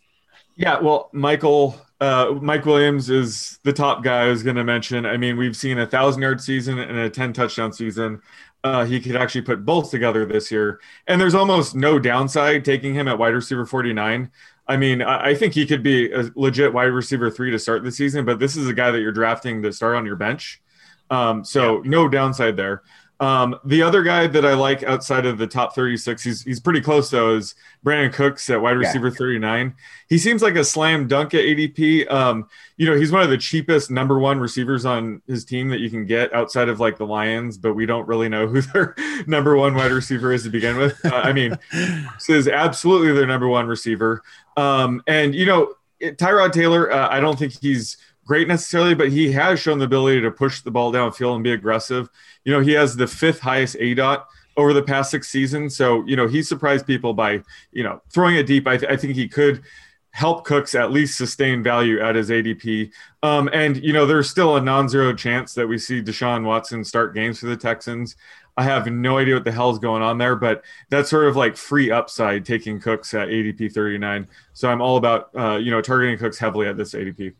Yeah, 0.58 0.80
well, 0.80 1.10
Michael 1.14 1.80
uh, 2.00 2.36
Mike 2.42 2.66
Williams 2.66 3.10
is 3.10 3.60
the 3.64 3.74
top 3.74 4.04
guy 4.04 4.26
I 4.26 4.28
was 4.28 4.44
going 4.44 4.56
to 4.56 4.64
mention. 4.64 5.06
I 5.06 5.18
mean, 5.18 5.36
we've 5.38 5.56
seen 5.56 5.80
a 5.80 5.88
thousand 5.88 6.22
yard 6.22 6.42
season 6.42 6.78
and 6.78 6.98
a 6.98 7.10
10 7.10 7.34
touchdown 7.34 7.74
season 7.74 8.22
uh, 8.64 8.86
he 8.86 9.00
could 9.00 9.16
actually 9.16 9.42
put 9.42 9.66
both 9.66 9.92
together 9.92 10.26
this 10.26 10.52
year. 10.52 10.80
And 11.08 11.20
there's 11.20 11.36
almost 11.36 11.76
no 11.76 12.00
downside 12.00 12.66
taking 12.66 12.94
him 12.94 13.08
at 13.08 13.18
wide 13.18 13.34
receiver 13.34 13.66
49. 13.66 14.32
I 14.68 14.78
mean, 14.78 15.02
I, 15.02 15.30
I 15.30 15.36
think 15.36 15.54
he 15.54 15.66
could 15.66 15.84
be 15.84 16.12
a 16.12 16.30
legit 16.36 16.74
wide 16.74 16.86
receiver 16.86 17.30
three 17.30 17.52
to 17.52 17.60
start 17.60 17.84
the 17.84 17.92
season, 17.92 18.26
but 18.26 18.40
this 18.40 18.58
is 18.58 18.68
a 18.68 18.74
guy 18.74 18.92
that 18.92 19.00
you're 19.00 19.12
drafting 19.12 19.62
to 19.64 19.72
start 19.72 19.96
on 19.96 20.06
your 20.06 20.16
bench. 20.16 20.62
Um, 21.10 21.46
so 21.46 21.84
yeah. 21.84 21.90
no 21.90 22.10
downside 22.10 22.58
there. 22.58 22.84
Um, 23.20 23.60
the 23.66 23.82
other 23.82 24.04
guy 24.04 24.28
that 24.28 24.46
I 24.46 24.54
like 24.54 24.84
outside 24.84 25.26
of 25.26 25.40
the 25.40 25.48
top 25.48 25.74
36, 25.74 26.24
he's 26.24 26.44
he's 26.44 26.60
pretty 26.60 26.82
close 26.82 27.10
though, 27.10 27.36
is 27.36 27.56
Brandin 27.84 28.14
Cooks 28.14 28.50
at 28.50 28.62
wide 28.62 28.78
receiver 28.78 29.08
yeah. 29.08 29.14
39. 29.14 29.76
He 30.08 30.18
seems 30.18 30.44
like 30.44 30.56
a 30.56 30.64
slam 30.64 31.08
dunk 31.08 31.34
at 31.34 31.42
ADP. 31.42 32.12
Um, 32.12 32.48
you 32.78 32.86
know, 32.88 32.96
he's 32.96 33.12
one 33.12 33.24
of 33.24 33.30
the 33.30 33.38
cheapest 33.38 33.90
number 33.90 34.20
one 34.20 34.40
receivers 34.40 34.86
on 34.86 35.22
his 35.28 35.46
team 35.46 35.70
that 35.70 35.80
you 35.80 35.90
can 35.90 36.06
get 36.06 36.32
outside 36.34 36.70
of 36.70 36.80
like 36.80 36.98
the 36.98 37.08
Lions, 37.08 37.58
but 37.58 37.74
we 37.74 37.88
don't 37.88 38.08
really 38.08 38.30
know 38.30 38.48
who 38.48 38.62
their 38.74 38.96
number 39.26 39.56
one 39.56 39.74
wide 39.74 39.92
receiver 39.92 40.32
is 40.32 40.44
to 40.44 40.50
begin 40.50 40.78
with. 40.78 41.04
Uh, 41.04 41.16
I 41.16 41.34
mean, 41.34 41.58
this 41.72 42.30
is 42.30 42.48
absolutely 42.48 43.14
their 43.14 43.28
number 43.28 43.48
one 43.48 43.66
receiver. 43.66 44.22
Um, 44.58 45.02
and 45.08 45.34
you 45.34 45.48
know, 45.48 45.74
Tyrod 46.02 46.52
Taylor, 46.52 46.92
uh, 46.92 47.10
I 47.10 47.20
don't 47.20 47.40
think 47.40 47.60
he's 47.60 47.98
great 48.28 48.48
necessarily, 48.48 48.94
but 48.94 49.10
he 49.10 49.32
has 49.32 49.60
shown 49.60 49.80
the 49.80 49.86
ability 49.86 50.22
to 50.22 50.30
push 50.30 50.62
the 50.62 50.70
ball 50.70 50.92
downfield 50.92 51.36
and 51.36 51.44
be 51.44 51.54
aggressive. 51.54 52.10
You 52.44 52.54
know, 52.54 52.60
he 52.60 52.74
has 52.74 52.96
the 52.96 53.08
fifth 53.08 53.40
highest 53.40 53.76
aDOT 53.78 54.26
over 54.58 54.74
the 54.74 54.84
past 54.84 55.12
six 55.12 55.30
seasons. 55.30 55.78
So, 55.78 56.06
you 56.06 56.16
know, 56.16 56.28
he 56.28 56.44
surprised 56.44 56.86
people 56.86 57.14
by, 57.14 57.42
you 57.72 57.84
know, 57.84 58.02
throwing 58.12 58.36
it 58.36 58.46
deep. 58.46 58.68
I, 58.68 58.78
th- 58.78 58.92
I 58.92 58.98
think 58.98 59.16
he 59.16 59.28
could 59.28 59.64
help 60.12 60.44
Cooks 60.44 60.76
at 60.76 60.92
least 60.92 61.18
sustain 61.18 61.64
value 61.64 62.00
at 62.00 62.16
his 62.16 62.30
ADP. 62.30 62.92
Um, 63.24 63.50
and, 63.54 63.78
you 63.78 63.94
know, 63.94 64.06
there's 64.06 64.30
still 64.30 64.58
a 64.58 64.62
non 64.62 64.90
zero 64.90 65.14
chance 65.14 65.54
that 65.54 65.68
we 65.68 65.78
see 65.78 66.02
Deshaun 66.02 66.44
Watson 66.44 66.84
start 66.84 67.16
games 67.16 67.40
for 67.40 67.46
the 67.46 67.58
Texans. 67.58 68.16
I 68.58 68.64
have 68.64 68.88
no 68.88 69.20
idea 69.20 69.36
what 69.36 69.44
the 69.44 69.52
hell's 69.52 69.78
going 69.78 70.02
on 70.02 70.18
there, 70.18 70.36
but 70.36 70.64
that's 70.90 71.12
sort 71.12 71.28
of 71.28 71.36
like 71.36 71.56
free 71.56 71.92
upside 71.92 72.44
taking 72.44 72.80
Cooks 72.80 73.14
at 73.14 73.28
ADP 73.28 73.72
39. 73.72 74.28
So 74.54 74.68
I'm 74.68 74.82
all 74.82 74.98
about, 74.98 75.30
uh, 75.38 75.58
you 75.58 75.70
know, 75.70 75.80
targeting 75.80 76.18
Cooks 76.18 76.40
heavily 76.40 76.68
at 76.68 76.76
this 76.76 76.96
ADP. 76.96 77.36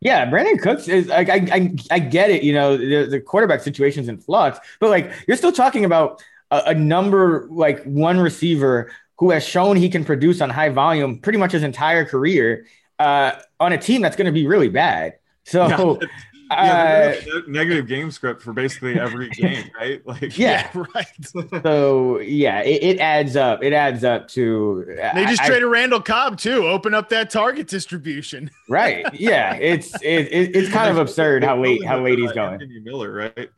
Yeah, 0.00 0.30
Brandin 0.30 0.60
Cooks 0.60 0.86
is 0.86 1.08
like 1.08 1.28
I, 1.28 1.46
I 1.52 1.76
I 1.90 1.98
get 1.98 2.30
it. 2.30 2.42
You 2.42 2.52
know, 2.52 2.76
the, 2.76 3.06
the 3.06 3.20
quarterback 3.20 3.60
situation's 3.60 4.08
in 4.08 4.18
flux, 4.18 4.58
but 4.78 4.90
like 4.90 5.10
you're 5.26 5.36
still 5.36 5.52
talking 5.52 5.84
about 5.84 6.22
a, 6.50 6.62
a, 6.66 6.74
number 6.74 7.48
like 7.50 7.82
one 7.82 8.20
receiver 8.20 8.92
who 9.18 9.30
has 9.30 9.44
shown 9.44 9.76
he 9.76 9.88
can 9.88 10.04
produce 10.04 10.40
on 10.40 10.50
high 10.50 10.68
volume 10.68 11.18
pretty 11.18 11.38
much 11.38 11.50
his 11.50 11.64
entire 11.64 12.04
career 12.04 12.66
uh, 13.00 13.32
on 13.58 13.72
a 13.72 13.78
team 13.78 14.00
that's 14.00 14.14
going 14.14 14.26
to 14.26 14.32
be 14.32 14.46
really 14.46 14.68
bad. 14.68 15.14
So 15.44 15.98
yeah 16.50 17.12
yeah, 17.26 17.32
uh, 17.34 17.40
negative 17.46 17.86
game 17.86 18.10
script 18.10 18.42
for 18.42 18.52
basically 18.52 18.98
every 18.98 19.28
game, 19.30 19.70
right? 19.78 20.06
Like, 20.06 20.38
yeah, 20.38 20.70
yeah 20.74 20.84
right. 20.94 21.62
so 21.62 22.18
yeah, 22.20 22.60
it, 22.62 22.82
it, 22.82 23.00
adds 23.00 23.36
up. 23.36 23.62
It 23.62 23.72
adds 23.72 24.04
up 24.04 24.28
to. 24.28 24.84
They 25.14 25.24
just 25.26 25.42
I, 25.42 25.46
traded 25.46 25.68
Randall 25.68 26.00
Cobb 26.00 26.38
too. 26.38 26.66
Open 26.66 26.94
up 26.94 27.08
that 27.10 27.30
target 27.30 27.68
distribution. 27.68 28.50
Right. 28.68 29.06
Yeah. 29.12 29.54
It's 29.54 29.94
it, 30.02 30.28
it 30.32 30.56
it's 30.56 30.70
kind 30.70 30.90
of 30.90 30.98
absurd 30.98 31.44
how 31.44 31.60
late 31.60 31.84
how 31.84 32.02
late 32.02 32.18
he's 32.18 32.32
going. 32.32 32.54
Anthony 32.54 32.80
Miller, 32.80 33.12
right? 33.12 33.50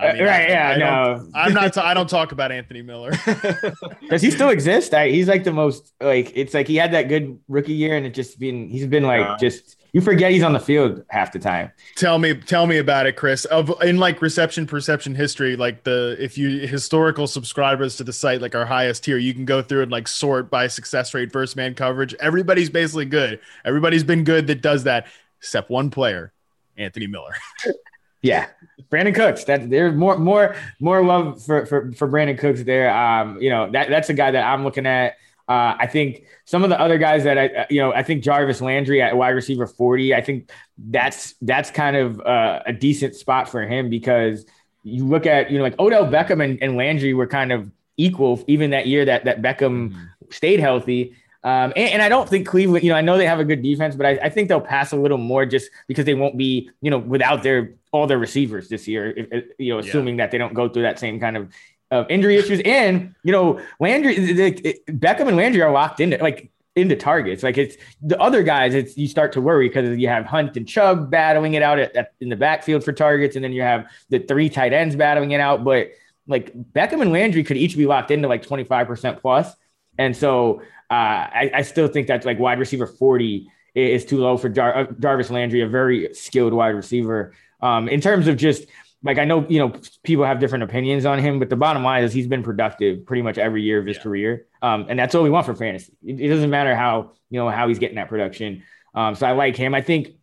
I 0.00 0.12
mean, 0.12 0.22
right, 0.22 0.48
yeah, 0.48 0.68
I 0.68 0.76
no, 0.76 1.28
I'm 1.34 1.52
not. 1.52 1.74
T- 1.74 1.80
I 1.80 1.92
don't 1.92 2.08
talk 2.08 2.30
about 2.30 2.52
Anthony 2.52 2.82
Miller. 2.82 3.10
Does 4.08 4.22
he 4.22 4.30
still 4.30 4.50
exist? 4.50 4.94
I, 4.94 5.08
he's 5.08 5.26
like 5.26 5.42
the 5.42 5.52
most 5.52 5.92
like 6.00 6.30
it's 6.36 6.54
like 6.54 6.68
he 6.68 6.76
had 6.76 6.92
that 6.92 7.08
good 7.08 7.40
rookie 7.48 7.72
year, 7.72 7.96
and 7.96 8.06
it 8.06 8.14
just 8.14 8.38
been 8.38 8.68
he's 8.68 8.86
been 8.86 9.02
like 9.02 9.26
yeah. 9.26 9.36
just 9.40 9.77
you 9.98 10.04
forget 10.04 10.30
he's 10.30 10.44
on 10.44 10.52
the 10.52 10.60
field 10.60 11.04
half 11.08 11.32
the 11.32 11.40
time. 11.40 11.72
Tell 11.96 12.20
me, 12.20 12.34
tell 12.34 12.68
me 12.68 12.78
about 12.78 13.06
it, 13.06 13.16
Chris. 13.16 13.44
Of 13.46 13.72
in 13.82 13.98
like 13.98 14.22
reception 14.22 14.64
perception 14.64 15.12
history, 15.12 15.56
like 15.56 15.82
the 15.82 16.16
if 16.20 16.38
you 16.38 16.68
historical 16.68 17.26
subscribers 17.26 17.96
to 17.96 18.04
the 18.04 18.12
site, 18.12 18.40
like 18.40 18.54
our 18.54 18.64
highest 18.64 19.02
tier, 19.02 19.18
you 19.18 19.34
can 19.34 19.44
go 19.44 19.60
through 19.60 19.82
and 19.82 19.90
like 19.90 20.06
sort 20.06 20.50
by 20.50 20.68
success 20.68 21.12
rate, 21.14 21.32
first 21.32 21.56
man 21.56 21.74
coverage. 21.74 22.14
Everybody's 22.20 22.70
basically 22.70 23.06
good. 23.06 23.40
Everybody's 23.64 24.04
been 24.04 24.22
good 24.22 24.46
that 24.46 24.62
does 24.62 24.84
that, 24.84 25.08
except 25.40 25.68
one 25.68 25.90
player, 25.90 26.32
Anthony 26.76 27.08
Miller. 27.08 27.34
yeah, 28.22 28.46
Brandin 28.92 29.16
Cooks. 29.16 29.42
That 29.44 29.68
there's 29.68 29.96
more, 29.96 30.16
more, 30.16 30.54
more 30.78 31.04
love 31.04 31.42
for 31.44 31.66
for 31.66 31.92
for 31.92 32.06
Brandin 32.06 32.38
Cooks 32.38 32.62
there. 32.62 32.94
Um, 32.96 33.42
you 33.42 33.50
know 33.50 33.68
that 33.72 33.88
that's 33.88 34.10
a 34.10 34.14
guy 34.14 34.30
that 34.30 34.44
I'm 34.44 34.62
looking 34.62 34.86
at. 34.86 35.16
Uh, 35.48 35.74
I 35.78 35.86
think 35.86 36.24
some 36.44 36.62
of 36.62 36.68
the 36.68 36.78
other 36.78 36.98
guys 36.98 37.24
that 37.24 37.38
I, 37.38 37.46
uh, 37.46 37.66
you 37.70 37.80
know, 37.80 37.92
I 37.92 38.02
think 38.02 38.22
Jarvis 38.22 38.60
Landry 38.60 39.00
at 39.00 39.16
wide 39.16 39.30
receiver 39.30 39.66
40, 39.66 40.14
I 40.14 40.20
think 40.20 40.50
that's, 40.76 41.34
that's 41.40 41.70
kind 41.70 41.96
of 41.96 42.20
uh, 42.20 42.60
a 42.66 42.72
decent 42.72 43.14
spot 43.16 43.48
for 43.48 43.62
him 43.62 43.88
because 43.88 44.44
you 44.82 45.06
look 45.06 45.24
at, 45.24 45.50
you 45.50 45.56
know, 45.56 45.64
like 45.64 45.78
Odell 45.78 46.06
Beckham 46.06 46.44
and, 46.44 46.62
and 46.62 46.76
Landry 46.76 47.14
were 47.14 47.26
kind 47.26 47.50
of 47.50 47.70
equal 47.96 48.44
even 48.46 48.70
that 48.70 48.86
year 48.86 49.06
that, 49.06 49.24
that 49.24 49.40
Beckham 49.40 49.90
mm-hmm. 49.90 50.04
stayed 50.30 50.60
healthy. 50.60 51.14
Um, 51.44 51.72
and, 51.76 51.92
and, 51.94 52.02
I 52.02 52.08
don't 52.08 52.28
think 52.28 52.46
Cleveland, 52.46 52.84
you 52.84 52.90
know, 52.90 52.96
I 52.96 53.00
know 53.00 53.16
they 53.16 53.26
have 53.26 53.38
a 53.38 53.44
good 53.44 53.62
defense, 53.62 53.94
but 53.94 54.04
I, 54.04 54.18
I, 54.24 54.28
think 54.28 54.48
they'll 54.48 54.60
pass 54.60 54.92
a 54.92 54.96
little 54.96 55.18
more 55.18 55.46
just 55.46 55.70
because 55.86 56.04
they 56.04 56.14
won't 56.14 56.36
be, 56.36 56.68
you 56.82 56.90
know, 56.90 56.98
without 56.98 57.44
their 57.44 57.74
all 57.92 58.08
their 58.08 58.18
receivers 58.18 58.68
this 58.68 58.88
year. 58.88 59.14
If, 59.16 59.44
you 59.56 59.72
know, 59.72 59.78
assuming 59.78 60.18
yeah. 60.18 60.24
that 60.24 60.32
they 60.32 60.38
don't 60.38 60.52
go 60.52 60.68
through 60.68 60.82
that 60.82 60.98
same 60.98 61.20
kind 61.20 61.36
of 61.36 61.52
of 61.90 62.06
injury 62.10 62.36
issues. 62.36 62.60
And 62.64 63.14
you 63.22 63.32
know, 63.32 63.60
Landry, 63.80 64.32
the, 64.32 64.80
Beckham 64.88 65.28
and 65.28 65.36
Landry 65.36 65.62
are 65.62 65.72
locked 65.72 66.00
into 66.00 66.18
like 66.18 66.50
into 66.76 66.96
targets. 66.96 67.42
Like 67.42 67.58
it's 67.58 67.76
the 68.02 68.20
other 68.20 68.42
guys, 68.42 68.74
it's 68.74 68.96
you 68.96 69.08
start 69.08 69.32
to 69.32 69.40
worry 69.40 69.68
because 69.68 69.98
you 69.98 70.08
have 70.08 70.24
Hunt 70.24 70.56
and 70.56 70.66
Chubb 70.66 71.10
battling 71.10 71.54
it 71.54 71.62
out 71.62 71.78
at, 71.78 71.94
at, 71.96 72.12
in 72.20 72.28
the 72.28 72.36
backfield 72.36 72.84
for 72.84 72.92
targets, 72.92 73.36
and 73.36 73.44
then 73.44 73.52
you 73.52 73.62
have 73.62 73.86
the 74.08 74.18
three 74.18 74.48
tight 74.48 74.72
ends 74.72 74.96
battling 74.96 75.32
it 75.32 75.40
out. 75.40 75.64
But 75.64 75.90
like 76.26 76.52
Beckham 76.54 77.00
and 77.00 77.12
Landry 77.12 77.42
could 77.42 77.56
each 77.56 77.76
be 77.76 77.86
locked 77.86 78.10
into 78.10 78.28
like 78.28 78.46
25% 78.46 79.20
plus. 79.20 79.50
And 79.96 80.16
so 80.16 80.60
uh, 80.90 80.94
I, 80.94 81.50
I, 81.54 81.62
still 81.62 81.88
think 81.88 82.06
that's 82.06 82.24
like 82.24 82.38
wide 82.38 82.58
receiver 82.58 82.86
40 82.86 83.50
is 83.74 84.04
too 84.04 84.18
low 84.18 84.36
for 84.36 84.48
Jar- 84.48 84.76
uh, 84.76 84.86
Jarvis 85.00 85.30
Landry, 85.30 85.62
a 85.62 85.68
very 85.68 86.14
skilled 86.14 86.52
wide 86.52 86.68
receiver. 86.68 87.34
Um, 87.60 87.88
in 87.88 88.00
terms 88.00 88.28
of 88.28 88.36
just 88.36 88.66
like 89.02 89.18
I 89.18 89.24
know 89.24 89.46
you 89.48 89.58
know 89.58 89.72
people 90.02 90.24
have 90.24 90.40
different 90.40 90.64
opinions 90.64 91.04
on 91.04 91.18
him, 91.18 91.38
but 91.38 91.50
the 91.50 91.56
bottom 91.56 91.84
line 91.84 92.02
is 92.02 92.12
he's 92.12 92.26
been 92.26 92.42
productive 92.42 93.06
pretty 93.06 93.22
much 93.22 93.38
every 93.38 93.62
year 93.62 93.78
of 93.78 93.86
his 93.86 93.96
yeah. 93.96 94.02
career, 94.02 94.46
um, 94.62 94.86
and 94.88 94.98
that's 94.98 95.14
all 95.14 95.22
we 95.22 95.30
want 95.30 95.46
for 95.46 95.54
fantasy. 95.54 95.96
It, 96.04 96.20
it, 96.20 96.28
doesn't 96.28 96.50
matter 96.50 96.74
how 96.74 97.12
you 97.30 97.38
know 97.38 97.48
how 97.48 97.68
he's 97.68 97.78
getting 97.78 97.96
that 97.96 98.08
production. 98.08 98.64
Um, 98.94 99.14
so 99.14 99.26
I 99.26 99.32
like 99.32 99.56
him. 99.56 99.74
I 99.74 99.82
think. 99.82 100.14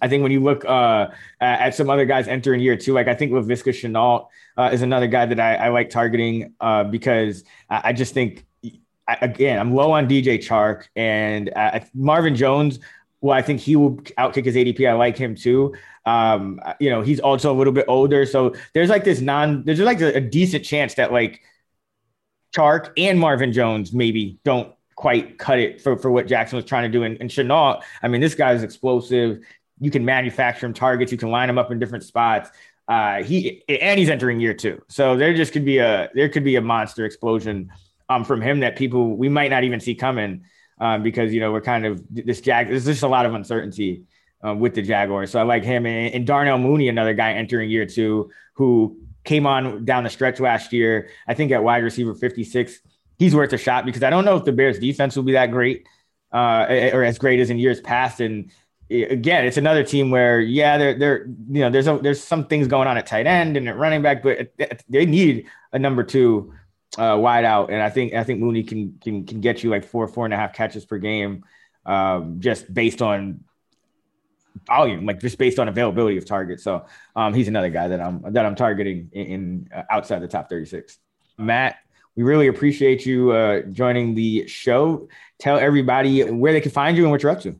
I 0.00 0.08
think 0.08 0.22
when 0.22 0.32
you 0.32 0.40
look 0.40 0.64
uh, 0.64 1.08
at 1.38 1.74
some 1.74 1.90
other 1.90 2.06
guys 2.06 2.26
entering 2.26 2.62
year 2.62 2.78
two, 2.78 2.94
like 2.94 3.08
I 3.08 3.14
think 3.14 3.30
Laviska 3.30 3.74
Shenault 3.74 4.28
uh, 4.56 4.70
is 4.72 4.80
another 4.80 5.06
guy 5.06 5.26
that 5.26 5.38
I, 5.38 5.56
I 5.56 5.68
like 5.68 5.90
targeting 5.90 6.54
uh, 6.60 6.84
because 6.84 7.44
I, 7.68 7.82
I, 7.84 7.92
just 7.92 8.14
think, 8.14 8.46
I, 9.06 9.18
again, 9.20 9.58
I'm 9.58 9.74
low 9.74 9.92
on 9.92 10.08
DJ 10.08 10.38
Chark 10.38 10.84
and 10.96 11.52
uh, 11.54 11.80
Marvin 11.92 12.34
Jones. 12.34 12.78
Well, 13.20 13.36
I 13.36 13.42
think 13.42 13.60
he 13.60 13.76
will 13.76 13.96
outkick 14.18 14.46
his 14.46 14.56
ADP. 14.56 14.88
I 14.88 14.94
like 14.94 15.18
him 15.18 15.34
too. 15.34 15.74
Um, 16.04 16.60
you 16.80 16.90
know, 16.90 17.02
he's 17.02 17.20
also 17.20 17.52
a 17.52 17.56
little 17.56 17.72
bit 17.72 17.84
older, 17.88 18.26
so 18.26 18.54
there's 18.74 18.90
like 18.90 19.04
this 19.04 19.20
non, 19.20 19.64
there's 19.64 19.80
like 19.80 20.00
a, 20.00 20.16
a 20.16 20.20
decent 20.20 20.64
chance 20.64 20.94
that 20.94 21.12
like 21.12 21.42
Chark 22.54 22.92
and 22.96 23.18
Marvin 23.18 23.52
Jones 23.52 23.92
maybe 23.92 24.38
don't 24.44 24.72
quite 24.96 25.38
cut 25.38 25.58
it 25.58 25.80
for, 25.80 25.96
for 25.96 26.10
what 26.10 26.26
Jackson 26.26 26.56
was 26.56 26.64
trying 26.64 26.84
to 26.84 26.88
do. 26.98 27.04
And, 27.04 27.16
and 27.20 27.30
Shenault, 27.30 27.82
I 28.02 28.08
mean, 28.08 28.20
this 28.20 28.34
guy 28.34 28.52
is 28.52 28.62
explosive. 28.62 29.38
You 29.80 29.90
can 29.90 30.04
manufacture 30.04 30.66
him 30.66 30.74
targets. 30.74 31.10
You 31.12 31.18
can 31.18 31.30
line 31.30 31.48
him 31.48 31.58
up 31.58 31.70
in 31.70 31.78
different 31.78 32.04
spots. 32.04 32.50
Uh, 32.88 33.22
he 33.22 33.62
and 33.68 33.98
he's 33.98 34.10
entering 34.10 34.40
year 34.40 34.54
two, 34.54 34.82
so 34.88 35.16
there 35.16 35.32
just 35.34 35.52
could 35.52 35.64
be 35.64 35.78
a 35.78 36.10
there 36.14 36.28
could 36.28 36.44
be 36.44 36.56
a 36.56 36.60
monster 36.60 37.04
explosion 37.04 37.70
um, 38.08 38.24
from 38.24 38.42
him 38.42 38.60
that 38.60 38.76
people 38.76 39.16
we 39.16 39.28
might 39.28 39.50
not 39.50 39.62
even 39.64 39.78
see 39.80 39.94
coming. 39.94 40.44
um, 40.82 41.02
because 41.02 41.32
you 41.32 41.40
know 41.40 41.52
we're 41.52 41.60
kind 41.60 41.86
of 41.86 42.02
this 42.10 42.40
Jag. 42.40 42.68
There's 42.68 42.84
just 42.84 43.04
a 43.04 43.08
lot 43.08 43.24
of 43.24 43.34
uncertainty 43.34 44.02
uh, 44.46 44.54
with 44.54 44.74
the 44.74 44.82
Jaguars. 44.82 45.30
So 45.30 45.38
I 45.38 45.42
like 45.42 45.64
him 45.64 45.86
and, 45.86 46.14
and 46.14 46.26
Darnell 46.26 46.58
Mooney, 46.58 46.88
another 46.88 47.14
guy 47.14 47.32
entering 47.32 47.70
year 47.70 47.86
two 47.86 48.30
who 48.54 48.96
came 49.24 49.46
on 49.46 49.84
down 49.84 50.04
the 50.04 50.10
stretch 50.10 50.40
last 50.40 50.72
year. 50.72 51.10
I 51.28 51.34
think 51.34 51.52
at 51.52 51.62
wide 51.62 51.82
receiver 51.82 52.14
56, 52.14 52.80
he's 53.18 53.34
worth 53.34 53.52
a 53.52 53.58
shot 53.58 53.86
because 53.86 54.02
I 54.02 54.10
don't 54.10 54.24
know 54.24 54.36
if 54.36 54.44
the 54.44 54.52
Bears 54.52 54.78
defense 54.78 55.16
will 55.16 55.22
be 55.22 55.32
that 55.32 55.50
great 55.50 55.86
uh, 56.32 56.66
or 56.92 57.04
as 57.04 57.18
great 57.18 57.40
as 57.40 57.50
in 57.50 57.58
years 57.58 57.80
past. 57.80 58.20
And 58.20 58.50
again, 58.90 59.44
it's 59.44 59.56
another 59.56 59.84
team 59.84 60.10
where, 60.10 60.40
yeah, 60.40 60.76
they're, 60.76 60.98
they're, 60.98 61.26
you 61.26 61.60
know, 61.60 61.70
there's, 61.70 61.86
a, 61.86 61.98
there's 61.98 62.22
some 62.22 62.46
things 62.46 62.66
going 62.66 62.88
on 62.88 62.98
at 62.98 63.06
tight 63.06 63.26
end 63.26 63.56
and 63.56 63.68
at 63.68 63.76
running 63.76 64.02
back, 64.02 64.22
but 64.22 64.50
they 64.88 65.06
need 65.06 65.46
a 65.72 65.78
number 65.78 66.02
two 66.02 66.52
uh, 66.98 67.16
wide 67.18 67.44
out. 67.44 67.70
And 67.70 67.80
I 67.80 67.90
think, 67.90 68.14
I 68.14 68.24
think 68.24 68.40
Mooney 68.40 68.64
can, 68.64 68.98
can, 69.00 69.24
can 69.24 69.40
get 69.40 69.62
you 69.62 69.70
like 69.70 69.84
four, 69.84 70.08
four 70.08 70.24
and 70.24 70.34
a 70.34 70.36
half 70.36 70.52
catches 70.52 70.84
per 70.84 70.98
game 70.98 71.44
um, 71.86 72.40
just 72.40 72.72
based 72.72 73.02
on 73.02 73.44
volume, 74.66 75.06
like 75.06 75.20
just 75.20 75.38
based 75.38 75.58
on 75.58 75.68
availability 75.68 76.16
of 76.16 76.24
targets. 76.24 76.62
So 76.62 76.86
um, 77.16 77.34
he's 77.34 77.48
another 77.48 77.70
guy 77.70 77.88
that 77.88 78.00
I'm 78.00 78.22
that 78.32 78.46
I'm 78.46 78.54
targeting 78.54 79.10
in, 79.12 79.26
in 79.26 79.68
uh, 79.74 79.82
outside 79.90 80.20
the 80.20 80.28
top 80.28 80.48
36. 80.48 80.98
Matt, 81.38 81.76
we 82.16 82.22
really 82.22 82.48
appreciate 82.48 83.06
you 83.06 83.32
uh, 83.32 83.62
joining 83.62 84.14
the 84.14 84.46
show. 84.46 85.08
Tell 85.38 85.58
everybody 85.58 86.22
where 86.24 86.52
they 86.52 86.60
can 86.60 86.70
find 86.70 86.96
you 86.96 87.04
and 87.04 87.10
what 87.10 87.22
you're 87.22 87.32
up 87.32 87.40
to. 87.42 87.58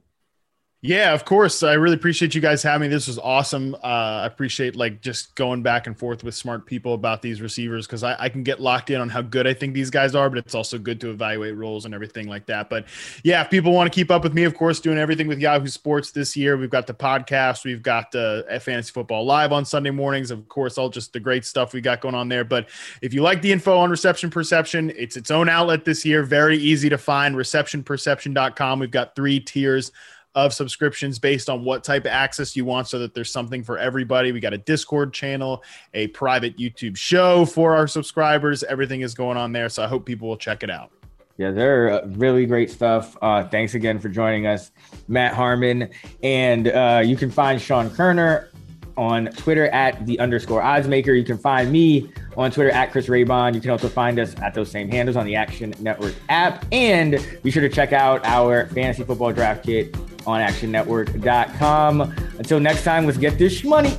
Yeah, 0.84 1.14
of 1.14 1.24
course. 1.24 1.62
I 1.62 1.74
really 1.74 1.94
appreciate 1.94 2.34
you 2.34 2.40
guys 2.40 2.60
having 2.60 2.88
me. 2.88 2.92
This 2.92 3.06
was 3.06 3.16
awesome. 3.16 3.76
Uh, 3.76 4.22
I 4.22 4.26
appreciate 4.26 4.74
like 4.74 5.00
just 5.00 5.32
going 5.36 5.62
back 5.62 5.86
and 5.86 5.96
forth 5.96 6.24
with 6.24 6.34
smart 6.34 6.66
people 6.66 6.94
about 6.94 7.22
these 7.22 7.40
receivers 7.40 7.86
because 7.86 8.02
I, 8.02 8.16
I, 8.18 8.28
can 8.28 8.42
get 8.42 8.60
locked 8.60 8.90
in 8.90 9.00
on 9.00 9.08
how 9.08 9.22
good 9.22 9.46
I 9.46 9.54
think 9.54 9.74
these 9.74 9.90
guys 9.90 10.16
are, 10.16 10.28
but 10.28 10.38
it's 10.38 10.56
also 10.56 10.78
good 10.78 11.00
to 11.02 11.10
evaluate 11.10 11.56
roles 11.56 11.84
and 11.84 11.94
everything 11.94 12.26
like 12.26 12.46
that. 12.46 12.68
But 12.68 12.86
yeah, 13.22 13.42
if 13.42 13.48
people 13.48 13.72
want 13.72 13.92
to 13.92 13.94
keep 13.94 14.10
up 14.10 14.24
with 14.24 14.34
me, 14.34 14.42
of 14.42 14.56
course, 14.56 14.80
doing 14.80 14.98
everything 14.98 15.28
with 15.28 15.38
Yahoo 15.38 15.68
Sports 15.68 16.10
this 16.10 16.36
year, 16.36 16.56
we've 16.56 16.68
got 16.68 16.88
the 16.88 16.94
podcast, 16.94 17.64
we've 17.64 17.82
got 17.82 18.12
uh, 18.16 18.42
Fantasy 18.58 18.90
Football 18.90 19.24
Live 19.24 19.52
on 19.52 19.64
Sunday 19.64 19.90
mornings, 19.90 20.32
of 20.32 20.48
course, 20.48 20.78
all 20.78 20.88
just 20.88 21.12
the 21.12 21.20
great 21.20 21.44
stuff 21.44 21.72
we 21.72 21.80
got 21.80 22.00
going 22.00 22.16
on 22.16 22.28
there. 22.28 22.42
But 22.42 22.68
if 23.00 23.14
you 23.14 23.22
like 23.22 23.40
the 23.40 23.52
info 23.52 23.78
on 23.78 23.88
Reception 23.88 24.30
Perception, 24.30 24.92
it's 24.96 25.16
its 25.16 25.30
own 25.30 25.48
outlet 25.48 25.84
this 25.84 26.04
year, 26.04 26.24
very 26.24 26.58
easy 26.58 26.88
to 26.88 26.98
find. 26.98 27.36
ReceptionPerception.com. 27.36 28.80
We've 28.80 28.90
got 28.90 29.14
three 29.14 29.38
tiers 29.38 29.92
of 30.34 30.52
subscriptions 30.54 31.18
based 31.18 31.50
on 31.50 31.64
what 31.64 31.84
type 31.84 32.02
of 32.02 32.12
access 32.12 32.56
you 32.56 32.64
want 32.64 32.88
so 32.88 32.98
that 32.98 33.14
there's 33.14 33.30
something 33.30 33.62
for 33.62 33.78
everybody. 33.78 34.32
We 34.32 34.40
got 34.40 34.54
a 34.54 34.58
Discord 34.58 35.12
channel, 35.12 35.62
a 35.94 36.08
private 36.08 36.56
YouTube 36.56 36.96
show 36.96 37.44
for 37.44 37.76
our 37.76 37.86
subscribers. 37.86 38.62
Everything 38.64 39.02
is 39.02 39.14
going 39.14 39.36
on 39.36 39.52
there. 39.52 39.68
So 39.68 39.82
I 39.82 39.86
hope 39.86 40.06
people 40.06 40.28
will 40.28 40.36
check 40.36 40.62
it 40.62 40.70
out. 40.70 40.90
Yeah, 41.38 41.50
they're 41.50 41.90
uh, 41.90 42.06
really 42.08 42.46
great 42.46 42.70
stuff. 42.70 43.16
Uh, 43.20 43.48
thanks 43.48 43.74
again 43.74 43.98
for 43.98 44.08
joining 44.08 44.46
us, 44.46 44.70
Matt 45.08 45.34
Harmon. 45.34 45.90
And 46.22 46.68
uh, 46.68 47.02
you 47.04 47.16
can 47.16 47.30
find 47.30 47.60
Sean 47.60 47.90
Koerner 47.90 48.48
on 48.96 49.26
Twitter 49.26 49.68
at 49.68 50.04
the 50.06 50.18
underscore 50.18 50.62
oddsmaker. 50.62 51.16
You 51.16 51.24
can 51.24 51.38
find 51.38 51.70
me 51.70 52.10
on 52.36 52.50
Twitter 52.50 52.70
at 52.70 52.92
Chris 52.92 53.06
Raybon. 53.06 53.54
You 53.54 53.60
can 53.60 53.70
also 53.70 53.88
find 53.88 54.18
us 54.18 54.34
at 54.40 54.54
those 54.54 54.70
same 54.70 54.88
handles 54.88 55.16
on 55.16 55.26
the 55.26 55.36
Action 55.36 55.74
Network 55.80 56.14
app. 56.28 56.64
And 56.72 57.18
be 57.42 57.50
sure 57.50 57.62
to 57.62 57.68
check 57.68 57.92
out 57.92 58.24
our 58.24 58.66
fantasy 58.68 59.04
football 59.04 59.32
draft 59.32 59.64
kit 59.64 59.96
on 60.26 60.40
actionnetwork.com. 60.40 62.00
Until 62.38 62.60
next 62.60 62.84
time, 62.84 63.06
let's 63.06 63.18
get 63.18 63.38
this 63.38 63.64
money. 63.64 63.96